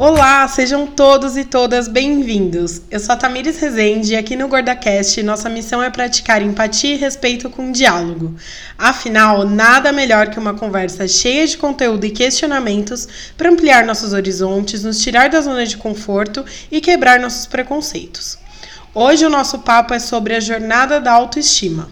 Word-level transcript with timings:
Olá, 0.00 0.46
sejam 0.46 0.86
todos 0.86 1.36
e 1.36 1.44
todas 1.44 1.88
bem-vindos. 1.88 2.82
Eu 2.88 3.00
sou 3.00 3.14
a 3.14 3.16
Tamires 3.16 3.58
Rezende 3.58 4.12
e 4.12 4.16
aqui 4.16 4.36
no 4.36 4.46
GordaCast 4.46 5.20
nossa 5.24 5.48
missão 5.48 5.82
é 5.82 5.90
praticar 5.90 6.40
empatia 6.40 6.94
e 6.94 6.96
respeito 6.96 7.50
com 7.50 7.72
diálogo. 7.72 8.36
Afinal, 8.78 9.44
nada 9.44 9.90
melhor 9.90 10.28
que 10.28 10.38
uma 10.38 10.54
conversa 10.54 11.08
cheia 11.08 11.44
de 11.48 11.58
conteúdo 11.58 12.06
e 12.06 12.12
questionamentos 12.12 13.08
para 13.36 13.50
ampliar 13.50 13.84
nossos 13.84 14.12
horizontes, 14.12 14.84
nos 14.84 15.02
tirar 15.02 15.30
da 15.30 15.40
zona 15.40 15.66
de 15.66 15.76
conforto 15.76 16.44
e 16.70 16.80
quebrar 16.80 17.18
nossos 17.18 17.46
preconceitos. 17.46 18.38
Hoje 18.94 19.26
o 19.26 19.30
nosso 19.30 19.58
papo 19.58 19.94
é 19.94 19.98
sobre 19.98 20.36
a 20.36 20.40
jornada 20.40 21.00
da 21.00 21.10
autoestima. 21.10 21.90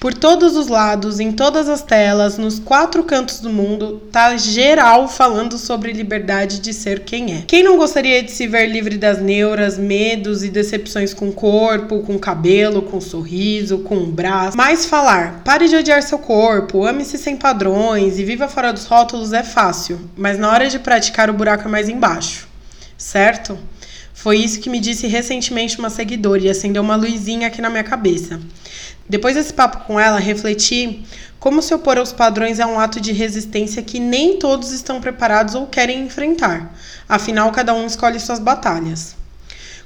Por 0.00 0.14
todos 0.14 0.56
os 0.56 0.68
lados, 0.68 1.20
em 1.20 1.30
todas 1.30 1.68
as 1.68 1.82
telas, 1.82 2.38
nos 2.38 2.58
quatro 2.58 3.04
cantos 3.04 3.38
do 3.38 3.50
mundo, 3.50 4.00
tá 4.10 4.34
geral 4.38 5.06
falando 5.06 5.58
sobre 5.58 5.92
liberdade 5.92 6.58
de 6.58 6.72
ser 6.72 7.00
quem 7.00 7.34
é. 7.34 7.42
Quem 7.46 7.62
não 7.62 7.76
gostaria 7.76 8.22
de 8.22 8.30
se 8.30 8.46
ver 8.46 8.66
livre 8.68 8.96
das 8.96 9.20
neuras, 9.20 9.76
medos 9.76 10.42
e 10.42 10.48
decepções 10.48 11.12
com 11.12 11.28
o 11.28 11.32
corpo, 11.34 12.00
com 12.00 12.16
o 12.16 12.18
cabelo, 12.18 12.80
com 12.80 12.96
o 12.96 13.02
sorriso, 13.02 13.80
com 13.80 13.98
o 13.98 14.06
braço? 14.06 14.56
Mas 14.56 14.86
falar, 14.86 15.42
pare 15.44 15.68
de 15.68 15.76
odiar 15.76 16.02
seu 16.02 16.18
corpo, 16.18 16.86
ame-se 16.86 17.18
sem 17.18 17.36
padrões 17.36 18.18
e 18.18 18.24
viva 18.24 18.48
fora 18.48 18.72
dos 18.72 18.86
rótulos 18.86 19.34
é 19.34 19.42
fácil, 19.42 20.00
mas 20.16 20.38
na 20.38 20.50
hora 20.50 20.66
de 20.66 20.78
praticar 20.78 21.28
o 21.28 21.34
buraco 21.34 21.68
é 21.68 21.70
mais 21.70 21.90
embaixo, 21.90 22.48
certo? 22.96 23.58
Foi 24.14 24.38
isso 24.38 24.60
que 24.60 24.70
me 24.70 24.80
disse 24.80 25.06
recentemente 25.06 25.78
uma 25.78 25.90
seguidora 25.90 26.42
e 26.42 26.48
acendeu 26.48 26.82
uma 26.82 26.96
luzinha 26.96 27.46
aqui 27.48 27.60
na 27.60 27.68
minha 27.68 27.84
cabeça. 27.84 28.40
Depois 29.10 29.34
desse 29.34 29.52
papo 29.52 29.84
com 29.88 29.98
ela, 29.98 30.20
refleti 30.20 31.04
como 31.40 31.60
se 31.60 31.74
opor 31.74 31.98
aos 31.98 32.12
padrões 32.12 32.60
é 32.60 32.64
um 32.64 32.78
ato 32.78 33.00
de 33.00 33.10
resistência 33.10 33.82
que 33.82 33.98
nem 33.98 34.38
todos 34.38 34.70
estão 34.70 35.00
preparados 35.00 35.56
ou 35.56 35.66
querem 35.66 36.04
enfrentar. 36.04 36.72
Afinal, 37.08 37.50
cada 37.50 37.74
um 37.74 37.84
escolhe 37.86 38.20
suas 38.20 38.38
batalhas. 38.38 39.16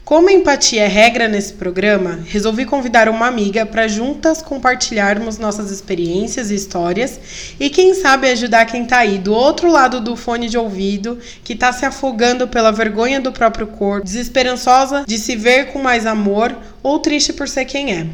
Como 0.04 0.28
a 0.28 0.32
empatia 0.34 0.82
é 0.82 0.88
regra 0.88 1.26
nesse 1.26 1.54
programa, 1.54 2.20
resolvi 2.26 2.66
convidar 2.66 3.08
uma 3.08 3.26
amiga 3.26 3.64
para 3.64 3.88
juntas 3.88 4.42
compartilharmos 4.42 5.38
nossas 5.38 5.70
experiências 5.70 6.50
e 6.50 6.54
histórias 6.54 7.18
e 7.58 7.70
quem 7.70 7.94
sabe 7.94 8.28
ajudar 8.28 8.66
quem 8.66 8.82
está 8.82 8.98
aí 8.98 9.16
do 9.16 9.32
outro 9.32 9.70
lado 9.70 10.02
do 10.02 10.16
fone 10.16 10.50
de 10.50 10.58
ouvido, 10.58 11.18
que 11.42 11.54
está 11.54 11.72
se 11.72 11.86
afogando 11.86 12.46
pela 12.46 12.70
vergonha 12.70 13.18
do 13.18 13.32
próprio 13.32 13.68
corpo, 13.68 14.04
desesperançosa 14.04 15.04
de 15.06 15.16
se 15.16 15.34
ver 15.34 15.72
com 15.72 15.78
mais 15.78 16.04
amor 16.04 16.54
ou 16.82 16.98
triste 16.98 17.32
por 17.32 17.48
ser 17.48 17.64
quem 17.64 17.90
é. 17.94 18.06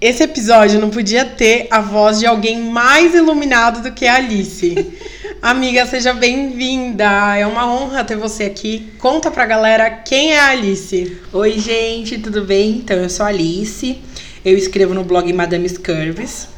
Esse 0.00 0.24
episódio 0.24 0.80
não 0.80 0.90
podia 0.90 1.24
ter 1.24 1.68
a 1.70 1.80
voz 1.80 2.18
de 2.18 2.26
alguém 2.26 2.58
mais 2.60 3.14
iluminado 3.14 3.80
do 3.80 3.92
que 3.92 4.06
a 4.06 4.16
Alice. 4.16 4.92
Amiga, 5.40 5.86
seja 5.86 6.12
bem-vinda. 6.12 7.36
É 7.36 7.46
uma 7.46 7.72
honra 7.72 8.02
ter 8.04 8.16
você 8.16 8.44
aqui. 8.44 8.92
Conta 8.98 9.30
pra 9.30 9.46
galera 9.46 9.90
quem 9.90 10.32
é 10.32 10.40
a 10.40 10.48
Alice. 10.48 11.16
Oi, 11.32 11.58
gente, 11.58 12.18
tudo 12.18 12.42
bem? 12.42 12.70
Então, 12.70 12.96
eu 12.96 13.08
sou 13.08 13.24
a 13.24 13.28
Alice. 13.28 13.98
Eu 14.44 14.58
escrevo 14.58 14.94
no 14.94 15.04
blog 15.04 15.32
Madame's 15.32 15.78
Curves. 15.78 16.48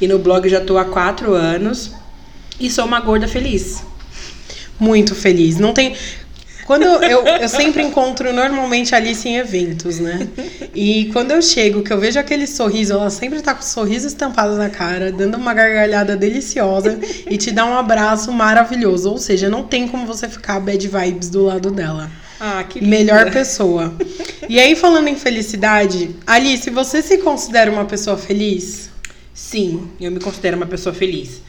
E 0.00 0.08
no 0.08 0.18
blog 0.18 0.48
já 0.48 0.60
tô 0.60 0.78
há 0.78 0.86
quatro 0.86 1.34
anos. 1.34 1.92
E 2.58 2.70
sou 2.70 2.86
uma 2.86 3.00
gorda 3.00 3.28
feliz. 3.28 3.84
Muito 4.80 5.14
feliz. 5.14 5.58
Não 5.58 5.72
tem. 5.72 5.94
Quando 6.66 6.84
eu, 6.84 7.24
eu 7.24 7.48
sempre 7.48 7.80
encontro 7.80 8.32
normalmente 8.32 8.92
a 8.92 8.98
Alice 8.98 9.26
em 9.28 9.36
eventos, 9.36 10.00
né? 10.00 10.28
E 10.74 11.06
quando 11.12 11.30
eu 11.30 11.40
chego, 11.40 11.80
que 11.82 11.92
eu 11.92 11.98
vejo 12.00 12.18
aquele 12.18 12.44
sorriso, 12.44 12.92
ela 12.92 13.08
sempre 13.08 13.40
tá 13.40 13.54
com 13.54 13.60
o 13.60 13.64
sorriso 13.64 14.08
estampado 14.08 14.56
na 14.56 14.68
cara, 14.68 15.12
dando 15.12 15.36
uma 15.36 15.54
gargalhada 15.54 16.16
deliciosa 16.16 16.98
e 17.30 17.36
te 17.36 17.52
dá 17.52 17.64
um 17.64 17.78
abraço 17.78 18.32
maravilhoso. 18.32 19.10
Ou 19.10 19.18
seja, 19.18 19.48
não 19.48 19.62
tem 19.62 19.86
como 19.86 20.06
você 20.06 20.28
ficar 20.28 20.58
bad 20.58 20.88
vibes 20.88 21.30
do 21.30 21.44
lado 21.44 21.70
dela. 21.70 22.10
Ah, 22.40 22.64
que 22.64 22.80
linda. 22.80 22.90
Melhor 22.90 23.30
pessoa. 23.30 23.94
E 24.48 24.58
aí, 24.58 24.74
falando 24.74 25.06
em 25.06 25.16
felicidade, 25.16 26.16
Alice, 26.26 26.68
você 26.70 27.00
se 27.00 27.18
considera 27.18 27.70
uma 27.70 27.84
pessoa 27.84 28.16
feliz? 28.16 28.90
Sim, 29.32 29.88
eu 30.00 30.10
me 30.10 30.18
considero 30.18 30.56
uma 30.56 30.66
pessoa 30.66 30.94
feliz. 30.94 31.40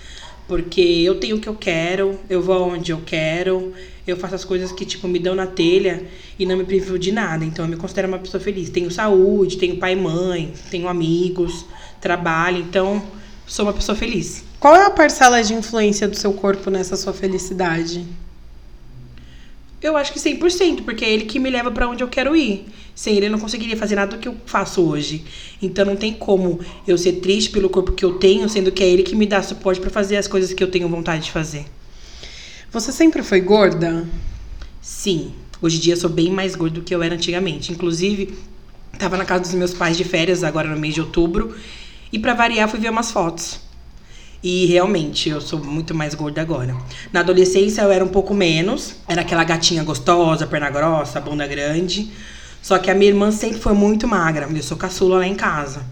Porque 0.47 0.81
eu 0.81 1.15
tenho 1.15 1.37
o 1.37 1.39
que 1.39 1.49
eu 1.49 1.55
quero, 1.55 2.19
eu 2.29 2.41
vou 2.41 2.69
onde 2.69 2.93
eu 2.93 3.01
quero, 3.05 3.73
eu 4.11 4.17
faço 4.17 4.35
as 4.35 4.45
coisas 4.45 4.71
que, 4.71 4.85
tipo, 4.85 5.07
me 5.07 5.19
dão 5.19 5.35
na 5.35 5.45
telha 5.45 6.05
e 6.39 6.45
não 6.45 6.55
me 6.55 6.63
privo 6.63 6.97
de 6.97 7.11
nada. 7.11 7.43
Então 7.43 7.65
eu 7.65 7.69
me 7.69 7.75
considero 7.75 8.07
uma 8.07 8.19
pessoa 8.19 8.41
feliz. 8.41 8.69
Tenho 8.69 8.89
saúde, 8.89 9.57
tenho 9.57 9.77
pai 9.77 9.93
e 9.93 9.95
mãe, 9.95 10.53
tenho 10.71 10.87
amigos, 10.87 11.65
trabalho, 11.99 12.59
então 12.59 13.03
sou 13.45 13.65
uma 13.65 13.73
pessoa 13.73 13.95
feliz. 13.95 14.43
Qual 14.59 14.75
é 14.75 14.85
a 14.85 14.89
parcela 14.89 15.43
de 15.43 15.53
influência 15.53 16.07
do 16.07 16.15
seu 16.15 16.33
corpo 16.33 16.69
nessa 16.69 16.95
sua 16.95 17.13
felicidade? 17.13 18.05
Eu 19.81 19.95
acho 19.95 20.11
que 20.11 20.19
100%, 20.19 20.83
porque 20.83 21.05
é 21.05 21.13
ele 21.13 21.25
que 21.25 21.37
me 21.37 21.49
leva 21.49 21.69
para 21.69 21.87
onde 21.87 22.03
eu 22.03 22.07
quero 22.07 22.35
ir. 22.35 22.65
Sem 22.95 23.15
ele 23.15 23.27
eu 23.27 23.31
não 23.31 23.39
conseguiria 23.39 23.77
fazer 23.77 23.95
nada 23.95 24.15
do 24.15 24.19
que 24.19 24.27
eu 24.27 24.35
faço 24.47 24.81
hoje. 24.81 25.23
Então 25.61 25.85
não 25.85 25.95
tem 25.95 26.13
como 26.13 26.59
eu 26.87 26.97
ser 26.97 27.13
triste 27.13 27.51
pelo 27.51 27.69
corpo 27.69 27.91
que 27.91 28.03
eu 28.03 28.15
tenho, 28.15 28.49
sendo 28.49 28.71
que 28.71 28.83
é 28.83 28.89
ele 28.89 29.03
que 29.03 29.15
me 29.15 29.27
dá 29.27 29.43
suporte 29.43 29.79
para 29.79 29.91
fazer 29.91 30.17
as 30.17 30.27
coisas 30.27 30.51
que 30.51 30.63
eu 30.63 30.71
tenho 30.71 30.89
vontade 30.89 31.25
de 31.25 31.31
fazer. 31.31 31.65
Você 32.69 32.91
sempre 32.91 33.23
foi 33.23 33.39
gorda? 33.39 34.05
Sim. 34.81 35.31
Hoje 35.61 35.77
em 35.77 35.79
dia 35.79 35.95
sou 35.95 36.09
bem 36.09 36.29
mais 36.29 36.53
gorda 36.53 36.75
do 36.75 36.81
que 36.81 36.93
eu 36.93 37.01
era 37.01 37.15
antigamente. 37.15 37.71
Inclusive, 37.71 38.37
tava 38.99 39.15
na 39.15 39.23
casa 39.23 39.43
dos 39.43 39.53
meus 39.53 39.73
pais 39.73 39.95
de 39.95 40.03
férias 40.03 40.43
agora 40.43 40.67
no 40.67 40.77
mês 40.77 40.93
de 40.93 40.99
outubro. 40.99 41.55
E 42.11 42.19
para 42.19 42.33
variar, 42.33 42.67
fui 42.67 42.77
ver 42.77 42.89
umas 42.89 43.09
fotos. 43.09 43.61
E 44.43 44.65
realmente, 44.65 45.29
eu 45.29 45.39
sou 45.39 45.63
muito 45.63 45.95
mais 45.95 46.13
gorda 46.13 46.41
agora. 46.41 46.75
Na 47.13 47.21
adolescência 47.21 47.81
eu 47.81 47.91
era 47.91 48.03
um 48.03 48.09
pouco 48.09 48.33
menos. 48.33 48.97
Era 49.07 49.21
aquela 49.21 49.45
gatinha 49.45 49.81
gostosa, 49.81 50.45
perna 50.45 50.69
grossa, 50.69 51.21
bunda 51.21 51.47
grande. 51.47 52.11
Só 52.61 52.77
que 52.77 52.91
a 52.91 52.93
minha 52.93 53.09
irmã 53.09 53.31
sempre 53.31 53.61
foi 53.61 53.73
muito 53.73 54.05
magra. 54.09 54.45
Eu 54.53 54.63
sou 54.63 54.75
caçula 54.75 55.19
lá 55.19 55.27
em 55.27 55.35
casa. 55.35 55.85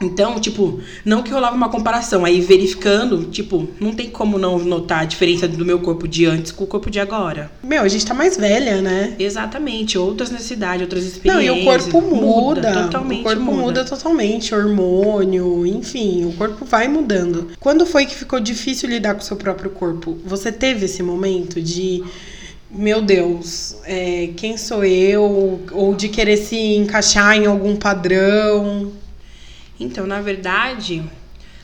Então, 0.00 0.38
tipo, 0.40 0.80
não 1.04 1.22
que 1.22 1.30
rolava 1.30 1.56
uma 1.56 1.68
comparação. 1.68 2.24
Aí 2.24 2.40
verificando, 2.40 3.24
tipo, 3.24 3.68
não 3.80 3.92
tem 3.92 4.10
como 4.10 4.38
não 4.38 4.58
notar 4.58 5.00
a 5.00 5.04
diferença 5.04 5.46
do 5.46 5.64
meu 5.64 5.78
corpo 5.80 6.06
de 6.06 6.26
antes 6.26 6.52
com 6.52 6.64
o 6.64 6.66
corpo 6.66 6.90
de 6.90 7.00
agora. 7.00 7.50
Meu, 7.62 7.82
a 7.82 7.88
gente 7.88 8.04
tá 8.04 8.12
mais 8.12 8.36
velha, 8.36 8.82
né? 8.82 9.14
Exatamente. 9.18 9.96
Outras 9.96 10.30
necessidades, 10.30 10.82
outras 10.82 11.04
experiências. 11.04 11.46
Não, 11.46 11.56
e 11.56 11.62
o 11.62 11.64
corpo 11.64 12.00
muda. 12.00 12.70
muda 12.70 12.82
totalmente. 12.84 13.20
O 13.20 13.24
corpo 13.24 13.42
muda. 13.42 13.62
muda 13.62 13.84
totalmente. 13.84 14.54
Hormônio, 14.54 15.66
enfim, 15.66 16.26
o 16.26 16.32
corpo 16.32 16.64
vai 16.64 16.88
mudando. 16.88 17.52
Quando 17.60 17.86
foi 17.86 18.06
que 18.06 18.14
ficou 18.14 18.40
difícil 18.40 18.88
lidar 18.88 19.14
com 19.14 19.20
o 19.20 19.24
seu 19.24 19.36
próprio 19.36 19.70
corpo? 19.70 20.18
Você 20.26 20.50
teve 20.50 20.86
esse 20.86 21.02
momento 21.02 21.60
de 21.60 22.02
meu 22.70 23.00
Deus, 23.00 23.76
é, 23.84 24.30
quem 24.36 24.56
sou 24.56 24.84
eu? 24.84 25.60
Ou 25.70 25.94
de 25.94 26.08
querer 26.08 26.36
se 26.36 26.56
encaixar 26.74 27.36
em 27.36 27.46
algum 27.46 27.76
padrão? 27.76 28.92
Então, 29.78 30.06
na 30.06 30.20
verdade, 30.20 31.02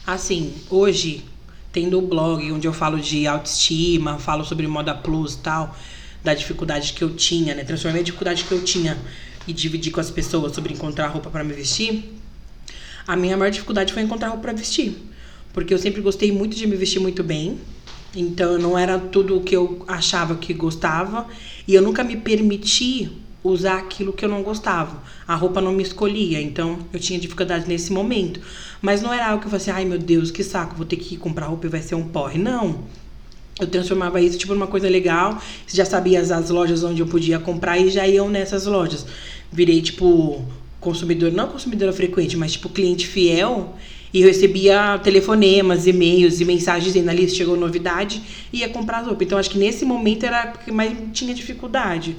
assim, 0.07 0.55
hoje, 0.69 1.25
tendo 1.73 1.99
o 1.99 2.03
blog 2.03 2.51
onde 2.51 2.67
eu 2.67 2.73
falo 2.73 2.99
de 2.99 3.27
autoestima, 3.27 4.19
falo 4.19 4.45
sobre 4.45 4.67
moda 4.67 4.95
plus 4.95 5.35
e 5.35 5.39
tal, 5.39 5.77
da 6.23 6.35
dificuldade 6.35 6.93
que 6.93 7.03
eu 7.03 7.15
tinha, 7.15 7.55
né? 7.55 7.65
Transformei 7.65 8.01
a 8.01 8.05
dificuldade 8.05 8.45
que 8.45 8.53
eu 8.53 8.63
tinha 8.65 8.99
e 9.47 9.53
dividi 9.53 9.91
com 9.91 10.01
as 10.01 10.11
pessoas 10.11 10.55
sobre 10.55 10.75
encontrar 10.75 11.09
roupa 11.09 11.31
para 11.31 11.45
me 11.45 11.53
vestir. 11.53 12.13
A 13.07 13.17
minha 13.17 13.37
maior 13.37 13.51
dificuldade 13.51 13.93
foi 13.93 14.03
encontrar 14.03 14.29
roupa 14.29 14.43
para 14.43 14.53
vestir. 14.53 14.97
Porque 15.53 15.73
eu 15.73 15.79
sempre 15.79 16.01
gostei 16.01 16.31
muito 16.31 16.57
de 16.57 16.67
me 16.67 16.77
vestir 16.77 17.01
muito 17.01 17.23
bem. 17.23 17.59
Então 18.15 18.59
não 18.59 18.77
era 18.77 18.99
tudo 18.99 19.37
o 19.37 19.43
que 19.43 19.55
eu 19.55 19.85
achava 19.87 20.35
que 20.35 20.53
gostava. 20.53 21.27
E 21.67 21.75
eu 21.75 21.83
nunca 21.83 22.05
me 22.05 22.17
permiti 22.17 23.11
usar 23.43 23.79
aquilo 23.79 24.13
que 24.13 24.25
eu 24.25 24.29
não 24.29 24.43
gostava. 24.43 25.03
A 25.27 25.35
roupa 25.35 25.61
não 25.61 25.73
me 25.73 25.83
escolhia, 25.83 26.41
então 26.41 26.79
eu 26.93 27.01
tinha 27.01 27.19
dificuldade 27.19 27.67
nesse 27.69 27.93
momento. 27.93 28.41
Mas 28.83 29.03
não 29.03 29.13
era 29.13 29.29
algo 29.29 29.41
que 29.41 29.47
eu 29.47 29.51
fosse, 29.51 29.71
ai 29.71 29.85
meu 29.85 29.99
Deus, 29.99 30.31
que 30.31 30.45
saco, 30.45 30.77
vou 30.77 30.87
ter 30.87 30.97
que 30.97 31.17
comprar 31.17 31.47
roupa 31.47 31.67
e 31.67 31.71
vai 31.71 31.83
ser 31.83 31.95
um 31.95 32.07
porre. 32.07 32.39
Não. 32.39 32.85
Eu 33.59 33.67
transformava 33.67 34.21
isso 34.21 34.39
tipo 34.39 34.55
numa 34.55 34.67
coisa 34.67 34.89
legal. 34.89 35.41
Já 35.67 35.85
sabia 35.85 36.21
as, 36.21 36.31
as 36.31 36.51
lojas 36.51 36.83
onde 36.83 37.01
eu 37.01 37.07
podia 37.07 37.39
comprar 37.39 37.79
e 37.79 37.91
já 37.91 38.07
iam 38.07 38.29
nessas 38.29 38.67
lojas. 38.67 39.07
Virei 39.53 39.83
tipo 39.83 40.45
consumidor, 40.81 41.31
não 41.31 41.49
consumidora 41.49 41.93
frequente, 41.93 42.37
mas 42.37 42.53
tipo 42.53 42.69
cliente 42.69 43.07
fiel. 43.07 43.77
E 44.13 44.23
recebia 44.23 44.99
telefonemas, 44.99 45.87
e-mails 45.87 46.41
e 46.41 46.45
mensagens 46.45 46.93
dizendo 46.93 47.11
ali 47.11 47.29
chegou 47.29 47.57
novidade 47.57 48.21
e 48.53 48.59
ia 48.59 48.69
comprar 48.69 49.01
as 49.01 49.07
roupas. 49.07 49.25
Então 49.25 49.39
acho 49.39 49.51
que 49.51 49.59
nesse 49.59 49.85
momento 49.85 50.25
era 50.25 50.49
porque 50.49 50.73
mais 50.73 50.97
tinha 51.13 51.33
dificuldade. 51.33 52.17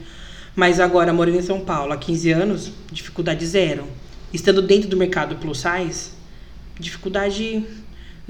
Mas 0.61 0.79
agora, 0.79 1.11
morando 1.11 1.39
em 1.39 1.41
São 1.41 1.59
Paulo 1.61 1.91
há 1.91 1.97
15 1.97 2.29
anos, 2.29 2.71
dificuldade 2.91 3.43
zero. 3.47 3.85
Estando 4.31 4.61
dentro 4.61 4.87
do 4.87 4.95
mercado 4.95 5.35
plus 5.37 5.59
size, 5.59 6.11
dificuldade 6.79 7.65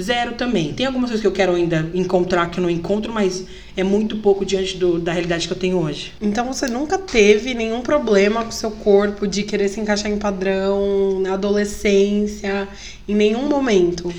zero 0.02 0.36
também. 0.36 0.72
Tem 0.72 0.86
algumas 0.86 1.10
coisas 1.10 1.20
que 1.20 1.28
eu 1.28 1.34
quero 1.34 1.54
ainda 1.54 1.92
encontrar 1.94 2.50
que 2.50 2.58
eu 2.58 2.62
não 2.62 2.70
encontro, 2.70 3.12
mas 3.12 3.46
é 3.76 3.84
muito 3.84 4.16
pouco 4.16 4.46
diante 4.46 4.78
do, 4.78 4.98
da 4.98 5.12
realidade 5.12 5.46
que 5.46 5.52
eu 5.52 5.58
tenho 5.58 5.78
hoje. 5.78 6.14
Então 6.22 6.46
você 6.46 6.68
nunca 6.68 6.98
teve 6.98 7.54
nenhum 7.54 7.82
problema 7.82 8.44
com 8.44 8.50
o 8.50 8.54
seu 8.54 8.72
corpo 8.72 9.28
de 9.28 9.44
querer 9.44 9.68
se 9.68 9.82
encaixar 9.82 10.10
em 10.10 10.18
padrão, 10.18 11.20
na 11.20 11.34
adolescência, 11.34 12.66
em 13.10 13.14
nenhum 13.14 13.50
momento? 13.50 14.10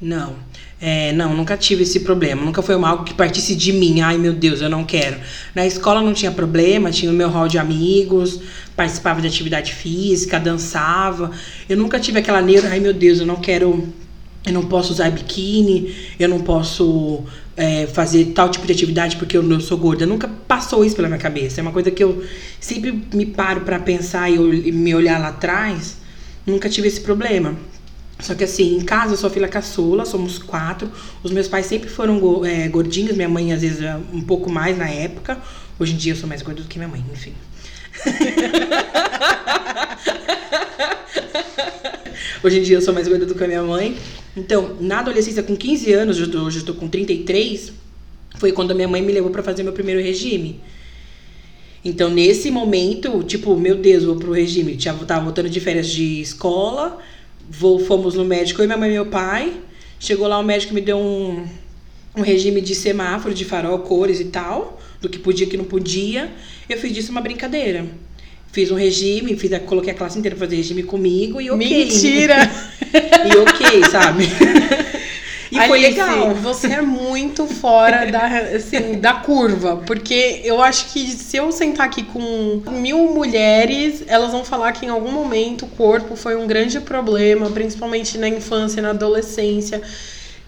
Não. 0.00 0.36
É, 0.78 1.10
não, 1.12 1.34
nunca 1.34 1.56
tive 1.56 1.84
esse 1.84 2.00
problema. 2.00 2.44
Nunca 2.44 2.60
foi 2.60 2.74
algo 2.74 3.04
que 3.04 3.14
partisse 3.14 3.54
de 3.54 3.72
mim. 3.72 4.00
Ai, 4.00 4.18
meu 4.18 4.32
Deus, 4.32 4.60
eu 4.60 4.68
não 4.68 4.84
quero. 4.84 5.16
Na 5.54 5.66
escola 5.66 6.02
não 6.02 6.12
tinha 6.12 6.30
problema, 6.30 6.90
tinha 6.90 7.10
o 7.10 7.14
meu 7.14 7.28
hall 7.28 7.48
de 7.48 7.58
amigos, 7.58 8.40
participava 8.74 9.20
de 9.20 9.26
atividade 9.26 9.72
física, 9.72 10.38
dançava. 10.38 11.30
Eu 11.68 11.76
nunca 11.76 11.98
tive 11.98 12.18
aquela 12.18 12.42
neura, 12.42 12.68
ai 12.68 12.80
meu 12.80 12.92
Deus, 12.92 13.20
eu 13.20 13.26
não 13.26 13.36
quero. 13.36 13.88
Eu 14.44 14.52
não 14.52 14.64
posso 14.66 14.92
usar 14.92 15.10
biquíni, 15.10 15.92
eu 16.20 16.28
não 16.28 16.38
posso 16.40 17.24
é, 17.56 17.86
fazer 17.88 18.26
tal 18.26 18.48
tipo 18.48 18.64
de 18.64 18.72
atividade 18.72 19.16
porque 19.16 19.36
eu, 19.36 19.50
eu 19.50 19.60
sou 19.60 19.76
gorda. 19.76 20.06
Nunca 20.06 20.28
passou 20.28 20.84
isso 20.84 20.94
pela 20.94 21.08
minha 21.08 21.18
cabeça. 21.18 21.60
É 21.60 21.62
uma 21.62 21.72
coisa 21.72 21.90
que 21.90 22.04
eu 22.04 22.22
sempre 22.60 22.92
me 23.12 23.26
paro 23.26 23.62
para 23.62 23.80
pensar 23.80 24.30
e, 24.30 24.34
e 24.34 24.70
me 24.70 24.94
olhar 24.94 25.18
lá 25.18 25.28
atrás. 25.28 25.96
Nunca 26.46 26.68
tive 26.68 26.86
esse 26.86 27.00
problema. 27.00 27.56
Só 28.18 28.34
que 28.34 28.44
assim, 28.44 28.76
em 28.76 28.80
casa 28.80 29.12
eu 29.12 29.16
sou 29.16 29.28
filha 29.28 29.48
caçula, 29.48 30.04
somos 30.04 30.38
quatro. 30.38 30.90
Os 31.22 31.30
meus 31.30 31.48
pais 31.48 31.66
sempre 31.66 31.90
foram 31.90 32.44
é, 32.44 32.66
gordinhos, 32.68 33.14
minha 33.14 33.28
mãe 33.28 33.52
às 33.52 33.60
vezes 33.60 33.80
um 34.12 34.22
pouco 34.22 34.50
mais 34.50 34.76
na 34.78 34.88
época. 34.88 35.38
Hoje 35.78 35.92
em 35.92 35.96
dia 35.96 36.12
eu 36.12 36.16
sou 36.16 36.28
mais 36.28 36.42
gorda 36.42 36.62
do 36.62 36.68
que 36.68 36.78
minha 36.78 36.88
mãe, 36.88 37.04
enfim. 37.12 37.34
Hoje 42.42 42.60
em 42.60 42.62
dia 42.62 42.76
eu 42.76 42.82
sou 42.82 42.94
mais 42.94 43.08
gorda 43.08 43.26
do 43.26 43.34
que 43.34 43.42
a 43.42 43.48
minha 43.48 43.62
mãe. 43.62 43.96
Então, 44.36 44.76
na 44.80 45.00
adolescência, 45.00 45.42
com 45.42 45.56
15 45.56 45.92
anos, 45.92 46.20
hoje 46.20 46.60
eu 46.60 46.64
tô 46.64 46.74
com 46.74 46.86
33, 46.88 47.72
foi 48.38 48.52
quando 48.52 48.70
a 48.70 48.74
minha 48.74 48.86
mãe 48.86 49.02
me 49.02 49.12
levou 49.12 49.30
para 49.30 49.42
fazer 49.42 49.62
meu 49.62 49.72
primeiro 49.72 50.00
regime. 50.00 50.60
Então, 51.84 52.10
nesse 52.10 52.50
momento, 52.50 53.22
tipo, 53.24 53.56
meu 53.56 53.76
Deus, 53.76 54.04
vou 54.04 54.16
pro 54.16 54.32
regime. 54.32 54.76
Tava 55.06 55.24
voltando 55.24 55.48
de 55.48 55.58
férias 55.60 55.88
de 55.88 56.20
escola, 56.20 56.98
vou, 57.48 57.78
fomos 57.78 58.14
no 58.14 58.24
médico, 58.24 58.62
eu, 58.62 58.66
minha 58.66 58.78
mãe 58.78 58.90
e 58.90 58.92
meu 58.92 59.06
pai. 59.06 59.52
Chegou 59.98 60.26
lá, 60.28 60.38
o 60.38 60.42
médico 60.42 60.74
me 60.74 60.80
deu 60.80 60.98
um, 60.98 61.46
um 62.16 62.22
regime 62.22 62.60
de 62.60 62.74
semáforo, 62.74 63.34
de 63.34 63.44
farol, 63.44 63.78
cores 63.80 64.20
e 64.20 64.26
tal, 64.26 64.80
do 65.00 65.08
que 65.08 65.18
podia 65.18 65.46
e 65.46 65.50
que 65.50 65.56
não 65.56 65.64
podia. 65.64 66.30
Eu 66.68 66.78
fiz 66.78 66.92
disso 66.92 67.10
uma 67.10 67.20
brincadeira. 67.20 67.86
Fiz 68.52 68.70
um 68.70 68.74
regime, 68.74 69.36
fiz, 69.36 69.50
coloquei 69.66 69.92
a 69.92 69.94
classe 69.94 70.18
inteira 70.18 70.36
pra 70.36 70.46
fazer 70.46 70.56
regime 70.56 70.82
comigo 70.82 71.40
e 71.40 71.50
ok. 71.50 71.68
Mentira! 71.68 72.36
e 72.90 73.36
ok, 73.36 73.90
sabe? 73.90 74.24
E 75.50 75.58
Alice, 75.58 75.68
foi 75.68 75.78
legal. 75.80 76.34
Você 76.34 76.68
é 76.68 76.82
muito 76.82 77.46
fora 77.46 78.10
da, 78.10 78.26
assim, 78.26 78.98
da 78.98 79.14
curva. 79.14 79.76
Porque 79.86 80.40
eu 80.44 80.60
acho 80.62 80.92
que 80.92 81.06
se 81.06 81.36
eu 81.36 81.52
sentar 81.52 81.86
aqui 81.86 82.02
com 82.02 82.62
mil 82.70 83.12
mulheres, 83.12 84.02
elas 84.06 84.32
vão 84.32 84.44
falar 84.44 84.72
que 84.72 84.86
em 84.86 84.88
algum 84.88 85.12
momento 85.12 85.64
o 85.64 85.68
corpo 85.68 86.16
foi 86.16 86.36
um 86.36 86.46
grande 86.46 86.80
problema, 86.80 87.50
principalmente 87.50 88.18
na 88.18 88.28
infância, 88.28 88.82
na 88.82 88.90
adolescência. 88.90 89.80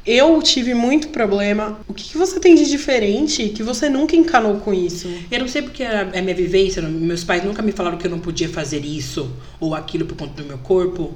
Eu 0.06 0.40
tive 0.40 0.72
muito 0.72 1.08
problema. 1.08 1.78
O 1.86 1.92
que, 1.92 2.04
que, 2.04 2.16
você 2.16 2.40
tem 2.40 2.54
de 2.54 2.64
diferente 2.64 3.50
que 3.50 3.62
você 3.62 3.90
nunca 3.90 4.16
encanou 4.16 4.56
com 4.56 4.72
isso? 4.72 5.06
Eu 5.30 5.40
não 5.40 5.48
sei 5.48 5.60
porque 5.60 5.82
é 5.82 6.22
minha 6.22 6.34
vivência. 6.34 6.80
Meus 6.80 7.24
pais 7.24 7.44
nunca 7.44 7.60
me 7.60 7.72
falaram 7.72 7.98
que 7.98 8.06
eu 8.06 8.10
não 8.10 8.18
podia 8.18 8.48
fazer 8.48 8.84
isso 8.84 9.30
ou 9.60 9.74
aquilo 9.74 10.06
por 10.06 10.16
conta 10.16 10.42
do 10.42 10.48
meu 10.48 10.56
corpo. 10.58 11.14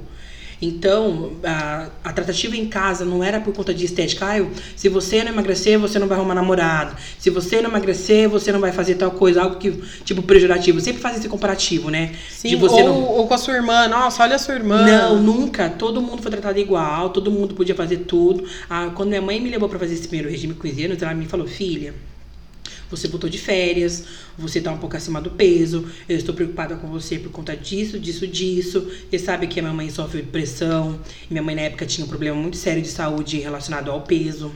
Então, 0.63 1.33
a, 1.43 1.87
a, 2.01 2.13
tratativa 2.13 2.55
em 2.55 2.67
casa 2.67 3.03
não 3.03 3.21
era 3.21 3.41
por 3.41 3.53
conta 3.53 3.73
de 3.73 3.83
estética. 3.83 4.25
Ah, 4.25 4.45
se 4.77 4.87
você 4.87 5.21
não 5.21 5.33
emagrecer, 5.33 5.77
você 5.77 5.99
não 5.99 6.07
vai 6.07 6.17
arrumar 6.17 6.33
namorado. 6.33 6.95
Se 7.19 7.29
você 7.29 7.61
não 7.61 7.69
emagrecer, 7.69 8.29
você 8.29 8.49
não 8.49 8.61
vai 8.61 8.71
fazer 8.71 8.95
tal 8.95 9.11
coisa. 9.11 9.41
Algo 9.41 9.57
que, 9.57 9.71
tipo, 10.05 10.21
pejorativo. 10.21 10.79
Sempre 10.79 11.01
faz 11.01 11.17
esse 11.17 11.27
comparativo, 11.27 11.89
né? 11.89 12.13
Sim, 12.29 12.55
ou, 12.63 12.79
não... 12.79 13.03
ou 13.03 13.27
com 13.27 13.33
a 13.33 13.37
sua 13.37 13.55
irmã. 13.55 13.89
Nossa, 13.89 14.23
olha 14.23 14.37
a 14.37 14.39
sua 14.39 14.55
irmã. 14.55 14.85
Não, 14.85 15.21
nunca. 15.21 15.69
Todo 15.69 16.01
mundo 16.01 16.21
foi 16.21 16.31
tratado 16.31 16.57
igual. 16.57 17.09
Todo 17.09 17.29
mundo 17.29 17.53
podia 17.53 17.75
fazer 17.75 17.97
tudo. 17.97 18.45
Ah, 18.69 18.89
quando 18.95 19.09
minha 19.09 19.21
mãe 19.21 19.41
me 19.41 19.49
levou 19.49 19.67
para 19.67 19.79
fazer 19.79 19.95
esse 19.95 20.07
primeiro 20.07 20.31
regime 20.31 20.53
com 20.53 20.65
anos, 20.65 21.01
ela 21.01 21.13
me 21.13 21.25
falou, 21.25 21.45
filha 21.45 21.93
você 22.95 23.07
voltou 23.07 23.29
de 23.29 23.37
férias, 23.37 24.05
você 24.37 24.61
tá 24.61 24.71
um 24.71 24.77
pouco 24.77 24.95
acima 24.95 25.19
do 25.19 25.31
peso, 25.31 25.87
eu 26.07 26.17
estou 26.17 26.33
preocupada 26.33 26.75
com 26.75 26.87
você 26.87 27.17
por 27.17 27.31
conta 27.31 27.55
disso, 27.55 27.99
disso, 27.99 28.27
disso. 28.27 28.87
Você 29.09 29.19
sabe 29.19 29.47
que 29.47 29.59
a 29.59 29.63
minha 29.63 29.73
mãe 29.73 29.89
sofre 29.89 30.21
depressão, 30.21 30.99
minha 31.29 31.41
mãe 31.41 31.55
na 31.55 31.61
época 31.61 31.85
tinha 31.85 32.05
um 32.05 32.09
problema 32.09 32.37
muito 32.37 32.57
sério 32.57 32.81
de 32.81 32.89
saúde 32.89 33.39
relacionado 33.39 33.89
ao 33.89 34.01
peso, 34.01 34.51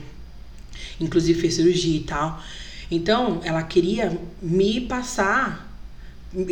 inclusive 0.99 1.39
fez 1.39 1.55
cirurgia 1.55 1.97
e 1.97 2.03
tal. 2.03 2.41
Então, 2.89 3.41
ela 3.43 3.63
queria 3.63 4.17
me 4.41 4.81
passar 4.81 5.67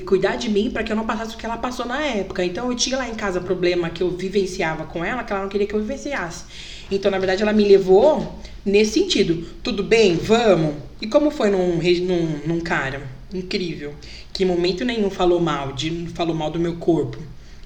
cuidar 0.06 0.38
de 0.38 0.50
mim 0.50 0.72
para 0.72 0.84
que 0.84 0.92
eu 0.92 0.96
não 0.96 1.06
passasse 1.06 1.36
o 1.36 1.38
que 1.38 1.46
ela 1.46 1.58
passou 1.58 1.86
na 1.86 2.02
época. 2.02 2.44
Então 2.44 2.72
eu 2.72 2.76
tinha 2.76 2.98
lá 2.98 3.08
em 3.08 3.14
casa 3.14 3.42
problema 3.42 3.90
que 3.90 4.02
eu 4.02 4.10
vivenciava 4.10 4.86
com 4.86 5.04
ela, 5.04 5.24
que 5.24 5.34
ela 5.34 5.42
não 5.42 5.50
queria 5.50 5.68
que 5.68 5.74
eu 5.74 5.82
vivenciasse. 5.82 6.46
Então, 6.90 7.10
na 7.10 7.18
verdade, 7.18 7.42
ela 7.42 7.54
me 7.54 7.64
levou 7.64 8.40
nesse 8.66 8.94
sentido. 8.94 9.46
Tudo 9.64 9.84
bem, 9.84 10.16
vamos. 10.16 10.76
E 11.02 11.08
como 11.08 11.30
foi 11.30 11.50
num, 11.50 11.78
num, 11.78 12.40
num 12.48 12.60
cara 12.60 13.02
incrível, 13.34 13.94
que 14.32 14.44
em 14.44 14.48
momento 14.48 14.86
nenhum 14.86 15.10
falou 15.10 15.40
mal, 15.40 15.74
de, 15.74 16.08
falou 16.14 16.36
mal 16.36 16.50
do 16.50 16.60
meu 16.60 16.76
corpo. 16.76 17.18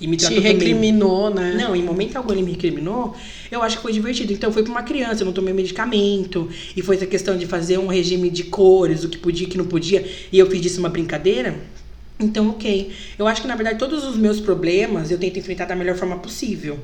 E 0.02 0.08
me 0.08 0.16
Te 0.16 0.40
recriminou, 0.40 1.30
também. 1.30 1.56
né? 1.56 1.64
Não, 1.64 1.76
em 1.76 1.84
momento 1.84 2.16
algum 2.16 2.31
ele 2.31 2.42
me 2.42 2.52
recriminou, 2.52 3.14
eu 3.52 3.62
acho 3.62 3.78
que 3.78 3.81
foi 3.81 3.92
divertido. 3.92 4.31
Então 4.31 4.50
foi 4.52 4.64
pra 4.64 4.72
uma 4.72 4.84
criança, 4.84 5.24
eu 5.24 5.26
não 5.26 5.34
tomei 5.34 5.54
medicamento. 5.54 6.48
E 6.76 6.81
foi 6.81 6.96
essa 6.96 7.06
questão 7.06 7.38
de 7.38 7.46
fazer 7.46 7.78
um 7.78 7.88
regime 7.88 8.30
de 8.30 8.46
cores, 8.46 9.04
o 9.04 9.10
que 9.10 9.18
podia 9.18 9.44
e 9.46 9.48
o 9.48 9.52
que 9.52 9.58
não 9.58 9.66
podia. 9.66 10.10
E 10.31 10.40
eu 10.40 10.50
fiz 10.50 10.62
disso 10.62 10.80
uma 10.80 10.88
brincadeira. 10.88 11.60
Então, 12.18 12.50
ok. 12.50 12.92
Eu 13.18 13.28
acho 13.28 13.42
que, 13.42 13.48
na 13.48 13.56
verdade, 13.56 13.78
todos 13.78 14.06
os 14.06 14.16
meus 14.16 14.40
problemas 14.40 15.12
eu 15.12 15.18
tento 15.18 15.38
enfrentar 15.38 15.66
da 15.66 15.76
melhor 15.76 15.98
forma 15.98 16.18
possível 16.18 16.80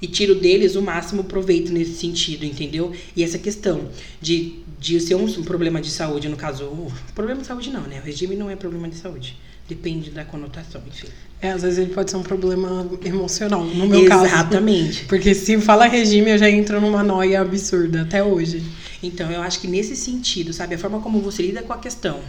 e 0.00 0.06
tiro 0.06 0.34
deles 0.36 0.76
o 0.76 0.82
máximo 0.82 1.24
proveito 1.24 1.72
nesse 1.72 1.94
sentido, 1.94 2.44
entendeu? 2.44 2.92
E 3.16 3.22
essa 3.22 3.38
questão 3.38 3.88
de, 4.20 4.54
de 4.78 5.00
ser 5.00 5.14
um, 5.14 5.24
um 5.24 5.42
problema 5.42 5.80
de 5.80 5.90
saúde, 5.90 6.28
no 6.28 6.36
caso, 6.36 6.64
uh, 6.64 6.92
problema 7.14 7.40
de 7.40 7.46
saúde 7.46 7.70
não, 7.70 7.82
né? 7.82 8.00
O 8.00 8.04
regime 8.04 8.36
não 8.36 8.48
é 8.48 8.56
problema 8.56 8.88
de 8.88 8.96
saúde. 8.96 9.36
Depende 9.68 10.10
da 10.10 10.24
conotação, 10.24 10.80
enfim. 10.86 11.08
É, 11.42 11.50
às 11.50 11.62
vezes 11.62 11.78
ele 11.78 11.92
pode 11.92 12.10
ser 12.10 12.16
um 12.16 12.22
problema 12.22 12.88
emocional, 13.04 13.62
no 13.62 13.86
meu 13.86 14.04
Exatamente. 14.04 14.08
caso. 14.08 14.24
Exatamente. 14.24 15.04
Porque 15.08 15.34
se 15.34 15.60
fala 15.60 15.86
regime, 15.86 16.30
eu 16.30 16.38
já 16.38 16.50
entro 16.50 16.80
numa 16.80 17.02
noia 17.02 17.40
absurda, 17.40 18.02
até 18.02 18.24
hoje. 18.24 18.62
Então, 19.02 19.30
eu 19.30 19.42
acho 19.42 19.60
que 19.60 19.68
nesse 19.68 19.94
sentido, 19.94 20.52
sabe, 20.52 20.74
a 20.74 20.78
forma 20.78 21.00
como 21.00 21.20
você 21.20 21.42
lida 21.42 21.62
com 21.62 21.72
a 21.72 21.78
questão 21.78 22.20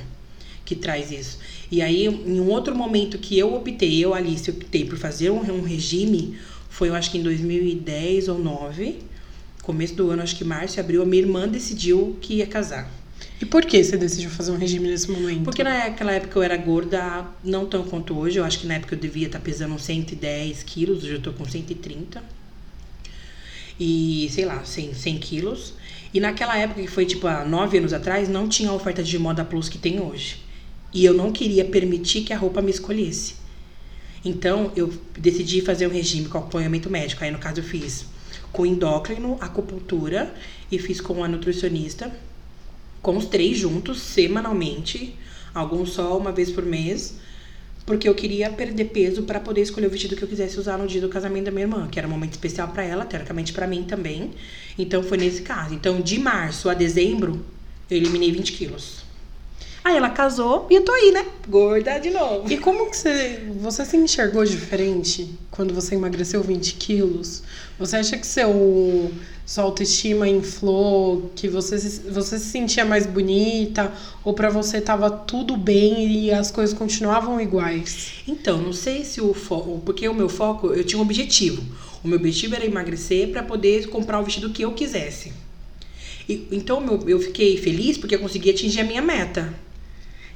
que 0.66 0.76
traz 0.76 1.12
isso. 1.12 1.40
E 1.72 1.82
aí, 1.82 2.06
em 2.06 2.40
um 2.40 2.50
outro 2.50 2.76
momento 2.76 3.18
que 3.18 3.38
eu 3.40 3.56
optei, 3.56 4.04
eu, 4.04 4.14
Alice, 4.14 4.50
optei 4.52 4.86
por 4.86 4.98
fazer 4.98 5.32
um, 5.32 5.40
um 5.40 5.62
regime, 5.64 6.38
foi, 6.70 6.90
eu 6.90 6.96
acho 6.96 7.10
que 7.10 7.18
em 7.18 7.24
2010 7.24 8.28
ou 8.28 8.38
9, 8.38 9.00
começo 9.70 9.94
do 9.94 10.10
ano, 10.10 10.24
acho 10.24 10.36
que 10.36 10.44
março, 10.44 10.80
abril, 10.80 11.04
a 11.04 11.06
minha 11.06 11.22
irmã 11.22 11.48
decidiu 11.48 12.18
que 12.20 12.38
ia 12.38 12.48
casar. 12.48 12.92
E 13.40 13.46
por 13.46 13.64
que 13.64 13.84
você 13.84 13.96
decidiu 13.98 14.28
fazer 14.32 14.52
um 14.52 14.58
regime 14.58 14.88
nesse 14.88 15.12
momento? 15.12 15.44
Porque 15.44 15.64
naquela 15.64 16.12
época 16.12 16.40
eu 16.40 16.42
era 16.42 16.58
gorda, 16.58 17.28
não 17.44 17.68
tão 17.68 17.84
quanto 17.84 18.18
hoje. 18.18 18.40
Eu 18.40 18.44
acho 18.44 18.58
que 18.58 18.66
na 18.66 18.74
época 18.74 18.96
eu 18.96 19.00
devia 19.00 19.28
estar 19.28 19.40
pesando 19.40 19.78
110 19.78 20.64
quilos, 20.64 21.04
hoje 21.04 21.14
eu 21.14 21.22
tô 21.22 21.32
com 21.34 21.46
130. 21.46 22.24
E, 23.80 24.28
sei 24.32 24.44
lá, 24.44 24.66
100, 24.66 24.96
100 24.96 25.18
quilos. 25.20 25.76
E 26.12 26.20
naquela 26.20 26.58
época, 26.58 26.82
que 26.82 26.88
foi 26.88 27.06
tipo 27.06 27.28
há 27.28 27.46
9 27.46 27.78
anos 27.78 27.94
atrás, 27.94 28.28
não 28.28 28.50
tinha 28.50 28.72
a 28.72 28.74
oferta 28.74 29.04
de 29.04 29.20
moda 29.20 29.46
plus 29.46 29.70
que 29.70 29.78
tem 29.78 30.02
hoje. 30.02 30.38
E 30.92 31.06
eu 31.06 31.14
não 31.14 31.32
queria 31.32 31.64
permitir 31.64 32.22
que 32.24 32.34
a 32.34 32.38
roupa 32.40 32.60
me 32.60 32.72
escolhesse. 32.72 33.36
Então, 34.26 34.72
eu 34.76 34.92
decidi 35.16 35.62
fazer 35.62 35.86
um 35.86 35.92
regime 35.92 36.28
com 36.28 36.40
acompanhamento 36.40 36.90
médico. 36.90 37.24
Aí, 37.24 37.30
no 37.30 37.38
caso, 37.38 37.60
eu 37.60 37.64
fiz 37.64 38.08
com 38.52 38.66
endócrino, 38.66 39.38
acupuntura 39.40 40.34
e 40.72 40.80
fiz 40.80 41.00
com 41.02 41.24
a 41.24 41.28
nutricionista, 41.28 42.12
com 43.02 43.16
os 43.16 43.26
três 43.26 43.58
juntos, 43.58 44.00
semanalmente, 44.02 45.16
alguns 45.54 45.92
só 45.92 46.18
uma 46.18 46.32
vez 46.32 46.52
por 46.52 46.66
mês, 46.66 47.16
porque 47.86 48.08
eu 48.08 48.14
queria 48.14 48.50
perder 48.52 48.86
peso 48.86 49.24
para 49.24 49.40
poder 49.40 49.62
escolher 49.62 49.88
o 49.88 49.90
vestido 49.90 50.16
que 50.16 50.22
eu 50.22 50.28
quisesse 50.28 50.60
usar 50.60 50.78
no 50.78 50.86
dia 50.86 51.02
do 51.02 51.10
casamento 51.10 51.46
da 51.46 51.52
minha 51.52 51.64
irmã, 51.64 51.88
que 51.88 51.98
era 51.98 52.08
um 52.08 52.12
momento 52.12 52.34
especial 52.34 52.68
para 52.68 52.84
ela, 52.84 53.04
teoricamente 53.04 53.52
para 53.52 53.66
mim 53.66 53.84
também. 53.84 54.32
Então, 54.78 55.02
foi 55.02 55.18
nesse 55.18 55.42
caso. 55.42 55.74
Então, 55.74 56.00
de 56.00 56.20
março 56.20 56.70
a 56.70 56.76
dezembro, 56.76 57.44
eu 57.90 57.98
eliminei 57.98 58.32
20 58.32 58.52
quilos. 58.54 59.09
Aí 59.84 59.96
ela 59.96 60.10
casou 60.10 60.68
e 60.70 60.76
eu 60.76 60.84
tô 60.84 60.92
aí, 60.92 61.12
né? 61.12 61.26
Gorda 61.48 61.98
de 62.00 62.10
novo. 62.10 62.52
E 62.52 62.58
como 62.58 62.90
que 62.90 62.98
você, 62.98 63.44
você 63.60 63.86
se 63.86 63.98
enxergou 63.98 64.44
diferente 64.44 65.30
quando 65.50 65.74
você 65.74 65.96
emagreceu 65.96 66.44
20 66.44 66.74
quilos? 66.76 67.44
Você 67.78 67.96
acha 67.96 68.18
que 68.18 68.28
seu, 68.28 69.12
sua 69.46 69.64
autoestima 69.64 70.28
inflou, 70.28 71.32
que 71.34 71.48
você, 71.48 71.78
você 71.78 72.38
se 72.38 72.46
sentia 72.46 72.84
mais 72.84 73.08
bonita? 73.08 73.92
Ou 74.24 74.34
para 74.34 74.50
você 74.50 74.82
tava 74.82 75.10
tudo 75.10 75.56
bem 75.56 76.26
e 76.26 76.32
as 76.32 76.52
coisas 76.52 76.78
continuavam 76.78 77.40
iguais? 77.40 78.16
Então, 78.28 78.62
não 78.62 78.74
sei 78.74 79.06
se 79.06 79.22
o 79.22 79.34
foco... 79.34 79.82
Porque 79.86 80.08
o 80.10 80.14
meu 80.14 80.28
foco, 80.28 80.74
eu 80.74 80.84
tinha 80.84 81.00
um 81.00 81.04
objetivo. 81.04 81.64
O 82.04 82.08
meu 82.08 82.18
objetivo 82.20 82.54
era 82.54 82.66
emagrecer 82.66 83.30
para 83.30 83.44
poder 83.44 83.88
comprar 83.88 84.20
o 84.20 84.24
vestido 84.24 84.50
que 84.50 84.64
eu 84.64 84.74
quisesse. 84.74 85.32
E, 86.28 86.48
então, 86.52 86.86
eu 87.08 87.20
fiquei 87.20 87.58
feliz 87.58 87.98
porque 87.98 88.16
eu 88.16 88.20
consegui 88.20 88.50
atingir 88.50 88.82
a 88.82 88.84
minha 88.84 89.02
meta. 89.02 89.52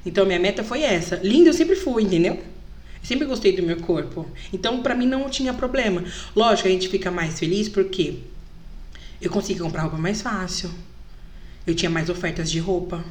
Então 0.05 0.25
minha 0.25 0.39
meta 0.39 0.63
foi 0.63 0.81
essa. 0.81 1.15
Linda 1.17 1.49
eu 1.49 1.53
sempre 1.53 1.75
fui, 1.75 2.03
entendeu? 2.03 2.33
Eu 2.33 3.05
sempre 3.05 3.25
gostei 3.25 3.55
do 3.55 3.63
meu 3.63 3.77
corpo. 3.77 4.29
Então 4.51 4.81
para 4.81 4.95
mim 4.95 5.05
não 5.05 5.29
tinha 5.29 5.53
problema. 5.53 6.03
Lógico, 6.35 6.67
a 6.67 6.71
gente 6.71 6.87
fica 6.89 7.09
mais 7.11 7.39
feliz 7.39 7.69
porque 7.69 8.19
Eu 9.21 9.29
consegui 9.31 9.59
comprar 9.61 9.83
roupa 9.83 9.97
mais 9.97 10.21
fácil. 10.21 10.69
Eu 11.65 11.73
tinha 11.73 11.89
mais 11.89 12.09
ofertas 12.09 12.51
de 12.51 12.59
roupa. 12.59 13.03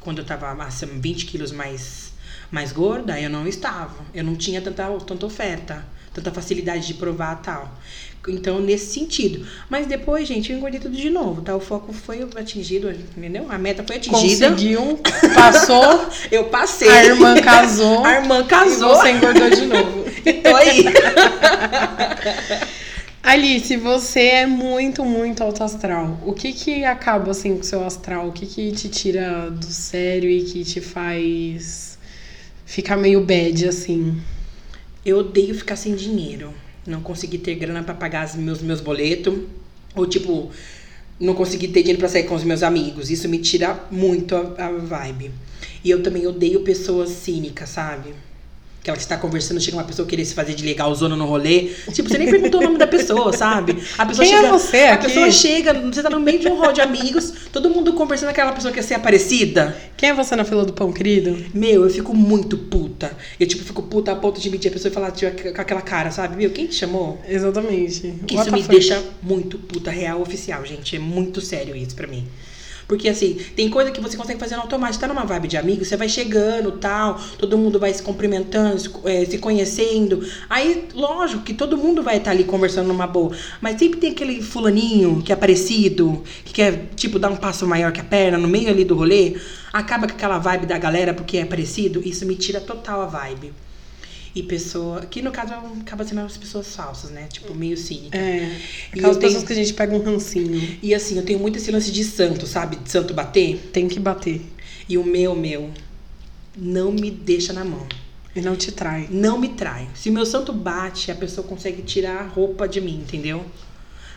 Quando 0.00 0.18
eu 0.18 0.24
tava 0.24 0.50
assim, 0.64 0.86
20 1.00 1.26
quilos 1.26 1.52
mais, 1.52 2.12
mais 2.50 2.72
gorda, 2.72 3.20
eu 3.20 3.30
não 3.30 3.46
estava. 3.46 4.04
Eu 4.12 4.24
não 4.24 4.34
tinha 4.34 4.60
tanta, 4.60 4.88
tanta 5.06 5.24
oferta, 5.24 5.84
tanta 6.12 6.32
facilidade 6.32 6.88
de 6.88 6.94
provar 6.94 7.36
tal. 7.36 7.80
Então, 8.28 8.60
nesse 8.60 8.94
sentido. 8.94 9.44
Mas 9.68 9.86
depois, 9.86 10.28
gente, 10.28 10.52
eu 10.52 10.58
engordei 10.58 10.78
tudo 10.78 10.96
de 10.96 11.10
novo, 11.10 11.42
tá? 11.42 11.56
O 11.56 11.60
foco 11.60 11.92
foi 11.92 12.22
atingido, 12.36 12.88
entendeu? 12.90 13.46
A 13.48 13.58
meta 13.58 13.82
foi 13.84 13.96
atingida. 13.96 14.50
Conseguiu, 14.50 15.00
passou. 15.34 16.06
eu 16.30 16.44
passei. 16.44 16.88
A 16.88 17.04
irmã 17.04 17.34
casou. 17.40 18.04
A 18.04 18.14
irmã 18.20 18.44
casou. 18.44 18.92
E 18.92 18.96
você 18.96 19.10
engordou 19.10 19.50
de 19.50 19.66
novo. 19.66 20.04
Tô 20.42 20.54
aí. 20.54 20.84
Alice, 23.24 23.76
você 23.76 24.20
é 24.20 24.46
muito, 24.46 25.04
muito 25.04 25.42
alto 25.42 25.62
astral. 25.62 26.20
O 26.24 26.32
que 26.32 26.52
que 26.52 26.84
acaba 26.84 27.30
assim 27.30 27.54
com 27.54 27.60
o 27.60 27.64
seu 27.64 27.84
astral? 27.84 28.28
O 28.28 28.32
que 28.32 28.46
que 28.46 28.72
te 28.72 28.88
tira 28.88 29.50
do 29.50 29.66
sério 29.66 30.28
e 30.28 30.42
que 30.42 30.64
te 30.64 30.80
faz 30.80 31.98
ficar 32.66 32.96
meio 32.96 33.24
bad 33.24 33.68
assim? 33.68 34.20
Eu 35.04 35.18
odeio 35.18 35.54
ficar 35.54 35.76
sem 35.76 35.94
dinheiro. 35.94 36.52
Não 36.86 37.00
conseguir 37.00 37.38
ter 37.38 37.54
grana 37.54 37.82
para 37.82 37.94
pagar 37.94 38.26
os 38.26 38.34
meus, 38.34 38.60
meus 38.60 38.80
boletos. 38.80 39.34
Ou 39.94 40.06
tipo, 40.06 40.50
não 41.20 41.34
conseguir 41.34 41.68
ter 41.68 41.82
dinheiro 41.82 41.98
para 41.98 42.08
sair 42.08 42.24
com 42.24 42.34
os 42.34 42.44
meus 42.44 42.62
amigos. 42.62 43.10
Isso 43.10 43.28
me 43.28 43.38
tira 43.38 43.86
muito 43.90 44.34
a, 44.34 44.66
a 44.66 44.70
vibe. 44.70 45.30
E 45.84 45.90
eu 45.90 46.02
também 46.02 46.26
odeio 46.26 46.60
pessoas 46.62 47.10
cínicas, 47.10 47.68
sabe? 47.68 48.14
Aquela 48.82 48.96
que 48.96 49.04
você 49.04 49.08
tá 49.08 49.16
conversando, 49.16 49.60
chega 49.60 49.76
uma 49.76 49.84
pessoa 49.84 50.08
querer 50.08 50.24
se 50.24 50.34
fazer 50.34 50.54
de 50.54 50.64
legal 50.64 50.92
zona 50.92 51.14
no 51.14 51.24
rolê. 51.24 51.70
Tipo, 51.92 52.08
você 52.08 52.18
nem 52.18 52.28
perguntou 52.28 52.60
o 52.60 52.64
nome 52.64 52.78
da 52.78 52.86
pessoa, 52.86 53.32
sabe? 53.32 53.80
A 53.96 54.04
pessoa 54.04 54.26
Quem 54.26 54.34
é 54.34 54.38
chega, 54.38 54.48
é 54.48 54.50
você 54.50 54.76
A 54.78 54.94
aqui? 54.94 55.06
pessoa 55.06 55.30
chega, 55.30 55.72
você 55.74 56.02
tá 56.02 56.10
no 56.10 56.18
meio 56.18 56.40
de 56.40 56.48
um 56.48 56.58
rol 56.58 56.72
de 56.72 56.80
amigos, 56.80 57.32
todo 57.52 57.70
mundo 57.70 57.92
conversando, 57.92 58.30
aquela 58.30 58.50
pessoa 58.50 58.74
quer 58.74 58.82
ser 58.82 58.94
aparecida. 58.94 59.76
Quem 59.96 60.08
é 60.08 60.12
você 60.14 60.34
na 60.34 60.44
fila 60.44 60.64
do 60.64 60.72
pão, 60.72 60.92
querido? 60.92 61.44
Meu, 61.54 61.84
eu 61.84 61.90
fico 61.90 62.12
muito 62.12 62.58
puta. 62.58 63.16
Eu, 63.38 63.46
tipo, 63.46 63.62
fico 63.62 63.82
puta 63.82 64.10
a 64.10 64.16
ponto 64.16 64.40
de 64.40 64.50
medir 64.50 64.68
a 64.68 64.72
pessoa 64.72 64.90
e 64.90 64.92
falar 64.94 65.12
tipo, 65.12 65.30
com 65.54 65.60
aquela 65.60 65.80
cara, 65.80 66.10
sabe? 66.10 66.34
Meu, 66.34 66.50
quem 66.50 66.66
te 66.66 66.74
chamou? 66.74 67.20
Exatamente. 67.28 68.12
Isso 68.28 68.50
me 68.52 68.62
deixa 68.64 69.00
muito 69.22 69.58
puta, 69.58 69.92
real 69.92 70.20
oficial, 70.20 70.66
gente. 70.66 70.96
É 70.96 70.98
muito 70.98 71.40
sério 71.40 71.76
isso 71.76 71.94
pra 71.94 72.08
mim. 72.08 72.26
Porque 72.92 73.08
assim, 73.08 73.38
tem 73.56 73.70
coisa 73.70 73.90
que 73.90 74.02
você 74.02 74.18
consegue 74.18 74.38
fazer 74.38 74.54
no 74.54 74.60
automático. 74.60 75.00
Tá 75.00 75.08
numa 75.08 75.24
vibe 75.24 75.48
de 75.48 75.56
amigo, 75.56 75.82
você 75.82 75.96
vai 75.96 76.10
chegando 76.10 76.72
tal, 76.72 77.18
todo 77.38 77.56
mundo 77.56 77.78
vai 77.78 77.90
se 77.94 78.02
cumprimentando, 78.02 78.78
se, 78.78 78.90
é, 79.06 79.24
se 79.24 79.38
conhecendo. 79.38 80.22
Aí, 80.50 80.88
lógico 80.94 81.42
que 81.42 81.54
todo 81.54 81.78
mundo 81.78 82.02
vai 82.02 82.18
estar 82.18 82.26
tá 82.26 82.30
ali 82.32 82.44
conversando 82.44 82.88
numa 82.88 83.06
boa. 83.06 83.34
Mas 83.62 83.78
sempre 83.78 83.98
tem 83.98 84.10
aquele 84.10 84.42
fulaninho 84.42 85.22
que 85.22 85.32
é 85.32 85.36
parecido, 85.36 86.22
que 86.44 86.52
quer, 86.52 86.90
tipo, 86.94 87.18
dar 87.18 87.30
um 87.30 87.36
passo 87.36 87.66
maior 87.66 87.92
que 87.92 88.00
a 88.00 88.04
perna 88.04 88.36
no 88.36 88.46
meio 88.46 88.68
ali 88.68 88.84
do 88.84 88.94
rolê. 88.94 89.38
Acaba 89.72 90.06
com 90.06 90.12
aquela 90.12 90.36
vibe 90.36 90.66
da 90.66 90.76
galera 90.76 91.14
porque 91.14 91.38
é 91.38 91.46
parecido. 91.46 92.06
Isso 92.06 92.26
me 92.26 92.36
tira 92.36 92.60
total 92.60 93.00
a 93.00 93.06
vibe 93.06 93.54
e 94.34 94.42
pessoa. 94.42 95.02
Que 95.02 95.22
no 95.22 95.30
caso 95.30 95.52
acaba 95.80 96.04
sendo 96.04 96.20
as 96.22 96.36
pessoas 96.36 96.74
falsas, 96.74 97.10
né? 97.10 97.26
Tipo, 97.30 97.54
meio 97.54 97.76
cínica. 97.76 98.16
É. 98.16 98.56
Aquelas 98.92 99.16
pessoas 99.16 99.34
tenho, 99.42 99.46
que 99.46 99.52
a 99.52 99.56
gente 99.56 99.74
pega 99.74 99.94
um 99.94 100.02
rancinho. 100.02 100.78
E 100.82 100.94
assim, 100.94 101.16
eu 101.16 101.24
tenho 101.24 101.38
muito 101.38 101.58
esse 101.58 101.70
lance 101.70 101.90
de 101.90 102.04
santo, 102.04 102.46
sabe? 102.46 102.76
De 102.76 102.90
santo 102.90 103.12
bater. 103.12 103.70
Tem 103.72 103.88
que 103.88 104.00
bater. 104.00 104.40
E 104.88 104.96
o 104.96 105.04
meu, 105.04 105.34
meu, 105.34 105.70
não 106.56 106.92
me 106.92 107.10
deixa 107.10 107.52
na 107.52 107.64
mão. 107.64 107.86
E 108.34 108.40
não 108.40 108.56
te 108.56 108.72
trai. 108.72 109.08
Não 109.10 109.38
me 109.38 109.50
trai. 109.50 109.88
Se 109.94 110.10
meu 110.10 110.24
santo 110.24 110.52
bate, 110.52 111.10
a 111.10 111.14
pessoa 111.14 111.46
consegue 111.46 111.82
tirar 111.82 112.16
a 112.16 112.26
roupa 112.26 112.66
de 112.66 112.80
mim, 112.80 112.96
entendeu? 112.96 113.44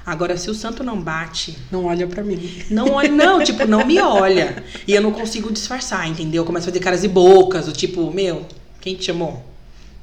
Agora, 0.05 0.37
se 0.37 0.49
o 0.49 0.53
santo 0.53 0.83
não 0.83 1.01
bate. 1.01 1.57
Não 1.71 1.85
olha 1.85 2.07
para 2.07 2.23
mim. 2.23 2.63
Não 2.69 2.91
olha, 2.91 3.11
não, 3.11 3.43
tipo, 3.43 3.65
não 3.65 3.85
me 3.85 3.99
olha. 3.99 4.63
E 4.87 4.93
eu 4.93 5.01
não 5.01 5.11
consigo 5.11 5.51
disfarçar, 5.51 6.07
entendeu? 6.07 6.43
Eu 6.43 6.45
começo 6.45 6.69
a 6.69 6.71
fazer 6.71 6.79
caras 6.79 7.03
e 7.03 7.07
bocas, 7.07 7.67
o 7.67 7.73
tipo, 7.73 8.09
meu, 8.13 8.45
quem 8.79 8.95
te 8.95 9.05
chamou? 9.05 9.54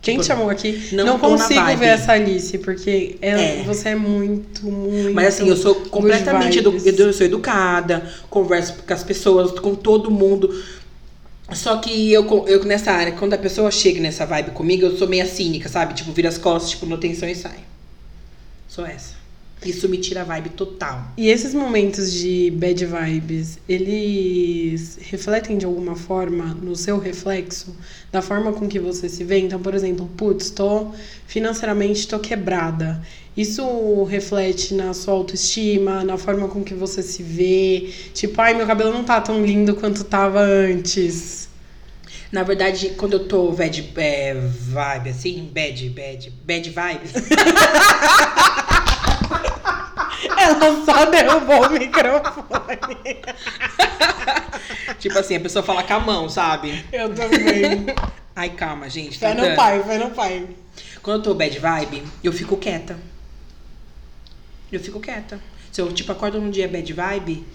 Quem 0.03 0.19
te 0.19 0.27
chamou 0.27 0.51
aqui? 0.51 0.89
Não, 0.93 1.07
não 1.07 1.19
consigo 1.19 1.65
ver 1.79 1.87
essa 1.87 2.13
Alice, 2.13 2.59
porque 2.59 3.17
ela, 3.23 3.41
é. 3.41 3.63
você 3.63 3.91
é 3.91 3.95
muito, 3.95 4.67
muito. 4.67 5.15
Mas 5.15 5.29
assim, 5.29 5.49
eu 5.49 5.57
sou 5.57 5.77
completamente 5.77 6.59
edu 6.59 6.77
eu 7.05 7.13
sou 7.13 7.25
educada, 7.25 8.13
converso 8.29 8.75
com 8.85 8.93
as 8.93 9.05
pessoas, 9.05 9.53
com 9.61 9.77
todo 9.77 10.11
mundo. 10.11 10.53
Só 11.53 11.77
que 11.77 12.13
eu, 12.13 12.27
eu 12.49 12.65
nessa 12.65 12.91
área, 12.91 13.13
quando 13.13 13.35
a 13.35 13.39
pessoa 13.39 13.71
chega 13.71 14.01
nessa 14.01 14.27
vibe 14.27 14.51
comigo, 14.51 14.87
eu 14.87 14.97
sou 14.97 15.07
meio 15.07 15.27
cínica, 15.27 15.69
sabe? 15.69 15.95
Tipo, 15.95 16.11
vira 16.11 16.29
as 16.29 16.39
costas, 16.39 16.71
tipo, 16.71 16.85
não 16.85 16.97
atenção 16.97 17.29
e 17.29 17.37
sai. 17.37 17.59
Sou 18.67 18.85
essa. 18.85 19.22
Isso 19.65 19.89
me 19.89 19.99
tira 19.99 20.23
a 20.23 20.25
vibe 20.25 20.51
total. 20.51 21.13
E 21.17 21.29
esses 21.29 21.55
momentos 21.55 22.13
de 22.13 22.51
bad 22.51 22.85
vibes, 22.85 23.59
eles 23.69 24.99
refletem 25.03 25.57
de 25.59 25.65
alguma 25.65 25.95
forma 25.95 26.55
no 26.61 26.75
seu 26.75 26.99
reflexo, 26.99 27.77
da 28.11 28.21
forma 28.21 28.53
com 28.53 28.69
que 28.69 28.79
você 28.79 29.09
se 29.09 29.25
vê? 29.25 29.39
Então, 29.39 29.61
por 29.61 29.75
exemplo, 29.75 30.09
putz, 30.17 30.51
tô 30.51 30.89
financeiramente 31.27 32.09
tô 32.09 32.19
quebrada. 32.19 33.03
Isso 33.37 34.05
reflete 34.05 34.75
na 34.75 34.93
sua 34.93 35.15
autoestima, 35.15 36.05
na 36.05 36.19
forma 36.19 36.49
com 36.49 36.63
que 36.63 36.75
você 36.75 37.03
se 37.03 37.23
vê. 37.23 37.91
Tipo, 38.13 38.41
ai, 38.41 38.53
meu 38.55 38.67
cabelo 38.67 38.93
não 38.93 39.05
tá 39.05 39.21
tão 39.21 39.45
lindo 39.45 39.75
quanto 39.75 40.05
tava 40.05 40.41
antes. 40.41 41.49
Na 42.31 42.43
verdade, 42.43 42.91
quando 42.97 43.15
eu 43.15 43.29
tô 43.29 43.53
bad 43.53 43.93
é, 43.97 44.35
vibe, 44.35 45.11
assim, 45.11 45.51
bad, 45.53 45.89
bad, 45.91 46.33
bad 46.47 46.71
vibe. 46.71 47.01
Ela 50.43 50.85
só 50.85 51.05
derrubou 51.07 51.67
o 51.67 51.71
microfone. 51.71 53.23
tipo 54.99 55.19
assim, 55.19 55.37
a 55.37 55.41
pessoa 55.41 55.63
fala 55.63 55.85
com 55.85 55.95
a 55.95 56.01
mão, 56.01 56.29
sabe? 56.29 56.85
Eu 56.93 57.15
também. 57.15 57.87
Ai, 58.35 58.51
calma, 58.51 58.89
gente. 58.89 59.19
Vai 59.19 59.35
no 59.35 59.55
pai, 59.55 59.81
vai 59.81 59.99
no 59.99 60.11
pai. 60.11 60.49
Quando 61.03 61.19
eu 61.19 61.23
tô 61.23 61.35
bad 61.35 61.59
vibe, 61.59 62.03
eu 62.25 62.33
fico 62.33 62.57
quieta. 62.57 62.99
Eu 64.71 64.81
fico 64.81 64.99
quieta. 65.01 65.39
Se 65.71 65.81
eu, 65.81 65.93
tipo, 65.93 66.11
acordo 66.11 66.41
num 66.41 66.51
dia 66.51 66.67
bad 66.67 66.93
vibe, 66.93 67.47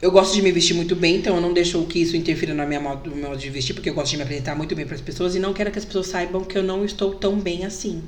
eu 0.00 0.10
gosto 0.10 0.34
de 0.34 0.42
me 0.42 0.52
vestir 0.52 0.74
muito 0.74 0.94
bem, 0.96 1.16
então 1.16 1.36
eu 1.36 1.42
não 1.42 1.52
deixo 1.52 1.82
que 1.84 2.00
isso 2.00 2.16
interfira 2.16 2.54
na 2.54 2.64
minha 2.64 2.80
modo, 2.80 3.10
no 3.10 3.16
meu 3.16 3.28
modo 3.30 3.38
de 3.38 3.50
vestir, 3.50 3.74
porque 3.74 3.90
eu 3.90 3.94
gosto 3.94 4.10
de 4.10 4.16
me 4.16 4.22
apresentar 4.22 4.54
muito 4.54 4.74
bem 4.74 4.86
para 4.86 4.94
as 4.94 5.00
pessoas 5.00 5.34
e 5.34 5.38
não 5.38 5.52
quero 5.52 5.70
que 5.70 5.78
as 5.78 5.84
pessoas 5.84 6.06
saibam 6.06 6.42
que 6.44 6.56
eu 6.56 6.62
não 6.62 6.84
estou 6.84 7.14
tão 7.14 7.38
bem 7.38 7.64
assim. 7.64 8.02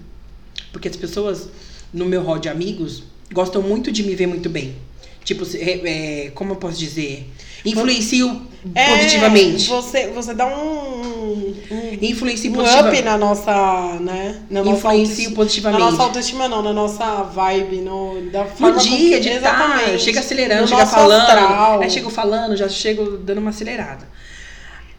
Porque 0.73 0.89
as 0.89 0.97
pessoas 0.97 1.49
no 1.93 2.07
meu 2.07 2.23
hall 2.23 2.39
de 2.39 2.49
amigos 2.49 3.03
gostam 3.33 3.63
muito 3.63 3.91
de 3.91 4.03
me 4.03 4.15
ver 4.15 4.27
muito 4.27 4.49
bem. 4.49 4.77
Tipo, 5.25 5.45
é, 5.57 6.31
como 6.35 6.53
eu 6.53 6.57
posso 6.57 6.79
dizer? 6.79 7.31
Influencio 7.65 8.43
é, 8.75 8.97
positivamente. 8.97 9.69
Você, 9.69 10.09
você 10.09 10.35
dá 10.35 10.47
um. 10.47 11.55
um 11.71 11.99
Influencio 12.01 12.53
um 12.53 12.61
up 12.61 13.03
na 13.03 13.17
nossa. 13.17 14.01
Né? 14.01 14.43
Na 14.51 14.61
Influencio 14.61 15.25
nossa 15.25 15.37
positivamente. 15.37 15.81
Na 15.81 15.91
nossa 15.91 16.03
autoestima, 16.03 16.49
não, 16.49 16.63
na 16.63 16.73
nossa 16.73 17.23
vibe, 17.23 17.77
no, 17.77 18.21
da 18.33 18.45
forma 18.45 18.77
No 18.77 18.81
dia 18.81 19.19
que, 19.19 19.21
de 19.21 19.29
estar, 19.37 19.99
chega 19.99 20.21
acelerando, 20.21 20.63
no 20.63 20.69
chega 20.69 20.87
falando. 20.87 21.23
Astral. 21.23 21.81
Aí 21.83 21.91
chego 21.91 22.11
falando, 22.11 22.57
já 22.57 22.69
chego 22.69 23.19
dando 23.19 23.39
uma 23.39 23.51
acelerada. 23.51 24.09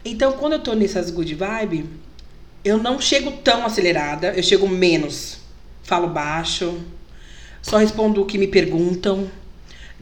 Então, 0.02 0.32
quando 0.32 0.54
eu 0.54 0.58
tô 0.58 0.72
nessas 0.72 1.10
good 1.10 1.34
vibe, 1.34 1.84
eu 2.64 2.78
não 2.78 2.98
chego 2.98 3.30
tão 3.30 3.64
acelerada, 3.66 4.32
eu 4.34 4.42
chego 4.42 4.66
menos. 4.66 5.38
Falo 5.82 6.08
baixo 6.08 6.80
só 7.64 7.78
respondo 7.78 8.20
o 8.20 8.26
que 8.26 8.36
me 8.36 8.46
perguntam. 8.46 9.26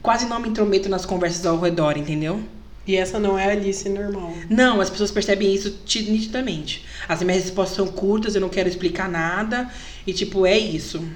Quase 0.02 0.26
não 0.26 0.40
me 0.40 0.48
intrometo 0.48 0.88
nas 0.88 1.06
conversas 1.06 1.46
ao 1.46 1.60
redor, 1.60 1.96
entendeu? 1.96 2.42
E 2.84 2.96
essa 2.96 3.20
não 3.20 3.38
é 3.38 3.46
a 3.46 3.52
Alice 3.52 3.88
normal. 3.88 4.34
Não, 4.50 4.80
as 4.80 4.90
pessoas 4.90 5.12
percebem 5.12 5.54
isso 5.54 5.78
nitidamente. 5.94 6.84
As 7.08 7.22
minhas 7.22 7.44
respostas 7.44 7.76
são 7.76 7.86
curtas, 7.86 8.34
eu 8.34 8.40
não 8.40 8.48
quero 8.48 8.68
explicar 8.68 9.08
nada. 9.08 9.70
E 10.04 10.12
tipo, 10.12 10.44
é 10.44 10.58
isso. 10.58 11.08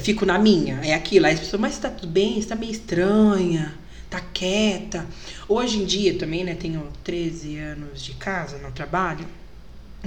Fico 0.00 0.26
na 0.26 0.40
minha, 0.40 0.80
é 0.82 0.92
aquilo. 0.92 1.26
Aí 1.26 1.34
as 1.34 1.40
pessoas, 1.40 1.62
mas 1.62 1.78
tá 1.78 1.88
tudo 1.88 2.10
bem? 2.10 2.42
Você 2.42 2.48
tá 2.48 2.56
meio 2.56 2.72
estranha, 2.72 3.72
tá 4.10 4.20
quieta. 4.20 5.06
Hoje 5.48 5.78
em 5.78 5.84
dia 5.84 6.18
também, 6.18 6.42
né, 6.42 6.56
tenho 6.56 6.88
13 7.04 7.58
anos 7.58 8.02
de 8.02 8.14
casa, 8.14 8.58
no 8.58 8.72
trabalho. 8.72 9.24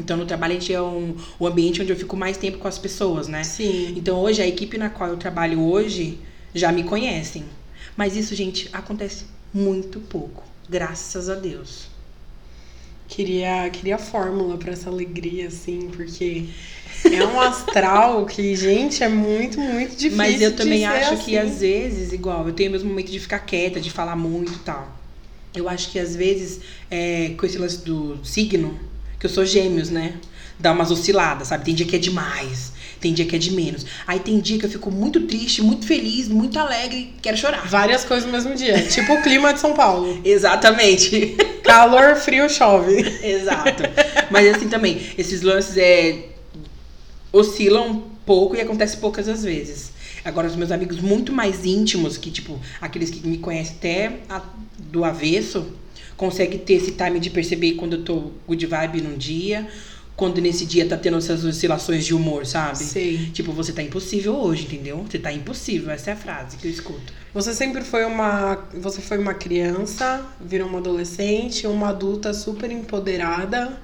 Então, 0.02 0.18
no 0.18 0.26
trabalho, 0.26 0.58
a 0.58 0.60
gente 0.60 0.74
é 0.74 0.82
um, 0.82 1.16
o 1.40 1.48
ambiente 1.48 1.82
onde 1.82 1.92
eu 1.92 1.96
fico 1.96 2.18
mais 2.18 2.38
tempo 2.38 2.58
com 2.58 2.68
as 2.68 2.80
pessoas, 2.80 3.28
né? 3.28 3.44
Sim. 3.44 3.94
Então, 3.96 4.20
hoje, 4.20 4.42
a 4.42 4.48
equipe 4.48 4.78
na 4.78 4.90
qual 4.90 5.10
eu 5.10 5.18
trabalho 5.18 5.62
hoje 5.62 6.18
já 6.54 6.72
me 6.72 6.84
conhecem. 6.84 7.46
Mas 7.96 8.18
isso, 8.18 8.36
gente, 8.36 8.68
acontece 8.74 9.26
muito 9.54 10.00
pouco. 10.00 10.44
Graças 10.68 11.30
a 11.30 11.36
Deus. 11.36 11.88
Queria, 13.08 13.70
queria 13.70 13.98
fórmula 13.98 14.58
para 14.58 14.72
essa 14.72 14.90
alegria, 14.90 15.48
assim, 15.48 15.92
porque 15.96 16.46
é 17.06 17.24
um 17.26 17.40
astral 17.40 18.26
que, 18.26 18.56
gente, 18.56 19.04
é 19.04 19.10
muito, 19.10 19.60
muito 19.60 19.92
difícil. 19.92 20.18
Mas 20.18 20.42
eu 20.42 20.56
também 20.56 20.86
acho 20.86 21.14
assim. 21.14 21.26
que, 21.26 21.38
às 21.38 21.60
vezes, 21.60 22.12
igual, 22.12 22.48
eu 22.48 22.54
tenho 22.54 22.72
meus 22.72 22.84
momentos 22.84 23.12
de 23.12 23.20
ficar 23.20 23.40
quieta, 23.40 23.80
de 23.80 23.92
falar 23.92 24.16
muito 24.16 24.54
e 24.54 24.60
tal. 24.60 24.98
Eu 25.54 25.70
acho 25.70 25.92
que, 25.92 26.00
às 26.00 26.16
vezes, 26.16 26.62
é, 26.90 27.34
com 27.38 27.46
esse 27.46 27.58
lance 27.58 27.84
do 27.84 28.18
signo, 28.24 28.80
que 29.22 29.28
eu 29.28 29.30
sou 29.30 29.46
gêmeos, 29.46 29.92
né? 29.92 30.16
Dá 30.60 30.72
umas 30.72 30.90
osciladas, 30.90 31.50
sabe? 31.50 31.64
Tem 31.64 31.76
dia 31.76 31.86
que 31.86 31.96
é 31.96 32.00
demais. 32.00 32.74
Tem 33.00 33.14
dia 33.14 33.24
que 33.24 33.36
é 33.36 33.40
de 33.40 33.52
menos. 33.52 33.86
Aí 34.08 34.20
tem 34.20 34.40
dia 34.40 34.58
que 34.58 34.66
eu 34.66 34.70
fico 34.70 34.90
muito 34.90 35.22
triste, 35.22 35.62
muito 35.62 35.86
feliz, 35.86 36.28
muito 36.28 36.58
alegre, 36.58 37.14
quero 37.22 37.38
chorar. 37.38 37.68
Várias 37.68 38.04
coisas 38.04 38.26
no 38.26 38.32
mesmo 38.32 38.56
dia. 38.56 38.82
tipo 38.88 39.14
o 39.14 39.22
clima 39.22 39.54
de 39.54 39.60
São 39.60 39.74
Paulo. 39.74 40.20
Exatamente. 40.26 41.36
Calor, 41.64 42.16
frio, 42.16 42.50
chove. 42.50 42.98
Exato. 43.24 43.84
Mas 44.32 44.56
assim 44.56 44.68
também, 44.68 45.00
esses 45.16 45.44
lances 45.44 45.78
é 45.78 46.30
oscilam 47.32 47.90
um 47.90 48.02
pouco 48.26 48.56
e 48.56 48.62
acontece 48.62 48.98
poucas 48.98 49.30
as 49.30 49.44
vezes. 49.44 49.92
Agora, 50.26 50.48
os 50.48 50.56
meus 50.56 50.72
amigos 50.72 51.00
muito 51.00 51.32
mais 51.32 51.64
íntimos, 51.64 52.18
que 52.18 52.32
tipo, 52.32 52.60
aqueles 52.80 53.12
que 53.12 53.26
me 53.28 53.38
conhecem 53.38 53.76
até 53.78 54.20
a, 54.30 54.42
do 54.80 55.04
avesso, 55.04 55.68
conseguem 56.22 56.60
ter 56.60 56.74
esse 56.74 56.92
time 56.92 57.20
de 57.20 57.32
perceber 57.32 57.72
quando 57.72 57.94
eu 57.94 58.04
tô 58.04 58.32
good 58.48 58.64
vibe 58.64 59.02
num 59.02 59.18
dia, 59.18 59.68
quando 60.16 60.40
nesse 60.40 60.68
dia 60.68 60.88
tá 60.88 60.96
tendo 60.96 61.18
essas 61.18 61.44
oscilações 61.44 62.06
de 62.06 62.14
humor, 62.14 62.46
sabe? 62.46 62.78
Sei. 62.78 63.32
Tipo, 63.34 63.52
você 63.52 63.74
tá 63.74 63.82
impossível 63.82 64.36
hoje, 64.36 64.66
entendeu? 64.66 65.04
Você 65.10 65.18
tá 65.18 65.34
impossível, 65.34 65.90
essa 65.90 66.12
é 66.12 66.14
a 66.14 66.16
frase 66.16 66.58
que 66.58 66.68
eu 66.68 66.72
escuto. 66.72 67.12
Você 67.34 67.56
sempre 67.56 67.84
foi 67.84 68.06
uma. 68.06 68.68
Você 68.76 69.02
foi 69.02 69.18
uma 69.18 69.34
criança, 69.34 70.24
virou 70.40 70.70
uma 70.70 70.78
adolescente, 70.78 71.66
uma 71.66 71.90
adulta 71.90 72.36
super 72.36 72.70
empoderada. 72.70 73.80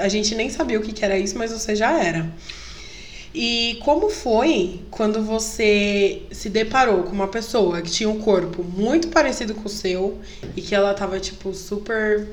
A 0.00 0.08
gente 0.08 0.34
nem 0.34 0.50
sabia 0.50 0.80
o 0.80 0.82
que 0.82 1.04
era 1.04 1.16
isso, 1.16 1.38
mas 1.38 1.52
você 1.52 1.76
já 1.76 2.02
era. 2.02 2.28
E 3.34 3.78
como 3.84 4.08
foi 4.08 4.80
quando 4.90 5.22
você 5.22 6.22
se 6.32 6.48
deparou 6.48 7.02
com 7.02 7.10
uma 7.12 7.28
pessoa 7.28 7.82
que 7.82 7.90
tinha 7.90 8.08
um 8.08 8.18
corpo 8.20 8.62
muito 8.64 9.08
parecido 9.08 9.54
com 9.54 9.66
o 9.66 9.68
seu 9.68 10.18
e 10.56 10.62
que 10.62 10.74
ela 10.74 10.94
tava, 10.94 11.20
tipo, 11.20 11.52
super 11.52 12.26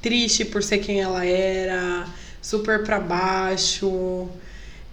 triste 0.00 0.44
por 0.44 0.62
ser 0.62 0.78
quem 0.78 1.00
ela 1.00 1.24
era, 1.26 2.06
super 2.40 2.84
pra 2.84 3.00
baixo? 3.00 4.28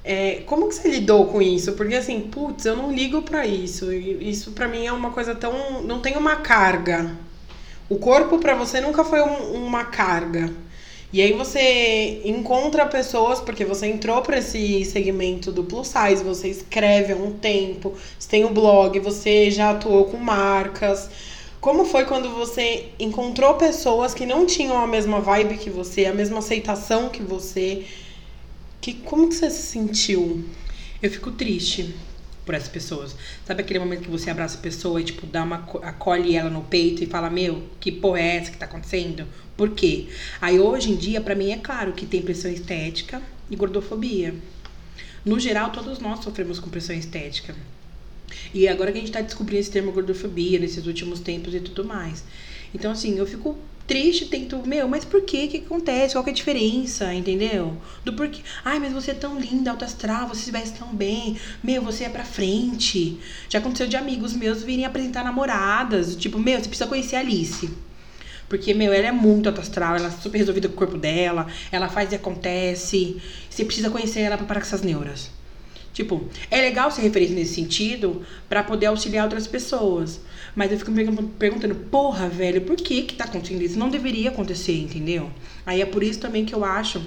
É, 0.03 0.43
como 0.45 0.67
que 0.69 0.75
você 0.75 0.87
lidou 0.87 1.25
com 1.27 1.41
isso? 1.41 1.73
Porque 1.73 1.95
assim, 1.95 2.21
putz, 2.21 2.65
eu 2.65 2.75
não 2.75 2.91
ligo 2.91 3.21
pra 3.23 3.45
isso. 3.45 3.91
Isso 3.91 4.51
pra 4.51 4.67
mim 4.67 4.85
é 4.85 4.91
uma 4.91 5.11
coisa 5.11 5.33
tão. 5.35 5.81
não 5.83 5.99
tem 5.99 6.15
uma 6.17 6.37
carga. 6.37 7.11
O 7.89 7.97
corpo 7.97 8.39
pra 8.39 8.55
você 8.55 8.81
nunca 8.81 9.03
foi 9.03 9.21
um- 9.21 9.53
uma 9.65 9.85
carga. 9.85 10.51
E 11.13 11.21
aí 11.21 11.31
você 11.33 12.21
encontra 12.25 12.85
pessoas, 12.85 13.39
porque 13.39 13.63
você 13.63 13.87
entrou 13.87 14.21
pra 14.21 14.39
esse 14.39 14.83
segmento 14.85 15.51
do 15.51 15.63
plus 15.63 15.87
size, 15.87 16.23
você 16.23 16.49
escreve 16.49 17.13
há 17.13 17.15
um 17.15 17.31
tempo, 17.31 17.93
você 18.19 18.27
tem 18.27 18.43
o 18.43 18.49
blog, 18.49 18.99
você 18.99 19.49
já 19.49 19.71
atuou 19.71 20.05
com 20.05 20.17
marcas. 20.17 21.09
Como 21.61 21.85
foi 21.85 22.05
quando 22.05 22.29
você 22.29 22.89
encontrou 22.99 23.55
pessoas 23.55 24.13
que 24.13 24.25
não 24.25 24.45
tinham 24.45 24.77
a 24.77 24.85
mesma 24.85 25.19
vibe 25.19 25.57
que 25.57 25.69
você, 25.69 26.05
a 26.05 26.13
mesma 26.13 26.39
aceitação 26.39 27.09
que 27.09 27.23
você? 27.23 27.85
Que, 28.81 28.93
como 28.93 29.29
que 29.29 29.35
você 29.35 29.49
se 29.49 29.63
sentiu? 29.63 30.43
Eu 31.01 31.09
fico 31.09 31.31
triste 31.31 31.95
por 32.45 32.53
essas 32.55 32.67
pessoas. 32.69 33.15
Sabe 33.45 33.61
aquele 33.61 33.79
momento 33.79 34.03
que 34.03 34.09
você 34.09 34.29
abraça 34.29 34.57
a 34.57 34.61
pessoa 34.61 35.01
e, 35.01 35.03
tipo, 35.03 35.25
dá 35.25 35.43
uma, 35.43 35.59
co- 35.59 35.79
acolhe 35.79 36.35
ela 36.35 36.49
no 36.49 36.61
peito 36.63 37.03
e 37.03 37.07
fala, 37.07 37.29
meu, 37.29 37.63
que 37.79 37.91
porra 37.91 38.19
é 38.19 38.35
essa 38.37 38.51
que 38.51 38.57
tá 38.57 38.65
acontecendo? 38.65 39.27
Por 39.57 39.71
quê? 39.71 40.07
Aí 40.39 40.59
hoje 40.59 40.91
em 40.91 40.95
dia, 40.95 41.19
pra 41.21 41.33
mim, 41.35 41.51
é 41.51 41.57
claro 41.57 41.93
que 41.93 42.05
tem 42.05 42.21
pressão 42.21 42.51
estética 42.51 43.21
e 43.49 43.55
gordofobia. 43.55 44.35
No 45.25 45.39
geral, 45.39 45.71
todos 45.71 45.99
nós 45.99 46.23
sofremos 46.23 46.59
com 46.59 46.69
pressão 46.69 46.95
estética. 46.95 47.55
E 48.53 48.67
agora 48.67 48.91
que 48.91 48.97
a 48.97 49.01
gente 49.01 49.11
tá 49.11 49.21
descobrindo 49.21 49.61
esse 49.61 49.71
termo 49.71 49.91
gordofobia 49.91 50.59
nesses 50.59 50.85
últimos 50.85 51.19
tempos 51.19 51.53
e 51.55 51.59
tudo 51.59 51.83
mais. 51.83 52.23
Então, 52.73 52.91
assim, 52.91 53.17
eu 53.17 53.25
fico 53.25 53.57
triste, 53.87 54.25
tento, 54.25 54.65
meu, 54.65 54.87
mas 54.87 55.05
por 55.05 55.21
quê? 55.21 55.45
O 55.45 55.47
que 55.49 55.57
acontece? 55.57 56.15
Qual 56.15 56.23
que 56.23 56.29
é 56.29 56.33
a 56.33 56.35
diferença? 56.35 57.13
Entendeu? 57.13 57.77
Do 58.03 58.13
porquê. 58.13 58.41
Ai, 58.63 58.79
mas 58.79 58.93
você 58.93 59.11
é 59.11 59.13
tão 59.13 59.39
linda, 59.39 59.71
alta 59.71 59.85
astral, 59.85 60.27
você 60.27 60.43
se 60.43 60.51
veste 60.51 60.77
tão 60.77 60.93
bem. 60.93 61.37
Meu, 61.63 61.81
você 61.81 62.05
é 62.05 62.09
pra 62.09 62.23
frente. 62.23 63.19
Já 63.49 63.59
aconteceu 63.59 63.87
de 63.87 63.95
amigos 63.95 64.33
meus 64.33 64.63
virem 64.63 64.85
apresentar 64.85 65.23
namoradas. 65.23 66.15
Tipo, 66.15 66.39
meu, 66.39 66.59
você 66.59 66.67
precisa 66.67 66.87
conhecer 66.87 67.15
a 67.15 67.19
Alice. 67.19 67.69
Porque, 68.47 68.73
meu, 68.73 68.93
ela 68.93 69.07
é 69.07 69.11
muito 69.11 69.49
alta 69.49 69.61
astral, 69.61 69.95
ela 69.95 70.07
é 70.07 70.11
super 70.11 70.37
resolvida 70.37 70.67
com 70.67 70.75
o 70.75 70.77
corpo 70.77 70.97
dela, 70.97 71.47
ela 71.71 71.89
faz 71.89 72.11
e 72.11 72.15
acontece. 72.15 73.21
Você 73.49 73.65
precisa 73.65 73.89
conhecer 73.89 74.21
ela 74.21 74.37
pra 74.37 74.45
parar 74.45 74.59
com 74.59 74.67
essas 74.67 74.81
neuras. 74.81 75.31
Tipo, 75.95 76.25
é 76.51 76.59
legal 76.59 76.91
ser 76.91 77.01
referência 77.03 77.33
nesse 77.33 77.55
sentido 77.55 78.21
pra 78.49 78.61
poder 78.61 78.87
auxiliar 78.87 79.23
outras 79.23 79.47
pessoas. 79.47 80.19
Mas 80.53 80.69
eu 80.69 80.77
fico 80.77 80.91
me 80.91 80.97
pergun- 81.05 81.27
perguntando, 81.39 81.73
porra, 81.73 82.27
velho, 82.27 82.61
por 82.61 82.75
que 82.75 83.03
que 83.03 83.15
tá 83.15 83.23
acontecendo 83.23 83.61
isso? 83.61 83.79
Não 83.79 83.89
deveria 83.89 84.29
acontecer, 84.29 84.77
entendeu? 84.77 85.29
Aí 85.65 85.81
é 85.81 85.85
por 85.85 86.03
isso 86.03 86.19
também 86.19 86.43
que 86.43 86.53
eu 86.53 86.65
acho 86.65 87.01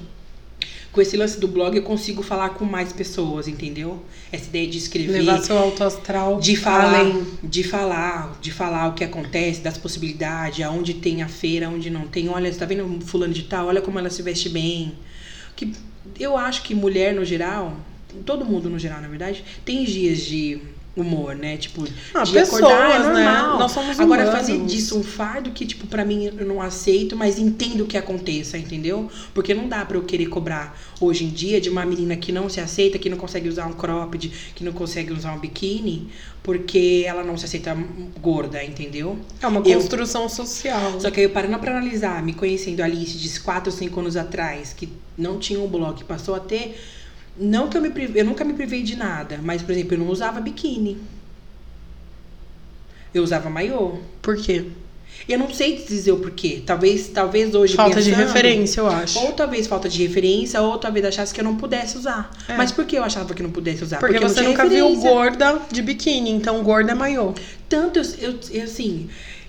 com 0.91 1.03
esse 1.03 1.19
lance 1.19 1.39
do 1.39 1.47
blog 1.47 1.77
eu 1.77 1.83
consigo 1.83 2.23
falar 2.23 2.49
com 2.51 2.65
mais 2.65 2.91
pessoas, 2.91 3.47
entendeu? 3.47 4.03
Essa 4.33 4.47
ideia 4.47 4.67
de 4.67 4.79
escrever 4.79 5.13
Levar 5.21 5.43
seu 5.43 5.59
alto 5.59 5.85
astral 5.85 6.41
de 6.41 6.57
falar, 6.57 6.95
além. 7.01 7.27
de 7.45 7.63
falar, 7.63 8.39
de 8.41 8.51
falar 8.51 8.89
o 8.89 8.95
que 8.95 9.05
acontece, 9.05 9.61
das 9.61 9.77
possibilidades, 9.77 10.65
aonde 10.65 10.95
tem 10.95 11.23
a 11.23 11.29
feira, 11.29 11.69
onde 11.69 11.91
não 11.91 12.09
tem. 12.09 12.31
Olha, 12.31 12.51
você 12.51 12.59
tá 12.59 12.65
vendo 12.65 13.05
fulano 13.05 13.35
de 13.35 13.43
tal, 13.43 13.67
olha 13.67 13.83
como 13.83 13.99
ela 13.99 14.09
se 14.09 14.23
veste 14.23 14.49
bem. 14.49 14.95
Que 15.55 15.73
eu 16.19 16.39
acho 16.39 16.63
que 16.63 16.75
mulher 16.75 17.13
no 17.15 17.23
geral, 17.25 17.77
todo 18.25 18.45
mundo 18.45 18.69
no 18.71 18.79
geral, 18.79 19.01
na 19.01 19.09
verdade, 19.09 19.45
tem 19.65 19.85
dias 19.85 20.19
de 20.21 20.61
humor, 20.97 21.37
né? 21.37 21.57
Tipo, 21.57 21.85
Ah, 22.13 22.25
de 22.25 22.33
pessoas, 22.33 22.61
acordar 22.61 22.91
é 22.91 22.99
né? 22.99 23.05
normal. 23.25 23.59
Nós 23.61 23.71
somos 23.71 24.01
Agora 24.01 24.23
humanos. 24.25 24.41
fazer 24.41 24.59
disso 24.65 24.99
um 24.99 25.03
fardo 25.05 25.53
que 25.53 25.65
tipo 25.65 25.87
para 25.87 26.05
mim 26.05 26.25
eu 26.37 26.45
não 26.45 26.61
aceito, 26.61 27.15
mas 27.15 27.39
entendo 27.39 27.87
que 27.87 27.97
aconteça, 27.97 28.59
entendeu? 28.59 29.09
Porque 29.33 29.55
não 29.55 29.69
dá 29.69 29.85
pra 29.85 29.97
eu 29.97 30.03
querer 30.03 30.27
cobrar 30.27 30.77
hoje 31.01 31.23
em 31.25 31.29
dia 31.29 31.61
de 31.61 31.71
uma 31.71 31.87
menina 31.87 32.17
que 32.17 32.33
não 32.33 32.49
se 32.49 32.59
aceita, 32.61 32.99
que 32.99 33.09
não 33.09 33.17
consegue 33.17 33.49
usar 33.49 33.67
um 33.67 33.75
cropped, 33.75 34.29
que 34.57 34.65
não 34.65 34.73
consegue 34.73 35.13
usar 35.13 35.33
um 35.35 35.39
biquíni, 35.39 36.09
porque 36.43 37.05
ela 37.07 37.23
não 37.23 37.37
se 37.39 37.45
aceita 37.45 37.77
gorda, 38.21 38.65
entendeu? 38.65 39.19
É 39.41 39.47
uma 39.47 39.61
Eu- 39.61 39.79
construção 39.79 40.29
social. 40.29 41.01
Só 41.01 41.13
que 41.13 41.21
aí 41.21 41.27
eu 41.27 41.31
parando 41.31 41.61
pra 41.61 41.71
analisar, 41.77 42.21
me 42.25 42.33
conhecendo 42.33 42.81
a 42.81 42.87
Alice 42.87 43.17
de 43.17 43.41
4 43.41 43.71
ou 43.71 43.77
5 43.79 44.01
anos 44.01 44.17
atrás, 44.17 44.73
que 44.73 44.89
não 45.17 45.39
tinha 45.39 45.61
um 45.61 45.69
blog, 45.69 46.03
passou 46.03 46.35
a 46.35 46.41
ter. 46.41 46.77
Não 47.39 47.69
que 47.69 47.77
eu 47.77 47.83
me 47.83 47.93
eu 48.15 48.25
nunca 48.25 48.45
me 48.45 48.53
privei 48.53 48.83
de 48.83 48.97
nada, 48.97 49.39
mas, 49.43 49.63
por 49.63 49.73
exemplo, 49.73 49.95
eu 49.95 49.99
não 49.99 50.09
usava 50.09 50.41
biquíni. 50.41 50.99
Eu 53.15 53.23
usava 53.23 53.49
maiô. 53.49 53.99
Por 54.21 54.37
quê? 54.37 54.67
Eu 55.29 55.39
não 55.39 55.53
sei 55.53 55.77
dizer 55.77 56.13
o 56.13 56.19
porquê. 56.19 56.63
Talvez, 56.65 57.09
talvez 57.09 57.55
hoje. 57.55 57.75
Falta 57.75 58.01
de 58.01 58.11
pensando, 58.11 58.27
referência, 58.27 58.81
eu 58.81 58.89
acho. 58.89 59.19
Ou 59.19 59.33
talvez 59.33 59.67
falta 59.67 59.89
de 59.89 60.07
referência, 60.07 60.61
ou 60.61 60.79
talvez 60.79 61.05
achasse 61.05 61.35
que 61.35 61.41
eu 61.41 61.45
não 61.45 61.57
pudesse 61.57 61.97
usar. 61.97 62.31
É. 62.49 62.57
Mas 62.57 62.71
por 62.73 62.85
que 62.85 62.97
eu 62.97 63.05
achava 63.05 63.35
que 63.35 63.43
não 63.43 63.51
pudesse 63.51 63.83
usar? 63.83 63.99
Porque, 63.99 64.21
não 64.21 64.29
você 64.29 64.43
nunca 64.43 64.67
viu 64.67 64.89
referência. 64.89 65.11
gorda 65.11 65.61
de 65.71 65.83
biquíni, 65.83 66.31
então 66.31 66.63
gorda 66.63 66.93
é 66.93 66.95
maiô. 66.95 67.35
Tanto 67.69 67.99
eu, 67.99 68.05
eu, 68.21 68.41
eu, 68.51 68.65
assim, 68.65 69.09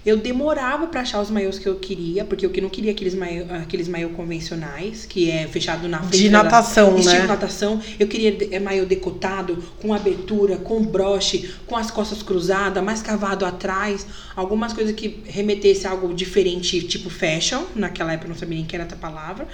eu 0.09 0.17
demorava 0.17 0.87
pra 0.87 1.01
achar 1.01 1.21
os 1.21 1.29
maiôs 1.29 1.57
que 1.59 1.67
eu 1.67 1.75
queria, 1.75 2.25
porque 2.25 2.45
eu 2.45 2.49
que 2.49 2.59
não 2.59 2.69
queria 2.69 2.91
aqueles 2.91 3.13
maiô, 3.15 3.45
aqueles 3.61 3.87
maiô 3.87 4.09
convencionais, 4.09 5.05
que 5.05 5.29
é 5.29 5.47
fechado 5.47 5.87
na 5.87 5.99
frente. 5.99 6.17
De 6.23 6.29
da- 6.29 6.43
natação, 6.43 6.97
estilo 6.97 7.21
né? 7.21 7.27
natação. 7.27 7.81
Eu 7.99 8.07
queria 8.07 8.31
de- 8.31 8.53
é, 8.53 8.59
maiô 8.59 8.85
decotado, 8.85 9.63
com 9.81 9.93
abertura, 9.93 10.57
com 10.57 10.83
broche, 10.83 11.49
com 11.65 11.75
as 11.77 11.89
costas 11.91 12.21
cruzadas, 12.23 12.83
mais 12.83 13.01
cavado 13.01 13.45
atrás. 13.45 14.05
Algumas 14.35 14.73
coisas 14.73 14.93
que 14.95 15.21
remetesse 15.25 15.85
a 15.87 15.91
algo 15.91 16.13
diferente, 16.13 16.81
tipo 16.81 17.09
fashion. 17.09 17.63
Naquela 17.75 18.13
época 18.13 18.27
eu 18.27 18.33
não 18.33 18.37
sabia 18.39 18.55
nem 18.57 18.65
que 18.65 18.75
era 18.75 18.85
essa 18.85 18.95
palavra. 18.95 19.47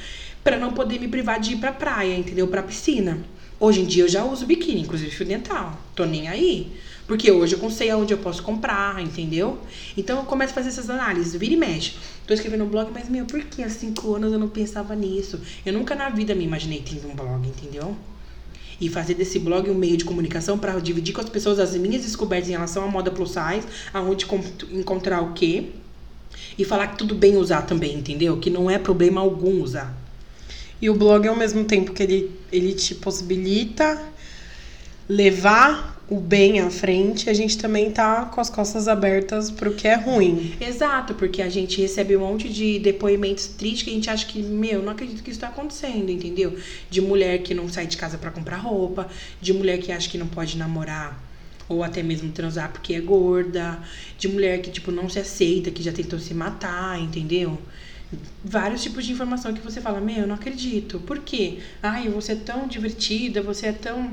Pra 0.44 0.58
não 0.58 0.74
poder 0.74 1.00
me 1.00 1.08
privar 1.08 1.40
de 1.40 1.54
ir 1.54 1.58
pra 1.58 1.72
praia, 1.72 2.16
entendeu? 2.16 2.48
Pra 2.48 2.62
piscina. 2.64 3.18
Hoje 3.60 3.82
em 3.82 3.86
dia 3.86 4.04
eu 4.04 4.08
já 4.10 4.24
uso 4.24 4.46
biquíni, 4.46 4.82
inclusive 4.82 5.10
fio 5.12 5.26
dental. 5.26 5.80
Tô 5.96 6.06
nem 6.06 6.28
aí. 6.28 6.72
Porque 7.08 7.32
hoje 7.32 7.56
eu 7.62 7.70
sei 7.70 7.92
aonde 7.92 8.14
eu 8.14 8.18
posso 8.18 8.42
comprar, 8.42 9.02
entendeu? 9.02 9.60
Então 9.96 10.18
eu 10.18 10.26
começo 10.26 10.52
a 10.52 10.56
fazer 10.56 10.70
essas 10.70 10.90
análises, 10.90 11.36
vira 11.36 11.54
e 11.54 11.58
mexe. 11.58 11.94
Tô 12.26 12.34
escrevendo 12.34 12.64
no 12.64 12.70
blog, 12.70 12.90
mas 12.92 13.08
meu, 13.08 13.26
por 13.26 13.40
que 13.44 13.62
há 13.62 13.70
cinco 13.70 14.16
anos 14.16 14.34
eu 14.34 14.40
não 14.40 14.50
pensava 14.50 14.96
nisso? 14.96 15.40
Eu 15.64 15.74
nunca 15.74 15.94
na 15.94 16.10
vida 16.10 16.34
me 16.34 16.44
imaginei 16.44 16.84
tendo 16.84 17.08
um 17.08 17.16
blog, 17.16 17.48
entendeu? 17.48 17.96
E 18.82 18.90
fazer 18.90 19.14
desse 19.14 19.38
blog 19.38 19.70
um 19.70 19.76
meio 19.76 19.96
de 19.96 20.04
comunicação 20.04 20.58
para 20.58 20.78
dividir 20.80 21.14
com 21.14 21.22
as 21.22 21.30
pessoas 21.30 21.60
as 21.60 21.76
minhas 21.76 22.02
descobertas 22.02 22.50
em 22.50 22.54
relação 22.54 22.84
à 22.84 22.88
moda 22.88 23.12
plus 23.12 23.30
size, 23.30 23.68
aonde 23.94 24.26
encontrar 24.72 25.22
o 25.22 25.34
quê. 25.34 25.70
E 26.58 26.66
falar 26.66 26.88
que 26.88 26.98
tudo 26.98 27.14
bem 27.14 27.38
usar 27.38 27.62
também, 27.62 27.96
entendeu? 27.96 28.38
Que 28.38 28.50
não 28.50 28.70
é 28.70 28.80
problema 28.80 29.22
algum 29.22 29.62
usar. 29.62 29.96
E 30.82 30.90
o 30.90 30.94
blog, 30.94 31.28
ao 31.28 31.36
mesmo 31.36 31.64
tempo 31.64 31.94
que 31.94 32.04
ele, 32.04 32.32
ele 32.52 32.74
te 32.74 32.96
possibilita 32.96 34.02
levar 35.08 35.95
o 36.08 36.20
bem 36.20 36.60
à 36.60 36.70
frente, 36.70 37.30
a 37.30 37.34
gente 37.34 37.58
também 37.58 37.90
tá 37.90 38.26
com 38.26 38.40
as 38.40 38.50
costas 38.50 38.88
abertas 38.88 39.50
pro 39.50 39.74
que 39.74 39.88
é 39.88 39.96
ruim. 39.96 40.56
Exato, 40.62 41.16
porque 41.16 41.42
a 41.42 41.50
gente 41.50 41.82
recebe 41.82 42.16
um 42.16 42.20
monte 42.20 42.48
de 42.48 42.78
depoimentos 42.78 43.48
tristes 43.48 43.84
que 43.84 43.90
a 43.90 43.94
gente 43.94 44.10
acha 44.10 44.26
que, 44.28 44.42
meu, 44.42 44.84
não 44.84 44.92
acredito 44.92 45.24
que 45.24 45.32
isso 45.32 45.40
tá 45.40 45.48
acontecendo, 45.48 46.12
entendeu? 46.12 46.56
De 46.90 47.02
mulher 47.02 47.40
que 47.40 47.56
não 47.56 47.68
sai 47.68 47.88
de 47.88 47.98
casa 47.98 48.18
pra 48.18 48.30
comprar 48.30 48.58
roupa, 48.58 49.08
de 49.42 49.52
mulher 49.52 49.80
que 49.80 49.92
acha 49.92 50.08
que 50.10 50.18
não 50.18 50.28
pode 50.28 50.58
namorar 50.58 51.24
ou 51.68 51.84
até 51.84 52.04
mesmo 52.04 52.32
transar 52.32 52.72
porque 52.72 52.94
é 52.94 53.02
gorda, 53.02 53.80
de 54.20 54.28
mulher 54.28 54.62
que, 54.62 54.70
tipo, 54.70 54.92
não 54.92 55.10
se 55.10 55.18
aceita, 55.18 55.72
que 55.72 55.82
já 55.82 55.92
tentou 55.92 56.20
se 56.20 56.32
matar, 56.36 57.02
entendeu? 57.02 57.58
Vários 58.44 58.84
tipos 58.84 59.04
de 59.04 59.12
informação 59.12 59.52
que 59.52 59.62
você 59.62 59.82
fala, 59.82 60.00
meu, 60.00 60.18
eu 60.18 60.28
não 60.28 60.36
acredito. 60.36 61.00
Por 61.00 61.20
quê? 61.20 61.58
Ai, 61.82 62.08
você 62.10 62.34
é 62.34 62.36
tão 62.36 62.68
divertida, 62.68 63.42
você 63.42 63.68
é 63.68 63.72
tão 63.72 64.12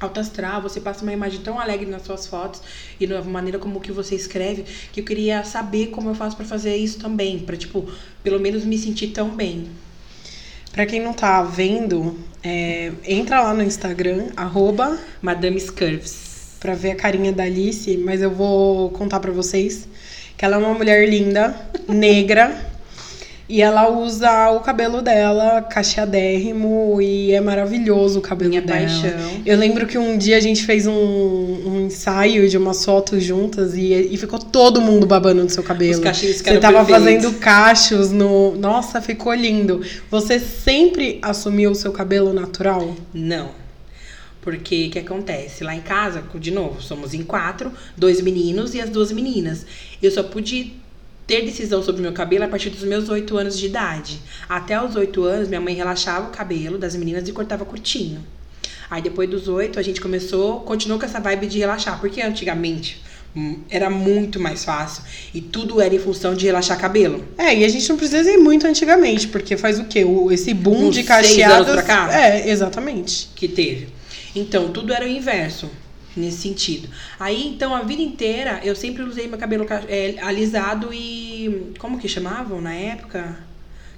alto 0.00 0.20
astral, 0.20 0.60
você 0.60 0.80
passa 0.80 1.02
uma 1.02 1.12
imagem 1.12 1.40
tão 1.40 1.58
alegre 1.58 1.86
nas 1.86 2.02
suas 2.02 2.26
fotos 2.26 2.60
e 2.98 3.06
na 3.06 3.22
maneira 3.22 3.58
como 3.58 3.80
que 3.80 3.92
você 3.92 4.14
escreve, 4.14 4.64
que 4.92 5.00
eu 5.00 5.04
queria 5.04 5.44
saber 5.44 5.88
como 5.88 6.10
eu 6.10 6.14
faço 6.14 6.36
para 6.36 6.44
fazer 6.44 6.76
isso 6.76 6.98
também, 6.98 7.38
para 7.38 7.56
tipo, 7.56 7.88
pelo 8.22 8.40
menos 8.40 8.64
me 8.64 8.76
sentir 8.78 9.08
tão 9.08 9.30
bem. 9.30 9.68
Pra 10.72 10.86
quem 10.86 11.00
não 11.00 11.12
tá 11.12 11.42
vendo, 11.42 12.18
é, 12.42 12.92
entra 13.06 13.42
lá 13.42 13.54
no 13.54 13.62
Instagram, 13.62 14.26
arroba 14.36 14.98
Madame 15.22 15.60
Scurves. 15.60 16.56
pra 16.58 16.74
ver 16.74 16.92
a 16.92 16.96
carinha 16.96 17.32
da 17.32 17.44
Alice, 17.44 17.96
mas 17.98 18.22
eu 18.22 18.30
vou 18.30 18.90
contar 18.90 19.20
pra 19.20 19.30
vocês 19.30 19.86
que 20.36 20.44
ela 20.44 20.56
é 20.56 20.58
uma 20.58 20.74
mulher 20.74 21.08
linda, 21.08 21.54
negra, 21.86 22.73
e 23.48 23.60
ela 23.60 23.90
usa 23.90 24.50
o 24.50 24.60
cabelo 24.60 25.02
dela 25.02 25.60
cacheadérrimo 25.62 27.00
e 27.00 27.32
é 27.32 27.40
maravilhoso 27.40 28.18
o 28.18 28.22
cabelo 28.22 28.50
Minha 28.50 28.62
dela. 28.62 28.80
paixão. 28.80 29.42
Eu 29.44 29.58
lembro 29.58 29.86
que 29.86 29.98
um 29.98 30.16
dia 30.16 30.36
a 30.36 30.40
gente 30.40 30.64
fez 30.64 30.86
um, 30.86 30.92
um 30.92 31.86
ensaio 31.86 32.48
de 32.48 32.56
umas 32.56 32.84
fotos 32.84 33.22
juntas 33.22 33.74
e, 33.74 33.92
e 33.92 34.16
ficou 34.16 34.38
todo 34.38 34.80
mundo 34.80 35.06
babando 35.06 35.42
no 35.44 35.50
seu 35.50 35.62
cabelo. 35.62 35.92
Os 35.92 35.98
cachinhos 35.98 36.36
Você 36.36 36.38
ficaram 36.38 36.60
tava 36.60 36.84
perfeitos. 36.84 37.04
fazendo 37.24 37.38
cachos 37.38 38.10
no. 38.10 38.56
Nossa, 38.56 39.00
ficou 39.02 39.34
lindo. 39.34 39.82
Você 40.10 40.38
sempre 40.38 41.18
assumiu 41.20 41.70
o 41.70 41.74
seu 41.74 41.92
cabelo 41.92 42.32
natural? 42.32 42.94
Não. 43.12 43.50
Porque 44.40 44.88
o 44.88 44.90
que 44.90 44.98
acontece? 44.98 45.64
Lá 45.64 45.74
em 45.74 45.80
casa, 45.80 46.22
de 46.34 46.50
novo, 46.50 46.80
somos 46.82 47.14
em 47.14 47.22
quatro, 47.22 47.72
dois 47.96 48.20
meninos 48.20 48.74
e 48.74 48.80
as 48.80 48.90
duas 48.90 49.10
meninas. 49.10 49.64
Eu 50.02 50.10
só 50.10 50.22
pude 50.22 50.74
ter 51.26 51.42
decisão 51.42 51.82
sobre 51.82 52.00
o 52.00 52.02
meu 52.02 52.12
cabelo 52.12 52.44
a 52.44 52.48
partir 52.48 52.70
dos 52.70 52.82
meus 52.82 53.08
oito 53.08 53.36
anos 53.36 53.58
de 53.58 53.66
idade. 53.66 54.20
Até 54.48 54.80
os 54.82 54.94
oito 54.96 55.24
anos, 55.24 55.48
minha 55.48 55.60
mãe 55.60 55.74
relaxava 55.74 56.28
o 56.28 56.30
cabelo 56.30 56.78
das 56.78 56.94
meninas 56.94 57.28
e 57.28 57.32
cortava 57.32 57.64
curtinho. 57.64 58.24
Aí 58.90 59.00
depois 59.00 59.28
dos 59.28 59.48
oito, 59.48 59.78
a 59.78 59.82
gente 59.82 60.00
começou, 60.00 60.60
continuou 60.60 60.98
com 60.98 61.06
essa 61.06 61.20
vibe 61.20 61.46
de 61.46 61.58
relaxar. 61.58 61.98
Porque 61.98 62.20
antigamente 62.20 63.02
hum, 63.34 63.60
era 63.70 63.88
muito 63.88 64.38
mais 64.38 64.64
fácil. 64.64 65.02
E 65.32 65.40
tudo 65.40 65.80
era 65.80 65.94
em 65.94 65.98
função 65.98 66.34
de 66.34 66.44
relaxar 66.44 66.78
cabelo. 66.78 67.24
É, 67.38 67.56
e 67.56 67.64
a 67.64 67.68
gente 67.68 67.88
não 67.88 67.96
precisa 67.96 68.30
ir 68.30 68.36
muito 68.36 68.66
antigamente, 68.66 69.28
porque 69.28 69.56
faz 69.56 69.78
o 69.78 69.84
quê? 69.84 70.04
O, 70.04 70.30
esse 70.30 70.52
boom 70.52 70.88
Uns 70.88 70.94
de 70.94 71.02
seis 71.02 71.06
cacheadas. 71.06 71.68
anos 71.68 71.72
pra 71.72 71.82
cá? 71.82 72.14
É, 72.14 72.50
exatamente. 72.50 73.30
que 73.34 73.48
teve. 73.48 73.88
Então, 74.36 74.68
tudo 74.68 74.92
era 74.92 75.04
o 75.04 75.08
inverso 75.08 75.70
nesse 76.16 76.38
sentido. 76.38 76.88
Aí, 77.18 77.46
então, 77.48 77.74
a 77.74 77.82
vida 77.82 78.02
inteira 78.02 78.60
eu 78.64 78.74
sempre 78.76 79.02
usei 79.02 79.26
meu 79.28 79.38
cabelo 79.38 79.64
ca- 79.64 79.84
é, 79.88 80.16
alisado 80.22 80.92
e. 80.92 81.72
Como 81.78 81.98
que 81.98 82.08
chamavam 82.08 82.60
na 82.60 82.72
época? 82.74 83.38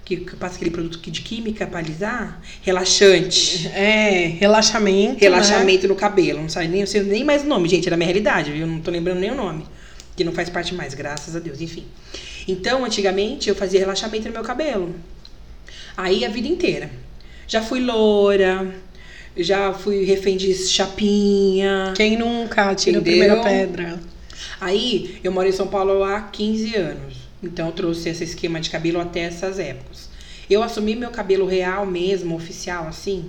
Que, 0.05 0.19
que 0.19 0.37
passa 0.37 0.55
aquele 0.55 0.71
produto 0.71 0.99
de 1.11 1.21
química 1.21 1.67
pra 1.67 1.81
alisar? 1.81 2.41
Relaxante. 2.63 3.69
É, 3.75 4.29
relaxamento. 4.39 5.15
né? 5.15 5.19
Relaxamento 5.21 5.89
no 5.89 5.97
cabelo. 5.97 6.43
Não 6.43 6.49
sei 6.49 6.69
nem, 6.69 6.81
não 6.81 6.87
sei 6.87 7.03
nem 7.03 7.25
mais 7.25 7.43
o 7.43 7.47
nome, 7.47 7.69
gente. 7.69 7.87
Era 7.89 7.97
a 7.97 7.99
minha 7.99 8.07
realidade, 8.07 8.53
viu? 8.53 8.67
Não 8.67 8.81
tô 8.81 8.91
lembrando 8.91 9.19
nem 9.19 9.31
o 9.33 9.35
nome. 9.35 9.67
Que 10.17 10.23
não 10.25 10.33
faz 10.33 10.49
parte 10.49 10.75
mais, 10.75 10.95
graças 10.95 11.35
a 11.35 11.41
Deus. 11.41 11.61
Enfim. 11.61 11.85
Então, 12.49 12.85
antigamente, 12.85 13.49
eu 13.49 13.55
fazia 13.57 13.81
relaxamento 13.81 14.27
no 14.29 14.33
meu 14.33 14.43
cabelo. 14.45 14.95
Aí 15.97 16.25
a 16.25 16.29
vida 16.29 16.47
inteira. 16.49 16.89
Já 17.49 17.61
fui 17.63 17.81
loura, 17.81 18.75
já 19.37 19.73
fui 19.73 20.05
refém 20.05 20.37
de 20.37 20.55
chapinha. 20.55 21.93
Quem 21.97 22.17
nunca 22.17 22.75
tira 22.75 22.99
Entendeu? 22.99 23.35
a 23.35 23.41
primeira 23.41 23.43
pedra? 23.43 24.01
Aí 24.61 25.19
eu 25.23 25.31
moro 25.33 25.49
em 25.49 25.53
São 25.53 25.67
Paulo 25.67 26.03
há 26.03 26.21
15 26.21 26.77
anos. 26.77 27.17
Então 27.43 27.67
eu 27.67 27.73
trouxe 27.73 28.09
esse 28.09 28.25
esquema 28.25 28.61
de 28.61 28.71
cabelo 28.71 29.01
até 29.01 29.21
essas 29.21 29.59
épocas. 29.59 30.09
Eu 30.49 30.63
assumi 30.63 30.95
meu 30.95 31.11
cabelo 31.11 31.47
real 31.47 31.85
mesmo, 31.85 32.35
oficial, 32.37 32.87
assim, 32.87 33.27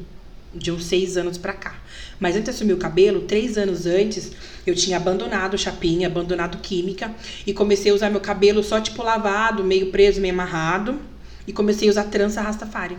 de 0.53 0.71
uns 0.71 0.85
seis 0.85 1.17
anos 1.17 1.37
pra 1.37 1.53
cá. 1.53 1.75
Mas 2.19 2.35
antes 2.35 2.45
de 2.45 2.49
assumir 2.51 2.73
o 2.73 2.77
cabelo, 2.77 3.21
três 3.21 3.57
anos 3.57 3.85
antes, 3.85 4.31
eu 4.65 4.73
tinha 4.75 4.97
abandonado 4.97 5.57
chapinha, 5.57 6.07
abandonado 6.07 6.57
química 6.59 7.11
e 7.45 7.53
comecei 7.53 7.91
a 7.91 7.95
usar 7.95 8.09
meu 8.09 8.21
cabelo 8.21 8.63
só 8.63 8.79
tipo 8.79 9.03
lavado, 9.03 9.63
meio 9.63 9.91
preso, 9.91 10.21
meio 10.21 10.33
amarrado. 10.33 10.99
E 11.45 11.53
comecei 11.53 11.87
a 11.87 11.91
usar 11.91 12.03
trança 12.05 12.41
Rastafari. 12.41 12.97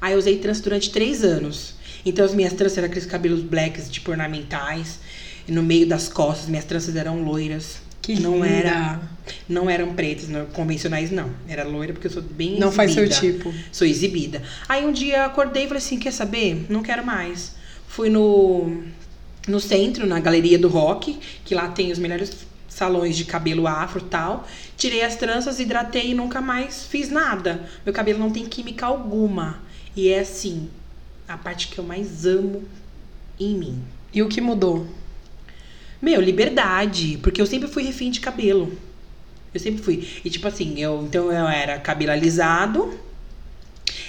Aí 0.00 0.12
eu 0.12 0.18
usei 0.18 0.38
trança 0.38 0.62
durante 0.62 0.90
três 0.90 1.22
anos. 1.22 1.73
Então 2.04 2.24
as 2.24 2.34
minhas 2.34 2.52
tranças 2.52 2.78
eram 2.78 2.88
aqueles 2.88 3.06
cabelos 3.06 3.42
blacks, 3.42 3.88
tipo 3.88 4.10
ornamentais. 4.10 4.98
E 5.46 5.52
no 5.52 5.62
meio 5.62 5.86
das 5.86 6.08
costas, 6.08 6.48
minhas 6.48 6.64
tranças 6.64 6.96
eram 6.96 7.22
loiras. 7.22 7.82
Que 8.00 8.20
não 8.20 8.34
linda. 8.34 8.48
era 8.48 9.00
Não 9.48 9.70
eram 9.70 9.94
pretas, 9.94 10.28
não, 10.28 10.44
convencionais 10.46 11.10
não. 11.10 11.30
Era 11.48 11.64
loira 11.64 11.92
porque 11.94 12.06
eu 12.06 12.10
sou 12.10 12.22
bem 12.22 12.58
Não 12.58 12.70
faz 12.70 12.92
seu 12.92 13.04
exibida. 13.04 13.38
tipo. 13.38 13.54
Sou 13.72 13.86
exibida. 13.86 14.42
Aí 14.68 14.84
um 14.84 14.92
dia 14.92 15.24
acordei 15.24 15.64
e 15.64 15.66
falei 15.66 15.82
assim, 15.82 15.98
quer 15.98 16.12
saber? 16.12 16.66
Não 16.68 16.82
quero 16.82 17.04
mais. 17.04 17.54
Fui 17.88 18.10
no, 18.10 18.82
no 19.48 19.58
centro, 19.58 20.06
na 20.06 20.20
galeria 20.20 20.58
do 20.58 20.68
rock, 20.68 21.18
que 21.44 21.54
lá 21.54 21.68
tem 21.68 21.90
os 21.92 21.98
melhores 21.98 22.30
salões 22.68 23.16
de 23.16 23.24
cabelo 23.24 23.66
afro 23.66 24.00
e 24.00 24.08
tal. 24.10 24.46
Tirei 24.76 25.02
as 25.02 25.16
tranças, 25.16 25.58
hidratei 25.58 26.10
e 26.10 26.14
nunca 26.14 26.42
mais 26.42 26.84
fiz 26.84 27.08
nada. 27.08 27.62
Meu 27.86 27.94
cabelo 27.94 28.18
não 28.18 28.30
tem 28.30 28.44
química 28.44 28.84
alguma. 28.84 29.60
E 29.96 30.08
é 30.08 30.20
assim, 30.20 30.68
a 31.28 31.36
parte 31.36 31.68
que 31.68 31.78
eu 31.78 31.84
mais 31.84 32.26
amo 32.26 32.64
em 33.38 33.56
mim. 33.56 33.82
E 34.12 34.22
o 34.22 34.28
que 34.28 34.40
mudou? 34.40 34.86
Meu, 36.00 36.20
liberdade. 36.20 37.18
Porque 37.22 37.40
eu 37.40 37.46
sempre 37.46 37.68
fui 37.68 37.82
refém 37.82 38.10
de 38.10 38.20
cabelo. 38.20 38.76
Eu 39.52 39.60
sempre 39.60 39.82
fui. 39.82 40.06
E 40.24 40.30
tipo 40.30 40.46
assim, 40.46 40.80
eu, 40.80 41.02
então 41.04 41.32
eu 41.32 41.48
era 41.48 41.78
cabelo 41.78 42.12
alisado 42.12 42.98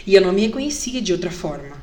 e 0.05 0.13
eu 0.13 0.21
não 0.21 0.33
me 0.33 0.41
reconhecia 0.41 1.01
de 1.01 1.13
outra 1.13 1.31
forma. 1.31 1.75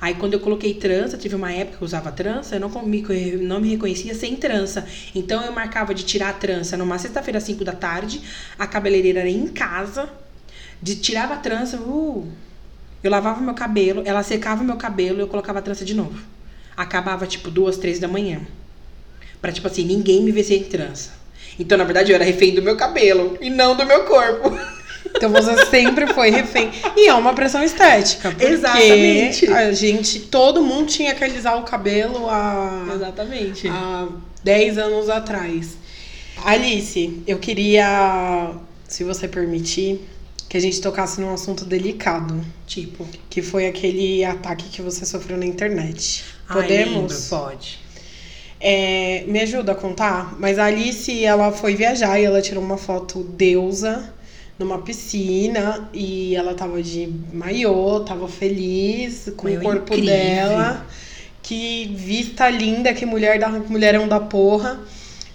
Aí 0.00 0.14
quando 0.14 0.34
eu 0.34 0.40
coloquei 0.40 0.74
trança, 0.74 1.18
tive 1.18 1.34
uma 1.34 1.52
época 1.52 1.78
que 1.78 1.82
eu 1.82 1.86
usava 1.86 2.12
trança, 2.12 2.54
eu 2.54 2.60
não 2.60 2.68
me, 2.84 3.02
não 3.40 3.60
me 3.60 3.70
reconhecia 3.70 4.14
sem 4.14 4.36
trança. 4.36 4.86
Então 5.14 5.44
eu 5.44 5.52
marcava 5.52 5.92
de 5.92 6.04
tirar 6.04 6.30
a 6.30 6.32
trança 6.32 6.76
numa 6.76 6.98
sexta-feira 6.98 7.38
às 7.38 7.44
5 7.44 7.64
da 7.64 7.72
tarde, 7.72 8.20
a 8.58 8.66
cabeleireira 8.66 9.20
era 9.20 9.28
em 9.28 9.48
casa, 9.48 10.08
de 10.80 10.96
tirava 10.96 11.34
a 11.34 11.38
trança, 11.38 11.78
uh, 11.78 12.28
eu 13.02 13.10
lavava 13.10 13.40
meu 13.40 13.54
cabelo, 13.54 14.02
ela 14.04 14.22
secava 14.22 14.64
meu 14.64 14.76
cabelo 14.76 15.18
e 15.18 15.20
eu 15.20 15.28
colocava 15.28 15.58
a 15.58 15.62
trança 15.62 15.84
de 15.84 15.94
novo. 15.94 16.18
Acabava 16.76 17.26
tipo 17.26 17.50
duas, 17.50 17.76
três 17.76 17.98
da 17.98 18.08
manhã. 18.08 18.40
Pra, 19.40 19.52
tipo 19.52 19.66
assim, 19.66 19.84
ninguém 19.84 20.22
me 20.22 20.32
ver 20.32 20.42
sem 20.42 20.64
trança. 20.64 21.12
Então, 21.58 21.76
na 21.78 21.84
verdade, 21.84 22.10
eu 22.10 22.14
era 22.14 22.24
refém 22.24 22.54
do 22.54 22.62
meu 22.62 22.76
cabelo 22.76 23.36
e 23.40 23.50
não 23.50 23.76
do 23.76 23.84
meu 23.86 24.04
corpo. 24.04 24.56
Então 25.16 25.30
você 25.30 25.64
sempre 25.66 26.06
foi 26.08 26.28
refém. 26.28 26.70
E 26.94 27.08
é 27.08 27.14
uma 27.14 27.32
pressão 27.32 27.62
estética. 27.62 28.36
Exatamente. 28.38 29.50
A 29.50 29.72
gente, 29.72 30.20
todo 30.20 30.62
mundo 30.62 30.86
tinha 30.86 31.14
que 31.14 31.24
alisar 31.24 31.58
o 31.58 31.62
cabelo 31.62 32.28
há, 32.28 32.86
Exatamente. 32.94 33.68
há 33.68 34.06
10 34.44 34.76
anos 34.76 35.08
atrás. 35.08 35.78
Alice, 36.44 37.22
eu 37.26 37.38
queria, 37.38 38.52
se 38.86 39.02
você 39.02 39.26
permitir, 39.26 40.06
que 40.48 40.56
a 40.56 40.60
gente 40.60 40.80
tocasse 40.80 41.20
num 41.20 41.32
assunto 41.32 41.64
delicado. 41.64 42.42
Tipo, 42.66 43.06
Que 43.28 43.42
foi 43.42 43.66
aquele 43.66 44.24
ataque 44.24 44.68
que 44.68 44.80
você 44.82 45.04
sofreu 45.04 45.36
na 45.36 45.44
internet. 45.46 46.24
ai, 46.48 46.62
Podemos? 46.62 47.12
lembro, 47.12 47.28
pode. 47.28 47.78
É, 48.60 49.24
me 49.28 49.40
ajuda 49.40 49.72
a 49.72 49.74
contar? 49.74 50.36
Mas 50.38 50.58
a 50.58 50.64
Alice, 50.64 51.24
ela 51.24 51.52
foi 51.52 51.74
viajar 51.76 52.18
e 52.18 52.24
ela 52.24 52.40
tirou 52.42 52.62
uma 52.62 52.76
foto 52.76 53.22
deusa 53.22 54.12
numa 54.58 54.78
piscina 54.82 55.88
e 55.92 56.34
ela 56.34 56.54
tava 56.54 56.82
de 56.82 57.08
maiô, 57.32 58.00
tava 58.00 58.26
feliz 58.26 59.30
com 59.36 59.46
Meu, 59.46 59.60
o 59.60 59.62
corpo 59.62 59.94
incrível. 59.94 60.06
dela. 60.06 60.86
Que 61.42 61.86
vista 61.94 62.50
linda, 62.50 62.92
que 62.92 63.06
mulher 63.06 63.38
da 63.38 63.48
mulherão 63.48 64.08
da 64.08 64.18
porra. 64.18 64.80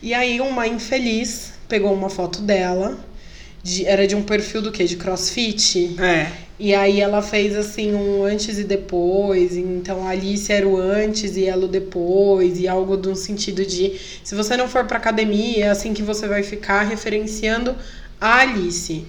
E 0.02 0.14
aí 0.14 0.42
uma 0.42 0.68
infeliz 0.68 1.54
pegou 1.70 1.94
uma 1.94 2.10
foto 2.10 2.42
dela. 2.42 2.98
De- 3.64 3.86
era 3.86 4.06
de 4.06 4.16
um 4.16 4.22
perfil 4.22 4.62
do 4.62 4.72
quê? 4.72 4.84
De 4.84 4.98
crossfit? 4.98 5.96
É. 6.00 6.28
E 6.60 6.74
aí 6.76 7.02
ela 7.02 7.22
fez 7.22 7.56
assim 7.56 7.94
um 7.94 8.24
antes 8.24 8.60
e 8.60 8.64
depois. 8.64 9.58
Então 9.58 10.06
a 10.06 10.10
Alice 10.12 10.52
era 10.52 10.68
o 10.68 10.78
antes 10.78 11.36
e 11.36 11.46
ela 11.46 11.66
o 11.66 11.68
depois. 11.68 12.60
E 12.60 12.68
algo 12.68 12.96
um 13.10 13.16
sentido 13.16 13.66
de 13.66 13.94
se 14.24 14.36
você 14.36 14.56
não 14.56 14.68
for 14.68 14.86
pra 14.86 14.98
academia, 14.98 15.66
é 15.66 15.70
assim 15.70 15.94
que 15.94 16.04
você 16.04 16.28
vai 16.28 16.44
ficar 16.44 16.84
referenciando 16.84 17.76
a 18.22 18.40
Alice. 18.42 19.04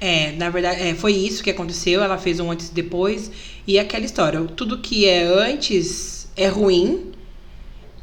É, 0.00 0.32
na 0.32 0.48
verdade, 0.50 0.80
é, 0.80 0.94
foi 0.94 1.12
isso 1.12 1.42
que 1.44 1.50
aconteceu. 1.50 2.02
Ela 2.02 2.16
fez 2.18 2.40
um 2.40 2.50
antes 2.50 2.68
e 2.68 2.72
depois. 2.74 3.30
E 3.66 3.78
aquela 3.78 4.04
história, 4.04 4.40
tudo 4.56 4.78
que 4.78 5.06
é 5.06 5.22
antes 5.22 6.26
é 6.36 6.48
ruim. 6.48 7.12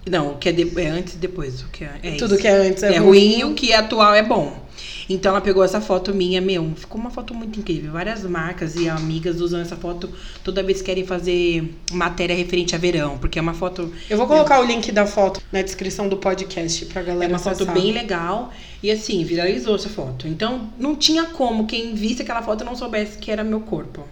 Não, 0.09 0.33
o 0.33 0.37
que 0.37 0.47
é, 0.47 0.51
de- 0.53 0.79
é 0.79 0.87
antes 0.87 1.15
e 1.15 1.17
depois. 1.17 1.61
O 1.61 1.67
que 1.69 1.83
é, 1.83 1.91
é 2.03 2.11
Tudo 2.11 2.35
isso. 2.35 2.41
que 2.41 2.47
é 2.47 2.51
antes 2.51 2.83
é, 2.83 2.93
é 2.93 2.97
ruim 2.97 3.39
e 3.39 3.43
o 3.43 3.53
que 3.53 3.73
é 3.73 3.75
atual 3.75 4.13
é 4.15 4.23
bom. 4.23 4.65
Então 5.09 5.31
ela 5.31 5.41
pegou 5.41 5.63
essa 5.63 5.79
foto 5.79 6.13
minha, 6.13 6.41
meu, 6.41 6.73
ficou 6.75 6.99
uma 6.99 7.09
foto 7.09 7.33
muito 7.33 7.59
incrível. 7.59 7.93
Várias 7.93 8.23
marcas 8.23 8.75
e 8.75 8.89
amigas 8.89 9.39
usam 9.39 9.61
essa 9.61 9.75
foto 9.75 10.09
toda 10.43 10.61
vez 10.61 10.79
que 10.79 10.85
querem 10.85 11.05
fazer 11.05 11.73
matéria 11.91 12.35
referente 12.35 12.75
a 12.75 12.77
verão, 12.77 13.17
porque 13.17 13.39
é 13.39 13.41
uma 13.41 13.53
foto 13.53 13.93
Eu 14.09 14.17
vou 14.17 14.27
colocar 14.27 14.59
o 14.59 14.65
link 14.65 14.91
da 14.91 15.05
foto 15.05 15.41
na 15.51 15.61
descrição 15.61 16.09
do 16.09 16.17
podcast 16.17 16.85
pra 16.87 17.01
galera 17.01 17.31
é 17.31 17.33
uma 17.33 17.39
foto 17.39 17.63
acessar. 17.63 17.73
bem 17.73 17.93
legal 17.93 18.51
e 18.83 18.91
assim, 18.91 19.23
viralizou 19.23 19.75
essa 19.75 19.89
foto. 19.89 20.27
Então, 20.27 20.69
não 20.77 20.95
tinha 20.95 21.25
como 21.25 21.65
quem 21.65 21.95
visse 21.95 22.21
aquela 22.21 22.41
foto 22.41 22.63
não 22.63 22.75
soubesse 22.75 23.17
que 23.17 23.31
era 23.31 23.43
meu 23.43 23.61
corpo. 23.61 24.07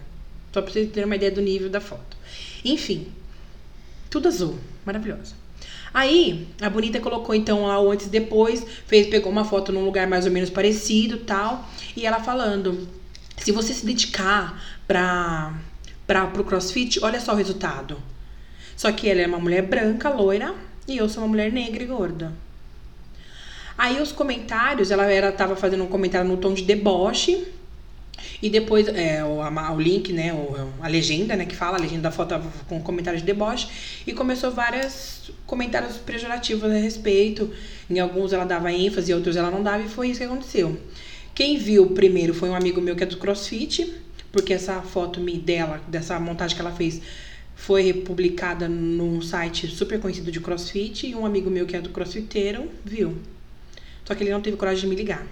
Só 0.52 0.62
pra 0.62 0.72
vocês 0.72 0.90
terem 0.90 1.04
uma 1.04 1.16
ideia 1.16 1.30
do 1.30 1.42
nível 1.42 1.68
da 1.68 1.80
foto. 1.80 2.16
Enfim, 2.64 3.08
tudo 4.08 4.28
azul, 4.28 4.56
maravilhosa. 4.84 5.34
Aí, 5.96 6.46
a 6.60 6.68
Bonita 6.68 7.00
colocou 7.00 7.34
então 7.34 7.64
lá 7.64 7.80
o 7.80 7.90
antes 7.90 8.04
e 8.04 8.10
depois, 8.10 8.62
fez, 8.86 9.06
pegou 9.06 9.32
uma 9.32 9.46
foto 9.46 9.72
num 9.72 9.82
lugar 9.82 10.06
mais 10.06 10.26
ou 10.26 10.30
menos 10.30 10.50
parecido 10.50 11.16
tal. 11.20 11.66
E 11.96 12.04
ela 12.04 12.20
falando: 12.20 12.86
se 13.38 13.50
você 13.50 13.72
se 13.72 13.86
dedicar 13.86 14.62
pra, 14.86 15.54
pra, 16.06 16.26
pro 16.26 16.44
crossfit, 16.44 17.02
olha 17.02 17.18
só 17.18 17.32
o 17.32 17.36
resultado. 17.36 17.96
Só 18.76 18.92
que 18.92 19.08
ela 19.08 19.22
é 19.22 19.26
uma 19.26 19.38
mulher 19.38 19.62
branca, 19.62 20.10
loira, 20.10 20.54
e 20.86 20.98
eu 20.98 21.08
sou 21.08 21.22
uma 21.22 21.30
mulher 21.30 21.50
negra 21.50 21.82
e 21.82 21.86
gorda. 21.86 22.30
Aí 23.78 23.98
os 23.98 24.12
comentários, 24.12 24.90
ela 24.90 25.06
era 25.06 25.32
tava 25.32 25.56
fazendo 25.56 25.84
um 25.84 25.88
comentário 25.88 26.28
no 26.28 26.36
tom 26.36 26.52
de 26.52 26.64
deboche. 26.64 27.42
E 28.42 28.50
depois, 28.50 28.88
é, 28.88 29.24
o, 29.24 29.38
o 29.40 29.80
link, 29.80 30.12
né, 30.12 30.32
o, 30.32 30.54
a 30.80 30.88
legenda, 30.88 31.36
né, 31.36 31.44
que 31.44 31.56
fala, 31.56 31.78
a 31.78 31.80
legenda 31.80 32.02
da 32.02 32.10
foto 32.10 32.34
com 32.68 32.80
comentários 32.80 33.22
de 33.22 33.26
deboche. 33.26 33.68
E 34.06 34.12
começou 34.12 34.50
vários 34.50 35.30
comentários 35.46 35.96
pejorativos 35.96 36.70
a 36.70 36.74
respeito. 36.74 37.50
Em 37.88 37.98
alguns 37.98 38.32
ela 38.32 38.44
dava 38.44 38.72
ênfase, 38.72 39.12
em 39.12 39.14
outros 39.14 39.36
ela 39.36 39.50
não 39.50 39.62
dava, 39.62 39.82
e 39.82 39.88
foi 39.88 40.08
isso 40.08 40.20
que 40.20 40.26
aconteceu. 40.26 40.76
Quem 41.34 41.58
viu 41.58 41.90
primeiro 41.90 42.32
foi 42.32 42.48
um 42.48 42.54
amigo 42.54 42.80
meu 42.80 42.96
que 42.96 43.02
é 43.02 43.06
do 43.06 43.16
CrossFit, 43.18 43.94
porque 44.32 44.54
essa 44.54 44.80
foto 44.82 45.20
dela, 45.20 45.80
dessa 45.88 46.18
montagem 46.18 46.56
que 46.56 46.62
ela 46.62 46.72
fez, 46.72 47.00
foi 47.54 47.92
publicada 47.92 48.68
num 48.68 49.22
site 49.22 49.66
super 49.66 49.98
conhecido 49.98 50.30
de 50.30 50.40
CrossFit, 50.40 51.06
e 51.06 51.14
um 51.14 51.24
amigo 51.24 51.50
meu 51.50 51.66
que 51.66 51.76
é 51.76 51.80
do 51.80 51.90
CrossFiteiro 51.90 52.70
viu. 52.84 53.16
Só 54.04 54.14
que 54.14 54.22
ele 54.22 54.30
não 54.30 54.40
teve 54.40 54.56
coragem 54.56 54.82
de 54.82 54.86
me 54.86 54.94
ligar. 54.94 55.26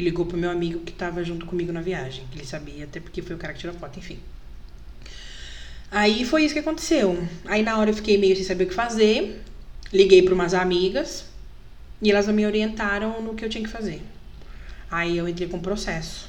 Ligou 0.00 0.26
pro 0.26 0.36
meu 0.36 0.50
amigo 0.50 0.80
que 0.80 0.92
tava 0.92 1.22
junto 1.22 1.46
comigo 1.46 1.72
na 1.72 1.80
viagem. 1.80 2.24
Que 2.30 2.38
ele 2.38 2.46
sabia, 2.46 2.84
até 2.84 3.00
porque 3.00 3.22
foi 3.22 3.36
o 3.36 3.38
cara 3.38 3.52
que 3.52 3.60
tirou 3.60 3.74
a 3.74 3.78
foto, 3.78 3.98
enfim. 3.98 4.18
Aí 5.90 6.24
foi 6.24 6.44
isso 6.44 6.54
que 6.54 6.60
aconteceu. 6.60 7.26
Aí 7.44 7.62
na 7.62 7.76
hora 7.76 7.90
eu 7.90 7.94
fiquei 7.94 8.16
meio 8.16 8.36
sem 8.36 8.44
saber 8.44 8.64
o 8.64 8.68
que 8.68 8.74
fazer. 8.74 9.42
Liguei 9.92 10.22
para 10.22 10.34
umas 10.34 10.54
amigas 10.54 11.26
e 12.00 12.10
elas 12.10 12.28
me 12.28 12.46
orientaram 12.46 13.20
no 13.20 13.34
que 13.34 13.44
eu 13.44 13.48
tinha 13.48 13.64
que 13.64 13.70
fazer. 13.70 14.00
Aí 14.90 15.16
eu 15.18 15.28
entrei 15.28 15.48
com 15.48 15.56
o 15.56 15.60
processo. 15.60 16.28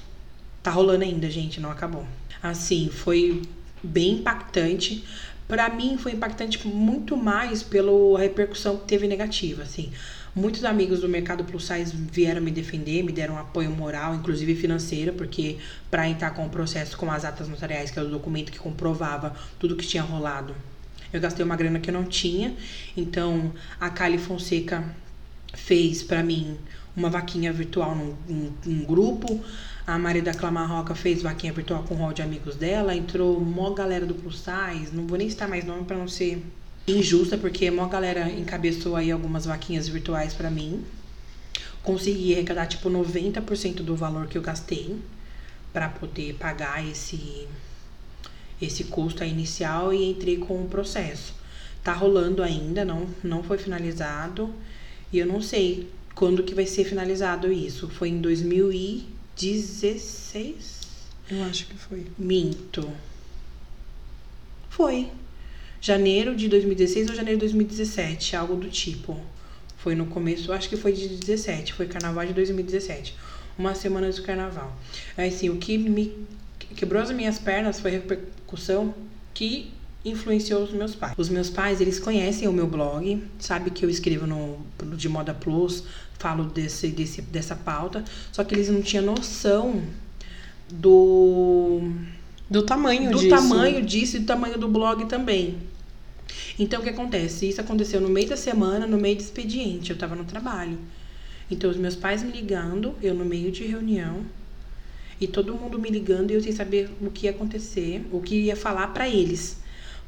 Tá 0.63 0.71
rolando 0.71 1.03
ainda, 1.03 1.29
gente, 1.29 1.59
não 1.59 1.71
acabou. 1.71 2.05
Assim, 2.41 2.89
foi 2.89 3.41
bem 3.83 4.13
impactante. 4.13 5.03
Para 5.47 5.69
mim 5.69 5.97
foi 5.97 6.13
impactante 6.13 6.67
muito 6.67 7.15
mais 7.15 7.61
pela 7.61 8.19
repercussão 8.19 8.77
que 8.77 8.87
teve 8.87 9.07
negativa, 9.07 9.63
assim. 9.63 9.91
Muitos 10.33 10.63
amigos 10.63 11.01
do 11.01 11.09
mercado 11.09 11.43
plus 11.43 11.65
size 11.65 11.93
vieram 11.93 12.41
me 12.41 12.51
defender, 12.51 13.03
me 13.03 13.11
deram 13.11 13.37
apoio 13.37 13.69
moral, 13.69 14.15
inclusive 14.15 14.55
financeiro, 14.55 15.11
porque 15.11 15.57
para 15.89 16.07
entrar 16.07 16.31
com 16.31 16.45
o 16.45 16.49
processo 16.49 16.95
com 16.95 17.11
as 17.11 17.25
atas 17.25 17.49
notariais, 17.49 17.91
que 17.91 17.99
é 17.99 18.01
o 18.01 18.07
documento 18.07 18.49
que 18.49 18.57
comprovava 18.57 19.35
tudo 19.59 19.75
que 19.75 19.85
tinha 19.85 20.01
rolado, 20.01 20.55
eu 21.11 21.19
gastei 21.19 21.43
uma 21.43 21.57
grana 21.57 21.79
que 21.79 21.89
eu 21.89 21.93
não 21.93 22.05
tinha. 22.05 22.55
Então, 22.95 23.51
a 23.77 23.89
Kali 23.89 24.17
Fonseca 24.17 24.83
fez 25.53 26.01
para 26.01 26.23
mim 26.23 26.57
uma 26.95 27.09
vaquinha 27.09 27.51
virtual 27.51 27.93
num, 27.93 28.15
num, 28.27 28.53
num, 28.65 28.85
grupo. 28.85 29.43
A 29.85 29.99
Maria 29.99 30.21
da 30.21 30.33
Clamarroca 30.33 30.95
fez 30.95 31.21
vaquinha 31.21 31.51
virtual 31.51 31.83
com 31.83 31.95
o 31.95 31.97
hall 31.97 32.13
de 32.13 32.21
amigos 32.21 32.55
dela. 32.55 32.95
Entrou 32.95 33.41
mó 33.41 33.71
galera 33.71 34.05
do 34.05 34.15
plus 34.15 34.37
size. 34.37 34.95
Não 34.95 35.05
vou 35.05 35.17
nem 35.17 35.29
citar 35.29 35.49
mais 35.49 35.65
nome 35.65 35.83
para 35.83 35.97
não 35.97 36.07
ser 36.07 36.41
injusta, 36.97 37.37
porque 37.37 37.69
uma 37.69 37.87
galera 37.87 38.27
encabeçou 38.29 38.95
aí 38.95 39.11
algumas 39.11 39.45
vaquinhas 39.45 39.87
virtuais 39.87 40.33
para 40.33 40.49
mim. 40.49 40.83
Consegui 41.83 42.33
arrecadar 42.33 42.65
tipo 42.67 42.89
90% 42.89 43.75
do 43.77 43.95
valor 43.95 44.27
que 44.27 44.37
eu 44.37 44.41
gastei 44.41 44.97
para 45.73 45.89
poder 45.89 46.35
pagar 46.35 46.85
esse 46.85 47.47
esse 48.61 48.83
custo 48.85 49.23
inicial 49.23 49.91
e 49.91 50.11
entrei 50.11 50.37
com 50.37 50.63
o 50.63 50.67
processo. 50.67 51.33
Tá 51.83 51.93
rolando 51.93 52.43
ainda, 52.43 52.85
não 52.85 53.09
não 53.23 53.41
foi 53.41 53.57
finalizado 53.57 54.53
e 55.11 55.17
eu 55.17 55.25
não 55.25 55.41
sei 55.41 55.89
quando 56.13 56.43
que 56.43 56.53
vai 56.53 56.67
ser 56.67 56.85
finalizado 56.85 57.51
isso. 57.51 57.89
Foi 57.89 58.09
em 58.09 58.21
2016? 58.21 60.81
Eu 61.31 61.43
acho 61.45 61.65
que 61.65 61.75
foi. 61.75 62.05
Minto. 62.17 62.87
Foi 64.69 65.09
janeiro 65.81 66.35
de 66.35 66.47
2016 66.47 67.09
ou 67.09 67.15
janeiro 67.15 67.39
de 67.39 67.45
2017, 67.47 68.35
algo 68.35 68.55
do 68.55 68.69
tipo. 68.69 69.19
Foi 69.77 69.95
no 69.95 70.05
começo, 70.05 70.53
acho 70.53 70.69
que 70.69 70.77
foi 70.77 70.93
de 70.93 71.07
17, 71.07 71.73
foi 71.73 71.87
carnaval 71.87 72.25
de 72.25 72.33
2017. 72.33 73.15
Uma 73.57 73.73
semana 73.73 74.09
do 74.09 74.21
carnaval. 74.21 74.71
Assim, 75.17 75.49
o 75.49 75.57
que 75.57 75.77
me 75.77 76.15
quebrou 76.75 77.01
as 77.01 77.11
minhas 77.11 77.39
pernas 77.39 77.79
foi 77.79 77.91
a 77.91 77.93
repercussão 77.95 78.93
que 79.33 79.71
influenciou 80.05 80.63
os 80.63 80.71
meus 80.71 80.95
pais. 80.95 81.13
Os 81.17 81.29
meus 81.29 81.49
pais, 81.49 81.81
eles 81.81 81.99
conhecem 81.99 82.47
o 82.47 82.53
meu 82.53 82.67
blog, 82.67 83.23
sabe 83.39 83.71
que 83.71 83.83
eu 83.83 83.89
escrevo 83.89 84.27
no 84.27 84.59
de 84.95 85.09
Moda 85.09 85.33
Plus, 85.33 85.83
falo 86.17 86.45
desse, 86.45 86.87
desse 86.87 87.21
dessa 87.21 87.55
pauta, 87.55 88.03
só 88.31 88.43
que 88.43 88.53
eles 88.53 88.69
não 88.69 88.81
tinham 88.81 89.03
noção 89.03 89.81
do 90.71 91.81
do 92.49 92.63
tamanho 92.63 93.11
do 93.11 93.17
disso. 93.17 93.29
tamanho 93.29 93.81
disso 93.81 94.17
e 94.17 94.19
do 94.19 94.25
tamanho 94.25 94.57
do 94.57 94.67
blog 94.67 95.05
também. 95.05 95.57
Então 96.59 96.79
o 96.79 96.83
que 96.83 96.89
acontece? 96.89 97.47
Isso 97.47 97.61
aconteceu 97.61 98.01
no 98.01 98.09
meio 98.09 98.29
da 98.29 98.37
semana, 98.37 98.85
no 98.85 98.97
meio 98.97 99.15
do 99.15 99.21
expediente, 99.21 99.89
eu 99.89 99.95
estava 99.95 100.15
no 100.15 100.25
trabalho. 100.25 100.77
Então 101.49 101.69
os 101.69 101.77
meus 101.77 101.95
pais 101.95 102.23
me 102.23 102.31
ligando, 102.31 102.95
eu 103.01 103.13
no 103.13 103.25
meio 103.25 103.51
de 103.51 103.65
reunião, 103.65 104.25
e 105.19 105.27
todo 105.27 105.53
mundo 105.53 105.77
me 105.77 105.89
ligando 105.89 106.31
e 106.31 106.33
eu 106.33 106.41
sem 106.41 106.51
saber 106.51 106.89
o 106.99 107.11
que 107.11 107.27
ia 107.27 107.31
acontecer, 107.31 108.03
o 108.11 108.21
que 108.21 108.35
ia 108.35 108.55
falar 108.55 108.87
para 108.87 109.07
eles. 109.07 109.57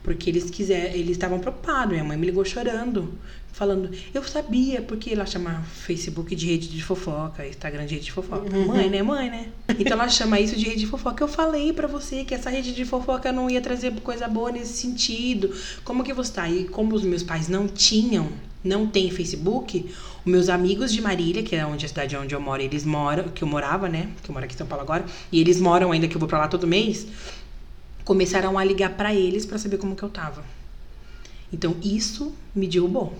Porque 0.03 0.29
eles 0.29 0.49
quiser, 0.49 0.95
eles 0.95 1.11
estavam 1.11 1.39
preocupados. 1.39 1.93
Minha 1.93 2.03
mãe 2.03 2.17
me 2.17 2.25
ligou 2.25 2.43
chorando, 2.43 3.13
falando: 3.53 3.89
"Eu 4.13 4.21
sabia, 4.23 4.81
porque 4.81 5.11
ela 5.11 5.25
chama 5.25 5.63
Facebook 5.63 6.35
de 6.35 6.47
rede 6.47 6.67
de 6.67 6.83
fofoca, 6.83 7.47
Instagram 7.47 7.85
de 7.85 7.95
rede 7.95 8.05
de 8.05 8.11
fofoca. 8.11 8.53
Uhum. 8.53 8.67
Mãe, 8.67 8.89
né, 8.89 9.01
mãe, 9.01 9.29
né? 9.29 9.47
Então 9.79 9.93
ela 9.93 10.09
chama 10.09 10.39
isso 10.41 10.57
de 10.57 10.65
rede 10.65 10.81
de 10.81 10.87
fofoca. 10.87 11.23
Eu 11.23 11.27
falei 11.27 11.71
para 11.71 11.87
você 11.87 12.25
que 12.25 12.35
essa 12.35 12.49
rede 12.49 12.73
de 12.73 12.83
fofoca 12.83 13.31
não 13.31 13.49
ia 13.49 13.61
trazer 13.61 13.91
coisa 14.01 14.27
boa 14.27 14.51
nesse 14.51 14.73
sentido. 14.73 15.55
Como 15.85 16.03
que 16.03 16.13
você 16.13 16.33
tá? 16.33 16.49
E 16.49 16.65
como 16.65 16.93
os 16.93 17.03
meus 17.03 17.23
pais 17.23 17.47
não 17.47 17.65
tinham, 17.65 18.27
não 18.63 18.85
tem 18.87 19.09
Facebook, 19.09 19.85
os 20.25 20.31
meus 20.31 20.49
amigos 20.49 20.91
de 20.91 21.01
Marília, 21.01 21.43
que 21.43 21.55
é 21.55 21.65
onde 21.65 21.85
a 21.85 21.89
cidade 21.89 22.15
onde 22.15 22.33
eu 22.33 22.41
moro, 22.41 22.61
eles 22.61 22.85
moram, 22.85 23.25
que 23.29 23.43
eu 23.43 23.47
morava, 23.47 23.87
né? 23.87 24.09
Que 24.21 24.29
eu 24.29 24.33
moro 24.33 24.45
aqui 24.45 24.55
em 24.55 24.57
São 24.57 24.67
Paulo 24.67 24.83
agora, 24.83 25.05
e 25.31 25.39
eles 25.39 25.61
moram 25.61 25.91
ainda 25.91 26.07
que 26.07 26.15
eu 26.15 26.19
vou 26.19 26.27
para 26.27 26.39
lá 26.39 26.47
todo 26.47 26.67
mês 26.67 27.07
começaram 28.03 28.57
a 28.57 28.63
ligar 28.63 28.91
para 28.91 29.13
eles 29.13 29.45
para 29.45 29.57
saber 29.57 29.77
como 29.77 29.95
que 29.95 30.03
eu 30.03 30.09
tava. 30.09 30.43
Então 31.51 31.75
isso 31.83 32.33
me 32.55 32.67
derrubou. 32.67 33.13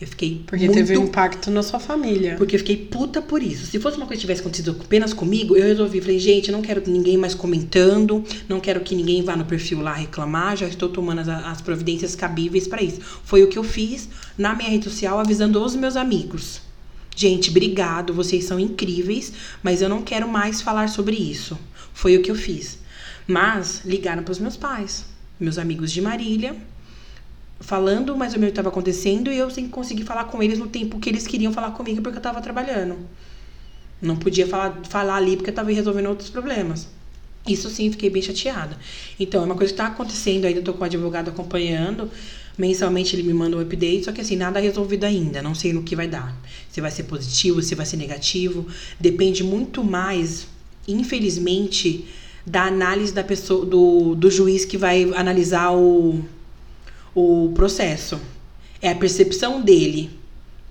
Eu 0.00 0.08
fiquei 0.08 0.42
Porque 0.44 0.64
muito... 0.64 0.76
teve 0.76 0.98
um 0.98 1.04
impacto 1.04 1.50
na 1.50 1.62
sua 1.62 1.78
família. 1.78 2.34
Porque 2.36 2.56
eu 2.56 2.58
fiquei 2.58 2.76
puta 2.76 3.22
por 3.22 3.42
isso. 3.42 3.66
Se 3.66 3.78
fosse 3.78 3.96
uma 3.96 4.06
coisa 4.06 4.18
que 4.18 4.22
tivesse 4.22 4.40
acontecido 4.40 4.76
apenas 4.78 5.12
comigo, 5.12 5.56
eu 5.56 5.62
resolvi, 5.62 6.00
falei, 6.00 6.18
gente, 6.18 6.50
não 6.50 6.60
quero 6.60 6.82
ninguém 6.86 7.16
mais 7.16 7.34
comentando, 7.34 8.24
não 8.48 8.58
quero 8.58 8.80
que 8.80 8.94
ninguém 8.94 9.22
vá 9.22 9.36
no 9.36 9.44
perfil 9.44 9.80
lá 9.80 9.94
reclamar, 9.94 10.56
já 10.56 10.66
estou 10.66 10.88
tomando 10.88 11.20
as, 11.20 11.28
as 11.28 11.60
providências 11.60 12.16
cabíveis 12.16 12.66
para 12.66 12.82
isso. 12.82 13.00
Foi 13.24 13.44
o 13.44 13.48
que 13.48 13.58
eu 13.58 13.62
fiz 13.62 14.08
na 14.36 14.54
minha 14.54 14.68
rede 14.68 14.84
social 14.84 15.18
avisando 15.18 15.62
os 15.64 15.76
meus 15.76 15.96
amigos. 15.96 16.60
Gente, 17.16 17.50
obrigado, 17.50 18.12
vocês 18.12 18.44
são 18.44 18.58
incríveis, 18.58 19.32
mas 19.62 19.80
eu 19.80 19.88
não 19.88 20.02
quero 20.02 20.28
mais 20.28 20.60
falar 20.60 20.88
sobre 20.88 21.14
isso. 21.14 21.56
Foi 21.92 22.16
o 22.16 22.22
que 22.22 22.30
eu 22.30 22.34
fiz. 22.34 22.78
Mas 23.26 23.82
ligaram 23.84 24.22
para 24.22 24.32
os 24.32 24.38
meus 24.38 24.56
pais, 24.56 25.06
meus 25.40 25.58
amigos 25.58 25.90
de 25.90 26.00
Marília, 26.00 26.56
falando 27.60 28.16
mais 28.16 28.34
ou 28.34 28.38
menos 28.38 28.50
o 28.50 28.52
que 28.52 28.60
estava 28.60 28.68
acontecendo 28.68 29.32
e 29.32 29.38
eu 29.38 29.50
sem 29.50 29.68
conseguir 29.68 30.04
falar 30.04 30.24
com 30.24 30.42
eles 30.42 30.58
no 30.58 30.66
tempo 30.66 30.98
que 30.98 31.08
eles 31.08 31.26
queriam 31.26 31.52
falar 31.52 31.70
comigo 31.70 32.02
porque 32.02 32.16
eu 32.16 32.20
estava 32.20 32.42
trabalhando. 32.42 32.98
Não 34.02 34.16
podia 34.16 34.46
falar, 34.46 34.80
falar 34.84 35.16
ali 35.16 35.36
porque 35.36 35.48
eu 35.48 35.52
estava 35.52 35.72
resolvendo 35.72 36.08
outros 36.08 36.28
problemas. 36.28 36.88
Isso 37.46 37.68
sim, 37.70 37.90
fiquei 37.90 38.10
bem 38.10 38.22
chateada. 38.22 38.76
Então, 39.18 39.42
é 39.42 39.44
uma 39.44 39.54
coisa 39.54 39.72
que 39.72 39.80
está 39.80 39.86
acontecendo 39.86 40.46
ainda, 40.46 40.60
estou 40.60 40.74
com 40.74 40.82
o 40.82 40.84
advogado 40.84 41.28
acompanhando. 41.28 42.10
Mensalmente 42.56 43.16
ele 43.16 43.22
me 43.22 43.34
manda 43.34 43.56
um 43.56 43.60
update, 43.60 44.04
só 44.04 44.12
que 44.12 44.20
assim, 44.20 44.36
nada 44.36 44.60
resolvido 44.60 45.04
ainda. 45.04 45.42
Não 45.42 45.54
sei 45.54 45.72
no 45.72 45.82
que 45.82 45.96
vai 45.96 46.08
dar. 46.08 46.34
Se 46.70 46.80
vai 46.80 46.90
ser 46.90 47.04
positivo, 47.04 47.60
se 47.62 47.74
vai 47.74 47.84
ser 47.84 47.96
negativo. 47.96 48.66
Depende 48.98 49.42
muito 49.42 49.84
mais, 49.84 50.46
infelizmente, 50.88 52.06
da 52.46 52.64
análise 52.64 53.12
da 53.12 53.24
pessoa, 53.24 53.64
do, 53.64 54.14
do 54.14 54.30
juiz 54.30 54.64
que 54.64 54.76
vai 54.76 55.04
analisar 55.14 55.72
o, 55.72 56.22
o 57.14 57.52
processo. 57.54 58.20
É 58.82 58.90
a 58.90 58.94
percepção 58.94 59.62
dele, 59.62 60.10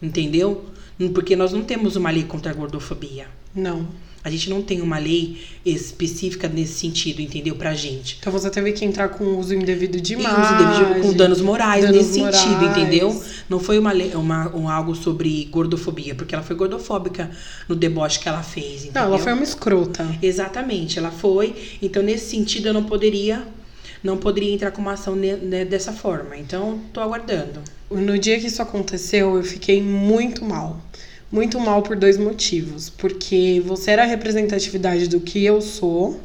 entendeu? 0.02 0.66
Porque 1.14 1.36
nós 1.36 1.52
não 1.52 1.64
temos 1.64 1.96
uma 1.96 2.12
lei 2.12 2.24
contra 2.24 2.52
a 2.52 2.54
gordofobia. 2.54 3.28
Não. 3.56 3.88
A 4.24 4.30
gente 4.30 4.50
não 4.50 4.62
tem 4.62 4.82
uma 4.82 4.98
lei 4.98 5.38
específica 5.66 6.48
nesse 6.48 6.74
sentido, 6.76 7.22
entendeu? 7.22 7.56
Pra 7.56 7.74
gente. 7.74 8.18
Então 8.20 8.32
você 8.32 8.50
teve 8.50 8.72
que 8.72 8.86
entrar 8.86 9.10
com 9.10 9.24
uso 9.38 9.54
indevido 9.54 10.00
de 10.00 10.14
imagem. 10.14 10.40
Uso 10.42 10.54
indevido 10.54 11.02
com 11.02 11.14
danos 11.14 11.42
morais 11.42 11.84
danos 11.84 11.98
nesse 11.98 12.20
morais. 12.20 12.36
sentido, 12.38 12.66
entendeu? 12.66 13.24
Não 13.50 13.60
foi 13.60 13.78
uma, 13.78 13.92
lei, 13.92 14.12
uma 14.16 14.56
um, 14.56 14.70
algo 14.70 14.96
sobre 14.96 15.46
gordofobia, 15.52 16.16
porque 16.16 16.34
ela 16.34 16.44
foi 16.44 16.56
gordofóbica 16.56 17.30
no 17.68 17.76
deboche 17.76 18.20
que 18.20 18.30
ela 18.30 18.42
fez, 18.44 18.84
entendeu? 18.86 19.02
Não, 19.02 19.08
ela 19.10 19.20
foi 19.20 19.34
uma 19.34 19.44
escrota. 19.44 20.06
Exatamente, 20.22 20.98
ela 20.98 21.12
foi. 21.12 21.78
Então, 21.82 22.02
nesse 22.02 22.30
sentido, 22.32 22.68
eu 22.70 22.74
não 22.74 22.84
poderia 22.84 23.46
não 24.04 24.18
poderia 24.18 24.54
entrar 24.54 24.72
com 24.72 24.82
uma 24.82 24.94
ação 24.94 25.16
ne- 25.16 25.64
dessa 25.64 25.94
forma. 25.94 26.36
Então, 26.38 26.78
tô 26.92 27.00
aguardando. 27.00 27.62
No 27.90 28.20
dia 28.20 28.38
que 28.38 28.48
isso 28.48 28.62
aconteceu, 28.62 29.38
eu 29.38 29.44
fiquei 29.44 29.82
muito 29.82 30.44
mal. 30.44 30.78
Muito 31.34 31.60
mal 31.60 31.82
por 31.82 31.96
dois 31.96 32.16
motivos. 32.16 32.92
Porque 32.92 33.60
você 33.66 33.90
era 33.90 34.04
a 34.04 34.06
representatividade 34.06 35.08
do 35.08 35.20
que 35.20 35.44
eu 35.44 35.62
sou 35.62 36.22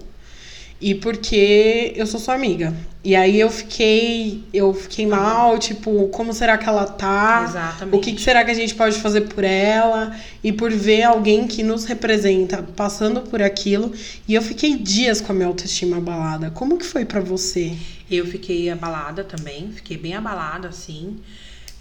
e 0.78 0.94
porque 0.94 1.94
eu 1.96 2.06
sou 2.06 2.20
sua 2.20 2.34
amiga. 2.34 2.74
E 3.02 3.16
aí 3.16 3.40
eu 3.40 3.50
fiquei, 3.50 4.44
eu 4.52 4.74
fiquei 4.74 5.06
mal, 5.06 5.58
tipo, 5.58 6.08
como 6.08 6.34
será 6.34 6.58
que 6.58 6.68
ela 6.68 6.84
tá? 6.84 7.46
Exatamente. 7.48 7.96
O 7.96 8.00
que, 8.00 8.12
que 8.12 8.20
será 8.20 8.44
que 8.44 8.50
a 8.50 8.54
gente 8.54 8.74
pode 8.74 9.00
fazer 9.00 9.22
por 9.22 9.44
ela? 9.44 10.14
E 10.44 10.52
por 10.52 10.70
ver 10.70 11.04
alguém 11.04 11.46
que 11.46 11.62
nos 11.62 11.86
representa 11.86 12.62
passando 12.76 13.22
por 13.22 13.40
aquilo. 13.40 13.90
E 14.28 14.34
eu 14.34 14.42
fiquei 14.42 14.76
dias 14.76 15.22
com 15.22 15.32
a 15.32 15.34
minha 15.34 15.48
autoestima 15.48 15.96
abalada. 15.96 16.50
Como 16.50 16.76
que 16.76 16.84
foi 16.84 17.06
pra 17.06 17.20
você? 17.20 17.72
Eu 18.10 18.26
fiquei 18.26 18.68
abalada 18.68 19.24
também, 19.24 19.72
fiquei 19.72 19.96
bem 19.96 20.12
abalada, 20.12 20.68
assim. 20.68 21.16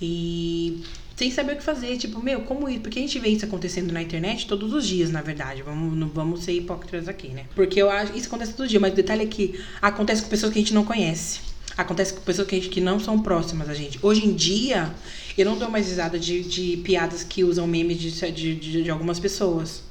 E 0.01 0.81
sem 1.17 1.31
saber 1.31 1.53
o 1.53 1.55
que 1.55 1.63
fazer, 1.63 1.97
tipo, 1.97 2.21
meu, 2.21 2.41
como 2.41 2.69
isso? 2.69 2.81
Porque 2.81 2.99
a 2.99 3.01
gente 3.01 3.17
vê 3.17 3.29
isso 3.29 3.43
acontecendo 3.43 3.91
na 3.91 4.03
internet 4.03 4.45
todos 4.45 4.71
os 4.71 4.87
dias, 4.87 5.09
na 5.09 5.19
verdade. 5.19 5.63
Vamos, 5.63 5.97
não 5.97 6.07
vamos 6.07 6.43
ser 6.43 6.51
hipócritas 6.51 7.09
aqui, 7.09 7.29
né? 7.29 7.45
Porque 7.55 7.81
eu 7.81 7.89
acho 7.89 8.15
isso 8.15 8.27
acontece 8.27 8.53
todo 8.53 8.67
dia, 8.67 8.79
mas 8.79 8.93
o 8.93 8.95
detalhe 8.95 9.23
é 9.23 9.25
que 9.25 9.59
acontece 9.81 10.21
com 10.21 10.29
pessoas 10.29 10.53
que 10.53 10.59
a 10.59 10.61
gente 10.61 10.75
não 10.75 10.85
conhece. 10.85 11.39
Acontece 11.75 12.13
com 12.13 12.21
pessoas 12.21 12.47
que, 12.47 12.55
a 12.55 12.59
gente, 12.59 12.69
que 12.69 12.79
não 12.79 12.99
são 12.99 13.19
próximas 13.19 13.67
a 13.67 13.73
gente. 13.73 13.97
Hoje 13.99 14.27
em 14.27 14.33
dia, 14.35 14.93
eu 15.35 15.43
não 15.43 15.57
dou 15.57 15.71
mais 15.71 15.87
risada 15.87 16.19
de, 16.19 16.43
de 16.43 16.77
piadas 16.77 17.23
que 17.23 17.43
usam 17.43 17.65
memes 17.65 17.97
de, 17.97 18.11
de, 18.31 18.55
de, 18.55 18.83
de 18.83 18.89
algumas 18.91 19.19
pessoas. 19.19 19.81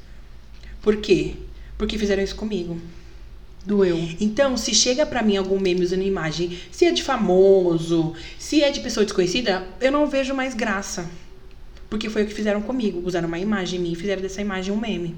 Por 0.81 0.99
quê? 0.99 1.35
Porque 1.77 1.99
fizeram 1.99 2.23
isso 2.23 2.37
comigo. 2.37 2.81
Doeu. 3.67 3.99
Então, 4.21 4.57
se 4.57 4.73
chega 4.73 5.05
pra 5.05 5.25
mim 5.25 5.37
algum 5.37 5.59
meme 5.59 5.83
usando 5.83 6.03
imagem, 6.03 6.57
se 6.71 6.85
é 6.85 6.93
de 6.93 7.03
famoso, 7.03 8.15
se 8.39 8.63
é 8.63 8.71
de 8.71 8.79
pessoa 8.79 9.05
desconhecida, 9.05 9.67
eu 9.81 9.91
não 9.91 10.07
vejo 10.07 10.33
mais 10.33 10.55
graça. 10.55 11.11
Porque 11.91 12.09
foi 12.09 12.23
o 12.23 12.27
que 12.27 12.35
fizeram 12.35 12.63
comigo. 12.63 13.03
Usaram 13.05 13.27
uma 13.27 13.41
imagem 13.41 13.81
minha 13.81 13.93
e 13.93 13.97
fizeram 13.97 14.23
dessa 14.23 14.41
imagem 14.41 14.73
um 14.73 14.79
meme. 14.79 15.17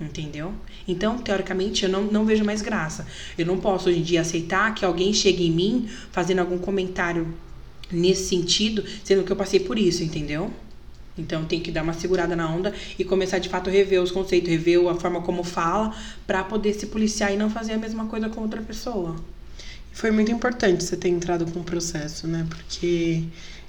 Entendeu? 0.00 0.52
Então, 0.88 1.18
teoricamente, 1.18 1.84
eu 1.84 1.88
não, 1.88 2.02
não 2.02 2.24
vejo 2.24 2.44
mais 2.44 2.62
graça. 2.62 3.06
Eu 3.38 3.46
não 3.46 3.58
posso 3.58 3.88
hoje 3.88 4.00
em 4.00 4.02
dia 4.02 4.22
aceitar 4.22 4.74
que 4.74 4.84
alguém 4.84 5.12
chegue 5.12 5.46
em 5.46 5.52
mim 5.52 5.88
fazendo 6.10 6.40
algum 6.40 6.58
comentário 6.58 7.32
nesse 7.92 8.24
sentido, 8.28 8.84
sendo 9.04 9.22
que 9.22 9.30
eu 9.30 9.36
passei 9.36 9.60
por 9.60 9.78
isso, 9.78 10.02
entendeu? 10.02 10.50
Então 11.16 11.44
tem 11.44 11.60
que 11.60 11.70
dar 11.70 11.82
uma 11.82 11.92
segurada 11.92 12.34
na 12.34 12.48
onda 12.50 12.72
e 12.98 13.04
começar 13.04 13.38
de 13.38 13.48
fato 13.48 13.68
a 13.68 13.72
rever 13.72 14.02
os 14.02 14.10
conceitos, 14.10 14.48
rever 14.48 14.88
a 14.88 14.94
forma 14.94 15.20
como 15.22 15.44
fala, 15.44 15.94
pra 16.26 16.42
poder 16.42 16.72
se 16.74 16.86
policiar 16.86 17.32
e 17.32 17.36
não 17.36 17.50
fazer 17.50 17.72
a 17.72 17.78
mesma 17.78 18.06
coisa 18.06 18.28
com 18.28 18.40
outra 18.40 18.62
pessoa. 18.62 19.16
Foi 19.92 20.10
muito 20.10 20.32
importante 20.32 20.82
você 20.82 20.96
ter 20.96 21.10
entrado 21.10 21.44
com 21.52 21.60
o 21.60 21.64
processo, 21.64 22.26
né? 22.26 22.46
Porque 22.48 23.24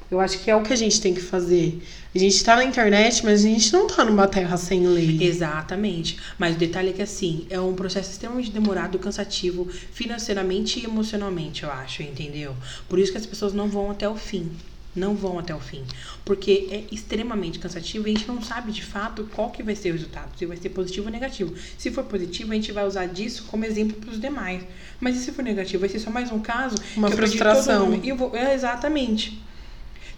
eu 0.09 0.19
acho 0.21 0.39
que 0.39 0.49
é 0.49 0.55
o 0.55 0.63
que 0.63 0.71
a 0.71 0.75
gente 0.75 1.01
tem 1.01 1.13
que 1.13 1.21
fazer. 1.21 1.81
A 2.15 2.17
gente 2.17 2.43
tá 2.43 2.55
na 2.55 2.63
internet, 2.63 3.25
mas 3.25 3.43
a 3.43 3.47
gente 3.47 3.73
não 3.73 3.87
tá 3.87 4.05
numa 4.05 4.27
terra 4.27 4.55
sem 4.55 4.85
lei. 4.85 5.17
Exatamente. 5.21 6.17
Mas 6.37 6.55
o 6.55 6.59
detalhe 6.59 6.91
é 6.91 6.93
que 6.93 7.01
assim, 7.01 7.45
é 7.49 7.59
um 7.59 7.73
processo 7.73 8.11
extremamente 8.11 8.51
demorado, 8.51 8.99
cansativo, 8.99 9.67
financeiramente 9.91 10.79
e 10.79 10.85
emocionalmente, 10.85 11.63
eu 11.63 11.71
acho, 11.71 12.03
entendeu? 12.03 12.55
Por 12.87 12.99
isso 12.99 13.11
que 13.11 13.17
as 13.17 13.25
pessoas 13.25 13.53
não 13.53 13.67
vão 13.67 13.91
até 13.91 14.07
o 14.07 14.15
fim. 14.15 14.49
Não 14.95 15.15
vão 15.15 15.39
até 15.39 15.55
o 15.55 15.59
fim. 15.59 15.81
Porque 16.23 16.67
é 16.69 16.83
extremamente 16.93 17.57
cansativo 17.59 18.07
e 18.07 18.11
a 18.11 18.13
gente 18.13 18.27
não 18.27 18.41
sabe 18.41 18.71
de 18.71 18.83
fato 18.83 19.27
qual 19.33 19.49
que 19.49 19.63
vai 19.63 19.75
ser 19.75 19.89
o 19.89 19.93
resultado. 19.93 20.29
Se 20.37 20.45
vai 20.45 20.55
ser 20.57 20.69
positivo 20.69 21.07
ou 21.07 21.11
negativo. 21.11 21.53
Se 21.77 21.89
for 21.89 22.03
positivo, 22.03 22.51
a 22.51 22.55
gente 22.55 22.71
vai 22.71 22.85
usar 22.85 23.07
disso 23.07 23.45
como 23.49 23.65
exemplo 23.65 23.97
para 23.97 24.11
os 24.11 24.21
demais. 24.21 24.63
Mas 24.99 25.17
e 25.17 25.19
se 25.23 25.31
for 25.31 25.43
negativo? 25.43 25.79
Vai 25.81 25.89
ser 25.89 25.99
só 25.99 26.11
mais 26.11 26.31
um 26.31 26.39
caso? 26.39 26.75
Uma 26.95 27.09
frustração. 27.09 27.99
eu 28.03 28.15
vou- 28.15 28.35
é, 28.35 28.53
exatamente. 28.53 29.41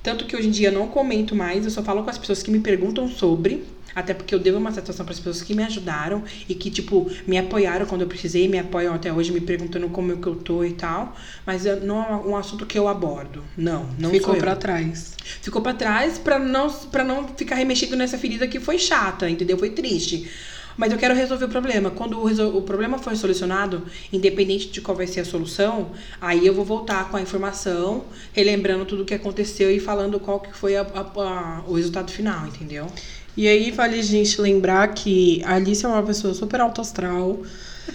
Tanto 0.03 0.25
que 0.25 0.35
hoje 0.35 0.47
em 0.49 0.51
dia 0.51 0.67
eu 0.67 0.73
não 0.73 0.87
comento 0.87 1.33
mais, 1.35 1.65
eu 1.65 1.71
só 1.71 1.81
falo 1.81 2.03
com 2.03 2.09
as 2.09 2.17
pessoas 2.17 2.43
que 2.43 2.51
me 2.51 2.59
perguntam 2.59 3.07
sobre. 3.07 3.63
Até 3.95 4.13
porque 4.13 4.35
eu 4.35 4.39
devo 4.39 4.57
uma 4.57 4.71
satisfação 4.71 5.05
para 5.05 5.13
as 5.13 5.19
pessoas 5.19 5.41
que 5.41 5.55
me 5.55 5.63
ajudaram 5.63 6.23
e 6.49 6.53
que, 6.53 6.69
tipo, 6.69 7.09
me 7.25 7.37
apoiaram 7.37 7.85
quando 7.85 8.01
eu 8.01 8.07
precisei, 8.07 8.47
me 8.47 8.59
apoiam 8.59 8.93
até 8.93 9.13
hoje, 9.13 9.31
me 9.31 9.39
perguntando 9.39 9.87
como 9.89 10.11
é 10.11 10.15
que 10.17 10.27
eu 10.27 10.35
tô 10.35 10.63
e 10.63 10.73
tal. 10.73 11.15
Mas 11.45 11.65
eu- 11.65 11.79
não 11.79 12.03
é 12.03 12.15
um 12.27 12.35
assunto 12.35 12.65
que 12.65 12.77
eu 12.77 12.87
abordo. 12.89 13.41
Não, 13.57 13.89
não 13.97 14.09
Ficou 14.09 14.35
pra 14.35 14.55
trás. 14.55 15.15
Ficou 15.41 15.61
pra 15.61 15.73
trás 15.73 16.17
pra 16.17 16.37
não, 16.37 16.69
pra 16.69 17.03
não 17.03 17.27
ficar 17.29 17.55
remexido 17.55 17.95
nessa 17.95 18.17
ferida 18.17 18.47
que 18.47 18.59
foi 18.59 18.77
chata, 18.77 19.29
entendeu? 19.29 19.57
Foi 19.57 19.69
triste. 19.69 20.29
Mas 20.77 20.91
eu 20.91 20.97
quero 20.97 21.15
resolver 21.15 21.45
o 21.45 21.47
problema. 21.47 21.89
Quando 21.89 22.19
o, 22.19 22.57
o 22.57 22.61
problema 22.61 22.97
for 22.97 23.15
solucionado, 23.15 23.83
independente 24.11 24.67
de 24.69 24.81
qual 24.81 24.97
vai 24.97 25.07
ser 25.07 25.21
a 25.21 25.25
solução, 25.25 25.91
aí 26.19 26.45
eu 26.45 26.53
vou 26.53 26.65
voltar 26.65 27.09
com 27.09 27.15
a 27.15 27.21
informação, 27.21 28.03
relembrando 28.33 28.83
tudo 28.83 29.03
o 29.03 29.05
que 29.05 29.13
aconteceu 29.13 29.71
e 29.71 29.79
falando 29.79 30.19
qual 30.19 30.41
que 30.41 30.51
foi 30.53 30.75
a- 30.75 30.81
a- 30.81 31.21
a- 31.21 31.63
o 31.65 31.75
resultado 31.75 32.11
final, 32.11 32.45
entendeu? 32.47 32.87
E 33.37 33.47
aí 33.47 33.69
vale 33.71 33.99
a 33.99 34.03
gente 34.03 34.39
lembrar 34.39 34.87
que 34.93 35.41
a 35.43 35.55
Alice 35.55 35.85
é 35.85 35.87
uma 35.89 36.03
pessoa 36.03 36.33
super 36.33 36.61
alto 36.61 36.79
astral. 36.79 37.39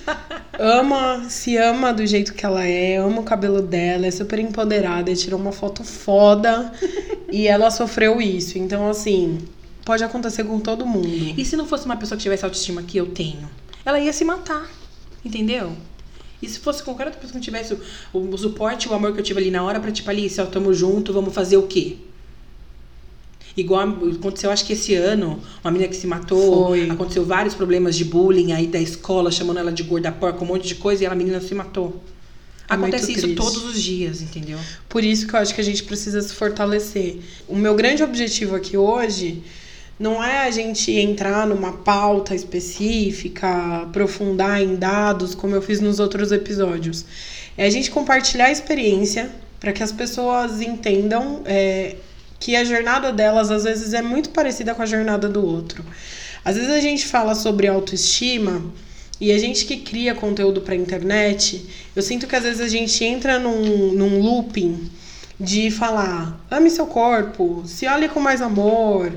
ama, 0.58 1.24
se 1.28 1.56
ama 1.56 1.92
do 1.92 2.06
jeito 2.06 2.34
que 2.34 2.44
ela 2.44 2.64
é, 2.64 2.96
ama 2.96 3.20
o 3.20 3.24
cabelo 3.24 3.62
dela, 3.62 4.06
é 4.06 4.10
super 4.10 4.38
empoderada, 4.38 5.14
tirou 5.14 5.40
uma 5.40 5.52
foto 5.52 5.82
foda 5.82 6.70
e 7.32 7.48
ela 7.48 7.70
sofreu 7.70 8.20
isso. 8.20 8.58
Então, 8.58 8.88
assim, 8.88 9.38
pode 9.84 10.04
acontecer 10.04 10.44
com 10.44 10.60
todo 10.60 10.84
mundo. 10.84 11.08
E 11.08 11.44
se 11.44 11.56
não 11.56 11.66
fosse 11.66 11.86
uma 11.86 11.96
pessoa 11.96 12.16
que 12.16 12.22
tivesse 12.22 12.44
a 12.44 12.48
autoestima 12.48 12.82
que 12.82 12.98
eu 12.98 13.06
tenho? 13.06 13.48
Ela 13.84 13.98
ia 13.98 14.12
se 14.12 14.24
matar, 14.24 14.68
entendeu? 15.24 15.72
E 16.42 16.48
se 16.48 16.58
fosse 16.58 16.82
qualquer 16.82 17.06
outra 17.06 17.20
pessoa 17.20 17.38
que 17.38 17.44
tivesse 17.44 17.74
o, 18.12 18.18
o 18.18 18.38
suporte 18.38 18.88
o 18.88 18.94
amor 18.94 19.12
que 19.12 19.20
eu 19.20 19.24
tive 19.24 19.40
ali 19.40 19.50
na 19.50 19.62
hora 19.62 19.80
pra, 19.80 19.90
tipo, 19.90 20.08
Alice, 20.10 20.40
ó, 20.40 20.46
tamo 20.46 20.72
junto, 20.72 21.12
vamos 21.12 21.34
fazer 21.34 21.56
o 21.56 21.62
quê? 21.62 21.96
Igual 23.56 23.88
aconteceu, 24.18 24.50
acho 24.50 24.64
que 24.64 24.72
esse 24.72 24.94
ano, 24.94 25.40
uma 25.62 25.70
menina 25.70 25.90
que 25.90 25.96
se 25.96 26.06
matou, 26.06 26.68
Foi. 26.68 26.88
aconteceu 26.88 27.24
vários 27.24 27.54
problemas 27.54 27.96
de 27.96 28.04
bullying 28.04 28.52
aí 28.52 28.66
da 28.66 28.78
escola, 28.78 29.30
chamando 29.30 29.58
ela 29.58 29.72
de 29.72 29.82
gorda 29.82 30.12
porca, 30.12 30.42
um 30.42 30.46
monte 30.46 30.66
de 30.68 30.76
coisa, 30.76 31.04
e 31.04 31.06
a 31.06 31.14
menina 31.14 31.40
se 31.40 31.54
matou. 31.54 32.00
É 32.68 32.74
Acontece 32.74 33.12
isso 33.12 33.34
todos 33.34 33.64
os 33.64 33.82
dias, 33.82 34.22
entendeu? 34.22 34.58
Por 34.88 35.02
isso 35.02 35.26
que 35.26 35.34
eu 35.34 35.40
acho 35.40 35.52
que 35.52 35.60
a 35.60 35.64
gente 35.64 35.82
precisa 35.82 36.22
se 36.22 36.32
fortalecer. 36.32 37.18
O 37.48 37.56
meu 37.56 37.74
grande 37.74 38.02
objetivo 38.02 38.54
aqui 38.54 38.76
hoje 38.76 39.42
não 39.98 40.22
é 40.22 40.46
a 40.46 40.50
gente 40.50 40.92
entrar 40.92 41.46
numa 41.46 41.72
pauta 41.72 42.34
específica, 42.34 43.82
aprofundar 43.82 44.62
em 44.62 44.76
dados, 44.76 45.34
como 45.34 45.54
eu 45.54 45.60
fiz 45.60 45.80
nos 45.80 45.98
outros 45.98 46.30
episódios. 46.30 47.04
É 47.56 47.66
a 47.66 47.70
gente 47.70 47.90
compartilhar 47.90 48.46
a 48.46 48.52
experiência 48.52 49.30
para 49.58 49.72
que 49.72 49.82
as 49.82 49.92
pessoas 49.92 50.62
entendam 50.62 51.42
é, 51.44 51.96
que 52.40 52.56
a 52.56 52.64
jornada 52.64 53.12
delas 53.12 53.50
às 53.50 53.64
vezes 53.64 53.94
é 53.94 54.02
muito 54.02 54.30
parecida 54.30 54.74
com 54.74 54.82
a 54.82 54.86
jornada 54.86 55.28
do 55.28 55.46
outro. 55.46 55.84
Às 56.44 56.56
vezes 56.56 56.70
a 56.70 56.80
gente 56.80 57.06
fala 57.06 57.34
sobre 57.34 57.68
autoestima 57.68 58.64
e 59.20 59.30
a 59.30 59.38
gente 59.38 59.66
que 59.66 59.76
cria 59.76 60.14
conteúdo 60.14 60.62
para 60.62 60.74
internet, 60.74 61.64
eu 61.94 62.02
sinto 62.02 62.26
que 62.26 62.34
às 62.34 62.42
vezes 62.42 62.60
a 62.60 62.68
gente 62.68 63.04
entra 63.04 63.38
num, 63.38 63.92
num 63.92 64.18
looping 64.20 64.90
de 65.38 65.70
falar: 65.70 66.40
ame 66.50 66.70
seu 66.70 66.86
corpo, 66.86 67.62
se 67.66 67.86
olhe 67.86 68.08
com 68.08 68.18
mais 68.18 68.40
amor, 68.40 69.12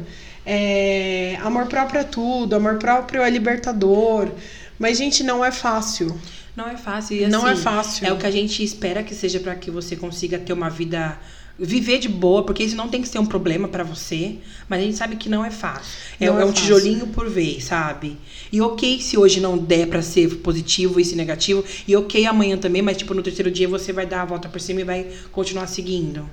é, 0.46 1.38
amor 1.42 1.68
próprio 1.68 2.02
é 2.02 2.04
tudo, 2.04 2.56
amor 2.56 2.78
próprio 2.78 3.22
é 3.22 3.30
libertador. 3.30 4.30
Mas, 4.78 4.98
gente, 4.98 5.24
não 5.24 5.44
é 5.46 5.52
fácil. 5.52 6.14
Não 6.56 6.68
é 6.68 6.76
fácil. 6.76 7.18
E, 7.18 7.28
Não 7.28 7.46
assim, 7.46 7.60
é 7.60 7.64
fácil. 7.64 8.08
É 8.08 8.12
o 8.12 8.18
que 8.18 8.26
a 8.26 8.32
gente 8.32 8.64
espera 8.64 9.02
que 9.02 9.16
seja 9.16 9.40
para 9.40 9.56
que 9.56 9.72
você 9.72 9.96
consiga 9.96 10.38
ter 10.38 10.54
uma 10.54 10.70
vida. 10.70 11.18
Viver 11.58 12.00
de 12.00 12.10
boa, 12.10 12.44
porque 12.44 12.64
isso 12.64 12.76
não 12.76 12.90
tem 12.90 13.00
que 13.02 13.08
ser 13.08 13.20
um 13.20 13.26
problema 13.28 13.68
pra 13.68 13.84
você, 13.84 14.38
mas 14.68 14.80
a 14.80 14.84
gente 14.84 14.98
sabe 14.98 15.16
que 15.18 15.30
não 15.30 15.46
é 15.46 15.52
fácil. 15.52 16.00
É, 16.20 16.26
Não 16.26 16.40
é 16.40 16.42
é 16.42 16.46
um 16.46 16.48
fácil. 16.50 16.62
tijolinho 16.64 17.08
por 17.08 17.30
vez, 17.30 17.66
sabe? 17.66 18.18
E 18.52 18.60
ok 18.60 19.00
se 19.00 19.18
hoje 19.18 19.40
não 19.40 19.56
der 19.58 19.88
pra 19.88 20.02
ser 20.02 20.38
positivo 20.38 21.00
e 21.00 21.06
se 21.06 21.16
negativo, 21.16 21.64
e 21.88 21.96
ok 21.96 22.26
amanhã 22.26 22.58
também, 22.58 22.82
mas 22.82 22.98
tipo 22.98 23.14
no 23.14 23.22
terceiro 23.22 23.52
dia 23.52 23.68
você 23.68 23.94
vai 23.94 24.06
dar 24.08 24.24
a 24.24 24.26
volta 24.26 24.50
por 24.50 24.60
cima 24.60 24.82
e 24.82 24.84
vai 24.84 25.08
continuar 25.32 25.68
seguindo. 25.68 26.28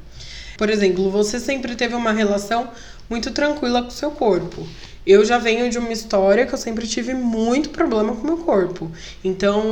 Por 0.57 0.71
exemplo, 0.71 1.11
você 1.11 1.39
sempre 1.39 1.75
teve 1.75 1.95
uma 1.95 2.13
relação 2.13 2.69
muito 3.09 3.31
tranquila 3.31 3.83
com 3.83 3.89
o 3.89 3.93
seu 3.93 4.11
corpo. 4.11 4.67
Eu 5.07 5.25
já 5.25 5.39
venho 5.39 5.71
de 5.71 5.79
uma 5.79 5.91
história 5.91 6.45
que 6.47 6.53
eu 6.55 6.59
sempre 6.59 6.87
tive 6.87 7.15
muito 7.15 7.71
problema 7.71 8.15
com 8.15 8.23
o 8.23 8.27
meu 8.27 8.37
corpo. 8.37 8.91
Então, 9.25 9.63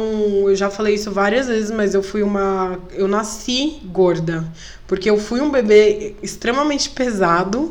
eu 0.49 0.57
já 0.57 0.70
falei 0.70 0.94
isso 0.94 1.11
várias 1.11 1.46
vezes, 1.46 1.70
mas 1.70 1.92
eu 1.94 2.03
fui 2.03 2.22
uma. 2.22 2.78
Eu 2.92 3.07
nasci 3.07 3.78
gorda. 3.84 4.51
Porque 4.89 5.09
eu 5.09 5.18
fui 5.18 5.43
um 5.43 5.51
bebê 5.51 6.14
extremamente 6.22 6.89
pesado. 6.89 7.70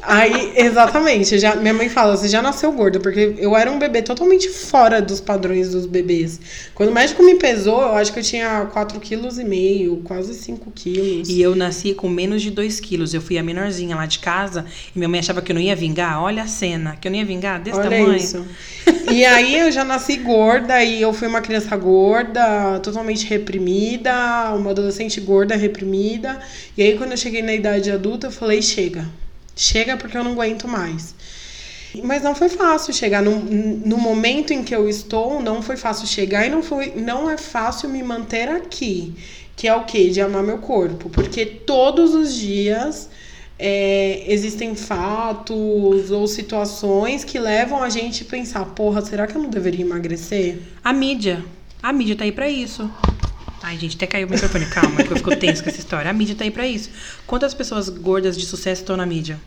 Aí, 0.00 0.52
exatamente. 0.64 1.36
Já, 1.36 1.56
minha 1.56 1.74
mãe 1.74 1.88
fala, 1.88 2.16
você 2.16 2.28
já 2.28 2.40
nasceu 2.40 2.70
gorda, 2.70 3.00
porque 3.00 3.34
eu 3.36 3.56
era 3.56 3.68
um 3.68 3.80
bebê 3.80 4.00
totalmente 4.00 4.48
fora 4.48 5.02
dos 5.02 5.20
padrões 5.20 5.72
dos 5.72 5.86
bebês. 5.86 6.40
Quando 6.72 6.90
o 6.90 6.92
médico 6.92 7.20
me 7.24 7.34
pesou, 7.34 7.82
eu 7.82 7.96
acho 7.96 8.12
que 8.12 8.20
eu 8.20 8.22
tinha 8.22 8.70
4,5 8.72 9.00
kg, 9.00 10.02
quase 10.04 10.34
5 10.34 10.70
quilos. 10.70 11.28
E 11.28 11.42
eu 11.42 11.56
nasci 11.56 11.94
com 11.94 12.08
menos 12.08 12.40
de 12.40 12.52
2 12.52 12.78
quilos. 12.78 13.12
Eu 13.12 13.20
fui 13.20 13.36
a 13.38 13.42
menorzinha 13.42 13.96
lá 13.96 14.06
de 14.06 14.20
casa 14.20 14.64
e 14.94 14.98
minha 14.98 15.08
mãe 15.08 15.18
achava 15.18 15.42
que 15.42 15.50
eu 15.50 15.54
não 15.54 15.62
ia 15.62 15.74
vingar. 15.74 16.22
Olha 16.22 16.44
a 16.44 16.46
cena, 16.46 16.96
que 17.00 17.08
eu 17.08 17.10
não 17.10 17.18
ia 17.18 17.24
vingar 17.24 17.60
desse 17.60 17.76
Olha 17.80 17.90
tamanho. 17.90 18.14
isso. 18.14 18.46
E 19.10 19.24
aí 19.24 19.58
eu 19.58 19.70
já 19.70 19.84
nasci 19.84 20.16
gorda 20.16 20.82
e 20.82 21.02
eu 21.02 21.12
fui 21.12 21.28
uma 21.28 21.40
criança 21.40 21.76
gorda, 21.76 22.78
totalmente 22.80 23.26
reprimida, 23.26 24.12
uma 24.54 24.70
adolescente 24.70 25.20
gorda, 25.20 25.56
reprimida. 25.56 26.40
E 26.76 26.82
aí 26.82 26.96
quando 26.96 27.12
eu 27.12 27.16
cheguei 27.16 27.42
na 27.42 27.54
idade 27.54 27.90
adulta, 27.90 28.28
eu 28.28 28.32
falei, 28.32 28.62
chega. 28.62 29.08
Chega 29.54 29.96
porque 29.96 30.16
eu 30.16 30.24
não 30.24 30.32
aguento 30.32 30.66
mais. 30.66 31.14
Mas 32.02 32.22
não 32.22 32.34
foi 32.34 32.48
fácil 32.48 32.92
chegar 32.94 33.22
no, 33.22 33.38
no 33.38 33.98
momento 33.98 34.52
em 34.52 34.62
que 34.62 34.74
eu 34.74 34.88
estou, 34.88 35.42
não 35.42 35.60
foi 35.60 35.76
fácil 35.76 36.06
chegar 36.06 36.46
e 36.46 36.50
não 36.50 36.62
foi 36.62 36.94
não 36.96 37.28
é 37.28 37.36
fácil 37.36 37.88
me 37.88 38.02
manter 38.02 38.48
aqui, 38.48 39.14
que 39.54 39.68
é 39.68 39.74
o 39.74 39.84
que 39.84 40.08
de 40.08 40.20
amar 40.20 40.42
meu 40.42 40.58
corpo, 40.58 41.10
porque 41.10 41.44
todos 41.44 42.14
os 42.14 42.34
dias 42.34 43.10
é, 43.58 44.24
existem 44.26 44.74
fatos 44.74 46.10
ou 46.10 46.26
situações 46.26 47.24
que 47.24 47.38
levam 47.38 47.82
a 47.82 47.90
gente 47.90 48.22
a 48.22 48.26
pensar, 48.26 48.64
porra, 48.66 49.02
será 49.02 49.26
que 49.26 49.36
eu 49.36 49.42
não 49.42 49.50
deveria 49.50 49.84
emagrecer? 49.84 50.58
A 50.82 50.92
mídia. 50.92 51.44
A 51.82 51.92
mídia 51.92 52.16
tá 52.16 52.24
aí 52.24 52.32
pra 52.32 52.48
isso. 52.48 52.90
Ai, 53.62 53.78
gente, 53.78 53.96
até 53.96 54.06
caiu 54.06 54.26
o 54.26 54.30
microfone. 54.30 54.66
Calma, 54.66 55.02
que 55.04 55.12
eu 55.12 55.16
fico 55.16 55.34
tenso 55.36 55.62
com 55.62 55.70
essa 55.70 55.78
história. 55.78 56.10
A 56.10 56.14
mídia 56.14 56.34
tá 56.34 56.44
aí 56.44 56.50
pra 56.50 56.66
isso. 56.66 56.90
Quantas 57.26 57.54
pessoas 57.54 57.88
gordas 57.88 58.36
de 58.36 58.44
sucesso 58.44 58.82
estão 58.82 58.96
na 58.96 59.06
mídia? 59.06 59.38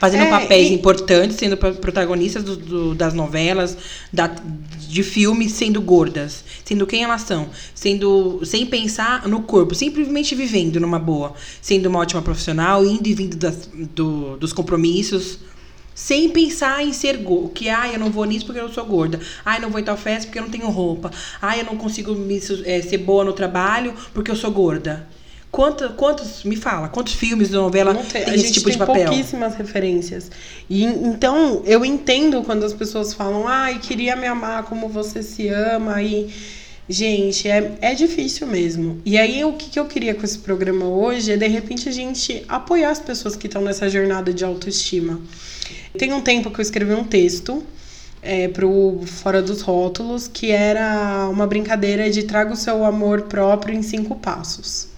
Fazendo 0.00 0.24
É, 0.24 0.30
papéis 0.30 0.70
e- 0.70 0.74
importantes, 0.74 1.36
sendo 1.36 1.56
pro- 1.56 1.74
protagonistas 1.74 2.44
do- 2.44 2.56
do- 2.56 2.94
das 2.94 3.14
novelas, 3.14 3.76
da- 4.12 4.32
de 4.88 5.02
filmes, 5.02 5.52
sendo 5.52 5.80
gordas. 5.80 6.44
Sendo 6.64 6.86
quem 6.86 7.02
elas 7.02 7.22
são. 7.22 7.48
Sendo, 7.74 8.40
sem 8.44 8.64
pensar 8.66 9.26
no 9.28 9.42
corpo. 9.42 9.74
Simplesmente 9.74 10.34
vivendo 10.36 10.78
numa 10.78 10.98
boa. 11.00 11.34
Sendo 11.60 11.86
uma 11.88 11.98
ótima 11.98 12.22
profissional, 12.22 12.84
indo 12.86 13.08
e 13.08 13.14
vindo 13.14 13.36
das- 13.36 13.68
do- 13.94 14.36
dos 14.36 14.52
compromissos. 14.52 15.40
Sem 15.98 16.28
pensar 16.28 16.80
em 16.80 16.92
ser 16.92 17.16
gorda. 17.16 17.50
Que, 17.52 17.68
ah, 17.68 17.92
eu 17.92 17.98
não 17.98 18.08
vou 18.08 18.24
nisso 18.24 18.46
porque 18.46 18.60
eu 18.60 18.68
sou 18.68 18.86
gorda. 18.86 19.18
Ah, 19.44 19.56
eu 19.56 19.62
não 19.62 19.68
vou 19.68 19.80
em 19.80 19.82
tal 19.82 19.96
festa 19.96 20.26
porque 20.26 20.38
eu 20.38 20.44
não 20.44 20.48
tenho 20.48 20.70
roupa. 20.70 21.10
Ah, 21.42 21.58
eu 21.58 21.64
não 21.64 21.76
consigo 21.76 22.14
me 22.14 22.40
eh, 22.64 22.82
ser 22.82 22.98
boa 22.98 23.24
no 23.24 23.32
trabalho 23.32 23.92
porque 24.14 24.30
eu 24.30 24.36
sou 24.36 24.48
gorda. 24.52 25.08
Quanto, 25.50 25.88
quantos, 25.94 26.44
me 26.44 26.54
fala, 26.54 26.88
quantos 26.88 27.14
filmes 27.14 27.48
de 27.48 27.54
novela 27.54 27.92
Não 27.92 28.04
tem, 28.04 28.24
tem 28.24 28.34
esse 28.34 28.52
tipo 28.52 28.66
tem 28.66 28.74
de 28.74 28.78
papel? 28.78 29.06
pouquíssimas 29.06 29.56
referências. 29.56 30.30
E 30.70 30.84
então 30.84 31.62
eu 31.66 31.84
entendo 31.84 32.44
quando 32.44 32.64
as 32.64 32.72
pessoas 32.72 33.12
falam, 33.12 33.48
ai, 33.48 33.80
queria 33.80 34.14
me 34.14 34.28
amar 34.28 34.62
como 34.62 34.88
você 34.88 35.20
se 35.20 35.48
ama. 35.48 36.00
E, 36.00 36.32
gente, 36.88 37.48
é, 37.48 37.76
é 37.80 37.92
difícil 37.94 38.46
mesmo. 38.46 39.02
E 39.04 39.18
aí, 39.18 39.44
o 39.44 39.54
que, 39.54 39.68
que 39.68 39.80
eu 39.80 39.86
queria 39.86 40.14
com 40.14 40.24
esse 40.24 40.38
programa 40.38 40.86
hoje 40.86 41.32
é 41.32 41.36
de 41.36 41.48
repente 41.48 41.88
a 41.88 41.92
gente 41.92 42.44
apoiar 42.48 42.90
as 42.90 43.00
pessoas 43.00 43.34
que 43.34 43.48
estão 43.48 43.62
nessa 43.62 43.88
jornada 43.88 44.32
de 44.32 44.44
autoestima. 44.44 45.20
Tem 45.96 46.12
um 46.12 46.20
tempo 46.20 46.50
que 46.50 46.60
eu 46.60 46.62
escrevi 46.62 46.92
um 46.92 47.04
texto. 47.04 47.62
É, 48.20 48.48
pro 48.48 49.00
Fora 49.06 49.40
dos 49.40 49.60
Rótulos, 49.62 50.26
que 50.26 50.50
era 50.50 51.28
uma 51.30 51.46
brincadeira 51.46 52.10
de 52.10 52.24
traga 52.24 52.52
o 52.52 52.56
seu 52.56 52.84
amor 52.84 53.22
próprio 53.22 53.72
em 53.72 53.80
cinco 53.80 54.16
passos. 54.16 54.88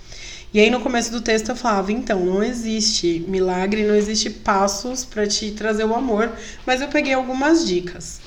E 0.53 0.59
aí 0.59 0.68
no 0.68 0.80
começo 0.80 1.12
do 1.12 1.20
texto 1.20 1.51
eu 1.51 1.57
falava, 1.57 1.93
então, 1.93 2.24
não 2.24 2.43
existe 2.43 3.24
milagre, 3.28 3.86
não 3.86 3.95
existe 3.95 4.30
passos 4.30 5.05
para 5.05 5.24
te 5.24 5.53
trazer 5.53 5.84
o 5.84 5.95
amor, 5.95 6.32
mas 6.66 6.80
eu 6.80 6.88
peguei 6.88 7.12
algumas 7.12 7.64
dicas. 7.64 8.20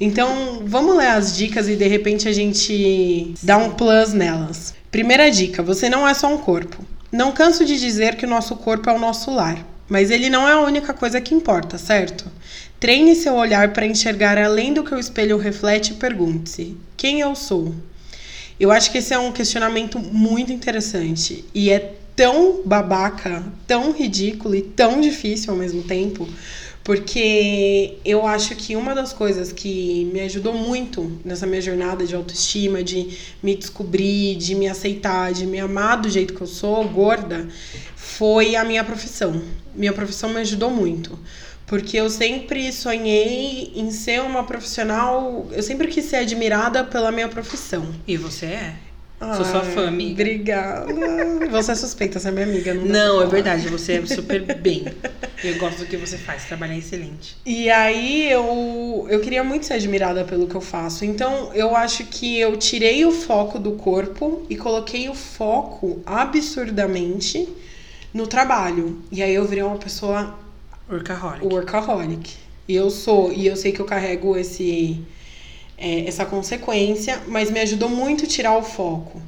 Então, 0.00 0.62
vamos 0.64 0.96
ler 0.96 1.08
as 1.08 1.36
dicas 1.36 1.68
e 1.68 1.76
de 1.76 1.86
repente 1.86 2.28
a 2.28 2.32
gente 2.32 3.32
dá 3.42 3.56
um 3.56 3.70
plus 3.70 4.12
nelas. 4.12 4.74
Primeira 4.90 5.30
dica: 5.30 5.62
você 5.62 5.88
não 5.88 6.06
é 6.06 6.14
só 6.14 6.32
um 6.32 6.38
corpo. 6.38 6.84
Não 7.12 7.32
canso 7.32 7.64
de 7.64 7.78
dizer 7.78 8.16
que 8.16 8.26
o 8.26 8.28
nosso 8.28 8.56
corpo 8.56 8.90
é 8.90 8.92
o 8.92 8.98
nosso 8.98 9.30
lar, 9.30 9.64
mas 9.88 10.10
ele 10.10 10.28
não 10.28 10.48
é 10.48 10.52
a 10.52 10.60
única 10.60 10.92
coisa 10.92 11.20
que 11.20 11.34
importa, 11.34 11.78
certo? 11.78 12.30
Treine 12.78 13.14
seu 13.14 13.34
olhar 13.34 13.72
para 13.72 13.86
enxergar 13.86 14.38
além 14.38 14.72
do 14.72 14.84
que 14.84 14.94
o 14.94 14.98
espelho 14.98 15.38
reflete 15.38 15.92
e 15.92 15.96
pergunte-se: 15.96 16.76
quem 16.96 17.20
eu 17.20 17.34
sou? 17.34 17.74
Eu 18.60 18.70
acho 18.70 18.90
que 18.90 18.98
esse 18.98 19.14
é 19.14 19.18
um 19.18 19.32
questionamento 19.32 19.98
muito 19.98 20.52
interessante 20.52 21.44
e 21.54 21.70
é 21.70 21.94
tão 22.14 22.62
babaca, 22.64 23.44
tão 23.66 23.92
ridículo 23.92 24.54
e 24.54 24.62
tão 24.62 25.00
difícil 25.00 25.52
ao 25.52 25.58
mesmo 25.58 25.84
tempo, 25.84 26.28
porque 26.88 27.98
eu 28.02 28.26
acho 28.26 28.56
que 28.56 28.74
uma 28.74 28.94
das 28.94 29.12
coisas 29.12 29.52
que 29.52 30.06
me 30.10 30.20
ajudou 30.20 30.54
muito 30.54 31.20
nessa 31.22 31.46
minha 31.46 31.60
jornada 31.60 32.06
de 32.06 32.14
autoestima, 32.14 32.82
de 32.82 33.14
me 33.42 33.54
descobrir, 33.54 34.36
de 34.36 34.54
me 34.54 34.66
aceitar, 34.66 35.30
de 35.34 35.44
me 35.44 35.60
amar 35.60 36.00
do 36.00 36.08
jeito 36.08 36.32
que 36.32 36.40
eu 36.40 36.46
sou, 36.46 36.82
gorda, 36.88 37.46
foi 37.94 38.56
a 38.56 38.64
minha 38.64 38.82
profissão. 38.82 39.42
Minha 39.74 39.92
profissão 39.92 40.30
me 40.30 40.40
ajudou 40.40 40.70
muito. 40.70 41.18
Porque 41.66 41.94
eu 41.94 42.08
sempre 42.08 42.72
sonhei 42.72 43.70
em 43.76 43.90
ser 43.90 44.22
uma 44.22 44.44
profissional. 44.44 45.46
Eu 45.52 45.62
sempre 45.62 45.88
quis 45.88 46.06
ser 46.06 46.16
admirada 46.16 46.84
pela 46.84 47.12
minha 47.12 47.28
profissão. 47.28 47.94
E 48.06 48.16
você 48.16 48.46
é? 48.46 48.87
Sou 49.20 49.44
sua 49.44 49.62
fã, 49.62 49.88
amiga. 49.88 50.12
Obrigada. 50.22 50.94
Você 51.50 51.72
é 51.72 51.74
suspeita, 51.74 52.20
você 52.20 52.28
é 52.28 52.30
minha 52.30 52.46
amiga. 52.46 52.72
Não, 52.72 52.84
Não, 52.86 53.22
é 53.22 53.26
verdade, 53.26 53.68
você 53.68 53.94
é 53.94 54.06
super 54.06 54.40
bem. 54.56 54.84
Eu 55.42 55.58
gosto 55.58 55.78
do 55.78 55.86
que 55.86 55.96
você 55.96 56.16
faz, 56.16 56.44
trabalhar 56.44 56.74
é 56.74 56.78
excelente. 56.78 57.36
E 57.44 57.68
aí 57.68 58.30
eu, 58.30 59.06
eu 59.10 59.20
queria 59.20 59.42
muito 59.42 59.66
ser 59.66 59.74
admirada 59.74 60.24
pelo 60.24 60.46
que 60.46 60.54
eu 60.54 60.60
faço. 60.60 61.04
Então 61.04 61.52
eu 61.52 61.74
acho 61.74 62.04
que 62.04 62.38
eu 62.38 62.56
tirei 62.56 63.04
o 63.04 63.10
foco 63.10 63.58
do 63.58 63.72
corpo 63.72 64.46
e 64.48 64.56
coloquei 64.56 65.08
o 65.08 65.14
foco 65.14 66.00
absurdamente 66.06 67.48
no 68.14 68.26
trabalho. 68.26 69.02
E 69.10 69.22
aí 69.22 69.34
eu 69.34 69.44
virei 69.44 69.64
uma 69.64 69.78
pessoa 69.78 70.38
Workaholic. 70.88 71.44
workaholic. 71.44 72.34
E 72.68 72.74
eu 72.74 72.90
sou, 72.90 73.32
e 73.32 73.46
eu 73.46 73.56
sei 73.56 73.72
que 73.72 73.80
eu 73.80 73.86
carrego 73.86 74.36
esse 74.36 75.00
é, 75.78 76.06
essa 76.06 76.26
consequência, 76.26 77.22
mas 77.28 77.50
me 77.50 77.60
ajudou 77.60 77.88
muito 77.88 78.26
tirar 78.26 78.56
o 78.56 78.62
foco. 78.62 79.22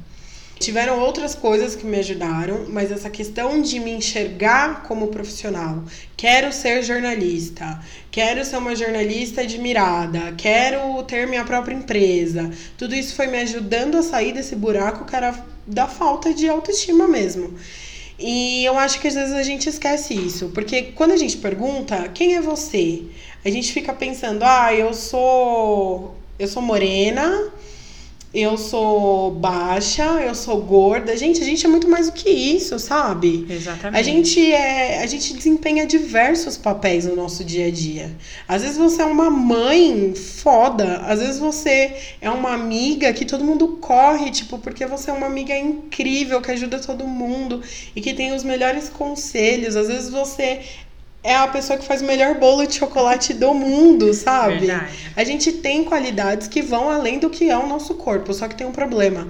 Tiveram 0.61 0.99
outras 0.99 1.33
coisas 1.33 1.75
que 1.75 1.87
me 1.87 1.97
ajudaram, 1.97 2.67
mas 2.69 2.91
essa 2.91 3.09
questão 3.09 3.63
de 3.63 3.79
me 3.79 3.89
enxergar 3.89 4.83
como 4.83 5.07
profissional. 5.07 5.83
Quero 6.15 6.53
ser 6.53 6.83
jornalista, 6.83 7.79
quero 8.11 8.45
ser 8.45 8.57
uma 8.57 8.75
jornalista 8.75 9.41
admirada, 9.41 10.35
quero 10.37 11.01
ter 11.03 11.25
minha 11.25 11.43
própria 11.43 11.73
empresa. 11.73 12.51
Tudo 12.77 12.93
isso 12.93 13.15
foi 13.15 13.25
me 13.25 13.39
ajudando 13.39 13.97
a 13.97 14.03
sair 14.03 14.33
desse 14.33 14.55
buraco 14.55 15.05
que 15.05 15.15
era 15.15 15.33
da 15.65 15.87
falta 15.87 16.31
de 16.31 16.47
autoestima 16.47 17.07
mesmo. 17.07 17.55
E 18.19 18.63
eu 18.63 18.77
acho 18.77 18.99
que 19.01 19.07
às 19.07 19.15
vezes 19.15 19.33
a 19.33 19.41
gente 19.41 19.67
esquece 19.67 20.13
isso, 20.13 20.49
porque 20.49 20.91
quando 20.93 21.13
a 21.13 21.17
gente 21.17 21.37
pergunta 21.37 22.07
quem 22.09 22.35
é 22.35 22.41
você, 22.41 23.01
a 23.43 23.49
gente 23.49 23.73
fica 23.73 23.93
pensando, 23.93 24.43
ah, 24.43 24.71
eu 24.71 24.93
sou 24.93 26.20
eu 26.41 26.47
sou 26.47 26.61
morena, 26.61 27.51
eu 28.33 28.57
sou 28.57 29.29
baixa, 29.29 30.03
eu 30.21 30.33
sou 30.33 30.59
gorda. 30.61 31.15
Gente, 31.15 31.39
a 31.39 31.45
gente 31.45 31.63
é 31.63 31.69
muito 31.69 31.87
mais 31.87 32.07
do 32.07 32.13
que 32.13 32.29
isso, 32.29 32.79
sabe? 32.79 33.45
Exatamente. 33.47 33.99
A 33.99 34.01
gente 34.01 34.51
é, 34.51 35.03
a 35.03 35.05
gente 35.05 35.35
desempenha 35.35 35.85
diversos 35.85 36.57
papéis 36.57 37.05
no 37.05 37.15
nosso 37.15 37.43
dia 37.43 37.67
a 37.67 37.71
dia. 37.71 38.09
Às 38.47 38.63
vezes 38.63 38.77
você 38.77 39.03
é 39.03 39.05
uma 39.05 39.29
mãe 39.29 40.15
foda, 40.15 40.97
às 41.05 41.19
vezes 41.19 41.37
você 41.37 41.93
é 42.19 42.29
uma 42.31 42.53
amiga 42.53 43.13
que 43.13 43.25
todo 43.25 43.43
mundo 43.43 43.77
corre, 43.79 44.31
tipo, 44.31 44.57
porque 44.57 44.87
você 44.87 45.11
é 45.11 45.13
uma 45.13 45.27
amiga 45.27 45.55
incrível 45.55 46.41
que 46.41 46.49
ajuda 46.49 46.79
todo 46.79 47.05
mundo 47.05 47.61
e 47.95 48.01
que 48.01 48.15
tem 48.15 48.33
os 48.33 48.43
melhores 48.43 48.89
conselhos. 48.89 49.75
Às 49.75 49.89
vezes 49.89 50.09
você 50.09 50.61
é 51.23 51.35
a 51.35 51.47
pessoa 51.47 51.77
que 51.77 51.85
faz 51.85 52.01
o 52.01 52.05
melhor 52.05 52.39
bolo 52.39 52.65
de 52.65 52.75
chocolate 52.75 53.33
do 53.33 53.53
mundo, 53.53 54.11
sabe? 54.13 54.65
Verdade. 54.65 55.11
A 55.15 55.23
gente 55.23 55.51
tem 55.51 55.83
qualidades 55.83 56.47
que 56.47 56.61
vão 56.61 56.89
além 56.89 57.19
do 57.19 57.29
que 57.29 57.49
é 57.49 57.57
o 57.57 57.67
nosso 57.67 57.93
corpo, 57.93 58.33
só 58.33 58.47
que 58.47 58.55
tem 58.55 58.65
um 58.65 58.71
problema. 58.71 59.27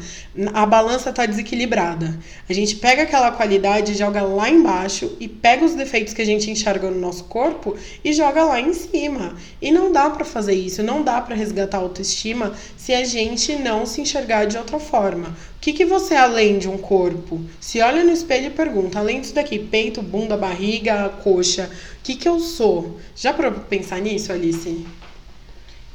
A 0.53 0.65
balança 0.65 1.11
tá 1.11 1.25
desequilibrada. 1.25 2.17
A 2.47 2.53
gente 2.53 2.77
pega 2.77 3.03
aquela 3.03 3.31
qualidade, 3.31 3.93
joga 3.93 4.21
lá 4.21 4.49
embaixo 4.49 5.17
e 5.19 5.27
pega 5.27 5.65
os 5.65 5.73
defeitos 5.73 6.13
que 6.13 6.21
a 6.21 6.25
gente 6.25 6.49
enxerga 6.49 6.89
no 6.89 6.99
nosso 6.99 7.25
corpo 7.25 7.75
e 8.03 8.13
joga 8.13 8.45
lá 8.45 8.61
em 8.61 8.73
cima. 8.73 9.35
E 9.61 9.69
não 9.69 9.91
dá 9.91 10.09
pra 10.09 10.23
fazer 10.23 10.53
isso, 10.53 10.81
não 10.81 11.03
dá 11.03 11.19
pra 11.19 11.35
resgatar 11.35 11.77
a 11.77 11.81
autoestima 11.81 12.53
se 12.77 12.93
a 12.93 13.03
gente 13.03 13.55
não 13.55 13.85
se 13.85 13.99
enxergar 13.99 14.45
de 14.45 14.57
outra 14.57 14.79
forma. 14.79 15.35
Que, 15.61 15.73
que 15.73 15.85
você 15.85 16.15
além 16.15 16.57
de 16.57 16.67
um 16.67 16.77
corpo? 16.77 17.39
Se 17.59 17.79
olha 17.81 18.03
no 18.03 18.11
espelho 18.11 18.47
e 18.47 18.49
pergunta, 18.49 18.97
além 18.97 19.21
disso 19.21 19.35
daqui, 19.35 19.59
peito, 19.59 20.01
bunda, 20.01 20.35
barriga, 20.35 21.07
coxa, 21.23 21.69
o 21.99 22.03
que, 22.03 22.15
que 22.15 22.27
eu 22.27 22.39
sou? 22.39 22.99
Já 23.15 23.31
para 23.31 23.51
pensar 23.51 24.01
nisso, 24.01 24.33
Alice? 24.33 24.83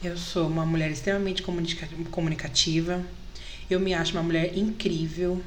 Eu 0.04 0.16
sou 0.16 0.46
uma 0.46 0.64
mulher 0.64 0.90
extremamente 0.92 1.42
comunica- 1.42 1.88
comunicativa. 2.12 3.04
Eu 3.68 3.80
me 3.80 3.92
acho 3.92 4.12
uma 4.12 4.22
mulher 4.22 4.56
incrível. 4.56 5.42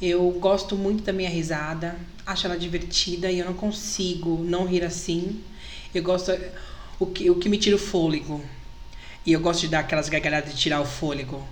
Eu 0.00 0.30
gosto 0.38 0.76
muito 0.76 1.02
da 1.02 1.12
minha 1.12 1.28
risada, 1.30 1.96
acho 2.24 2.46
ela 2.46 2.56
divertida 2.56 3.30
e 3.32 3.40
eu 3.40 3.46
não 3.46 3.54
consigo 3.54 4.44
não 4.44 4.64
rir 4.64 4.84
assim. 4.84 5.40
Eu 5.92 6.04
gosto. 6.04 6.32
O 7.00 7.06
que, 7.06 7.28
o 7.28 7.34
que 7.34 7.48
me 7.48 7.58
tira 7.58 7.74
o 7.74 7.80
fôlego. 7.80 8.40
E 9.26 9.32
eu 9.32 9.40
gosto 9.40 9.62
de 9.62 9.68
dar 9.68 9.80
aquelas 9.80 10.08
gargalhadas 10.08 10.52
de 10.52 10.60
tirar 10.60 10.80
o 10.80 10.84
fôlego. 10.84 11.44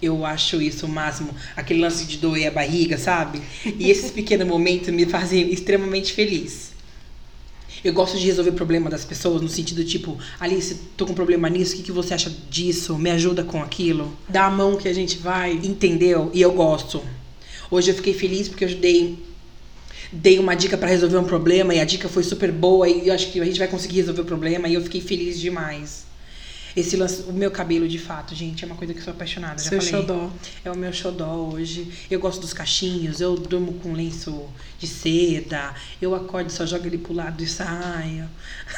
Eu 0.00 0.24
acho 0.24 0.62
isso 0.62 0.86
o 0.86 0.88
máximo. 0.88 1.34
Aquele 1.56 1.80
lance 1.80 2.04
de 2.04 2.18
doer 2.18 2.48
a 2.48 2.50
barriga, 2.50 2.96
sabe? 2.96 3.42
E 3.64 3.90
esses 3.90 4.10
pequenos 4.10 4.46
momentos 4.46 4.88
me 4.90 5.06
fazem 5.06 5.52
extremamente 5.52 6.12
feliz. 6.12 6.72
Eu 7.82 7.92
gosto 7.92 8.18
de 8.18 8.26
resolver 8.26 8.52
problema 8.52 8.90
das 8.90 9.04
pessoas 9.04 9.40
no 9.40 9.48
sentido 9.48 9.84
tipo, 9.84 10.18
Alice, 10.40 10.74
tô 10.96 11.06
com 11.06 11.14
problema 11.14 11.48
nisso, 11.48 11.74
o 11.74 11.76
que, 11.76 11.84
que 11.84 11.92
você 11.92 12.12
acha 12.12 12.32
disso? 12.50 12.98
Me 12.98 13.10
ajuda 13.10 13.44
com 13.44 13.62
aquilo. 13.62 14.16
Dá 14.28 14.46
a 14.46 14.50
mão 14.50 14.76
que 14.76 14.88
a 14.88 14.92
gente 14.92 15.18
vai. 15.18 15.52
Entendeu? 15.52 16.30
E 16.34 16.40
eu 16.40 16.52
gosto. 16.52 17.02
Hoje 17.70 17.90
eu 17.90 17.94
fiquei 17.94 18.14
feliz 18.14 18.48
porque 18.48 18.64
eu 18.64 18.68
ajudei 18.68 19.28
dei 20.10 20.38
uma 20.38 20.54
dica 20.54 20.76
para 20.76 20.88
resolver 20.88 21.18
um 21.18 21.24
problema 21.24 21.74
e 21.74 21.80
a 21.80 21.84
dica 21.84 22.08
foi 22.08 22.22
super 22.22 22.50
boa 22.50 22.88
e 22.88 23.08
eu 23.08 23.14
acho 23.14 23.30
que 23.30 23.38
a 23.40 23.44
gente 23.44 23.58
vai 23.58 23.68
conseguir 23.68 23.96
resolver 23.96 24.22
o 24.22 24.24
problema 24.24 24.66
e 24.66 24.74
eu 24.74 24.82
fiquei 24.82 25.02
feliz 25.02 25.38
demais. 25.38 26.07
Esse 26.78 26.96
lance, 26.96 27.22
o 27.22 27.32
meu 27.32 27.50
cabelo, 27.50 27.88
de 27.88 27.98
fato, 27.98 28.34
gente, 28.34 28.62
é 28.64 28.66
uma 28.66 28.76
coisa 28.76 28.92
que 28.92 29.00
eu 29.00 29.04
sou 29.04 29.12
apaixonada. 29.12 29.58
Seu 29.58 29.80
já 29.80 29.86
falei. 29.90 30.06
xodó. 30.06 30.30
É 30.64 30.70
o 30.70 30.76
meu 30.76 30.92
xodó 30.92 31.34
hoje. 31.52 31.90
Eu 32.10 32.20
gosto 32.20 32.40
dos 32.40 32.52
cachinhos, 32.52 33.20
eu 33.20 33.34
durmo 33.36 33.74
com 33.74 33.92
lenço 33.92 34.44
de 34.78 34.86
seda, 34.86 35.74
eu 36.00 36.14
acordo, 36.14 36.50
só 36.50 36.64
jogo 36.64 36.86
ele 36.86 36.98
pro 36.98 37.12
lado 37.12 37.42
e 37.42 37.46
saio. 37.46 38.28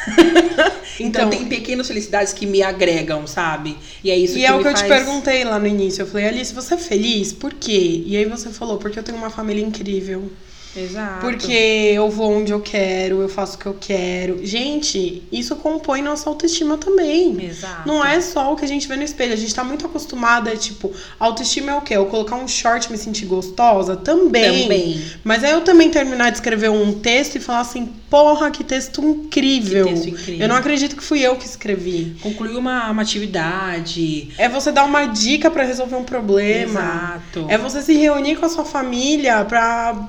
então, 0.98 1.28
Então- 1.28 1.30
tem 1.30 1.46
pequenas 1.48 1.86
felicidades 1.88 2.32
que 2.32 2.46
me 2.46 2.62
agregam, 2.62 3.26
sabe? 3.26 3.76
E 4.03 4.11
é 4.11 4.16
isso 4.16 4.36
E 4.36 4.40
que 4.40 4.46
é 4.46 4.55
o 4.55 4.61
que 4.62 4.68
eu 4.68 4.74
te 4.74 4.80
faz... 4.80 4.88
perguntei 4.92 5.44
lá 5.44 5.59
no 5.59 5.66
início. 5.66 6.03
Eu 6.03 6.07
falei, 6.07 6.28
Alice, 6.28 6.55
você 6.55 6.74
é 6.74 6.78
feliz? 6.78 7.32
Por 7.32 7.53
quê? 7.55 8.03
E 8.07 8.16
aí 8.16 8.24
você 8.24 8.51
falou, 8.51 8.78
porque 8.78 8.98
eu 8.98 9.03
tenho 9.03 9.18
uma 9.18 9.30
família 9.30 9.64
incrível. 9.64 10.30
Exato. 10.77 11.21
Porque 11.21 11.53
eu 11.53 12.09
vou 12.11 12.33
onde 12.33 12.53
eu 12.53 12.61
quero, 12.61 13.21
eu 13.21 13.29
faço 13.29 13.57
o 13.57 13.59
que 13.59 13.66
eu 13.66 13.77
quero. 13.79 14.45
Gente, 14.45 15.23
isso 15.33 15.57
compõe 15.57 16.03
nossa 16.03 16.29
autoestima 16.29 16.77
também. 16.79 17.45
Exato. 17.45 17.87
Não 17.87 18.05
é 18.05 18.21
só 18.21 18.53
o 18.53 18.57
que 18.57 18.64
a 18.64 18.68
gente 18.68 18.87
vê 18.87 18.97
no 18.97 19.03
espelho. 19.03 19.33
A 19.33 19.37
gente 19.37 19.55
tá 19.55 19.64
muito 19.64 19.87
acostumada, 19.87 20.57
tipo, 20.57 20.93
autoestima 21.18 21.73
é 21.73 21.75
o 21.75 21.81
quê? 21.81 21.97
Eu 21.97 22.07
colocar 22.07 22.37
um 22.37 22.47
short 22.47 22.89
e 22.89 22.93
me 22.93 22.99
sentir 22.99 23.27
gostosa? 23.27 23.97
Também. 23.97 24.62
Também. 24.62 25.03
Mas 25.25 25.43
aí 25.43 25.51
eu 25.51 25.62
também 25.62 25.91
terminar 25.91 26.31
de 26.31 26.37
escrever 26.37 26.71
um 26.71 26.93
texto 26.99 27.37
e 27.37 27.41
falar 27.41 27.61
assim, 27.61 27.93
porra, 28.09 28.51
que 28.51 28.62
texto 28.62 29.03
incrível. 29.03 29.87
Que 29.87 29.93
texto 29.93 30.09
incrível. 30.09 30.41
Eu 30.41 30.49
não 30.49 30.57
acredito 30.57 30.97
que 30.97 31.03
fui 31.03 31.21
eu 31.21 31.37
que 31.37 31.47
escrevi. 31.47 32.16
Concluir 32.23 32.57
uma, 32.57 32.91
uma 32.91 33.03
atividade. 33.03 34.29
É 34.39 34.49
você 34.49 34.71
dar 34.71 34.85
uma 34.85 35.07
dica 35.07 35.51
pra 35.51 35.64
resolver 35.64 35.97
um 35.97 36.05
problema. 36.05 36.81
Exato. 36.81 37.47
É 37.49 37.59
você 37.59 37.83
se 37.83 37.95
reunir 37.95 38.37
com 38.37 38.47
a 38.47 38.49
sua 38.49 38.64
família 38.64 39.45
pra, 39.45 40.09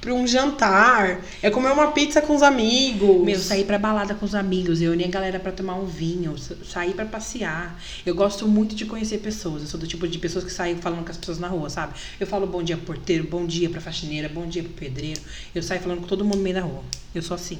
pra 0.00 0.14
um 0.14 0.26
jantar. 0.26 1.20
É 1.42 1.50
comer 1.50 1.70
uma 1.72 1.92
pizza 1.92 2.22
com 2.22 2.34
os 2.34 2.42
amigos. 2.42 3.24
Meu, 3.24 3.38
sair 3.38 3.64
pra 3.64 3.78
balada 3.78 4.14
com 4.14 4.24
os 4.24 4.34
amigos, 4.34 4.80
reunir 4.80 5.04
a 5.04 5.08
galera 5.08 5.38
pra 5.38 5.52
tomar 5.52 5.74
um 5.74 5.84
vinho, 5.84 6.36
sa- 6.38 6.54
sair 6.64 6.94
pra 6.94 7.04
passear. 7.04 7.78
Eu 8.06 8.14
gosto 8.14 8.46
muito 8.48 8.74
de 8.74 8.84
conhecer 8.86 9.18
pessoas. 9.18 9.62
Eu 9.62 9.68
sou 9.68 9.78
do 9.80 9.86
tipo 9.86 10.08
de 10.08 10.18
pessoas 10.18 10.44
que 10.44 10.52
saem 10.52 10.76
falando 10.76 11.04
com 11.04 11.10
as 11.10 11.16
pessoas 11.16 11.38
na 11.38 11.48
rua, 11.48 11.68
sabe? 11.68 11.92
Eu 12.18 12.26
falo 12.26 12.46
bom 12.46 12.62
dia 12.62 12.76
pro 12.76 12.86
porteiro, 12.86 13.24
bom 13.24 13.44
dia 13.46 13.68
pra 13.68 13.80
faxineira, 13.80 14.28
bom 14.28 14.46
dia 14.46 14.62
pro 14.62 14.72
pedreiro. 14.72 15.20
Eu 15.54 15.62
saio 15.62 15.80
falando 15.80 16.00
com 16.00 16.06
todo 16.06 16.24
mundo 16.24 16.36
no 16.38 16.42
meio 16.42 16.54
da 16.56 16.62
rua. 16.62 16.82
Eu 17.14 17.22
sou 17.22 17.34
assim. 17.34 17.58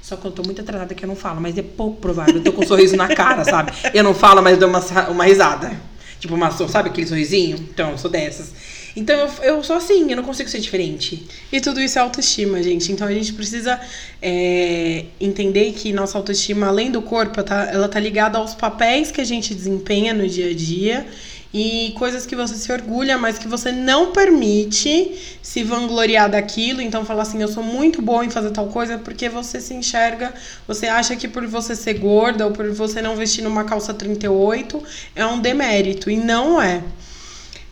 Só 0.00 0.16
que 0.16 0.24
eu 0.24 0.30
tô 0.30 0.42
muito 0.42 0.60
atrasada 0.62 0.94
que 0.94 1.04
eu 1.04 1.08
não 1.08 1.16
falo, 1.16 1.38
mas 1.40 1.58
é 1.58 1.62
pouco 1.62 2.00
provável. 2.00 2.36
Eu 2.36 2.42
tô 2.44 2.52
com 2.52 2.64
um 2.64 2.66
sorriso 2.66 2.96
na 2.96 3.08
cara, 3.14 3.44
sabe? 3.44 3.72
Eu 3.92 4.02
não 4.02 4.14
falo, 4.14 4.40
mas 4.40 4.56
dou 4.56 4.68
uma, 4.68 4.80
uma 5.10 5.24
risada. 5.24 5.78
Tipo, 6.18 6.34
uma, 6.34 6.50
sabe 6.50 6.88
aquele 6.88 7.06
sorrisinho? 7.06 7.56
Então, 7.58 7.90
eu 7.90 7.98
sou 7.98 8.10
dessas. 8.10 8.52
Então, 8.96 9.16
eu, 9.16 9.30
eu 9.44 9.64
sou 9.64 9.76
assim, 9.76 10.10
eu 10.10 10.16
não 10.16 10.24
consigo 10.24 10.48
ser 10.48 10.58
diferente. 10.58 11.26
E 11.52 11.60
tudo 11.60 11.80
isso 11.80 11.98
é 11.98 12.02
autoestima, 12.02 12.62
gente. 12.62 12.90
Então 12.92 13.06
a 13.06 13.12
gente 13.12 13.32
precisa 13.32 13.80
é, 14.20 15.04
entender 15.20 15.72
que 15.72 15.92
nossa 15.92 16.18
autoestima, 16.18 16.66
além 16.66 16.90
do 16.90 17.02
corpo, 17.02 17.42
tá- 17.42 17.68
ela 17.72 17.88
tá 17.88 18.00
ligada 18.00 18.38
aos 18.38 18.54
papéis 18.54 19.10
que 19.10 19.20
a 19.20 19.24
gente 19.24 19.54
desempenha 19.54 20.12
no 20.12 20.26
dia 20.28 20.50
a 20.50 20.54
dia 20.54 21.06
e 21.52 21.94
coisas 21.96 22.26
que 22.26 22.36
você 22.36 22.54
se 22.54 22.70
orgulha, 22.70 23.16
mas 23.16 23.38
que 23.38 23.48
você 23.48 23.72
não 23.72 24.12
permite 24.12 25.12
se 25.40 25.62
vangloriar 25.62 26.30
daquilo. 26.30 26.80
Então 26.82 27.04
falar 27.04 27.22
assim, 27.22 27.40
eu 27.40 27.48
sou 27.48 27.62
muito 27.62 28.02
boa 28.02 28.24
em 28.24 28.30
fazer 28.30 28.50
tal 28.50 28.66
coisa 28.66 28.98
porque 28.98 29.28
você 29.28 29.60
se 29.60 29.72
enxerga, 29.74 30.34
você 30.66 30.86
acha 30.86 31.16
que 31.16 31.26
por 31.28 31.46
você 31.46 31.74
ser 31.74 31.94
gorda 31.94 32.44
ou 32.46 32.52
por 32.52 32.70
você 32.72 33.00
não 33.00 33.16
vestir 33.16 33.42
numa 33.42 33.64
calça 33.64 33.94
38 33.94 34.82
é 35.14 35.24
um 35.24 35.40
demérito. 35.40 36.10
E 36.10 36.16
não 36.16 36.60
é. 36.60 36.82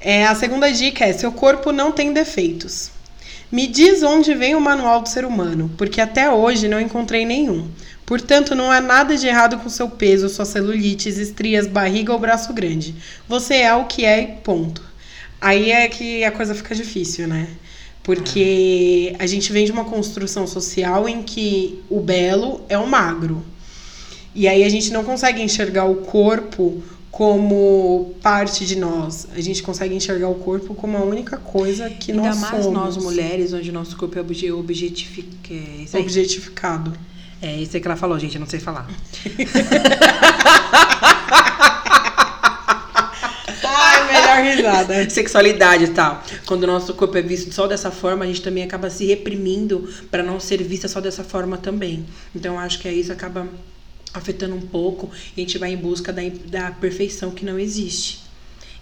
É, 0.01 0.26
a 0.26 0.34
segunda 0.34 0.70
dica 0.72 1.05
é: 1.05 1.12
seu 1.12 1.32
corpo 1.32 1.72
não 1.72 1.92
tem 1.92 2.12
defeitos. 2.12 2.90
Me 3.51 3.66
diz 3.66 4.03
onde 4.03 4.34
vem 4.34 4.55
o 4.57 4.61
manual 4.61 5.01
do 5.01 5.09
ser 5.09 5.24
humano, 5.24 5.70
porque 5.78 6.01
até 6.01 6.28
hoje 6.30 6.68
não 6.68 6.80
encontrei 6.80 7.24
nenhum. 7.24 7.68
Portanto, 8.05 8.55
não 8.55 8.70
há 8.70 8.80
nada 8.80 9.16
de 9.16 9.26
errado 9.26 9.59
com 9.59 9.68
seu 9.68 9.88
peso, 9.88 10.28
sua 10.28 10.44
celulites, 10.44 11.16
estrias, 11.16 11.66
barriga 11.66 12.12
ou 12.12 12.18
braço 12.18 12.53
grande. 12.53 12.94
Você 13.28 13.57
é 13.57 13.74
o 13.74 13.84
que 13.84 14.05
é 14.05 14.20
e 14.20 14.26
ponto. 14.42 14.82
Aí 15.40 15.70
é 15.70 15.88
que 15.88 16.24
a 16.24 16.30
coisa 16.30 16.55
fica 16.55 16.74
difícil, 16.74 17.28
né? 17.28 17.49
Porque 18.03 19.14
a 19.18 19.26
gente 19.26 19.53
vem 19.53 19.64
de 19.64 19.72
uma 19.72 19.84
construção 19.84 20.47
social 20.47 21.09
em 21.09 21.22
que 21.22 21.82
o 21.88 22.01
belo 22.01 22.64
é 22.68 22.78
o 22.78 22.86
magro. 22.86 23.44
E 24.34 24.47
aí 24.47 24.64
a 24.64 24.68
gente 24.68 24.92
não 24.92 25.03
consegue 25.03 25.42
enxergar 25.42 25.84
o 25.84 25.97
corpo 25.97 26.82
como 27.17 28.14
parte 28.21 28.67
de 28.67 28.77
nós. 28.77 29.27
A 29.35 29.41
gente 29.41 29.62
consegue 29.62 29.95
enxergar 29.95 30.29
o 30.29 30.35
corpo 30.35 30.75
como 30.75 30.99
a 30.99 31.01
única 31.03 31.39
coisa 31.39 31.89
que 31.89 32.12
Ainda 32.12 32.25
nós 32.25 32.39
mais 32.39 32.62
somos. 32.62 32.79
nós 32.79 32.95
mulheres, 32.99 33.55
onde 33.55 33.71
o 33.71 33.73
nosso 33.73 33.97
corpo 33.97 34.19
é 34.19 34.21
obje-. 34.21 34.49
É. 34.49 35.99
Objetificado. 35.99 36.93
É 37.41 37.57
isso 37.57 37.75
aí 37.75 37.81
que 37.81 37.89
ela 37.89 37.97
falou, 37.97 38.19
gente, 38.19 38.35
eu 38.35 38.41
não 38.41 38.47
sei 38.47 38.61
falar. 38.61 38.87
Ai, 43.64 44.07
melhor 44.12 44.55
risada. 44.55 45.09
Sexualidade 45.09 45.85
e 45.85 45.89
tal. 45.89 46.23
Quando 46.45 46.64
o 46.64 46.67
nosso 46.67 46.93
corpo 46.93 47.17
é 47.17 47.23
visto 47.23 47.51
só 47.51 47.67
dessa 47.67 47.91
forma, 47.91 48.27
a 48.27 48.29
gente 48.29 48.43
também 48.43 48.62
acaba 48.62 48.91
se 48.91 49.07
reprimindo 49.07 49.89
pra 50.11 50.23
não 50.23 50.39
ser 50.39 50.62
vista 50.62 50.87
só 50.87 51.01
dessa 51.01 51.25
forma 51.25 51.57
também. 51.57 52.05
Então 52.35 52.59
acho 52.59 52.79
que 52.79 52.91
isso 52.91 53.11
acaba 53.11 53.49
afetando 54.19 54.55
um 54.55 54.61
pouco 54.61 55.11
e 55.37 55.41
a 55.41 55.45
gente 55.45 55.59
vai 55.59 55.73
em 55.73 55.77
busca 55.77 56.12
da, 56.12 56.23
da 56.47 56.71
perfeição 56.73 57.31
que 57.31 57.45
não 57.45 57.59
existe. 57.59 58.21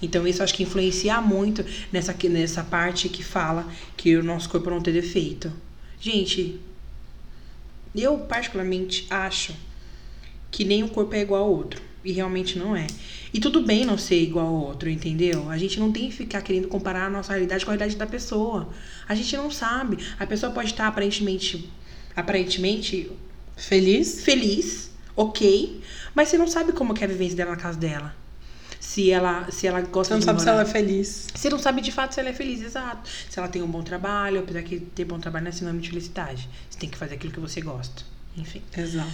Então 0.00 0.26
isso 0.26 0.42
acho 0.42 0.54
que 0.54 0.62
influencia 0.62 1.20
muito 1.20 1.64
nessa, 1.92 2.14
nessa 2.28 2.62
parte 2.62 3.08
que 3.08 3.22
fala 3.22 3.70
que 3.96 4.16
o 4.16 4.22
nosso 4.22 4.48
corpo 4.48 4.70
não 4.70 4.80
tem 4.80 4.92
defeito. 4.92 5.52
Gente, 6.00 6.60
eu 7.94 8.18
particularmente 8.18 9.06
acho 9.08 9.54
que 10.50 10.64
nenhum 10.64 10.88
corpo 10.88 11.14
é 11.14 11.22
igual 11.22 11.42
ao 11.42 11.50
outro. 11.50 11.82
E 12.04 12.12
realmente 12.12 12.58
não 12.58 12.76
é. 12.76 12.86
E 13.32 13.40
tudo 13.40 13.62
bem 13.62 13.86
não 13.86 13.96
ser 13.96 14.22
igual 14.22 14.46
ao 14.46 14.54
outro, 14.66 14.90
entendeu? 14.90 15.48
A 15.48 15.56
gente 15.56 15.80
não 15.80 15.90
tem 15.90 16.10
que 16.10 16.14
ficar 16.14 16.42
querendo 16.42 16.68
comparar 16.68 17.06
a 17.06 17.10
nossa 17.10 17.32
realidade 17.32 17.64
com 17.64 17.70
a 17.70 17.74
realidade 17.74 17.96
da 17.98 18.06
pessoa. 18.06 18.68
A 19.08 19.14
gente 19.14 19.34
não 19.38 19.50
sabe. 19.50 19.96
A 20.18 20.26
pessoa 20.26 20.52
pode 20.52 20.68
estar 20.68 20.86
aparentemente, 20.86 21.70
aparentemente 22.14 23.10
Feliz? 23.56 24.22
feliz, 24.22 24.90
ok, 25.16 25.80
mas 26.14 26.28
você 26.28 26.38
não 26.38 26.46
sabe 26.48 26.72
como 26.72 26.94
é 26.98 27.04
a 27.04 27.06
vivência 27.06 27.36
dela 27.36 27.52
na 27.52 27.56
casa 27.56 27.78
dela. 27.78 28.14
Se 28.80 29.10
ela, 29.10 29.50
se 29.50 29.66
ela 29.66 29.80
gosta 29.80 30.10
Você 30.10 30.12
não 30.14 30.18
de 30.20 30.24
sabe 30.26 30.40
se 30.40 30.46
morar- 30.46 30.58
ela 30.60 30.68
é 30.68 30.72
feliz. 30.72 31.26
você 31.34 31.48
não 31.48 31.58
sabe 31.58 31.80
de 31.80 31.90
fato 31.90 32.12
se 32.14 32.20
ela 32.20 32.28
é 32.28 32.32
feliz, 32.34 32.60
exato. 32.60 33.08
Se 33.30 33.38
ela 33.38 33.48
tem 33.48 33.62
um 33.62 33.66
bom 33.66 33.82
trabalho, 33.82 34.40
apesar 34.40 34.62
que 34.62 34.78
ter 34.78 35.04
bom 35.04 35.18
trabalho 35.18 35.44
não 35.44 35.48
é 35.48 35.52
sinônimo 35.52 35.80
de 35.82 35.88
felicidade. 35.88 36.48
Você 36.68 36.78
tem 36.78 36.88
que 36.90 36.98
fazer 36.98 37.14
aquilo 37.14 37.32
que 37.32 37.40
você 37.40 37.60
gosta. 37.62 38.02
Enfim. 38.36 38.60
Exato. 38.76 39.08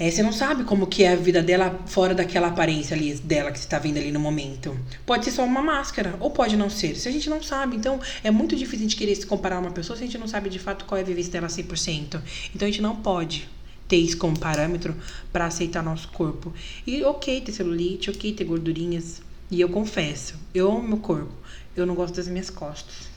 É, 0.00 0.10
você 0.10 0.22
não 0.24 0.32
sabe 0.32 0.64
como 0.64 0.86
que 0.88 1.04
é 1.04 1.12
a 1.12 1.16
vida 1.16 1.40
dela 1.42 1.78
fora 1.86 2.14
daquela 2.14 2.48
aparência 2.48 2.96
ali 2.96 3.14
dela 3.14 3.52
que 3.52 3.58
você 3.60 3.68
tá 3.68 3.78
vendo 3.78 3.98
ali 3.98 4.10
no 4.10 4.18
momento. 4.18 4.76
Pode 5.06 5.24
ser 5.26 5.30
só 5.32 5.44
uma 5.44 5.62
máscara, 5.62 6.16
ou 6.18 6.30
pode 6.30 6.56
não 6.56 6.68
ser. 6.70 6.96
Se 6.96 7.08
a 7.08 7.12
gente 7.12 7.30
não 7.30 7.40
sabe, 7.42 7.76
então 7.76 8.00
é 8.24 8.30
muito 8.30 8.56
difícil 8.56 8.80
a 8.86 8.88
gente 8.88 8.96
querer 8.96 9.14
se 9.14 9.24
comparar 9.26 9.56
a 9.56 9.60
uma 9.60 9.70
pessoa 9.70 9.96
se 9.96 10.02
a 10.02 10.06
gente 10.06 10.18
não 10.18 10.26
sabe 10.26 10.48
de 10.50 10.58
fato 10.58 10.84
qual 10.84 10.98
é 10.98 11.02
a 11.02 11.04
vivência 11.04 11.30
dela 11.30 11.46
100%. 11.48 12.20
Então 12.54 12.66
a 12.66 12.70
gente 12.70 12.82
não 12.82 12.96
pode 12.96 13.48
ter 13.94 13.98
isso 13.98 14.18
como 14.18 14.36
parâmetro 14.36 14.92
para 15.32 15.46
aceitar 15.46 15.80
nosso 15.80 16.08
corpo. 16.08 16.52
E 16.84 17.04
ok 17.04 17.40
ter 17.40 17.52
celulite, 17.52 18.10
ok 18.10 18.32
ter 18.32 18.42
gordurinhas. 18.42 19.22
E 19.48 19.60
eu 19.60 19.68
confesso, 19.68 20.34
eu 20.52 20.68
amo 20.68 20.82
meu 20.82 20.96
corpo. 20.98 21.32
Eu 21.76 21.86
não 21.86 21.94
gosto 21.94 22.16
das 22.16 22.26
minhas 22.26 22.50
costas. 22.50 23.08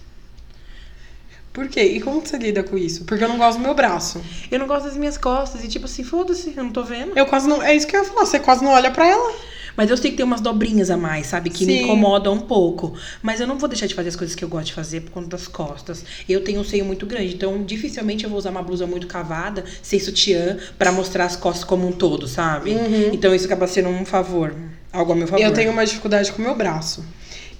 Por 1.51 1.67
quê? 1.67 1.81
E 1.81 1.99
como 1.99 2.21
você 2.21 2.37
lida 2.37 2.61
com 2.61 2.77
isso? 2.77 3.05
Porque 3.05 3.23
eu 3.23 3.27
não 3.27 3.39
gosto 3.39 3.57
do 3.57 3.63
meu 3.63 3.73
braço. 3.73 4.21
Eu 4.51 4.59
não 4.59 4.67
gosto 4.67 4.85
das 4.85 4.95
minhas 4.95 5.17
costas. 5.17 5.63
E 5.63 5.67
tipo 5.67 5.85
assim, 5.85 6.03
foda-se, 6.03 6.53
eu 6.55 6.63
não 6.63 6.71
tô 6.71 6.83
vendo. 6.83 7.17
Eu 7.17 7.25
quase 7.25 7.49
não. 7.49 7.63
É 7.63 7.75
isso 7.75 7.87
que 7.87 7.95
eu 7.95 8.03
ia 8.03 8.07
falar. 8.07 8.25
Você 8.27 8.39
quase 8.39 8.63
não 8.63 8.69
olha 8.71 8.91
pra 8.91 9.07
ela. 9.07 9.33
Mas 9.77 9.91
eu 9.91 9.95
sei 9.95 10.09
que 10.09 10.17
tem 10.17 10.25
umas 10.25 10.41
dobrinhas 10.41 10.89
a 10.89 10.97
mais, 10.97 11.27
sabe? 11.27 11.51
Que 11.51 11.63
me 11.65 11.73
Sim. 11.73 11.83
incomodam 11.83 12.33
um 12.33 12.39
pouco. 12.39 12.95
Mas 13.21 13.39
eu 13.39 13.45
não 13.45 13.59
vou 13.59 13.69
deixar 13.69 13.85
de 13.85 13.93
fazer 13.93 14.09
as 14.09 14.15
coisas 14.15 14.35
que 14.35 14.43
eu 14.43 14.49
gosto 14.49 14.65
de 14.65 14.73
fazer 14.73 15.01
por 15.01 15.11
conta 15.11 15.27
das 15.27 15.47
costas. 15.47 16.03
Eu 16.27 16.43
tenho 16.43 16.59
um 16.59 16.63
seio 16.63 16.83
muito 16.83 17.05
grande, 17.05 17.35
então 17.35 17.63
dificilmente 17.63 18.23
eu 18.23 18.29
vou 18.29 18.39
usar 18.39 18.49
uma 18.49 18.63
blusa 18.63 18.87
muito 18.87 19.05
cavada, 19.05 19.63
sem 19.83 19.99
sutiã, 19.99 20.57
pra 20.77 20.91
mostrar 20.91 21.25
as 21.25 21.35
costas 21.35 21.63
como 21.63 21.87
um 21.87 21.91
todo, 21.91 22.27
sabe? 22.27 22.75
Então 23.13 23.33
isso 23.35 23.45
acaba 23.45 23.67
sendo 23.67 23.89
um 23.89 24.03
favor. 24.03 24.55
Algo 24.91 25.11
a 25.11 25.15
meu 25.15 25.27
favor. 25.27 25.43
Eu 25.43 25.53
tenho 25.53 25.71
uma 25.71 25.85
dificuldade 25.85 26.31
com 26.31 26.41
o 26.41 26.45
meu 26.45 26.55
braço. 26.55 27.05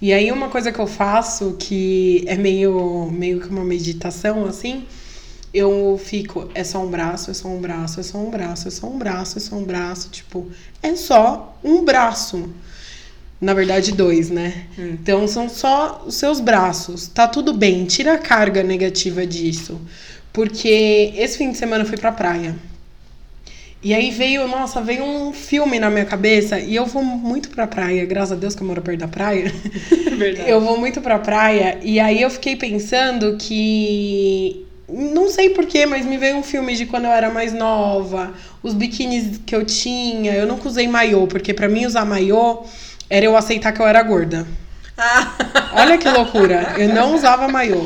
E 0.02 0.14
aí 0.14 0.32
uma 0.32 0.50
coisa 0.50 0.72
que 0.72 0.80
eu 0.80 0.88
faço 0.88 1.56
que 1.60 2.24
é 2.28 2.36
meio, 2.36 3.10
meio 3.12 3.40
que 3.40 3.48
uma 3.48 3.64
meditação 3.64 4.46
assim, 4.46 4.86
eu 5.58 6.00
fico, 6.04 6.50
é 6.54 6.64
só 6.64 6.84
um 6.84 6.90
braço, 6.90 7.32
é 7.32 7.34
só 7.34 7.48
um 7.48 7.60
braço, 7.60 8.00
é 8.00 8.04
só 8.04 8.18
um 8.18 8.30
braço, 8.30 8.68
é 8.68 8.72
só 8.72 8.88
um 8.88 8.98
braço, 8.98 9.38
é 9.38 9.42
só 9.42 9.56
um 9.56 9.64
braço, 9.64 10.10
tipo, 10.10 10.50
é 10.82 10.96
só 10.96 11.58
um 11.64 11.84
braço. 11.84 12.50
Na 13.40 13.54
verdade, 13.54 13.92
dois, 13.92 14.30
né? 14.30 14.66
Hum. 14.78 14.98
Então 15.00 15.28
são 15.28 15.48
só 15.48 16.04
os 16.08 16.16
seus 16.16 16.40
braços. 16.40 17.08
Tá 17.08 17.28
tudo 17.28 17.54
bem, 17.54 17.86
tira 17.86 18.14
a 18.14 18.18
carga 18.18 18.64
negativa 18.64 19.26
disso. 19.26 19.80
Porque 20.34 21.14
esse 21.16 21.38
fim 21.38 21.52
de 21.52 21.58
semana 21.58 21.84
eu 21.84 21.88
fui 21.88 21.98
pra 21.98 22.12
praia. 22.12 22.56
E 23.82 23.94
aí 23.94 24.12
veio, 24.12 24.48
nossa, 24.48 24.82
veio 24.82 25.04
um 25.04 25.32
filme 25.32 25.80
na 25.80 25.90
minha 25.90 26.06
cabeça 26.06 26.60
e 26.60 26.76
eu 26.76 26.86
vou 26.86 27.04
muito 27.04 27.50
pra 27.50 27.68
praia, 27.68 28.06
graças 28.06 28.34
a 28.34 28.36
Deus 28.36 28.56
que 28.56 28.62
eu 28.62 28.68
moro 28.68 28.82
perto 28.82 29.00
da 29.00 29.08
praia. 29.08 29.52
Verdade. 30.18 30.50
Eu 30.50 30.60
vou 30.60 30.80
muito 30.80 31.00
pra 31.00 31.20
praia 31.20 31.80
e 31.84 32.00
aí 32.00 32.22
eu 32.22 32.30
fiquei 32.30 32.56
pensando 32.56 33.38
que. 33.38 34.67
Não 34.90 35.30
sei 35.30 35.50
porquê, 35.50 35.86
mas 35.86 36.06
me 36.06 36.18
veio 36.18 36.38
um 36.38 36.44
filme 36.44 36.76
de 36.76 36.86
quando 36.86 37.06
eu 37.06 37.12
era 37.12 37.30
mais 37.30 37.52
nova, 37.54 38.34
os 38.64 38.74
biquínis 38.74 39.40
que 39.46 39.54
eu 39.56 39.66
tinha. 39.66 40.34
Eu 40.34 40.48
nunca 40.48 40.68
usei 40.68 40.88
maiô, 40.88 41.28
porque 41.28 41.54
pra 41.54 41.68
mim 41.68 41.86
usar 41.86 42.06
maiô 42.06 42.64
era 43.10 43.26
eu 43.26 43.36
aceitar 43.36 43.74
que 43.74 43.82
eu 43.82 43.88
era 43.88 44.02
gorda. 44.02 44.48
Ah, 44.98 45.34
Olha 45.74 45.98
que 45.98 46.10
loucura, 46.10 46.74
eu 46.78 46.90
não 46.90 47.14
usava 47.16 47.48
maiô. 47.48 47.86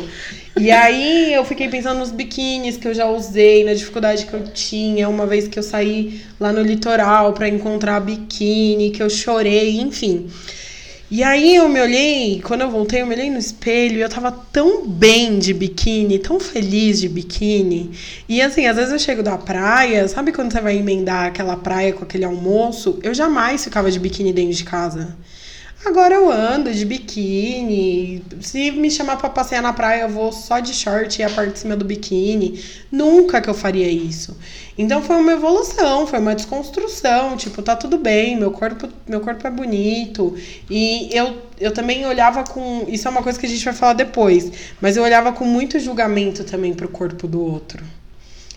E 0.56 0.70
aí 0.70 1.34
eu 1.34 1.44
fiquei 1.46 1.70
pensando 1.70 2.00
nos 2.00 2.12
biquínis 2.12 2.78
que 2.78 2.88
eu 2.88 2.94
já 2.94 3.08
usei, 3.08 3.64
na 3.64 3.74
dificuldade 3.74 4.26
que 4.26 4.34
eu 4.34 4.44
tinha, 4.54 5.10
uma 5.10 5.26
vez 5.26 5.48
que 5.48 5.58
eu 5.58 5.64
saí 5.64 6.22
lá 6.40 6.52
no 6.52 6.62
litoral 6.62 7.34
pra 7.34 7.48
encontrar 7.48 8.00
biquíni, 8.02 8.92
que 8.92 9.02
eu 9.02 9.10
chorei, 9.10 9.80
enfim. 9.80 10.30
E 11.12 11.24
aí 11.24 11.58
eu 11.58 11.68
me 11.68 11.82
olhei, 11.82 12.42
quando 12.42 12.62
eu 12.62 12.72
voltei, 12.72 13.02
eu 13.02 13.06
me 13.06 13.14
olhei 13.14 13.30
no 13.30 13.38
espelho 13.38 13.98
e 13.98 14.02
eu 14.02 14.08
tava 14.08 14.32
tão 14.32 14.88
bem 14.88 15.40
de 15.40 15.54
biquíni, 15.54 16.18
tão 16.18 16.40
feliz 16.40 17.02
de 17.02 17.10
biquíni. 17.10 17.92
E 18.30 18.42
assim, 18.42 18.66
às 18.66 18.78
vezes 18.78 18.94
eu 18.94 19.00
chego 19.00 19.22
da 19.22 19.38
praia, 19.38 20.08
sabe 20.08 20.32
quando 20.32 20.54
você 20.54 20.62
vai 20.62 20.78
emendar 20.78 21.26
aquela 21.26 21.58
praia 21.58 21.92
com 21.92 22.06
aquele 22.06 22.24
almoço? 22.24 22.98
Eu 23.04 23.14
jamais 23.14 23.62
ficava 23.62 23.92
de 23.92 24.00
biquíni 24.00 24.32
dentro 24.32 24.54
de 24.54 24.64
casa. 24.64 25.14
Agora 25.84 26.14
eu 26.14 26.32
ando 26.32 26.72
de 26.72 26.86
biquíni. 26.86 28.24
Se 28.40 28.70
me 28.72 28.90
chamar 28.92 29.18
pra 29.18 29.30
passear 29.30 29.64
na 29.64 29.74
praia, 29.74 30.04
eu 30.04 30.10
vou 30.10 30.32
só 30.32 30.60
de 30.60 30.74
short 30.74 31.20
e 31.20 31.24
a 31.24 31.30
parte 31.30 31.54
de 31.54 31.60
cima 31.60 31.76
do 31.76 31.84
biquíni. 31.84 32.64
Nunca 32.92 33.42
que 33.42 33.50
eu 33.50 33.54
faria 33.54 33.90
isso. 33.90 34.38
Então 34.78 35.02
foi 35.02 35.16
uma 35.16 35.32
evolução, 35.32 36.06
foi 36.06 36.20
uma 36.20 36.36
desconstrução. 36.36 37.36
Tipo, 37.36 37.64
tá 37.64 37.76
tudo 37.76 37.98
bem, 37.98 38.38
meu 38.38 38.52
corpo, 38.52 38.88
meu 39.08 39.22
corpo 39.22 39.46
é 39.48 39.50
bonito. 39.50 40.36
E 40.70 41.10
eu, 41.12 41.42
eu 41.60 41.74
também 41.74 42.06
olhava 42.06 42.44
com. 42.44 42.86
Isso 42.88 43.08
é 43.08 43.12
uma 43.12 43.24
coisa 43.24 43.40
que 43.40 43.48
a 43.48 43.50
gente 43.50 43.66
vai 43.66 43.74
falar 43.74 43.94
depois. 43.94 44.52
Mas 44.80 44.98
eu 44.98 45.04
olhava 45.04 45.32
com 45.34 45.46
muito 45.46 45.80
julgamento 45.80 46.44
também 46.44 46.74
pro 46.76 46.90
corpo 46.90 47.28
do 47.28 47.42
outro. 47.42 47.84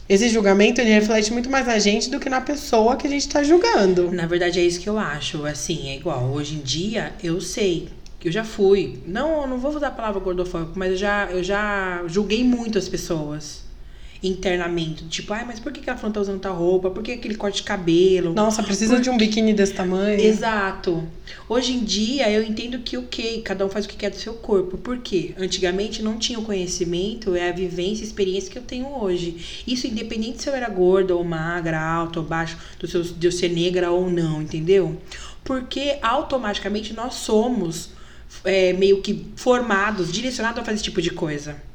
Esse 0.07 0.29
julgamento 0.29 0.81
ele 0.81 0.91
reflete 0.91 1.33
muito 1.33 1.49
mais 1.49 1.67
na 1.67 1.79
gente 1.79 2.11
do 2.11 2.21
que 2.21 2.29
na 2.29 2.41
pessoa 2.41 2.97
que 2.97 3.07
a 3.07 3.11
gente 3.11 3.27
tá 3.27 3.43
julgando. 3.43 4.11
Na 4.11 4.27
verdade, 4.27 4.61
é 4.61 4.63
isso 4.63 4.81
que 4.81 4.89
eu 4.89 4.99
acho. 4.99 5.47
Assim, 5.47 5.89
é 5.89 5.97
igual. 5.97 6.31
Hoje 6.31 6.57
em 6.57 6.61
dia, 6.61 7.15
eu 7.23 7.41
sei. 7.41 7.89
Eu 8.23 8.31
já 8.31 8.45
fui. 8.45 8.99
Não, 9.07 9.43
eu 9.43 9.47
não 9.47 9.59
vou 9.59 9.75
usar 9.75 9.89
a 9.89 9.91
palavra 9.91 10.21
gordofóbico, 10.21 10.79
mas 10.79 10.93
eu 10.93 10.97
já, 10.97 11.29
eu 11.31 11.43
já 11.43 12.05
julguei 12.07 12.45
muito 12.45 12.79
as 12.79 12.89
pessoas. 12.89 13.63
Internamente. 14.25 15.05
Tipo, 15.05 15.35
ai, 15.35 15.45
mas 15.45 15.61
por 15.61 15.71
que 15.71 15.89
ela 15.89 15.99
tá 15.99 16.19
usando 16.19 16.41
tal 16.41 16.57
roupa? 16.57 16.91
Por 16.91 17.03
que 17.03 17.13
aquele 17.13 17.35
corte 17.35 17.57
de 17.57 17.65
cabelo? 17.65 18.33
Nossa, 18.33 18.63
precisa 18.63 18.99
de 18.99 19.11
um 19.11 19.19
biquíni 19.19 19.53
desse 19.53 19.75
tamanho? 19.75 20.19
Exato. 20.19 21.07
Hoje 21.47 21.75
em 21.75 21.85
dia 21.85 22.31
eu 22.31 22.43
entendo 22.43 22.79
que 22.79 22.97
ok, 22.97 23.43
cada 23.43 23.67
um 23.67 23.69
faz 23.69 23.85
o 23.85 23.89
que 23.89 23.97
quer 23.97 24.09
do 24.09 24.17
seu 24.17 24.33
corpo. 24.33 24.79
Por 24.79 24.97
quê? 24.99 25.35
Antigamente 25.39 26.03
não 26.03 26.17
tinha 26.17 26.39
o 26.39 26.43
conhecimento, 26.43 27.37
é 27.37 27.51
a 27.51 27.53
vivência 27.53 28.03
e 28.03 28.07
experiência 28.07 28.51
que 28.51 28.57
eu 28.57 28.63
tenho 28.63 28.87
hoje. 28.99 29.63
Isso 29.67 29.87
independente 29.87 30.43
se 30.43 30.49
eu 30.49 30.55
era 30.55 30.71
gorda 30.71 31.15
ou 31.15 31.23
magra, 31.23 31.79
alta 31.79 32.21
ou 32.21 32.25
baixa, 32.25 32.57
do 32.81 32.89
seu, 32.89 33.03
de 33.03 33.27
eu 33.27 33.33
ser 33.33 33.51
negra 33.51 33.91
ou 33.91 34.11
não, 34.11 34.41
entendeu? 34.41 34.97
Porque 35.45 35.99
automaticamente 36.01 36.95
nós 36.95 37.13
somos 37.17 37.91
é, 38.43 38.73
meio 38.73 39.03
que 39.03 39.27
formados, 39.37 40.11
direcionados 40.11 40.61
a 40.61 40.65
fazer 40.65 40.77
esse 40.77 40.85
tipo 40.85 41.03
de 41.03 41.11
coisa 41.11 41.74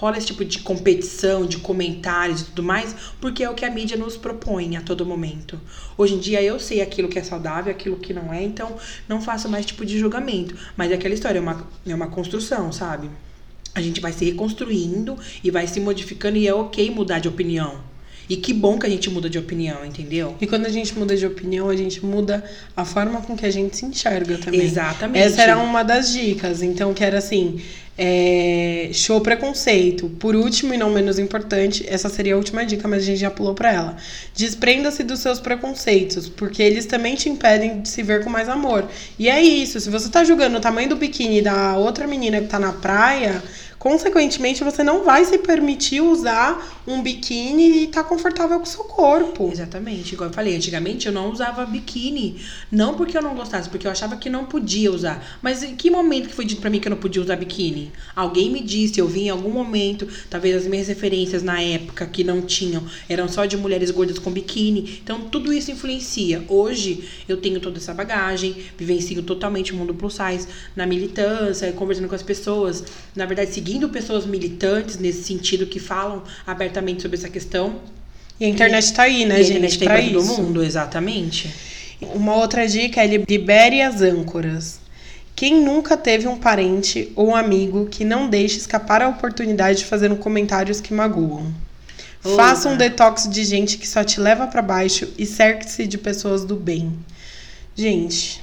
rola 0.00 0.16
esse 0.16 0.28
tipo 0.28 0.42
de 0.46 0.60
competição, 0.60 1.44
de 1.44 1.58
comentários 1.58 2.40
e 2.40 2.44
tudo 2.46 2.62
mais, 2.62 2.96
porque 3.20 3.44
é 3.44 3.50
o 3.50 3.54
que 3.54 3.66
a 3.66 3.70
mídia 3.70 3.98
nos 3.98 4.16
propõe 4.16 4.74
a 4.78 4.80
todo 4.80 5.04
momento. 5.04 5.60
Hoje 5.96 6.14
em 6.14 6.18
dia 6.18 6.42
eu 6.42 6.58
sei 6.58 6.80
aquilo 6.80 7.06
que 7.06 7.18
é 7.18 7.22
saudável, 7.22 7.70
aquilo 7.70 7.96
que 7.96 8.14
não 8.14 8.32
é, 8.32 8.42
então 8.42 8.76
não 9.06 9.20
faço 9.20 9.46
mais 9.46 9.66
tipo 9.66 9.84
de 9.84 9.98
julgamento. 9.98 10.56
Mas 10.74 10.90
é 10.90 10.94
aquela 10.94 11.12
história, 11.12 11.38
é 11.38 11.42
uma, 11.42 11.68
é 11.86 11.94
uma 11.94 12.06
construção, 12.06 12.72
sabe? 12.72 13.10
A 13.74 13.82
gente 13.82 14.00
vai 14.00 14.10
se 14.10 14.24
reconstruindo 14.24 15.18
e 15.44 15.50
vai 15.50 15.66
se 15.66 15.78
modificando 15.78 16.38
e 16.38 16.48
é 16.48 16.54
ok 16.54 16.90
mudar 16.90 17.18
de 17.18 17.28
opinião. 17.28 17.90
E 18.26 18.36
que 18.36 18.54
bom 18.54 18.78
que 18.78 18.86
a 18.86 18.88
gente 18.88 19.10
muda 19.10 19.28
de 19.28 19.38
opinião, 19.38 19.84
entendeu? 19.84 20.36
E 20.40 20.46
quando 20.46 20.64
a 20.64 20.68
gente 20.68 20.96
muda 20.96 21.16
de 21.16 21.26
opinião, 21.26 21.68
a 21.68 21.74
gente 21.74 22.06
muda 22.06 22.44
a 22.76 22.84
forma 22.84 23.20
com 23.20 23.36
que 23.36 23.44
a 23.44 23.50
gente 23.50 23.76
se 23.76 23.84
enxerga 23.84 24.38
também. 24.38 24.60
Exatamente. 24.62 25.20
Essa 25.20 25.42
era 25.42 25.58
uma 25.58 25.82
das 25.82 26.12
dicas. 26.12 26.62
Então, 26.62 26.94
que 26.94 27.02
era 27.02 27.18
assim: 27.18 27.60
é, 28.02 28.88
show 28.94 29.20
preconceito. 29.20 30.08
Por 30.18 30.34
último 30.34 30.72
e 30.72 30.78
não 30.78 30.90
menos 30.90 31.18
importante, 31.18 31.84
essa 31.86 32.08
seria 32.08 32.32
a 32.32 32.36
última 32.38 32.64
dica, 32.64 32.88
mas 32.88 33.02
a 33.02 33.06
gente 33.06 33.18
já 33.18 33.30
pulou 33.30 33.54
pra 33.54 33.70
ela. 33.70 33.96
Desprenda-se 34.34 35.02
dos 35.02 35.20
seus 35.20 35.38
preconceitos, 35.38 36.26
porque 36.26 36.62
eles 36.62 36.86
também 36.86 37.14
te 37.14 37.28
impedem 37.28 37.82
de 37.82 37.88
se 37.90 38.02
ver 38.02 38.24
com 38.24 38.30
mais 38.30 38.48
amor. 38.48 38.88
E 39.18 39.28
é 39.28 39.42
isso: 39.42 39.78
se 39.78 39.90
você 39.90 40.08
tá 40.08 40.24
julgando 40.24 40.56
o 40.56 40.60
tamanho 40.60 40.88
do 40.88 40.96
biquíni 40.96 41.42
da 41.42 41.76
outra 41.76 42.06
menina 42.06 42.40
que 42.40 42.46
tá 42.46 42.58
na 42.58 42.72
praia 42.72 43.42
consequentemente 43.80 44.62
você 44.62 44.84
não 44.84 45.02
vai 45.02 45.24
se 45.24 45.38
permitir 45.38 46.02
usar 46.02 46.82
um 46.86 47.02
biquíni 47.02 47.62
e 47.62 47.84
estar 47.84 48.02
tá 48.02 48.08
confortável 48.08 48.58
com 48.58 48.64
o 48.64 48.68
seu 48.68 48.84
corpo. 48.84 49.48
Exatamente. 49.50 50.12
Igual 50.12 50.28
eu 50.28 50.34
falei, 50.34 50.54
antigamente 50.54 51.06
eu 51.06 51.12
não 51.12 51.30
usava 51.30 51.64
biquíni, 51.64 52.36
não 52.70 52.94
porque 52.94 53.16
eu 53.16 53.22
não 53.22 53.34
gostasse, 53.34 53.70
porque 53.70 53.86
eu 53.86 53.90
achava 53.90 54.18
que 54.18 54.28
não 54.28 54.44
podia 54.44 54.92
usar. 54.92 55.38
Mas 55.40 55.62
em 55.62 55.74
que 55.74 55.90
momento 55.90 56.28
que 56.28 56.34
foi 56.34 56.44
dito 56.44 56.60
para 56.60 56.68
mim 56.68 56.78
que 56.78 56.88
eu 56.88 56.90
não 56.90 56.98
podia 56.98 57.22
usar 57.22 57.36
biquíni? 57.36 57.90
Alguém 58.14 58.50
me 58.50 58.60
disse, 58.60 59.00
eu 59.00 59.08
vi 59.08 59.22
em 59.22 59.30
algum 59.30 59.50
momento, 59.50 60.06
talvez 60.28 60.54
as 60.56 60.66
minhas 60.66 60.88
referências 60.88 61.42
na 61.42 61.62
época 61.62 62.06
que 62.06 62.22
não 62.22 62.42
tinham, 62.42 62.84
eram 63.08 63.28
só 63.28 63.46
de 63.46 63.56
mulheres 63.56 63.90
gordas 63.90 64.18
com 64.18 64.30
biquíni. 64.30 65.00
Então 65.02 65.22
tudo 65.22 65.54
isso 65.54 65.70
influencia. 65.70 66.44
Hoje 66.48 67.08
eu 67.26 67.38
tenho 67.38 67.58
toda 67.60 67.78
essa 67.78 67.94
bagagem, 67.94 68.56
vivencio 68.76 69.22
totalmente 69.22 69.72
o 69.72 69.76
mundo 69.76 69.94
plus 69.94 70.14
size 70.14 70.46
na 70.76 70.84
militância, 70.84 71.72
conversando 71.72 72.08
com 72.08 72.14
as 72.14 72.22
pessoas, 72.22 72.84
na 73.16 73.24
verdade 73.24 73.54
seguindo 73.54 73.69
seguindo 73.70 73.88
pessoas 73.88 74.26
militantes 74.26 74.98
nesse 74.98 75.22
sentido 75.22 75.64
que 75.64 75.78
falam 75.78 76.24
abertamente 76.44 77.02
sobre 77.02 77.16
essa 77.16 77.28
questão. 77.28 77.76
E 78.40 78.44
a 78.44 78.48
internet 78.48 78.92
tá 78.92 79.04
aí, 79.04 79.24
né, 79.24 79.40
e 79.40 79.44
gente? 79.44 79.52
A 79.52 79.58
internet 79.58 79.84
tá 79.84 79.92
aí 79.92 80.12
todo 80.12 80.24
mundo, 80.24 80.64
exatamente. 80.64 81.54
Uma 82.00 82.34
outra 82.34 82.66
dica 82.66 83.00
é 83.00 83.06
libere 83.06 83.80
as 83.80 84.02
âncoras. 84.02 84.80
Quem 85.36 85.62
nunca 85.62 85.96
teve 85.96 86.26
um 86.26 86.36
parente 86.36 87.12
ou 87.14 87.28
um 87.28 87.36
amigo 87.36 87.86
que 87.86 88.04
não 88.04 88.28
deixe 88.28 88.58
escapar 88.58 89.02
a 89.02 89.08
oportunidade 89.08 89.78
de 89.78 89.84
fazer 89.84 90.10
um 90.10 90.16
comentários 90.16 90.80
que 90.80 90.92
magoam? 90.92 91.54
Opa. 92.24 92.36
Faça 92.36 92.68
um 92.68 92.76
detox 92.76 93.28
de 93.28 93.44
gente 93.44 93.78
que 93.78 93.86
só 93.86 94.02
te 94.02 94.18
leva 94.18 94.48
para 94.48 94.60
baixo 94.60 95.08
e 95.16 95.24
cerque-se 95.24 95.86
de 95.86 95.96
pessoas 95.96 96.44
do 96.44 96.56
bem. 96.56 96.92
Gente, 97.76 98.42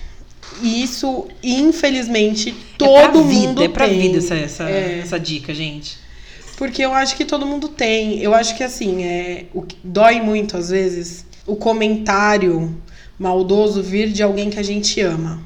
isso, 0.62 1.28
infelizmente, 1.44 2.56
todo 2.78 2.98
é 2.98 3.08
pra 3.08 3.20
mundo 3.20 3.30
vida, 3.30 3.64
É 3.66 3.68
pra 3.70 3.88
tem. 3.88 4.00
vida 4.00 4.18
essa, 4.18 4.36
essa, 4.36 4.70
É. 4.70 5.00
essa 5.00 5.20
dica, 5.20 5.54
gente. 5.54 5.98
Porque 6.58 6.82
eu 6.84 6.94
acho 6.94 7.16
que 7.16 7.24
todo 7.26 7.46
mundo 7.46 7.68
tem. 7.70 8.20
Eu 8.20 8.34
acho 8.34 8.56
que 8.58 8.64
assim, 8.64 9.04
é, 9.04 9.46
o 9.54 9.62
que 9.62 9.78
dói 9.84 10.20
muito 10.22 10.58
às 10.58 10.70
vezes 10.70 11.26
o 11.46 11.56
comentário 11.56 12.76
maldoso 13.20 13.82
vir 13.84 14.12
de 14.12 14.24
alguém 14.24 14.50
que 14.50 14.60
a 14.60 14.64
gente 14.64 15.00
ama. 15.02 15.40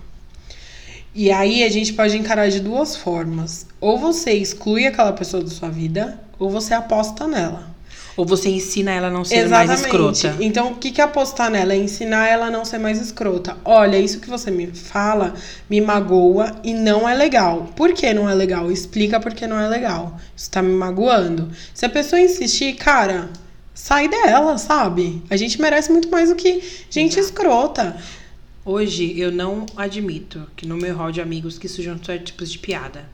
E 1.14 1.30
aí 1.30 1.64
a 1.64 1.70
gente 1.70 1.91
pode 1.93 2.18
encarar 2.18 2.49
de 2.49 2.62
duas 2.62 2.95
formas. 2.95 3.68
Ou 3.82 3.97
você 3.99 4.32
exclui 4.32 4.88
aquela 4.88 5.12
pessoa 5.12 5.43
da 5.43 5.49
sua 5.49 5.70
vida, 5.70 6.18
ou 6.39 6.49
você 6.49 6.74
aposta 6.74 7.28
nela. 7.28 7.70
Ou 8.18 8.26
você 8.26 8.49
ensina 8.49 8.91
ela 8.91 9.07
a 9.07 9.12
não 9.12 9.24
ser 9.24 9.47
mais 9.47 9.70
escrota. 9.72 10.36
Então, 10.39 10.72
o 10.72 10.76
que 10.76 10.91
que 10.91 11.01
é 11.01 11.03
apostar 11.03 11.49
nela? 11.49 11.74
É 11.74 11.78
ensinar 11.78 12.28
ela 12.28 12.47
a 12.47 12.51
não 12.51 12.66
ser 12.66 12.78
mais 12.78 12.99
escrota. 12.99 13.57
Olha, 13.64 13.97
isso 13.97 14.20
que 14.20 14.30
você 14.30 14.51
me 14.51 14.68
fala 14.68 15.34
me 15.70 15.80
magoa 15.80 16.55
e 16.64 16.74
não 16.74 17.07
é 17.07 17.16
legal. 17.16 17.70
Por 17.76 17.93
que 17.93 18.14
não 18.14 18.30
é 18.30 18.34
legal? 18.34 18.72
Explica 18.72 19.20
por 19.20 19.34
que 19.34 19.47
não 19.47 19.59
é 19.59 19.68
legal. 19.68 20.18
Isso 20.36 20.49
tá 20.51 20.62
me 20.62 20.74
magoando. 20.74 21.49
Se 21.74 21.86
a 21.86 21.89
pessoa 21.89 22.20
insistir, 22.20 22.74
cara, 22.74 23.30
sai 23.74 24.07
dela, 24.07 24.57
sabe? 24.57 25.24
A 25.30 25.38
gente 25.38 25.62
merece 25.62 25.91
muito 25.91 26.09
mais 26.09 26.30
do 26.30 26.36
que 26.36 26.62
gente 26.89 27.18
Exato. 27.18 27.28
escrota. 27.28 27.97
Hoje 28.64 29.20
eu 29.20 29.32
não 29.32 29.66
admito 29.76 30.47
que 30.55 30.68
no 30.68 30.78
meu 30.78 30.95
hall 30.95 31.12
de 31.12 31.20
amigos 31.20 31.57
que 31.57 31.68
surjam 31.68 31.97
certos 32.03 32.32
tipos 32.32 32.51
de 32.51 32.59
piada. 32.59 33.05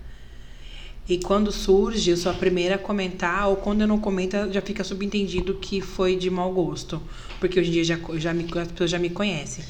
E 1.10 1.18
quando 1.18 1.51
surge, 1.51 2.12
eu 2.12 2.18
sou 2.18 2.32
a 2.32 2.36
primeira 2.36 2.76
a 2.76 2.78
comentar, 2.78 3.47
ou 3.47 3.55
quando 3.55 3.82
eu 3.82 3.88
não 3.88 3.97
comento, 3.97 4.36
já 4.51 4.62
fica 4.62 4.84
subentendido 4.84 5.55
que 5.55 5.80
foi 5.80 6.18
de 6.18 6.30
mau 6.30 6.51
gosto. 6.51 7.01
Porque 7.39 7.60
hoje 7.60 7.70
em 7.70 7.74
dia 7.74 7.84
já, 7.84 7.97
já 8.16 8.34
me, 8.34 8.45
as 8.60 8.68
pessoas 8.68 8.89
já 8.89 8.99
me 8.99 9.10
conhecem. 9.10 9.64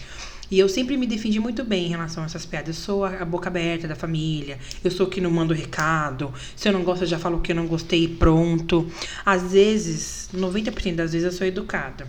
E 0.50 0.58
eu 0.58 0.70
sempre 0.70 0.96
me 0.96 1.06
defendi 1.06 1.40
muito 1.40 1.64
bem 1.64 1.88
em 1.88 1.90
relação 1.90 2.24
a 2.24 2.26
essas 2.26 2.46
piadas. 2.46 2.70
Eu 2.78 2.82
sou 2.82 3.06
a, 3.06 3.24
boca 3.26 3.50
aberta 3.50 3.88
da 3.88 3.96
família. 3.96 4.58
Eu 4.84 4.90
sou 4.90 5.06
que 5.06 5.20
não 5.20 5.30
mando 5.30 5.54
recado. 5.54 6.34
Se 6.56 6.70
eu 6.70 6.74
não 6.74 6.84
gosto, 6.84 7.04
eu 7.04 7.08
já 7.08 7.20
falo 7.20 7.42
que 7.42 7.52
eu 7.52 7.56
não 7.56 7.68
gostei 7.68 8.06
e 8.06 8.08
pronto. 8.08 8.90
Às 9.26 9.52
vezes, 9.52 10.30
90% 10.34 10.96
das 10.96 11.12
vezes 11.12 11.26
eu 11.26 11.32
sou 11.38 11.46
educada. 11.46 12.08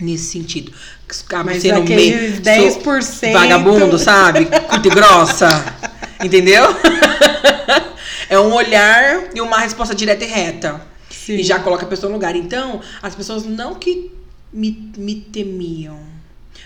Nesse 0.00 0.24
sentido. 0.24 0.72
Acabo 1.08 1.50
Mas 1.50 1.62
sendo 1.62 1.82
aqueles 1.82 2.40
meio- 2.40 2.72
sou 2.82 2.92
10%. 2.98 3.32
Vagabundo, 3.32 3.98
sabe? 3.98 4.46
Curta 4.46 4.88
e 4.88 4.90
grossa. 4.90 5.76
Entendeu? 6.24 6.64
É 8.32 8.38
um 8.40 8.52
olhar 8.54 9.30
e 9.34 9.40
uma 9.40 9.58
resposta 9.58 9.94
direta 9.94 10.24
e 10.24 10.28
reta. 10.28 10.80
Sim. 11.10 11.34
E 11.34 11.42
já 11.42 11.58
coloca 11.58 11.84
a 11.84 11.88
pessoa 11.88 12.08
no 12.08 12.16
lugar. 12.16 12.34
Então, 12.34 12.80
as 13.02 13.14
pessoas 13.14 13.44
não 13.44 13.74
que 13.74 14.10
me, 14.52 14.90
me 14.96 15.14
temiam, 15.16 15.98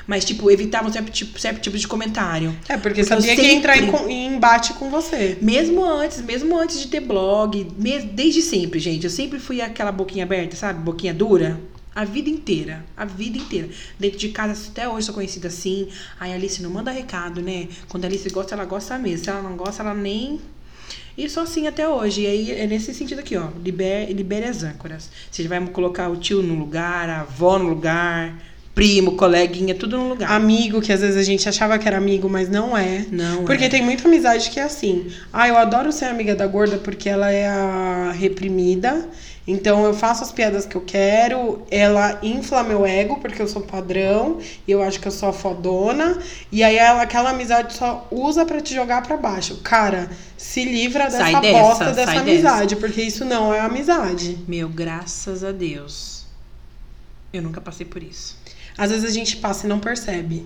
mas, 0.07 0.25
tipo, 0.25 0.51
evitavam 0.51 0.91
certo 0.93 1.11
tipo, 1.11 1.39
certo 1.39 1.61
tipo 1.61 1.77
de 1.77 1.87
comentário. 1.89 2.51
É, 2.69 2.77
porque, 2.77 3.01
Porque 3.01 3.05
sabia 3.05 3.33
eu 3.33 3.37
que 3.37 3.43
ia 3.43 3.53
entrar 3.55 3.77
em, 3.77 3.87
sempre- 3.87 3.99
com- 3.99 4.09
em 4.09 4.35
embate 4.35 4.73
com 4.75 4.89
você. 4.89 5.37
Mesmo 5.43 5.85
antes, 5.85 6.23
mesmo 6.23 6.57
antes 6.59 6.81
de 6.81 6.87
ter 6.89 7.01
blog, 7.01 7.65
desde 8.13 8.41
sempre, 8.43 8.79
gente. 8.79 9.05
Eu 9.05 9.11
sempre 9.11 9.39
fui 9.41 9.61
aquela 9.61 9.91
boquinha 9.91 10.25
aberta, 10.25 10.55
sabe? 10.57 10.81
Boquinha 10.81 11.13
dura. 11.13 11.59
A 11.95 12.05
vida 12.05 12.29
inteira. 12.31 12.85
A 12.97 13.05
vida 13.05 13.39
inteira. 13.39 13.69
Dentro 13.99 14.19
de 14.19 14.29
casa, 14.29 14.69
até 14.71 14.89
hoje 14.89 15.07
sou 15.07 15.15
conhecida 15.15 15.49
assim. 15.49 15.89
Aí 16.21 16.31
a 16.31 16.35
Alice 16.37 16.63
não 16.63 16.71
manda 16.71 16.91
recado, 16.91 17.41
né? 17.41 17.69
Quando 17.89 18.05
a 18.05 18.07
Alice 18.09 18.29
gosta, 18.31 18.55
ela 18.55 18.65
gosta 18.67 18.97
mesmo. 18.99 19.25
Se 19.25 19.31
ela 19.31 19.43
não 19.43 19.57
gosta, 19.57 19.83
ela 19.83 19.95
nem. 19.95 20.39
E 21.17 21.29
sou 21.31 21.43
assim 21.43 21.67
até 21.67 21.89
hoje. 21.89 22.23
E 22.23 22.27
aí 22.27 22.53
é 22.53 22.67
nesse 22.67 22.93
sentido 22.93 23.21
aqui, 23.21 23.37
ó. 23.37 23.49
Libere, 23.65 24.13
libere 24.13 24.47
as 24.47 24.63
âncoras. 24.63 25.09
Você 25.31 25.47
vai 25.49 25.65
colocar 25.69 26.09
o 26.09 26.17
tio 26.17 26.43
no 26.43 26.55
lugar, 26.55 27.09
a 27.09 27.21
avó 27.21 27.59
no 27.59 27.69
lugar, 27.69 28.37
primo, 28.75 29.13
coleguinha, 29.13 29.75
tudo 29.75 29.97
no 29.97 30.11
lugar. 30.11 30.31
Amigo, 30.31 30.83
que 30.83 30.93
às 30.93 31.01
vezes 31.01 31.17
a 31.17 31.23
gente 31.23 31.49
achava 31.49 31.79
que 31.79 31.89
era 31.89 31.97
amigo, 31.97 32.29
mas 32.29 32.51
não 32.51 32.77
é. 32.77 33.07
Não 33.11 33.47
Porque 33.47 33.65
é. 33.65 33.69
tem 33.71 33.83
muita 33.83 34.07
amizade 34.07 34.51
que 34.51 34.61
é 34.61 34.65
assim. 34.65 35.11
Ah, 35.33 35.49
eu 35.49 35.57
adoro 35.57 35.91
ser 35.91 36.05
amiga 36.05 36.35
da 36.35 36.47
gorda 36.47 36.77
porque 36.77 37.09
ela 37.09 37.33
é 37.33 37.49
a 37.49 38.13
reprimida. 38.13 39.09
Então 39.47 39.85
eu 39.85 39.95
faço 39.95 40.25
as 40.25 40.33
piadas 40.33 40.67
que 40.67 40.75
eu 40.75 40.81
quero, 40.81 41.63
ela 41.71 42.19
infla 42.23 42.65
meu 42.65 42.85
ego 42.85 43.21
porque 43.21 43.41
eu 43.41 43.47
sou 43.47 43.63
padrão 43.63 44.39
e 44.67 44.73
eu 44.73 44.83
acho 44.83 44.99
que 44.99 45.07
eu 45.07 45.13
sou 45.13 45.29
a 45.29 45.33
fodona. 45.33 46.19
E 46.51 46.65
aí 46.65 46.77
ela, 46.77 47.03
aquela 47.03 47.31
amizade 47.31 47.75
só 47.75 48.09
usa 48.11 48.45
pra 48.45 48.61
te 48.61 48.75
jogar 48.75 49.03
pra 49.03 49.17
baixo. 49.17 49.59
Cara, 49.63 50.11
se 50.37 50.65
livra 50.65 51.05
dessa 51.05 51.19
Sai 51.19 51.41
dessa, 51.41 51.59
bosta 51.59 51.85
dessa 51.93 52.07
sai 52.07 52.19
amizade, 52.19 52.77
porque 52.77 53.03
isso 53.03 53.25
não 53.25 53.55
é 53.55 53.61
amizade. 53.61 54.39
Meu, 54.49 54.69
graças 54.69 55.45
a 55.45 55.53
Deus. 55.53 56.27
Eu 57.33 57.43
nunca 57.43 57.61
passei 57.61 57.87
por 57.87 58.03
isso. 58.03 58.37
Às 58.77 58.91
vezes 58.91 59.05
a 59.09 59.13
gente 59.13 59.37
passa 59.37 59.67
e 59.67 59.69
não 59.69 59.79
percebe. 59.79 60.45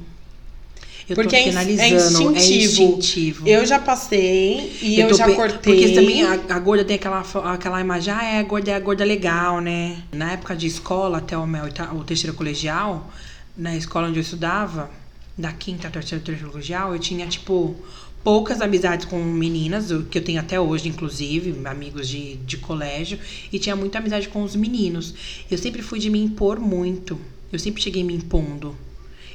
Eu 1.11 1.17
Porque 1.17 1.31
tô 1.31 1.37
é 1.37 1.41
é 1.41 1.45
finalizando. 1.45 2.37
É 2.37 2.39
instintivo. 2.39 2.83
instintivo. 2.83 3.49
Eu 3.49 3.67
já 3.67 3.81
passei 3.81 4.79
e 4.81 5.01
eu, 5.01 5.09
tô 5.09 5.15
já 5.17 5.27
pe- 5.27 5.35
cortei. 5.35 5.59
Porque 5.75 5.89
também 5.93 6.23
a, 6.23 6.35
a 6.35 6.59
gorda 6.61 6.85
tem 6.85 6.95
aquela, 6.95 7.25
aquela 7.53 7.81
imagem, 7.81 8.15
ah, 8.15 8.25
é 8.25 8.39
a 8.39 8.43
gorda, 8.45 8.71
é 8.71 8.75
a 8.75 8.81
gorda 8.81 9.05
legal, 9.05 9.61
né? 9.61 10.03
Na 10.13 10.33
época 10.33 10.55
de 10.55 10.69
escola, 10.69 11.19
até 11.19 11.37
o 11.37 11.47
meu 11.49 11.65
o 11.65 12.05
terceiro 12.05 12.35
colegial, 12.37 13.11
na 13.57 13.77
escola 13.77 14.07
onde 14.07 14.19
eu 14.19 14.23
estudava, 14.23 14.89
da 15.37 15.53
quinta 15.53 15.89
até 15.89 15.99
o 15.99 16.01
terceiro, 16.03 16.25
terceiro 16.25 16.53
colegial, 16.53 16.93
eu 16.93 16.99
tinha, 17.01 17.27
tipo, 17.27 17.75
poucas 18.23 18.61
amizades 18.61 19.07
com 19.07 19.19
meninas, 19.19 19.87
que 20.11 20.19
eu 20.19 20.23
tenho 20.23 20.39
até 20.39 20.61
hoje, 20.61 20.89
inclusive, 20.89 21.57
amigos 21.67 22.09
de, 22.09 22.37
de 22.37 22.57
colégio, 22.59 23.19
e 23.53 23.59
tinha 23.59 23.75
muita 23.75 23.99
amizade 23.99 24.29
com 24.29 24.45
os 24.45 24.55
meninos. 24.55 25.13
Eu 25.51 25.59
sempre 25.59 25.83
fui 25.83 25.99
de 25.99 26.09
me 26.09 26.23
impor 26.23 26.61
muito. 26.61 27.19
Eu 27.53 27.59
sempre 27.59 27.83
cheguei 27.83 28.05
me 28.05 28.15
impondo. 28.15 28.77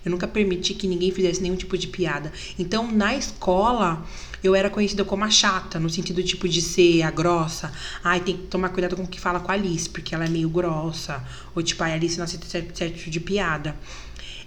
Eu 0.05 0.11
nunca 0.11 0.27
permiti 0.27 0.75
que 0.75 0.87
ninguém 0.87 1.11
fizesse 1.11 1.41
nenhum 1.41 1.55
tipo 1.55 1.75
de 1.75 1.87
piada. 1.87 2.31
Então, 2.59 2.91
na 2.91 3.15
escola, 3.15 4.05
eu 4.43 4.53
era 4.53 4.69
conhecida 4.69 5.03
como 5.03 5.23
a 5.23 5.29
chata, 5.31 5.79
no 5.79 5.89
sentido 5.89 6.21
tipo 6.21 6.47
de 6.47 6.61
ser 6.61 7.01
a 7.01 7.09
grossa. 7.09 7.71
Ai, 8.03 8.19
tem 8.19 8.37
que 8.37 8.43
tomar 8.43 8.69
cuidado 8.69 8.95
com 8.95 9.01
o 9.01 9.07
que 9.07 9.19
fala 9.19 9.39
com 9.39 9.51
a 9.51 9.55
Alice, 9.55 9.89
porque 9.89 10.13
ela 10.13 10.25
é 10.25 10.29
meio 10.29 10.47
grossa. 10.47 11.23
Ou 11.55 11.63
tipo, 11.63 11.83
a 11.83 11.87
Alice 11.87 12.17
não 12.17 12.25
aceita 12.25 12.45
certo, 12.45 12.77
certo 12.77 12.97
tipo 12.97 13.09
de 13.09 13.19
piada. 13.19 13.75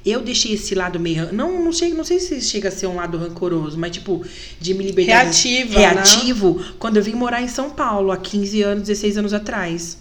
Eu 0.06 0.22
deixei 0.22 0.54
esse 0.54 0.76
lado 0.76 1.00
meio. 1.00 1.32
Não, 1.32 1.64
não, 1.64 1.72
chega, 1.72 1.94
não 1.94 2.04
sei 2.04 2.20
se 2.20 2.40
chega 2.40 2.68
a 2.68 2.72
ser 2.72 2.86
um 2.86 2.94
lado 2.94 3.18
rancoroso, 3.18 3.76
mas 3.76 3.90
tipo, 3.90 4.24
de 4.60 4.74
me 4.74 4.84
libertar. 4.84 5.24
Reativa, 5.24 5.74
né? 5.74 5.80
Reativo, 5.80 6.64
quando 6.78 6.98
eu 6.98 7.02
vim 7.02 7.14
morar 7.14 7.42
em 7.42 7.48
São 7.48 7.70
Paulo, 7.70 8.12
há 8.12 8.16
15 8.16 8.62
anos, 8.62 8.84
16 8.84 9.18
anos 9.18 9.34
atrás. 9.34 9.98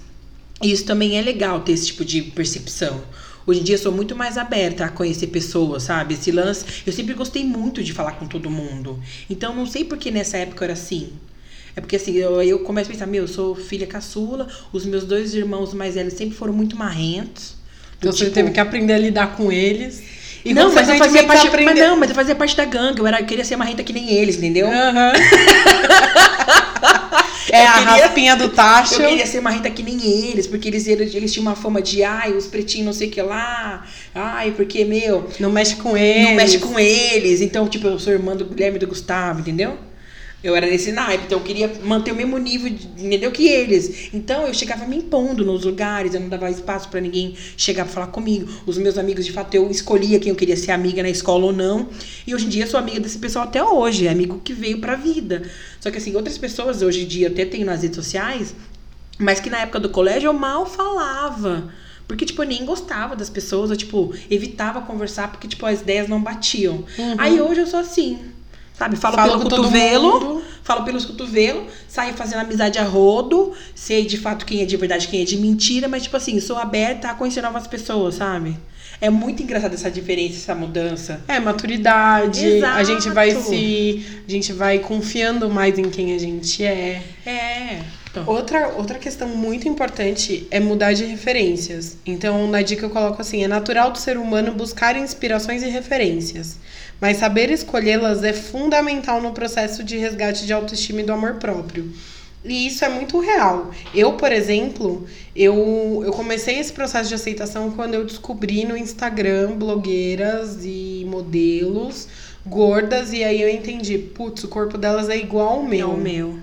E 0.62 0.72
isso 0.72 0.86
também 0.86 1.18
é 1.18 1.22
legal 1.22 1.62
ter 1.62 1.72
esse 1.72 1.88
tipo 1.88 2.06
de 2.06 2.22
percepção. 2.22 3.04
Hoje 3.48 3.62
em 3.62 3.64
dia 3.64 3.76
eu 3.76 3.80
sou 3.80 3.94
muito 3.94 4.14
mais 4.14 4.38
aberta 4.38 4.84
a 4.84 4.90
conhecer 4.90 5.28
pessoas, 5.28 5.84
sabe? 5.84 6.16
Esse 6.16 6.32
lance. 6.34 6.66
Eu 6.86 6.92
sempre 6.92 7.14
gostei 7.14 7.46
muito 7.46 7.82
de 7.82 7.94
falar 7.94 8.12
com 8.12 8.28
todo 8.28 8.50
mundo. 8.50 9.00
Então 9.30 9.56
não 9.56 9.66
sei 9.66 9.86
por 9.86 9.98
que 9.98 10.12
nessa 10.12 10.36
época 10.36 10.66
eu 10.66 10.66
era 10.66 10.74
assim. 10.74 11.14
É 11.74 11.80
porque 11.80 11.96
assim, 11.96 12.12
eu, 12.18 12.42
eu 12.44 12.60
começo 12.60 12.90
a 12.90 12.94
pensar, 12.94 13.06
meu, 13.06 13.24
eu 13.24 13.28
sou 13.28 13.56
filha 13.56 13.88
caçula, 13.88 14.50
os 14.74 14.86
meus 14.86 15.06
dois 15.06 15.34
irmãos 15.34 15.74
mais 15.74 15.96
velhos 15.96 16.14
sempre 16.14 16.36
foram 16.36 16.52
muito 16.52 16.76
marrentos. 16.76 17.56
Então 17.98 18.12
você 18.12 18.26
tipo- 18.26 18.36
teve 18.36 18.52
que 18.52 18.60
aprender 18.60 18.94
a 18.94 18.98
lidar 18.98 19.38
com 19.38 19.50
eles. 19.50 20.04
E 20.44 20.54
não, 20.54 20.74
mas 20.74 20.90
eu 20.90 20.98
fazia 20.98 21.24
parte, 21.24 21.48
aprender... 21.48 21.72
mas 21.74 21.80
não, 21.80 21.98
mas 21.98 22.10
eu 22.10 22.16
fazia 22.16 22.36
parte 22.36 22.58
da 22.58 22.66
gangue. 22.66 23.00
Eu, 23.00 23.08
era, 23.08 23.22
eu 23.22 23.26
queria 23.26 23.46
ser 23.46 23.56
marrenta 23.56 23.82
que 23.82 23.94
nem 23.94 24.12
eles, 24.12 24.36
entendeu? 24.36 24.68
Aham. 24.68 25.14
é 27.52 27.64
Eu 27.64 27.68
a 27.70 27.74
queria- 27.74 27.88
raspinha 28.06 28.36
do 28.36 28.50
tacho. 28.50 29.02
Eu 29.02 29.10
queria 29.10 29.26
ser 29.26 29.42
marrenta 29.42 29.70
que 29.70 29.84
nem 29.84 30.00
eles, 30.30 30.48
porque 30.48 30.68
eles, 30.68 30.88
eles, 30.88 31.14
eles 31.14 31.32
tinham 31.32 31.44
uma 31.46 31.56
fama 31.56 31.82
de, 31.82 32.04
ai, 32.04 32.32
os 32.34 32.48
pretinhos 32.48 32.86
não 32.86 32.94
sei 32.94 33.08
o 33.08 33.12
que 33.12 33.22
lá, 33.22 33.86
ai, 34.14 34.52
porque, 34.52 34.84
meu, 34.86 35.28
Não 35.40 35.52
mexe 35.52 35.76
com 35.76 35.96
eles. 35.98 36.24
não 36.24 36.36
mexe 36.36 36.58
com 36.60 36.80
eles. 36.80 37.42
Então, 37.42 37.68
tipo, 37.68 37.88
eu 37.88 38.00
sou 38.00 38.14
irmã 38.14 38.36
do 38.36 38.46
Guilherme 38.46 38.78
e 38.78 38.80
do 38.80 38.88
Gustavo, 38.88 39.40
entendeu? 39.40 39.78
Eu 40.44 40.56
era 40.56 40.68
nesse 40.68 40.92
naipe, 40.92 41.26
então 41.26 41.40
eu 41.40 41.44
queria 41.44 41.72
manter 41.84 42.12
o 42.12 42.16
mesmo 42.16 42.38
nível, 42.38 42.70
de, 42.70 42.86
entendeu? 42.86 43.32
Que 43.32 43.48
eles. 43.48 44.14
Então 44.14 44.46
eu 44.46 44.54
chegava 44.54 44.86
me 44.86 44.98
impondo 44.98 45.44
nos 45.44 45.66
lugares, 45.66 46.14
eu 46.14 46.20
não 46.20 46.30
dava 46.30 46.50
espaço 46.50 46.90
pra 46.90 47.02
ninguém 47.02 47.36
chegar 47.58 47.86
pra 47.86 47.94
falar 47.94 48.08
comigo. 48.08 48.48
Os 48.66 48.78
meus 48.78 49.00
amigos, 49.00 49.26
de 49.26 49.32
fato, 49.32 49.56
eu 49.56 49.70
escolhia 49.72 50.20
quem 50.20 50.30
eu 50.30 50.36
queria 50.36 50.56
ser 50.56 50.72
amiga 50.72 51.02
na 51.02 51.10
escola 51.10 51.46
ou 51.46 51.54
não. 51.54 51.90
E 52.26 52.36
hoje 52.36 52.46
em 52.46 52.50
dia 52.50 52.66
eu 52.66 52.68
sou 52.68 52.80
amiga 52.80 53.00
desse 53.00 53.18
pessoal 53.18 53.46
até 53.46 53.64
hoje, 53.64 54.06
é 54.06 54.12
amigo 54.12 54.40
que 54.44 54.54
veio 54.54 54.80
pra 54.80 54.96
vida. 54.96 55.42
Só 55.80 55.90
que 55.90 55.98
assim, 55.98 56.16
outras 56.16 56.38
pessoas 56.38 56.84
hoje 56.84 57.04
em 57.04 57.08
dia 57.08 57.28
eu 57.28 57.32
até 57.32 57.44
tenho 57.44 57.66
nas 57.66 57.82
redes 57.82 57.96
sociais, 57.96 58.54
mas 59.18 59.40
que 59.40 59.50
na 59.50 59.62
época 59.62 59.80
do 59.80 59.90
colégio 59.90 60.28
eu 60.28 60.34
mal 60.34 60.68
falava. 60.68 61.74
Porque, 62.08 62.26
tipo, 62.26 62.42
eu 62.42 62.48
nem 62.48 62.64
gostava 62.64 63.16
das 63.18 63.30
pessoas, 63.30 63.70
eu, 63.70 63.76
tipo, 63.76 64.14
evitava 64.32 64.82
conversar 64.82 65.30
porque, 65.30 65.48
tipo, 65.48 65.66
as 65.66 65.82
ideias 65.82 66.08
não 66.08 66.22
batiam. 66.22 66.86
Aí 67.18 67.42
hoje 67.42 67.62
eu 67.62 67.68
sou 67.68 67.82
assim, 67.82 68.20
sabe? 68.78 68.96
Falo, 68.96 69.16
Fala 69.16 69.38
pelo 69.38 69.50
cotovelo, 69.50 70.42
falo 70.64 70.84
pelos 70.84 71.06
cotovelos, 71.06 71.66
saio 71.88 72.14
fazendo 72.14 72.40
amizade 72.40 72.78
a 72.78 72.84
rodo, 72.84 73.54
sei 73.74 74.06
de 74.06 74.18
fato 74.18 74.46
quem 74.46 74.62
é 74.62 74.66
de 74.66 74.78
verdade, 74.78 75.08
quem 75.08 75.22
é 75.22 75.26
de 75.26 75.38
mentira, 75.38 75.88
mas, 75.88 76.04
tipo 76.04 76.16
assim, 76.18 76.40
sou 76.40 76.58
aberta 76.58 77.10
a 77.10 77.14
conhecer 77.14 77.42
novas 77.42 77.68
pessoas, 77.68 78.16
sabe? 78.16 78.58
É 79.00 79.10
muito 79.10 79.44
engraçada 79.44 79.76
essa 79.76 79.92
diferença, 79.92 80.38
essa 80.38 80.56
mudança. 80.56 81.22
É, 81.28 81.40
maturidade. 81.40 82.64
A 82.64 82.84
gente 82.84 83.10
vai 83.10 83.30
Exato. 83.30 83.50
se. 83.50 84.06
A 84.28 84.32
gente 84.32 84.52
vai 84.54 84.80
confiando 84.80 85.50
mais 85.50 85.78
em 85.78 85.90
quem 85.90 86.16
a 86.16 86.18
gente 86.18 86.64
é. 86.64 87.04
É. 87.24 87.82
Então, 88.10 88.24
Outra, 88.26 88.70
outra 88.70 88.98
questão 88.98 89.28
muito 89.28 89.68
importante 89.68 90.48
é 90.50 90.60
mudar 90.60 90.94
de 90.94 91.06
referências. 91.06 91.98
Então, 92.06 92.48
na 92.48 92.64
dica 92.64 92.86
eu 92.86 92.90
coloco 92.90 93.22
assim: 93.22 93.44
é 93.44 93.48
natural 93.48 93.92
do 93.92 94.00
ser 94.00 94.18
humano 94.18 94.52
buscar 94.54 94.96
inspirações 94.96 95.62
e 95.62 95.68
referências, 95.68 96.58
mas 97.00 97.18
saber 97.18 97.50
escolhê-las 97.52 98.24
é 98.24 98.34
fundamental 98.34 99.22
no 99.22 99.32
processo 99.32 99.84
de 99.84 99.98
resgate 99.98 100.46
de 100.46 100.54
autoestima 100.54 101.02
e 101.02 101.04
do 101.04 101.14
amor 101.14 101.36
próprio. 101.36 101.92
E 102.44 102.68
isso 102.68 102.86
é 102.86 102.90
muito 102.90 103.20
real. 103.20 103.72
Eu, 103.94 104.14
por 104.14 104.32
exemplo, 104.32 105.06
eu, 105.36 106.02
eu 106.06 106.12
comecei 106.12 106.60
esse 106.60 106.72
processo 106.72 107.10
de 107.10 107.16
aceitação 107.16 107.72
quando 107.72 107.96
eu 107.96 108.06
descobri 108.06 108.64
no 108.64 108.78
Instagram 108.78 109.58
blogueiras 109.58 110.60
e 110.64 111.06
modelos 111.08 112.08
gordas, 112.46 113.12
e 113.12 113.24
aí 113.24 113.42
eu 113.42 113.50
entendi, 113.50 113.98
putz, 113.98 114.44
o 114.46 114.48
corpo 114.48 114.78
delas 114.78 115.10
é 115.10 115.18
igual 115.18 115.60
ao 115.60 115.66
é 115.66 115.68
meu. 115.68 115.90
o 115.92 115.98
meu. 115.98 116.40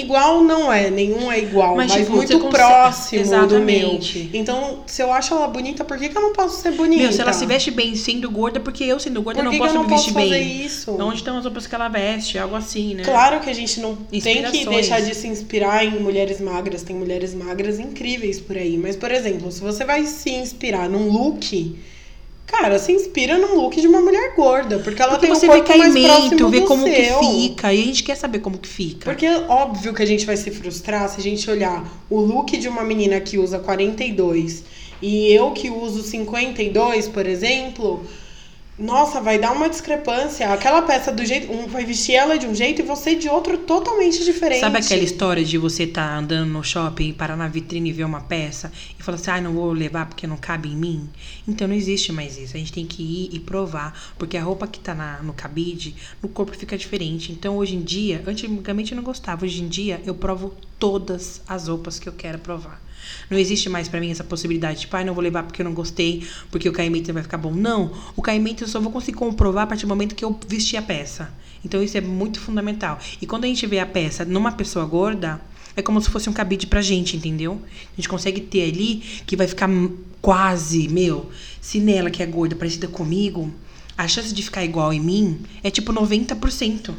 Igual 0.00 0.42
não 0.44 0.72
é, 0.72 0.90
nenhum 0.90 1.30
é 1.32 1.38
igual, 1.40 1.74
mas, 1.76 1.90
Mas, 1.90 2.00
tipo, 2.02 2.16
muito 2.16 2.38
consegue- 2.38 2.56
próximo 2.56 3.22
do 3.24 3.28
meu. 3.30 3.38
Exatamente. 3.40 4.30
Então, 4.34 4.80
se 4.86 5.02
eu 5.02 5.12
acho 5.12 5.32
ela 5.34 5.48
bonita, 5.48 5.84
por 5.84 5.96
que, 5.98 6.08
que 6.08 6.16
eu 6.16 6.22
não 6.22 6.32
posso 6.32 6.60
ser 6.60 6.72
bonita? 6.72 7.02
Meu, 7.02 7.12
se 7.12 7.20
ela 7.20 7.32
se 7.32 7.46
veste 7.46 7.70
bem 7.70 7.94
sendo 7.94 8.30
gorda, 8.30 8.60
porque 8.60 8.84
eu 8.84 9.00
sendo 9.00 9.22
gorda 9.22 9.40
por 9.40 9.44
não 9.44 9.52
que, 9.52 9.58
posso 9.58 9.72
que 9.72 9.78
eu 9.78 9.82
não 9.82 9.88
me 9.88 9.94
vestir 9.96 10.12
posso 10.12 10.24
fazer 10.28 10.38
bem. 10.44 10.64
isso? 10.66 10.96
Onde 11.00 11.16
estão 11.16 11.38
as 11.38 11.44
roupas 11.44 11.66
que 11.66 11.74
ela 11.74 11.88
veste? 11.88 12.38
Algo 12.38 12.56
assim, 12.56 12.94
né? 12.94 13.02
Claro 13.04 13.40
que 13.40 13.48
a 13.48 13.54
gente 13.54 13.80
não 13.80 13.96
tem 13.96 14.42
que 14.50 14.66
deixar 14.66 15.00
de 15.00 15.14
se 15.14 15.26
inspirar 15.28 15.84
em 15.84 15.98
mulheres 15.98 16.40
magras. 16.40 16.82
Tem 16.82 16.94
mulheres 16.94 17.34
magras 17.34 17.78
incríveis 17.78 18.38
por 18.38 18.56
aí. 18.56 18.76
Mas, 18.76 18.96
por 18.96 19.10
exemplo, 19.10 19.50
se 19.50 19.60
você 19.60 19.84
vai 19.84 20.04
se 20.04 20.30
inspirar 20.30 20.88
num 20.88 21.10
look, 21.10 21.74
cara, 22.46 22.78
se 22.78 22.92
inspira 22.92 23.36
num 23.36 23.56
look 23.56 23.80
de 23.80 23.86
uma 23.86 24.00
mulher 24.00 24.34
gorda. 24.34 24.78
Porque 24.78 25.02
ela 25.02 25.12
Porque 25.12 25.26
tem 25.26 25.34
você 25.34 25.46
vê 25.46 25.54
corpo 25.54 25.68
caimento, 25.68 26.36
próximo 26.36 26.48
vê 26.48 26.60
como 26.62 26.84
que 26.84 27.02
fica. 27.20 27.72
E 27.72 27.82
a 27.82 27.84
gente 27.84 28.02
quer 28.04 28.14
saber 28.14 28.38
como 28.38 28.58
que 28.58 28.68
fica. 28.68 29.04
Porque 29.10 29.26
é 29.26 29.38
óbvio 29.48 29.92
que 29.92 30.02
a 30.02 30.06
gente 30.06 30.24
vai 30.24 30.36
se 30.36 30.50
frustrar 30.50 31.08
se 31.08 31.20
a 31.20 31.22
gente 31.22 31.50
olhar 31.50 31.84
o 32.08 32.20
look 32.20 32.56
de 32.56 32.68
uma 32.68 32.84
menina 32.84 33.20
que 33.20 33.38
usa 33.38 33.58
42 33.58 34.64
e 35.02 35.32
eu 35.32 35.50
que 35.50 35.68
uso 35.68 36.02
52, 36.02 37.08
por 37.08 37.26
exemplo. 37.26 38.04
Nossa, 38.78 39.22
vai 39.22 39.38
dar 39.38 39.52
uma 39.52 39.70
discrepância. 39.70 40.52
Aquela 40.52 40.82
peça 40.82 41.10
do 41.10 41.24
jeito. 41.24 41.50
Um 41.50 41.66
vai 41.66 41.84
vestir 41.84 42.14
ela 42.14 42.38
de 42.38 42.46
um 42.46 42.54
jeito 42.54 42.82
e 42.82 42.84
você 42.84 43.14
de 43.14 43.26
outro 43.26 43.56
totalmente 43.56 44.22
diferente. 44.22 44.60
Sabe 44.60 44.78
aquela 44.78 45.02
história 45.02 45.42
de 45.42 45.56
você 45.56 45.84
estar 45.84 46.06
tá 46.06 46.18
andando 46.18 46.50
no 46.50 46.62
shopping, 46.62 47.14
parar 47.14 47.36
na 47.36 47.48
vitrine 47.48 47.88
e 47.88 47.92
ver 47.92 48.04
uma 48.04 48.20
peça 48.20 48.70
e 48.98 49.02
falar 49.02 49.16
assim, 49.16 49.30
ah, 49.30 49.40
não 49.40 49.54
vou 49.54 49.72
levar 49.72 50.04
porque 50.06 50.26
não 50.26 50.36
cabe 50.36 50.68
em 50.68 50.76
mim? 50.76 51.08
Então 51.48 51.66
não 51.66 51.74
existe 51.74 52.12
mais 52.12 52.36
isso. 52.36 52.54
A 52.54 52.58
gente 52.58 52.72
tem 52.72 52.84
que 52.84 53.02
ir 53.02 53.30
e 53.34 53.40
provar. 53.40 53.98
Porque 54.18 54.36
a 54.36 54.42
roupa 54.42 54.66
que 54.66 54.78
tá 54.78 54.94
na, 54.94 55.22
no 55.22 55.32
cabide, 55.32 55.96
no 56.22 56.28
corpo 56.28 56.54
fica 56.54 56.76
diferente. 56.76 57.32
Então 57.32 57.56
hoje 57.56 57.76
em 57.76 57.82
dia, 57.82 58.22
antigamente 58.26 58.92
eu 58.92 58.96
não 58.96 59.04
gostava, 59.04 59.46
hoje 59.46 59.62
em 59.62 59.68
dia 59.68 60.02
eu 60.04 60.14
provo 60.14 60.54
todas 60.78 61.40
as 61.48 61.68
roupas 61.68 61.98
que 61.98 62.08
eu 62.08 62.12
quero 62.12 62.38
provar. 62.38 62.85
Não 63.30 63.38
existe 63.38 63.68
mais 63.68 63.88
para 63.88 64.00
mim 64.00 64.10
essa 64.10 64.24
possibilidade 64.24 64.80
de, 64.80 64.86
pai, 64.86 65.04
não 65.04 65.14
vou 65.14 65.22
levar 65.22 65.42
porque 65.42 65.62
eu 65.62 65.64
não 65.64 65.74
gostei, 65.74 66.26
porque 66.50 66.68
o 66.68 66.72
caimento 66.72 67.12
vai 67.12 67.22
ficar 67.22 67.38
bom. 67.38 67.52
Não, 67.52 67.92
o 68.14 68.22
caimento 68.22 68.64
eu 68.64 68.68
só 68.68 68.80
vou 68.80 68.92
conseguir 68.92 69.18
comprovar 69.18 69.64
a 69.64 69.66
partir 69.66 69.86
do 69.86 69.88
momento 69.88 70.14
que 70.14 70.24
eu 70.24 70.38
vestir 70.48 70.76
a 70.76 70.82
peça. 70.82 71.32
Então 71.64 71.82
isso 71.82 71.96
é 71.96 72.00
muito 72.00 72.40
fundamental. 72.40 72.98
E 73.20 73.26
quando 73.26 73.44
a 73.44 73.48
gente 73.48 73.66
vê 73.66 73.78
a 73.78 73.86
peça 73.86 74.24
numa 74.24 74.52
pessoa 74.52 74.84
gorda, 74.84 75.40
é 75.76 75.82
como 75.82 76.00
se 76.00 76.08
fosse 76.08 76.30
um 76.30 76.32
cabide 76.32 76.66
pra 76.66 76.80
gente, 76.80 77.16
entendeu? 77.16 77.60
A 77.92 77.96
gente 77.96 78.08
consegue 78.08 78.40
ter 78.40 78.70
ali 78.70 79.02
que 79.26 79.36
vai 79.36 79.46
ficar 79.46 79.68
quase, 80.22 80.88
meu, 80.88 81.30
se 81.60 81.78
nela 81.78 82.10
que 82.10 82.22
é 82.22 82.26
gorda 82.26 82.56
parecida 82.56 82.88
comigo, 82.88 83.52
a 83.96 84.08
chance 84.08 84.32
de 84.34 84.42
ficar 84.42 84.64
igual 84.64 84.92
em 84.92 85.00
mim 85.00 85.40
é 85.62 85.70
tipo 85.70 85.92
90%. 85.92 86.94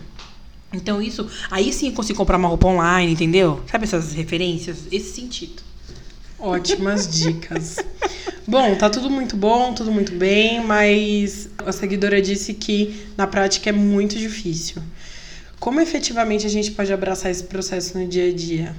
Então 0.74 1.01
isso, 1.01 1.28
aí 1.49 1.72
sim 1.72 1.88
eu 1.88 1.93
consigo 1.93 2.18
comprar 2.18 2.38
uma 2.38 2.47
roupa 2.47 2.68
online, 2.68 3.14
entendeu? 3.14 3.64
Sabe 3.72 3.86
essas 3.86 4.14
referências? 4.14 4.86
Esse 4.91 5.14
sentido. 5.14 5.64
Ótimas 6.40 7.08
dicas. 7.08 7.78
Bom, 8.48 8.76
tá 8.76 8.90
tudo 8.90 9.10
muito 9.10 9.36
bom, 9.36 9.74
tudo 9.74 9.92
muito 9.92 10.14
bem, 10.14 10.64
mas 10.64 11.50
a 11.58 11.72
seguidora 11.72 12.22
disse 12.22 12.54
que 12.54 13.08
na 13.18 13.26
prática 13.26 13.70
é 13.70 13.74
muito 13.74 14.16
difícil. 14.18 14.82
Como 15.60 15.82
efetivamente 15.82 16.46
a 16.46 16.50
gente 16.50 16.72
pode 16.72 16.94
abraçar 16.94 17.32
esse 17.32 17.44
processo 17.44 17.98
no 17.98 18.08
dia 18.08 18.30
a 18.30 18.34
dia? 18.34 18.76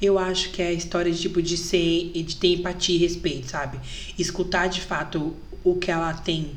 Eu 0.00 0.18
acho 0.18 0.50
que 0.50 0.60
é 0.60 0.68
a 0.68 0.72
história 0.72 1.10
de 1.10 1.18
tipo 1.18 1.40
de 1.40 1.56
ser, 1.56 2.12
de 2.12 2.36
ter 2.36 2.48
empatia 2.48 2.94
e 2.94 2.98
respeito, 2.98 3.50
sabe? 3.50 3.80
Escutar 4.18 4.68
de 4.68 4.82
fato 4.82 5.34
o 5.64 5.74
que 5.76 5.90
ela 5.90 6.12
tem 6.12 6.52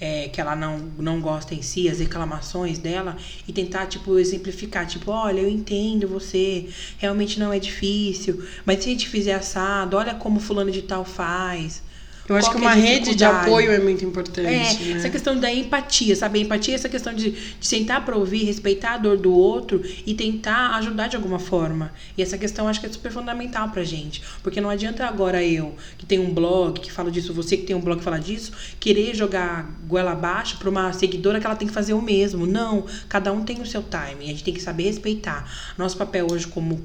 é, 0.00 0.28
que 0.28 0.40
ela 0.40 0.56
não, 0.56 0.78
não 0.98 1.20
gosta 1.20 1.54
em 1.54 1.62
si, 1.62 1.88
as 1.88 1.98
reclamações 2.00 2.78
dela, 2.78 3.16
e 3.46 3.52
tentar, 3.52 3.86
tipo, 3.86 4.18
exemplificar, 4.18 4.86
tipo, 4.86 5.10
olha, 5.10 5.40
eu 5.40 5.48
entendo 5.48 6.08
você, 6.08 6.68
realmente 6.98 7.38
não 7.38 7.52
é 7.52 7.58
difícil, 7.58 8.42
mas 8.64 8.82
se 8.82 8.88
a 8.88 8.92
gente 8.92 9.08
fizer 9.08 9.34
assado, 9.34 9.96
olha 9.96 10.14
como 10.14 10.40
fulano 10.40 10.70
de 10.70 10.82
tal 10.82 11.04
faz. 11.04 11.82
Eu 12.30 12.36
acho 12.36 12.48
que 12.52 12.58
uma 12.58 12.74
rede 12.74 13.16
de 13.16 13.24
apoio 13.24 13.72
é 13.72 13.80
muito 13.80 14.04
importante. 14.04 14.46
É, 14.46 14.84
né? 14.84 14.96
essa 14.98 15.10
questão 15.10 15.36
da 15.36 15.52
empatia, 15.52 16.14
sabe? 16.14 16.38
A 16.38 16.42
empatia 16.42 16.74
é 16.74 16.76
essa 16.76 16.88
questão 16.88 17.12
de, 17.12 17.32
de 17.32 17.66
sentar 17.66 18.04
para 18.04 18.16
ouvir, 18.16 18.44
respeitar 18.44 18.94
a 18.94 18.98
dor 18.98 19.16
do 19.16 19.32
outro 19.32 19.82
e 20.06 20.14
tentar 20.14 20.76
ajudar 20.76 21.08
de 21.08 21.16
alguma 21.16 21.40
forma. 21.40 21.92
E 22.16 22.22
essa 22.22 22.38
questão 22.38 22.68
acho 22.68 22.78
que 22.78 22.86
é 22.86 22.88
super 22.88 23.10
fundamental 23.10 23.70
pra 23.70 23.82
gente. 23.82 24.22
Porque 24.44 24.60
não 24.60 24.70
adianta 24.70 25.04
agora 25.06 25.42
eu, 25.42 25.74
que 25.98 26.06
tenho 26.06 26.22
um 26.22 26.32
blog 26.32 26.78
que 26.78 26.92
fala 26.92 27.10
disso, 27.10 27.34
você 27.34 27.56
que 27.56 27.64
tem 27.64 27.74
um 27.74 27.80
blog 27.80 27.98
que 27.98 28.04
fala 28.04 28.20
disso, 28.20 28.52
querer 28.78 29.12
jogar 29.12 29.68
goela 29.88 30.12
abaixo 30.12 30.56
pra 30.56 30.70
uma 30.70 30.92
seguidora 30.92 31.40
que 31.40 31.46
ela 31.46 31.56
tem 31.56 31.66
que 31.66 31.74
fazer 31.74 31.94
o 31.94 32.00
mesmo. 32.00 32.46
Não, 32.46 32.86
cada 33.08 33.32
um 33.32 33.42
tem 33.42 33.60
o 33.60 33.66
seu 33.66 33.82
time. 33.82 34.26
A 34.26 34.28
gente 34.28 34.44
tem 34.44 34.54
que 34.54 34.62
saber 34.62 34.84
respeitar. 34.84 35.74
Nosso 35.76 35.96
papel 35.96 36.28
hoje 36.30 36.46
como 36.46 36.80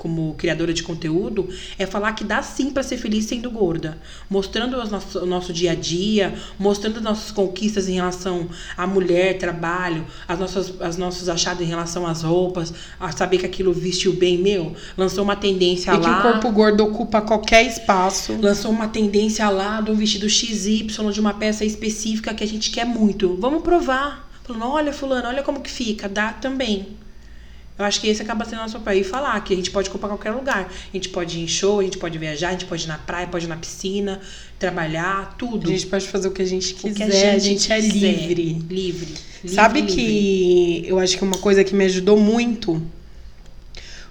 como 0.00 0.34
criadora 0.34 0.72
de 0.72 0.82
conteúdo, 0.82 1.46
é 1.78 1.84
falar 1.84 2.12
que 2.14 2.24
dá 2.24 2.42
sim 2.42 2.70
para 2.70 2.82
ser 2.82 2.96
feliz 2.96 3.26
sendo 3.26 3.50
gorda. 3.50 3.98
Mostrando 4.30 4.78
o 4.78 5.26
nosso 5.26 5.52
dia 5.52 5.72
a 5.72 5.74
dia, 5.74 6.34
mostrando 6.58 6.96
as 6.96 7.02
nossas 7.02 7.30
conquistas 7.30 7.86
em 7.86 7.92
relação 7.92 8.48
à 8.76 8.86
mulher, 8.86 9.36
trabalho, 9.36 10.06
as 10.26 10.38
nossas, 10.38 10.80
as 10.80 10.96
nossos 10.96 11.28
achados 11.28 11.62
em 11.62 11.66
relação 11.66 12.06
às 12.06 12.22
roupas, 12.22 12.72
a 12.98 13.12
saber 13.12 13.38
que 13.38 13.46
aquilo 13.46 13.74
vestiu 13.74 14.14
bem, 14.14 14.38
meu, 14.38 14.74
lançou 14.96 15.22
uma 15.22 15.36
tendência 15.36 15.90
e 15.90 15.98
lá. 15.98 16.00
E 16.00 16.02
que 16.02 16.28
o 16.28 16.32
corpo 16.32 16.50
gordo 16.50 16.82
ocupa 16.82 17.20
qualquer 17.20 17.66
espaço. 17.66 18.38
Lançou 18.40 18.70
uma 18.70 18.88
tendência 18.88 19.48
lá 19.50 19.82
de 19.82 19.90
um 19.90 19.94
vestido 19.94 20.30
XY, 20.30 20.86
de 21.12 21.20
uma 21.20 21.34
peça 21.34 21.62
específica 21.62 22.32
que 22.32 22.42
a 22.42 22.48
gente 22.48 22.70
quer 22.70 22.86
muito. 22.86 23.36
Vamos 23.38 23.62
provar. 23.62 24.30
Falando, 24.44 24.64
olha, 24.64 24.92
fulano, 24.94 25.28
olha 25.28 25.42
como 25.42 25.60
que 25.60 25.70
fica, 25.70 26.08
dá 26.08 26.32
também. 26.32 26.88
Eu 27.80 27.86
acho 27.86 27.98
que 27.98 28.08
esse 28.08 28.20
acaba 28.20 28.44
sendo 28.44 28.58
nosso 28.58 28.78
papel. 28.78 29.00
E 29.00 29.04
falar 29.04 29.40
que 29.40 29.54
a 29.54 29.56
gente 29.56 29.70
pode 29.70 29.88
comprar 29.88 30.10
qualquer 30.10 30.32
lugar. 30.32 30.70
A 30.70 30.94
gente 30.94 31.08
pode 31.08 31.38
ir 31.38 31.44
em 31.44 31.48
show, 31.48 31.80
a 31.80 31.82
gente 31.82 31.96
pode 31.96 32.18
viajar, 32.18 32.48
a 32.48 32.52
gente 32.52 32.66
pode 32.66 32.84
ir 32.84 32.88
na 32.88 32.98
praia, 32.98 33.26
pode 33.26 33.46
ir 33.46 33.48
na 33.48 33.56
piscina, 33.56 34.20
trabalhar, 34.58 35.34
tudo. 35.38 35.70
A 35.70 35.72
gente 35.72 35.86
pode 35.86 36.06
fazer 36.06 36.28
o 36.28 36.30
que 36.30 36.42
a 36.42 36.46
gente 36.46 36.74
quiser, 36.74 37.34
a 37.34 37.38
gente, 37.38 37.72
a 37.72 37.80
gente 37.80 38.04
é 38.04 38.04
livre. 38.04 38.34
livre. 38.44 38.74
Livre. 38.74 39.14
Sabe 39.48 39.80
livre. 39.80 39.94
que 39.94 40.84
eu 40.86 40.98
acho 40.98 41.16
que 41.16 41.24
uma 41.24 41.38
coisa 41.38 41.64
que 41.64 41.74
me 41.74 41.86
ajudou 41.86 42.18
muito 42.18 42.82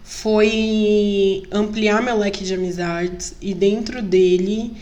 foi 0.04 1.44
ampliar 1.52 2.02
meu 2.02 2.18
leque 2.18 2.44
de 2.44 2.56
amizades 2.56 3.36
e 3.40 3.54
dentro 3.54 4.02
dele 4.02 4.74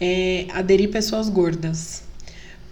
é, 0.00 0.46
aderir 0.52 0.88
pessoas 0.88 1.28
gordas. 1.28 2.04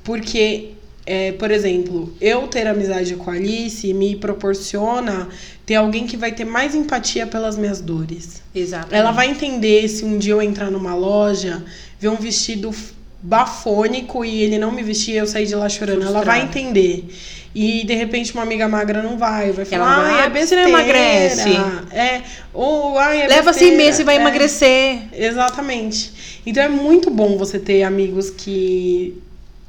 Porque 0.04 0.74
é, 1.06 1.32
por 1.32 1.50
exemplo, 1.50 2.14
eu 2.20 2.48
ter 2.48 2.66
amizade 2.66 3.14
com 3.16 3.30
a 3.30 3.34
Alice 3.34 3.92
me 3.92 4.16
proporciona 4.16 5.28
ter 5.66 5.76
alguém 5.76 6.06
que 6.06 6.16
vai 6.16 6.32
ter 6.32 6.44
mais 6.44 6.74
empatia 6.74 7.26
pelas 7.26 7.56
minhas 7.56 7.80
dores. 7.80 8.42
Exato. 8.54 8.94
Ela 8.94 9.12
vai 9.12 9.30
entender 9.30 9.88
se 9.88 10.04
um 10.04 10.18
dia 10.18 10.32
eu 10.32 10.42
entrar 10.42 10.70
numa 10.70 10.94
loja, 10.94 11.64
ver 11.98 12.08
um 12.08 12.16
vestido 12.16 12.74
bafônico 13.22 14.24
e 14.24 14.42
ele 14.42 14.58
não 14.58 14.70
me 14.70 14.82
vestir 14.82 15.14
e 15.14 15.16
eu 15.16 15.26
sair 15.26 15.46
de 15.46 15.54
lá 15.54 15.68
chorando. 15.68 16.02
Frustrada. 16.02 16.18
Ela 16.18 16.24
vai 16.26 16.42
entender. 16.42 17.08
E 17.54 17.84
de 17.84 17.94
repente 17.94 18.34
uma 18.34 18.42
amiga 18.42 18.68
magra 18.68 19.02
não 19.02 19.16
vai, 19.16 19.52
vai 19.52 19.64
falar, 19.64 20.22
ah, 20.22 20.24
é 20.24 20.30
besteira. 20.30 20.68
Emagrece. 20.68 21.50
É, 21.92 22.20
ou 22.52 22.98
ai, 22.98 23.22
é 23.22 23.28
Leva 23.28 23.52
besteira. 23.52 23.74
assim 23.74 23.76
mesmo 23.76 24.02
e 24.02 24.04
vai 24.04 24.16
é, 24.16 24.20
emagrecer. 24.20 24.98
Exatamente. 25.12 26.42
Então 26.44 26.62
é 26.62 26.68
muito 26.68 27.10
bom 27.10 27.38
você 27.38 27.58
ter 27.58 27.84
amigos 27.84 28.28
que 28.28 29.16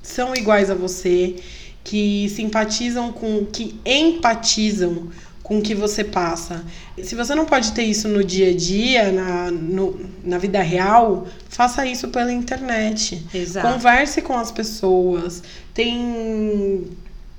são 0.02 0.36
iguais 0.36 0.70
a 0.70 0.76
você, 0.76 1.36
que 1.84 2.28
simpatizam 2.30 3.12
com, 3.14 3.46
que 3.46 3.76
empatizam 3.86 5.08
com 5.46 5.60
o 5.60 5.62
que 5.62 5.76
você 5.76 6.04
passa. 6.04 6.66
Se 7.04 7.14
você 7.14 7.36
não 7.36 7.46
pode 7.46 7.72
ter 7.74 7.84
isso 7.84 8.08
no 8.08 8.24
dia 8.24 8.50
a 8.50 8.56
dia, 8.56 9.12
na, 9.12 9.52
no, 9.52 9.96
na 10.24 10.40
vida 10.40 10.60
real, 10.60 11.28
faça 11.48 11.86
isso 11.86 12.08
pela 12.08 12.34
internet. 12.34 13.24
Exato. 13.32 13.72
Converse 13.72 14.24
com 14.24 14.36
as 14.36 14.52
pessoas. 14.52 15.44
Tem 15.72 16.88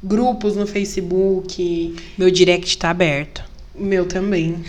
grupos 0.01 0.55
no 0.55 0.69
Facebook. 0.69 1.97
Meu 2.17 2.31
direct 2.31 2.69
está 2.69 2.91
aberto. 2.91 3.43
Meu 3.79 4.07
também. 4.07 4.64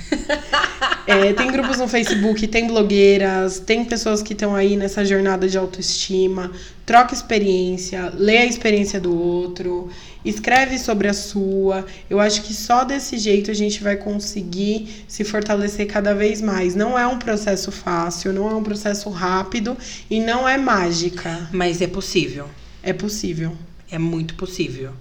é, 1.08 1.32
tem 1.34 1.52
grupos 1.52 1.78
no 1.78 1.88
Facebook, 1.88 2.46
tem 2.48 2.68
blogueiras, 2.68 3.60
tem 3.60 3.86
pessoas 3.86 4.22
que 4.22 4.34
estão 4.34 4.54
aí 4.54 4.76
nessa 4.76 5.06
jornada 5.06 5.48
de 5.48 5.58
autoestima. 5.58 6.52
Troca 6.86 7.14
experiência, 7.14 8.12
lê 8.16 8.38
a 8.38 8.46
experiência 8.46 9.00
do 9.00 9.18
outro, 9.18 9.90
escreve 10.26 10.78
sobre 10.78 11.08
a 11.08 11.14
sua. 11.14 11.86
Eu 12.10 12.20
acho 12.20 12.42
que 12.44 12.54
só 12.54 12.84
desse 12.84 13.18
jeito 13.18 13.50
a 13.50 13.54
gente 13.54 13.82
vai 13.82 13.96
conseguir 13.96 15.06
se 15.08 15.24
fortalecer 15.24 15.88
cada 15.88 16.14
vez 16.14 16.42
mais. 16.42 16.76
Não 16.76 17.00
é 17.00 17.08
um 17.08 17.18
processo 17.18 17.72
fácil, 17.72 18.34
não 18.34 18.50
é 18.50 18.54
um 18.54 18.64
processo 18.64 19.10
rápido 19.10 19.78
e 20.10 20.20
não 20.20 20.48
é 20.48 20.58
mágica. 20.58 21.50
Mas 21.52 21.82
é 21.82 21.88
possível. 21.88 22.50
É 22.84 22.94
possível. 22.94 23.54
É 23.90 23.98
muito 23.98 24.36
possível. 24.36 24.92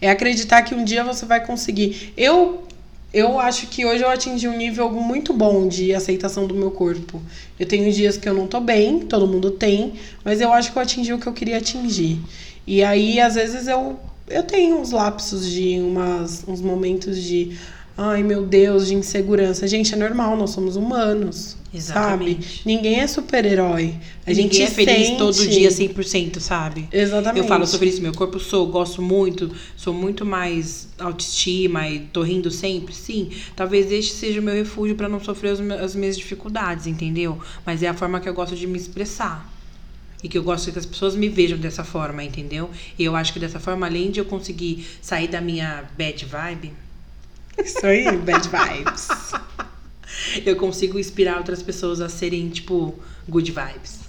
É 0.00 0.08
acreditar 0.08 0.62
que 0.62 0.74
um 0.74 0.84
dia 0.84 1.04
você 1.04 1.26
vai 1.26 1.44
conseguir. 1.44 2.12
Eu 2.16 2.64
eu 3.12 3.40
acho 3.40 3.66
que 3.66 3.84
hoje 3.84 4.04
eu 4.04 4.08
atingi 4.08 4.46
um 4.46 4.56
nível 4.56 4.90
muito 4.90 5.32
bom 5.32 5.66
de 5.66 5.92
aceitação 5.92 6.46
do 6.46 6.54
meu 6.54 6.70
corpo. 6.70 7.20
Eu 7.58 7.66
tenho 7.66 7.92
dias 7.92 8.16
que 8.16 8.28
eu 8.28 8.34
não 8.34 8.46
tô 8.46 8.60
bem, 8.60 9.00
todo 9.00 9.26
mundo 9.26 9.50
tem, 9.50 9.94
mas 10.24 10.40
eu 10.40 10.52
acho 10.52 10.72
que 10.72 10.78
eu 10.78 10.82
atingi 10.82 11.12
o 11.12 11.18
que 11.18 11.26
eu 11.26 11.32
queria 11.32 11.58
atingir. 11.58 12.20
E 12.66 12.84
aí, 12.84 13.20
às 13.20 13.34
vezes, 13.34 13.66
eu, 13.66 13.98
eu 14.28 14.44
tenho 14.44 14.78
uns 14.78 14.92
lapsos 14.92 15.50
de 15.50 15.80
umas, 15.80 16.44
uns 16.46 16.60
momentos 16.60 17.20
de 17.20 17.58
ai 17.96 18.22
meu 18.22 18.46
Deus, 18.46 18.86
de 18.86 18.94
insegurança. 18.94 19.66
Gente, 19.66 19.94
é 19.94 19.96
normal, 19.96 20.36
nós 20.36 20.50
somos 20.50 20.76
humanos. 20.76 21.56
Exatamente. 21.72 22.58
Sabe? 22.58 22.62
Ninguém 22.66 23.00
é 23.00 23.06
super-herói. 23.06 23.94
A 24.26 24.30
Ninguém 24.30 24.50
gente 24.50 24.62
é 24.62 24.66
feliz 24.66 25.06
sente... 25.06 25.18
todo 25.18 25.48
dia 25.48 25.68
100%, 25.68 26.40
sabe? 26.40 26.88
Exatamente. 26.90 27.42
Eu 27.42 27.48
falo 27.48 27.66
sobre 27.66 27.88
isso, 27.88 28.02
meu 28.02 28.12
corpo 28.12 28.40
sou, 28.40 28.66
gosto 28.66 29.00
muito, 29.00 29.50
sou 29.76 29.94
muito 29.94 30.26
mais 30.26 30.88
autoestima 30.98 31.88
e 31.88 32.00
tô 32.00 32.22
rindo 32.22 32.50
sempre, 32.50 32.92
sim. 32.92 33.30
Talvez 33.54 33.90
este 33.92 34.14
seja 34.14 34.40
o 34.40 34.42
meu 34.42 34.54
refúgio 34.54 34.96
para 34.96 35.08
não 35.08 35.22
sofrer 35.22 35.52
as, 35.52 35.60
as 35.60 35.94
minhas 35.94 36.16
dificuldades, 36.18 36.86
entendeu? 36.86 37.38
Mas 37.64 37.82
é 37.82 37.88
a 37.88 37.94
forma 37.94 38.18
que 38.18 38.28
eu 38.28 38.34
gosto 38.34 38.56
de 38.56 38.66
me 38.66 38.76
expressar. 38.76 39.48
E 40.22 40.28
que 40.28 40.36
eu 40.36 40.42
gosto 40.42 40.70
que 40.70 40.78
as 40.78 40.84
pessoas 40.84 41.14
me 41.16 41.28
vejam 41.28 41.56
dessa 41.56 41.82
forma, 41.82 42.22
entendeu? 42.22 42.68
E 42.98 43.04
eu 43.04 43.16
acho 43.16 43.32
que 43.32 43.38
dessa 43.38 43.58
forma, 43.58 43.86
além 43.86 44.10
de 44.10 44.20
eu 44.20 44.24
conseguir 44.24 44.86
sair 45.00 45.28
da 45.28 45.40
minha 45.40 45.84
bad 45.96 46.26
vibe, 46.26 46.72
isso 47.58 47.86
aí, 47.86 48.16
bad 48.16 48.48
vibes. 48.48 49.08
eu 50.44 50.56
consigo 50.56 50.98
inspirar 50.98 51.38
outras 51.38 51.62
pessoas 51.62 52.00
a 52.00 52.08
serem, 52.08 52.48
tipo, 52.48 52.94
good 53.28 53.52
vibes. 53.52 54.00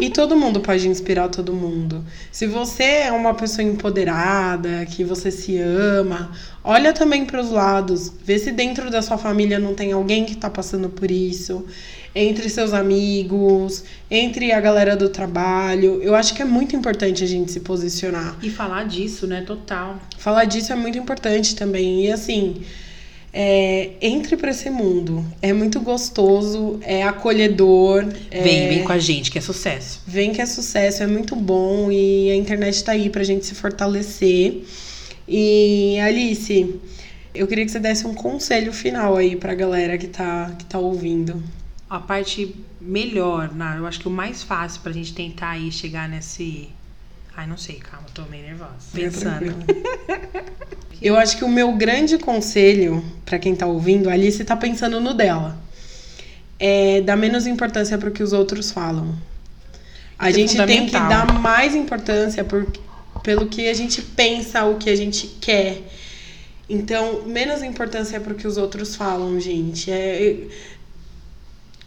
e 0.00 0.08
todo 0.10 0.36
mundo 0.36 0.60
pode 0.60 0.88
inspirar 0.88 1.28
todo 1.28 1.52
mundo. 1.52 2.04
Se 2.30 2.46
você 2.46 2.84
é 2.84 3.12
uma 3.12 3.34
pessoa 3.34 3.66
empoderada, 3.66 4.86
que 4.86 5.02
você 5.02 5.30
se 5.30 5.58
ama, 5.58 6.30
olha 6.62 6.92
também 6.92 7.24
para 7.24 7.40
os 7.40 7.50
lados, 7.50 8.12
vê 8.24 8.38
se 8.38 8.52
dentro 8.52 8.90
da 8.90 9.02
sua 9.02 9.18
família 9.18 9.58
não 9.58 9.74
tem 9.74 9.92
alguém 9.92 10.24
que 10.24 10.34
está 10.34 10.48
passando 10.48 10.88
por 10.88 11.10
isso, 11.10 11.66
entre 12.14 12.48
seus 12.48 12.72
amigos, 12.72 13.84
entre 14.10 14.52
a 14.52 14.60
galera 14.60 14.96
do 14.96 15.08
trabalho. 15.08 16.02
Eu 16.02 16.14
acho 16.14 16.34
que 16.34 16.42
é 16.42 16.44
muito 16.44 16.74
importante 16.74 17.22
a 17.22 17.26
gente 17.26 17.52
se 17.52 17.60
posicionar. 17.60 18.36
E 18.42 18.50
falar 18.50 18.84
disso, 18.84 19.26
né? 19.26 19.42
Total. 19.42 19.98
Falar 20.18 20.44
disso 20.44 20.72
é 20.72 20.76
muito 20.76 20.98
importante 20.98 21.54
também. 21.54 22.06
E 22.06 22.12
assim, 22.12 22.62
é, 23.32 23.90
entre 24.00 24.36
para 24.36 24.50
esse 24.50 24.70
mundo. 24.70 25.24
É 25.40 25.52
muito 25.52 25.80
gostoso, 25.80 26.80
é 26.82 27.02
acolhedor. 27.02 28.06
Vem, 28.30 28.64
é, 28.64 28.68
vem 28.68 28.84
com 28.84 28.92
a 28.92 28.98
gente, 28.98 29.30
que 29.30 29.38
é 29.38 29.40
sucesso. 29.40 30.02
Vem 30.06 30.32
que 30.32 30.40
é 30.40 30.46
sucesso, 30.46 31.02
é 31.02 31.06
muito 31.06 31.36
bom 31.36 31.90
e 31.90 32.30
a 32.30 32.36
internet 32.36 32.82
tá 32.82 32.92
aí 32.92 33.10
pra 33.10 33.22
gente 33.22 33.46
se 33.46 33.54
fortalecer. 33.54 34.62
E 35.26 35.98
Alice, 36.00 36.74
eu 37.34 37.46
queria 37.46 37.64
que 37.64 37.70
você 37.70 37.78
desse 37.78 38.06
um 38.06 38.14
conselho 38.14 38.72
final 38.72 39.16
aí 39.16 39.36
pra 39.36 39.54
galera 39.54 39.98
que 39.98 40.06
tá, 40.06 40.54
que 40.58 40.64
tá 40.64 40.78
ouvindo. 40.78 41.42
A 41.88 41.98
parte 41.98 42.54
melhor, 42.80 43.52
né? 43.54 43.76
eu 43.78 43.86
acho 43.86 44.00
que 44.00 44.08
o 44.08 44.10
mais 44.10 44.42
fácil 44.42 44.82
pra 44.82 44.92
gente 44.92 45.14
tentar 45.14 45.50
aí 45.50 45.72
chegar 45.72 46.08
nesse. 46.08 46.68
Ai, 47.36 47.46
não 47.46 47.56
sei, 47.56 47.76
calma, 47.76 48.06
tô 48.12 48.22
meio 48.22 48.44
nervosa. 48.44 48.74
Pensando. 48.92 49.54
Eu 51.00 51.16
acho 51.16 51.36
que 51.36 51.44
o 51.44 51.48
meu 51.48 51.72
grande 51.76 52.18
conselho 52.18 53.04
para 53.24 53.38
quem 53.38 53.54
tá 53.54 53.66
ouvindo, 53.66 54.10
a 54.10 54.12
Alice 54.12 54.42
tá 54.44 54.56
pensando 54.56 55.00
no 55.00 55.14
dela. 55.14 55.56
É 56.58 57.00
dar 57.02 57.16
menos 57.16 57.46
importância 57.46 57.96
pro 57.96 58.10
que 58.10 58.22
os 58.22 58.32
outros 58.32 58.72
falam. 58.72 59.16
A 60.18 60.28
Isso 60.28 60.38
é 60.38 60.46
gente 60.46 60.66
tem 60.66 60.86
que 60.86 60.92
dar 60.92 61.38
mais 61.38 61.76
importância 61.76 62.42
por, 62.42 62.66
pelo 63.22 63.46
que 63.46 63.68
a 63.68 63.74
gente 63.74 64.02
pensa, 64.02 64.64
o 64.64 64.76
que 64.76 64.90
a 64.90 64.96
gente 64.96 65.28
quer. 65.40 65.82
Então, 66.68 67.22
menos 67.22 67.62
importância 67.62 68.18
pro 68.18 68.34
que 68.34 68.46
os 68.46 68.56
outros 68.56 68.96
falam, 68.96 69.38
gente. 69.38 69.92
É, 69.92 70.36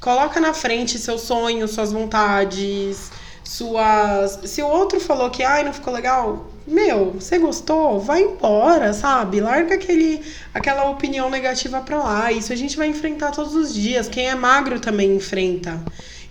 coloca 0.02 0.40
na 0.40 0.54
frente 0.54 0.98
seus 0.98 1.22
sonhos, 1.22 1.72
suas 1.72 1.94
vontades, 1.94 3.12
suas. 3.44 4.40
Se 4.46 4.62
o 4.62 4.68
outro 4.68 5.00
falou 5.00 5.30
que 5.30 5.44
ai, 5.44 5.64
não 5.64 5.72
ficou 5.72 5.94
legal, 5.94 6.52
meu, 6.68 7.12
você 7.12 7.38
gostou? 7.38 8.00
Vai 8.00 8.24
embora, 8.24 8.94
sabe? 8.94 9.40
Larga 9.40 9.76
aquele, 9.76 10.22
aquela 10.54 10.90
opinião 10.90 11.30
negativa 11.30 11.80
pra 11.82 12.04
lá. 12.04 12.32
Isso 12.32 12.52
a 12.52 12.56
gente 12.56 12.76
vai 12.76 12.88
enfrentar 12.88 13.32
todos 13.32 13.54
os 13.56 13.74
dias. 13.74 14.10
Quem 14.10 14.28
é 14.28 14.36
magro 14.36 14.80
também 14.80 15.16
enfrenta. 15.16 15.80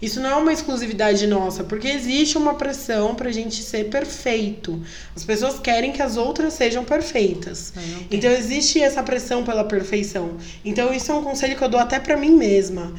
Isso 0.01 0.19
não 0.19 0.31
é 0.31 0.35
uma 0.37 0.53
exclusividade 0.53 1.27
nossa, 1.27 1.63
porque 1.63 1.87
existe 1.87 2.39
uma 2.39 2.55
pressão 2.55 3.15
pra 3.15 3.31
gente 3.31 3.63
ser 3.63 3.91
perfeito. 3.91 4.81
As 5.15 5.25
pessoas 5.25 5.59
querem 5.59 5.93
que 5.93 6.01
as 6.01 6.17
outras 6.17 6.55
sejam 6.55 6.85
perfeitas. 6.85 7.71
Tem. 7.71 8.07
Então 8.11 8.31
existe 8.31 8.81
essa 8.81 9.03
pressão 9.03 9.45
pela 9.45 9.63
perfeição. 9.63 10.39
Então 10.65 10.93
isso 10.95 11.13
é 11.13 11.15
um 11.15 11.23
conselho 11.23 11.55
que 11.55 11.63
eu 11.63 11.69
dou 11.69 11.79
até 11.79 12.01
pra 12.01 12.17
mim 12.17 12.31
mesma. 12.31 12.95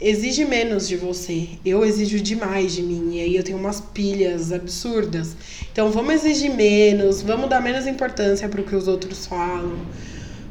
Exige 0.00 0.44
menos 0.44 0.88
de 0.88 0.96
você. 0.96 1.48
Eu 1.64 1.84
exijo 1.84 2.20
demais 2.20 2.72
de 2.72 2.82
mim. 2.82 3.16
E 3.16 3.20
aí 3.20 3.36
eu 3.36 3.44
tenho 3.44 3.58
umas 3.58 3.80
pilhas 3.80 4.52
absurdas. 4.52 5.36
Então 5.70 5.90
vamos 5.90 6.14
exigir 6.14 6.52
menos, 6.52 7.22
vamos 7.22 7.48
dar 7.48 7.60
menos 7.60 7.86
importância 7.86 8.48
pro 8.48 8.64
que 8.64 8.74
os 8.74 8.88
outros 8.88 9.26
falam. 9.26 9.78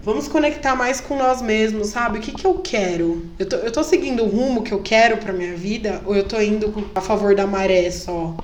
Vamos 0.03 0.27
conectar 0.27 0.75
mais 0.75 0.99
com 0.99 1.15
nós 1.15 1.41
mesmos, 1.41 1.89
sabe? 1.89 2.17
O 2.17 2.21
que, 2.21 2.31
que 2.31 2.45
eu 2.45 2.55
quero? 2.55 3.23
Eu 3.37 3.45
tô, 3.47 3.55
eu 3.57 3.71
tô 3.71 3.83
seguindo 3.83 4.23
o 4.23 4.27
rumo 4.27 4.63
que 4.63 4.71
eu 4.71 4.81
quero 4.81 5.17
pra 5.17 5.31
minha 5.31 5.55
vida 5.55 6.01
ou 6.05 6.15
eu 6.15 6.23
tô 6.23 6.39
indo 6.41 6.89
a 6.95 7.01
favor 7.01 7.35
da 7.35 7.45
maré 7.45 7.91
só? 7.91 8.35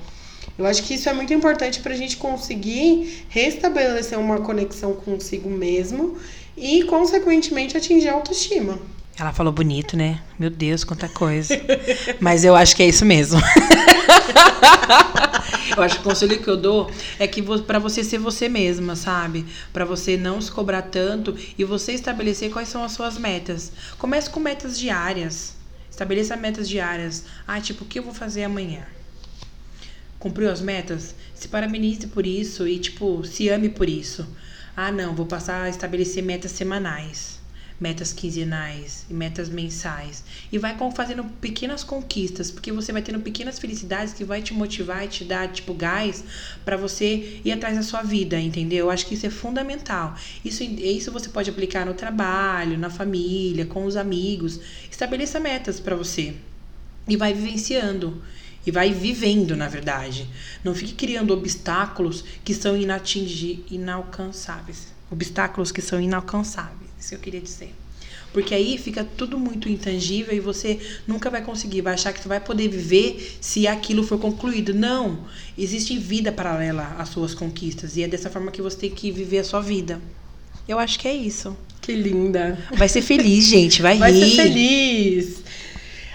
Eu 0.58 0.66
acho 0.66 0.82
que 0.82 0.94
isso 0.94 1.08
é 1.08 1.12
muito 1.12 1.32
importante 1.32 1.80
pra 1.80 1.94
gente 1.94 2.16
conseguir 2.16 3.24
restabelecer 3.28 4.18
uma 4.18 4.40
conexão 4.40 4.92
consigo 4.92 5.48
mesmo 5.48 6.16
e, 6.56 6.82
consequentemente, 6.84 7.76
atingir 7.76 8.08
a 8.08 8.14
autoestima. 8.14 8.78
Ela 9.18 9.32
falou 9.32 9.52
bonito, 9.52 9.96
né? 9.96 10.20
Meu 10.38 10.48
Deus, 10.48 10.84
quanta 10.84 11.08
coisa. 11.08 11.52
Mas 12.20 12.44
eu 12.44 12.54
acho 12.54 12.76
que 12.76 12.84
é 12.84 12.88
isso 12.88 13.04
mesmo. 13.04 13.40
eu 15.76 15.82
acho 15.82 15.96
que 15.96 16.00
o 16.02 16.04
conselho 16.04 16.40
que 16.40 16.48
eu 16.48 16.56
dou 16.56 16.88
é 17.18 17.26
que 17.26 17.42
pra 17.62 17.80
você 17.80 18.04
ser 18.04 18.18
você 18.18 18.48
mesma, 18.48 18.94
sabe? 18.94 19.44
Pra 19.72 19.84
você 19.84 20.16
não 20.16 20.40
se 20.40 20.52
cobrar 20.52 20.82
tanto 20.82 21.36
e 21.58 21.64
você 21.64 21.92
estabelecer 21.92 22.52
quais 22.52 22.68
são 22.68 22.84
as 22.84 22.92
suas 22.92 23.18
metas. 23.18 23.72
Comece 23.98 24.30
com 24.30 24.38
metas 24.38 24.78
diárias. 24.78 25.56
Estabeleça 25.90 26.36
metas 26.36 26.68
diárias. 26.68 27.24
Ah, 27.44 27.60
tipo, 27.60 27.82
o 27.82 27.88
que 27.88 27.98
eu 27.98 28.04
vou 28.04 28.14
fazer 28.14 28.44
amanhã? 28.44 28.82
Cumpriu 30.20 30.48
as 30.48 30.60
metas? 30.60 31.12
Se 31.34 31.48
parabenize 31.48 32.06
por 32.06 32.24
isso 32.24 32.68
e, 32.68 32.78
tipo, 32.78 33.24
se 33.24 33.48
ame 33.48 33.68
por 33.68 33.88
isso. 33.88 34.24
Ah, 34.76 34.92
não, 34.92 35.12
vou 35.12 35.26
passar 35.26 35.62
a 35.62 35.68
estabelecer 35.68 36.22
metas 36.22 36.52
semanais, 36.52 37.37
metas 37.80 38.12
quinzenais 38.12 39.06
e 39.08 39.14
metas 39.14 39.48
mensais. 39.48 40.24
E 40.50 40.58
vai 40.58 40.76
fazendo 40.94 41.24
pequenas 41.40 41.84
conquistas, 41.84 42.50
porque 42.50 42.72
você 42.72 42.92
vai 42.92 43.02
tendo 43.02 43.20
pequenas 43.20 43.58
felicidades 43.58 44.12
que 44.12 44.24
vai 44.24 44.42
te 44.42 44.52
motivar 44.52 45.04
e 45.04 45.08
te 45.08 45.24
dar, 45.24 45.48
tipo, 45.48 45.72
gás 45.74 46.24
pra 46.64 46.76
você 46.76 47.40
ir 47.44 47.52
atrás 47.52 47.76
da 47.76 47.82
sua 47.82 48.02
vida, 48.02 48.38
entendeu? 48.38 48.86
Eu 48.86 48.90
acho 48.90 49.06
que 49.06 49.14
isso 49.14 49.26
é 49.26 49.30
fundamental. 49.30 50.16
Isso, 50.44 50.62
isso 50.62 51.12
você 51.12 51.28
pode 51.28 51.50
aplicar 51.50 51.86
no 51.86 51.94
trabalho, 51.94 52.78
na 52.78 52.90
família, 52.90 53.66
com 53.66 53.84
os 53.84 53.96
amigos. 53.96 54.60
Estabeleça 54.90 55.38
metas 55.38 55.78
pra 55.78 55.94
você 55.94 56.34
e 57.06 57.16
vai 57.16 57.32
vivenciando 57.32 58.22
e 58.66 58.70
vai 58.70 58.92
vivendo, 58.92 59.56
na 59.56 59.68
verdade. 59.68 60.28
Não 60.62 60.74
fique 60.74 60.92
criando 60.92 61.32
obstáculos 61.32 62.24
que 62.44 62.52
são 62.52 62.76
inatingi 62.76 63.64
inalcançáveis. 63.70 64.92
Obstáculos 65.10 65.72
que 65.72 65.80
são 65.80 65.98
inalcançáveis, 65.98 66.87
isso 66.98 67.10
que 67.10 67.14
eu 67.14 67.18
queria 67.20 67.40
dizer. 67.40 67.74
Porque 68.32 68.54
aí 68.54 68.76
fica 68.76 69.02
tudo 69.16 69.38
muito 69.38 69.68
intangível 69.68 70.34
e 70.34 70.40
você 70.40 70.78
nunca 71.06 71.30
vai 71.30 71.40
conseguir, 71.40 71.80
vai 71.80 71.94
achar 71.94 72.12
que 72.12 72.20
você 72.20 72.28
vai 72.28 72.40
poder 72.40 72.68
viver 72.68 73.38
se 73.40 73.66
aquilo 73.66 74.02
for 74.02 74.18
concluído. 74.18 74.74
Não! 74.74 75.20
Existe 75.56 75.98
vida 75.98 76.30
paralela 76.30 76.94
às 76.98 77.08
suas 77.08 77.32
conquistas 77.34 77.96
e 77.96 78.02
é 78.02 78.08
dessa 78.08 78.28
forma 78.28 78.50
que 78.50 78.60
você 78.60 78.76
tem 78.76 78.90
que 78.90 79.10
viver 79.10 79.38
a 79.38 79.44
sua 79.44 79.60
vida. 79.60 80.00
Eu 80.68 80.78
acho 80.78 80.98
que 80.98 81.08
é 81.08 81.14
isso. 81.14 81.56
Que 81.80 81.92
linda. 81.94 82.58
Vai 82.76 82.88
ser 82.88 83.00
feliz, 83.00 83.46
gente, 83.48 83.80
vai, 83.80 83.96
Vai 83.96 84.12
rir. 84.12 84.30
ser 84.36 84.42
feliz. 84.42 85.42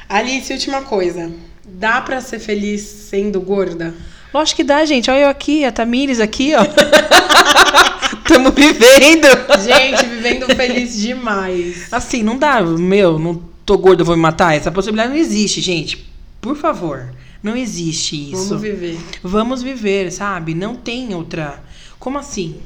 Alice, 0.07 0.53
última 0.53 0.83
coisa. 0.83 1.31
Dá 1.65 1.99
pra 2.01 2.21
ser 2.21 2.37
feliz 2.37 2.81
sendo 2.81 3.41
gorda? 3.41 3.95
Lógico 4.31 4.57
que 4.57 4.63
dá, 4.63 4.85
gente. 4.85 5.09
Olha 5.09 5.21
eu 5.21 5.29
aqui, 5.29 5.65
a 5.65 5.71
Tamires 5.71 6.19
aqui, 6.19 6.53
ó. 6.53 6.63
Tamo 8.27 8.51
vivendo. 8.51 9.27
Gente, 9.63 10.05
vivendo 10.05 10.45
feliz 10.55 10.97
demais. 10.97 11.91
Assim, 11.91 12.23
não 12.23 12.37
dá, 12.37 12.61
meu, 12.61 13.19
não 13.19 13.41
tô 13.65 13.77
gorda, 13.77 14.01
eu 14.01 14.05
vou 14.05 14.15
me 14.15 14.21
matar. 14.21 14.55
Essa 14.55 14.71
possibilidade 14.71 15.09
não 15.09 15.17
existe, 15.17 15.61
gente. 15.61 16.05
Por 16.41 16.55
favor, 16.55 17.13
não 17.41 17.55
existe 17.55 18.31
isso. 18.31 18.49
Vamos 18.49 18.61
viver. 18.61 18.99
Vamos 19.21 19.63
viver, 19.63 20.11
sabe? 20.11 20.53
Não 20.53 20.75
tem 20.75 21.13
outra. 21.13 21.63
Como 21.99 22.17
assim? 22.17 22.57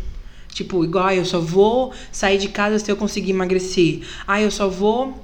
Tipo, 0.54 0.84
igual 0.84 1.06
ah, 1.06 1.16
eu 1.16 1.26
só 1.26 1.40
vou 1.40 1.94
sair 2.12 2.40
de 2.40 2.50
casa 2.50 2.80
se 2.80 2.92
eu 2.92 2.98
conseguir 2.98 3.30
emagrecer. 3.30 4.02
Ah, 4.28 4.42
eu 4.42 4.50
só 4.50 4.68
vou 4.68 5.24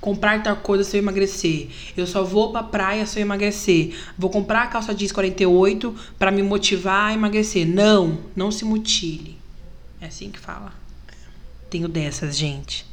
comprar 0.00 0.42
tal 0.42 0.56
coisa 0.56 0.82
se 0.82 0.96
eu 0.96 0.98
emagrecer. 0.98 1.68
Eu 1.96 2.06
só 2.06 2.24
vou 2.24 2.50
pra 2.50 2.64
praia 2.64 3.06
se 3.06 3.18
eu 3.18 3.22
emagrecer. 3.22 3.94
Vou 4.18 4.28
comprar 4.30 4.62
a 4.62 4.66
calça 4.66 4.94
jeans 4.94 5.12
48 5.12 5.94
pra 6.18 6.32
me 6.32 6.42
motivar 6.42 7.10
a 7.10 7.14
emagrecer. 7.14 7.66
Não, 7.66 8.18
não 8.34 8.50
se 8.50 8.64
mutile. 8.64 9.37
É 10.00 10.06
assim 10.06 10.30
que 10.30 10.38
fala. 10.38 10.72
Tenho 11.70 11.88
dessas, 11.88 12.36
gente. 12.36 12.86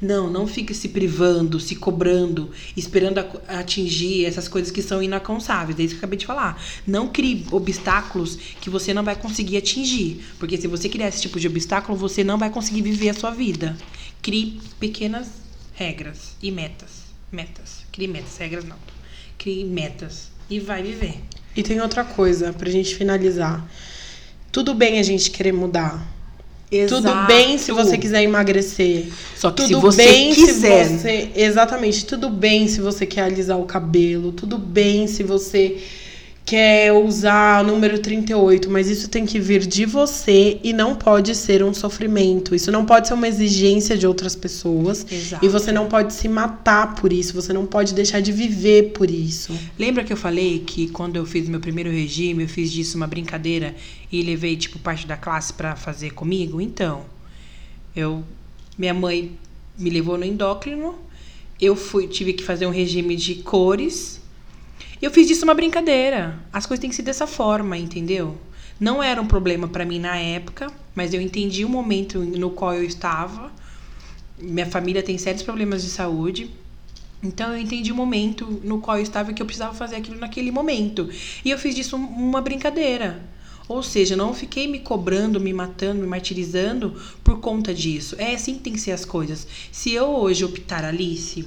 Não, 0.00 0.28
não 0.28 0.48
fique 0.48 0.74
se 0.74 0.88
privando, 0.88 1.60
se 1.60 1.76
cobrando, 1.76 2.50
esperando 2.76 3.18
a- 3.18 3.60
atingir 3.60 4.24
essas 4.24 4.48
coisas 4.48 4.70
que 4.72 4.82
são 4.82 5.00
inalcançáveis. 5.00 5.78
É 5.78 5.82
isso 5.84 5.90
que 5.94 5.98
eu 5.98 6.00
acabei 6.00 6.18
de 6.18 6.26
falar. 6.26 6.60
Não 6.84 7.06
crie 7.08 7.46
obstáculos 7.52 8.36
que 8.60 8.68
você 8.68 8.92
não 8.92 9.04
vai 9.04 9.14
conseguir 9.14 9.56
atingir. 9.58 10.24
Porque 10.40 10.56
se 10.56 10.66
você 10.66 10.88
criar 10.88 11.06
esse 11.08 11.22
tipo 11.22 11.38
de 11.38 11.46
obstáculo, 11.46 11.96
você 11.96 12.24
não 12.24 12.36
vai 12.36 12.50
conseguir 12.50 12.82
viver 12.82 13.10
a 13.10 13.14
sua 13.14 13.30
vida. 13.30 13.76
Crie 14.20 14.60
pequenas 14.80 15.28
regras 15.74 16.36
e 16.42 16.50
metas. 16.50 17.02
Metas. 17.30 17.86
Crie 17.92 18.08
metas, 18.08 18.36
regras 18.38 18.64
não. 18.64 18.76
Crie 19.38 19.64
metas 19.64 20.28
e 20.50 20.58
vai 20.58 20.82
viver. 20.82 21.20
E 21.56 21.62
tem 21.62 21.80
outra 21.80 22.04
coisa 22.04 22.52
pra 22.52 22.68
gente 22.68 22.94
finalizar. 22.96 23.64
Tudo 24.50 24.74
bem 24.74 24.98
a 24.98 25.02
gente 25.04 25.30
querer 25.30 25.52
mudar. 25.52 26.04
Tudo 26.88 27.10
bem 27.26 27.58
se 27.58 27.72
você 27.72 27.98
quiser 27.98 28.22
emagrecer. 28.22 29.06
Só 29.36 29.50
que 29.50 29.62
Tudo 29.62 29.74
se 29.74 29.80
você 29.80 30.04
bem 30.04 30.34
quiser. 30.34 30.86
se 30.86 30.98
você. 30.98 31.30
Exatamente. 31.34 32.06
Tudo 32.06 32.30
bem 32.30 32.66
se 32.68 32.80
você 32.80 33.04
quer 33.04 33.22
alisar 33.22 33.58
o 33.58 33.64
cabelo. 33.64 34.32
Tudo 34.32 34.56
bem 34.58 35.06
se 35.06 35.22
você 35.22 35.78
quer 36.44 36.92
usar 36.92 37.64
o 37.64 37.66
número 37.66 37.98
38, 37.98 38.68
mas 38.68 38.88
isso 38.88 39.08
tem 39.08 39.24
que 39.24 39.38
vir 39.38 39.64
de 39.64 39.84
você 39.86 40.58
e 40.62 40.72
não 40.72 40.94
pode 40.94 41.34
ser 41.34 41.62
um 41.62 41.72
sofrimento. 41.72 42.54
Isso 42.54 42.70
não 42.72 42.84
pode 42.84 43.08
ser 43.08 43.14
uma 43.14 43.28
exigência 43.28 43.96
de 43.96 44.06
outras 44.06 44.34
pessoas. 44.34 45.06
Exato. 45.10 45.44
E 45.44 45.48
você 45.48 45.70
não 45.70 45.86
pode 45.86 46.12
se 46.12 46.28
matar 46.28 46.94
por 46.94 47.12
isso, 47.12 47.32
você 47.32 47.52
não 47.52 47.64
pode 47.64 47.94
deixar 47.94 48.20
de 48.20 48.32
viver 48.32 48.90
por 48.92 49.10
isso. 49.10 49.56
Lembra 49.78 50.04
que 50.04 50.12
eu 50.12 50.16
falei 50.16 50.58
que 50.60 50.88
quando 50.88 51.16
eu 51.16 51.24
fiz 51.24 51.48
meu 51.48 51.60
primeiro 51.60 51.90
regime, 51.90 52.42
eu 52.42 52.48
fiz 52.48 52.70
disso 52.70 52.96
uma 52.96 53.06
brincadeira 53.06 53.74
e 54.10 54.22
levei 54.22 54.56
tipo 54.56 54.78
parte 54.78 55.06
da 55.06 55.16
classe 55.16 55.52
para 55.52 55.76
fazer 55.76 56.10
comigo? 56.10 56.60
Então, 56.60 57.04
eu 57.94 58.24
minha 58.76 58.94
mãe 58.94 59.32
me 59.78 59.90
levou 59.90 60.16
no 60.16 60.24
endócrino, 60.24 60.94
eu 61.60 61.76
fui 61.76 62.08
tive 62.08 62.32
que 62.32 62.42
fazer 62.42 62.66
um 62.66 62.70
regime 62.70 63.14
de 63.16 63.36
cores 63.36 64.21
eu 65.04 65.10
fiz 65.10 65.26
disso 65.26 65.44
uma 65.44 65.54
brincadeira. 65.54 66.38
As 66.52 66.64
coisas 66.64 66.80
têm 66.80 66.88
que 66.88 66.96
ser 66.96 67.02
dessa 67.02 67.26
forma, 67.26 67.76
entendeu? 67.76 68.38
Não 68.78 69.02
era 69.02 69.20
um 69.20 69.26
problema 69.26 69.68
para 69.68 69.84
mim 69.84 69.98
na 69.98 70.16
época, 70.16 70.72
mas 70.94 71.12
eu 71.12 71.20
entendi 71.20 71.64
o 71.64 71.68
momento 71.68 72.20
no 72.20 72.50
qual 72.50 72.74
eu 72.74 72.84
estava. 72.84 73.52
Minha 74.38 74.66
família 74.66 75.02
tem 75.02 75.18
sérios 75.18 75.42
problemas 75.42 75.82
de 75.82 75.90
saúde. 75.90 76.50
Então 77.22 77.52
eu 77.52 77.58
entendi 77.58 77.92
o 77.92 77.94
momento 77.94 78.60
no 78.64 78.80
qual 78.80 78.96
eu 78.96 79.02
estava 79.02 79.32
que 79.32 79.40
eu 79.40 79.46
precisava 79.46 79.74
fazer 79.74 79.96
aquilo 79.96 80.18
naquele 80.18 80.50
momento. 80.50 81.08
E 81.44 81.50
eu 81.50 81.58
fiz 81.58 81.74
disso 81.74 81.96
uma 81.96 82.40
brincadeira. 82.40 83.22
Ou 83.68 83.82
seja, 83.82 84.16
não 84.16 84.34
fiquei 84.34 84.66
me 84.66 84.80
cobrando, 84.80 85.40
me 85.40 85.52
matando, 85.52 86.00
me 86.00 86.06
martirizando 86.06 87.00
por 87.22 87.38
conta 87.38 87.72
disso. 87.72 88.16
É 88.18 88.34
assim 88.34 88.54
que 88.54 88.60
tem 88.60 88.72
que 88.72 88.80
ser 88.80 88.92
as 88.92 89.04
coisas. 89.04 89.46
Se 89.70 89.92
eu 89.92 90.06
hoje 90.06 90.44
optar 90.44 90.84
Alice, 90.84 91.46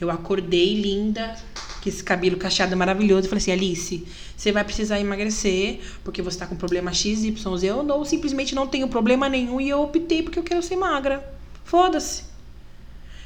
eu 0.00 0.10
acordei 0.10 0.80
linda, 0.80 1.36
que 1.80 1.88
esse 1.88 2.04
cabelo 2.04 2.36
cacheado 2.36 2.76
maravilhoso. 2.76 3.26
Eu 3.26 3.30
falei 3.30 3.42
assim, 3.42 3.52
Alice, 3.52 4.06
você 4.36 4.52
vai 4.52 4.62
precisar 4.64 5.00
emagrecer 5.00 5.80
porque 6.04 6.20
você 6.20 6.38
tá 6.38 6.46
com 6.46 6.54
problema 6.54 6.92
X, 6.92 7.24
Y, 7.24 7.56
Z. 7.56 7.66
Eu 7.66 7.82
não, 7.82 8.04
simplesmente 8.04 8.54
não 8.54 8.66
tenho 8.66 8.88
problema 8.88 9.28
nenhum 9.28 9.60
e 9.60 9.68
eu 9.68 9.80
optei 9.82 10.22
porque 10.22 10.38
eu 10.38 10.42
quero 10.42 10.62
ser 10.62 10.76
magra. 10.76 11.24
Foda-se. 11.64 12.24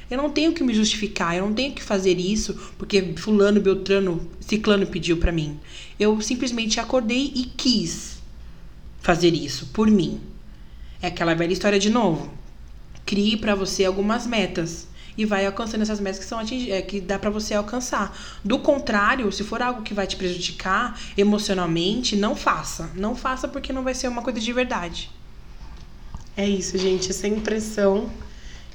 Eu 0.09 0.17
não 0.17 0.29
tenho 0.29 0.53
que 0.53 0.63
me 0.63 0.73
justificar, 0.73 1.35
eu 1.35 1.45
não 1.45 1.53
tenho 1.53 1.73
que 1.73 1.81
fazer 1.81 2.19
isso 2.19 2.53
porque 2.77 3.13
fulano, 3.17 3.59
beltrano, 3.59 4.29
ciclano 4.39 4.85
pediu 4.85 5.17
para 5.17 5.31
mim. 5.31 5.59
Eu 5.99 6.21
simplesmente 6.21 6.79
acordei 6.79 7.31
e 7.35 7.45
quis 7.45 8.19
fazer 9.01 9.33
isso 9.33 9.67
por 9.73 9.89
mim. 9.89 10.21
É 11.01 11.07
aquela 11.07 11.33
velha 11.33 11.53
história 11.53 11.79
de 11.79 11.89
novo. 11.89 12.31
Crie 13.05 13.37
para 13.37 13.55
você 13.55 13.83
algumas 13.83 14.25
metas 14.27 14.87
e 15.17 15.25
vai 15.25 15.45
alcançando 15.45 15.81
essas 15.81 15.99
metas 15.99 16.19
que 16.19 16.25
são 16.25 16.39
atingir, 16.39 16.71
é, 16.71 16.81
que 16.81 16.99
dá 16.99 17.17
para 17.17 17.29
você 17.29 17.53
alcançar. 17.53 18.17
Do 18.43 18.59
contrário, 18.59 19.31
se 19.31 19.43
for 19.43 19.61
algo 19.61 19.81
que 19.81 19.93
vai 19.93 20.07
te 20.07 20.15
prejudicar 20.15 20.99
emocionalmente, 21.17 22.15
não 22.15 22.35
faça. 22.35 22.89
Não 22.95 23.15
faça 23.15 23.47
porque 23.47 23.71
não 23.71 23.83
vai 23.83 23.93
ser 23.93 24.07
uma 24.07 24.21
coisa 24.21 24.39
de 24.39 24.53
verdade. 24.53 25.09
É 26.35 26.47
isso, 26.47 26.77
gente, 26.77 27.13
sem 27.13 27.39
pressão. 27.39 28.09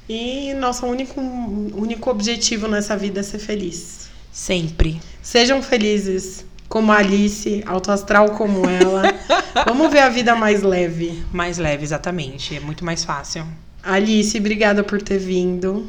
E 0.08 0.54
nosso 0.54 0.86
único, 0.86 1.20
único 1.20 2.10
objetivo 2.10 2.66
nessa 2.66 2.96
vida 2.96 3.20
é 3.20 3.22
ser 3.22 3.38
feliz. 3.38 4.10
Sempre. 4.32 5.00
Sejam 5.22 5.62
felizes, 5.62 6.44
como 6.68 6.90
a 6.90 6.96
Alice, 6.96 7.62
autoastral 7.66 8.30
como 8.30 8.68
ela. 8.68 9.02
Vamos 9.66 9.90
ver 9.90 10.00
a 10.00 10.08
vida 10.08 10.34
mais 10.34 10.62
leve. 10.62 11.22
Mais 11.32 11.58
leve, 11.58 11.84
exatamente. 11.84 12.56
É 12.56 12.60
muito 12.60 12.84
mais 12.84 13.04
fácil. 13.04 13.46
Alice, 13.82 14.38
obrigada 14.38 14.82
por 14.82 15.02
ter 15.02 15.18
vindo. 15.18 15.88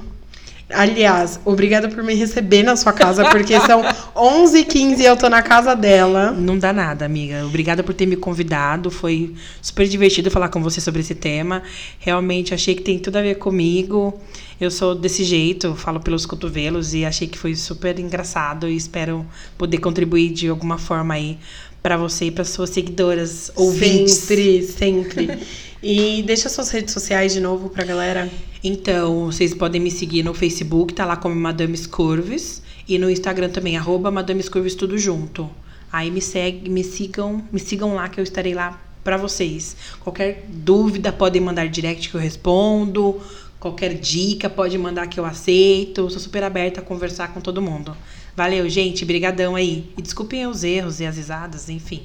Aliás, 0.74 1.39
obrigada 1.45 1.89
por 1.89 2.03
me 2.03 2.13
receber 2.13 2.63
na 2.63 2.76
sua 2.76 2.93
casa, 2.93 3.30
porque 3.30 3.59
são 3.61 3.82
11h15 4.15 4.99
e 4.99 5.05
eu 5.05 5.17
tô 5.17 5.30
na 5.30 5.41
casa 5.41 5.76
dela. 5.76 6.32
Não 6.32 6.57
dá 6.57 6.72
nada, 6.74 7.05
amiga. 7.05 7.45
Obrigada 7.45 7.84
por 7.84 7.93
ter 7.93 8.05
me 8.05 8.15
convidado. 8.15 8.89
Foi 8.89 9.34
super 9.61 9.88
divertido 9.88 10.30
falar 10.32 10.49
com 10.49 10.61
você 10.61 10.82
sobre 10.82 11.01
esse 11.01 11.15
tema. 11.15 11.63
Realmente 11.99 12.53
achei 12.53 12.76
que 12.76 12.82
tem 12.82 12.99
tudo 12.99 13.17
a 13.17 13.22
ver 13.22 13.36
comigo. 13.36 14.19
Eu 14.59 14.69
sou 14.69 14.93
desse 14.93 15.24
jeito, 15.24 15.74
falo 15.76 15.99
pelos 15.99 16.26
cotovelos 16.26 16.93
e 16.93 17.03
achei 17.03 17.28
que 17.28 17.38
foi 17.38 17.55
super 17.55 17.97
engraçado 17.97 18.69
e 18.69 18.76
espero 18.76 19.26
poder 19.57 19.80
contribuir 19.80 20.30
de 20.30 20.49
alguma 20.49 20.78
forma 20.78 21.15
aí 21.15 21.39
para 21.82 21.97
você 21.97 22.26
e 22.26 22.32
para 22.32 22.45
suas 22.45 22.69
seguidoras 22.69 23.51
ouvintes. 23.55 24.13
Sempre, 24.13 24.63
sempre. 24.63 25.39
E 25.84 26.22
deixa 26.22 26.48
suas 26.48 26.70
redes 26.70 26.94
sociais 26.94 27.34
de 27.34 27.40
novo 27.40 27.70
pra 27.70 27.84
galera. 27.84 28.30
Então, 28.64 29.26
vocês 29.26 29.52
podem 29.52 29.82
me 29.82 29.90
seguir 29.90 30.22
no 30.22 30.32
Facebook, 30.32 30.94
tá 30.94 31.06
lá 31.06 31.16
como 31.16 31.34
Madame 31.36 31.76
Curves. 31.88 32.62
E 32.88 33.00
no 33.00 33.10
Instagram 33.10 33.50
também, 33.50 33.78
arroba 33.78 34.12
Madame 34.12 34.44
Curves, 34.44 34.76
tudo 34.76 34.96
junto. 34.98 35.50
Aí 35.92 36.12
me 36.12 36.22
segue, 36.22 36.70
me 36.70 36.84
sigam, 36.84 37.44
me 37.52 37.60
sigam 37.60 37.96
lá 37.96 38.08
que 38.10 38.20
eu 38.20 38.24
estarei 38.24 38.54
lá 38.54 38.80
para 39.04 39.18
vocês. 39.18 39.76
Qualquer 40.00 40.46
dúvida 40.48 41.12
podem 41.12 41.42
mandar 41.42 41.68
direct 41.68 42.10
que 42.10 42.16
eu 42.16 42.22
respondo. 42.22 43.20
Qualquer 43.60 43.96
dica 43.96 44.50
pode 44.50 44.78
mandar 44.78 45.08
que 45.08 45.20
eu 45.20 45.26
aceito. 45.26 46.10
Sou 46.12 46.20
super 46.20 46.44
aberta 46.44 46.80
a 46.80 46.84
conversar 46.84 47.34
com 47.34 47.42
todo 47.42 47.62
mundo. 47.62 47.98
Valeu, 48.36 48.70
gente. 48.70 49.04
Brigadão 49.04 49.56
aí. 49.56 49.90
E 49.98 50.02
desculpem 50.02 50.46
os 50.46 50.64
erros 50.64 51.00
e 51.00 51.08
as 51.08 51.18
risadas, 51.18 51.70
enfim. 51.70 52.04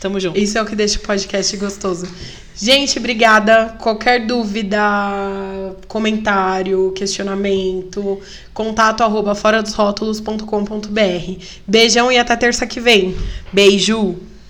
Tamo 0.00 0.18
junto. 0.18 0.38
Isso 0.38 0.56
é 0.56 0.62
o 0.62 0.66
que 0.66 0.74
deixa 0.74 0.98
o 0.98 1.02
podcast 1.02 1.56
gostoso. 1.56 2.06
Gente, 2.56 2.98
obrigada. 2.98 3.76
Qualquer 3.80 4.26
dúvida, 4.26 4.78
comentário, 5.88 6.92
questionamento, 6.92 8.20
contato 8.52 9.02
arroba 9.02 9.34
fora 9.34 9.62
dos 9.62 9.74
rótulos.com.br. 9.74 11.44
Beijão 11.66 12.12
e 12.12 12.18
até 12.18 12.36
terça 12.36 12.66
que 12.66 12.80
vem. 12.80 13.16
Beijo! 13.52 14.33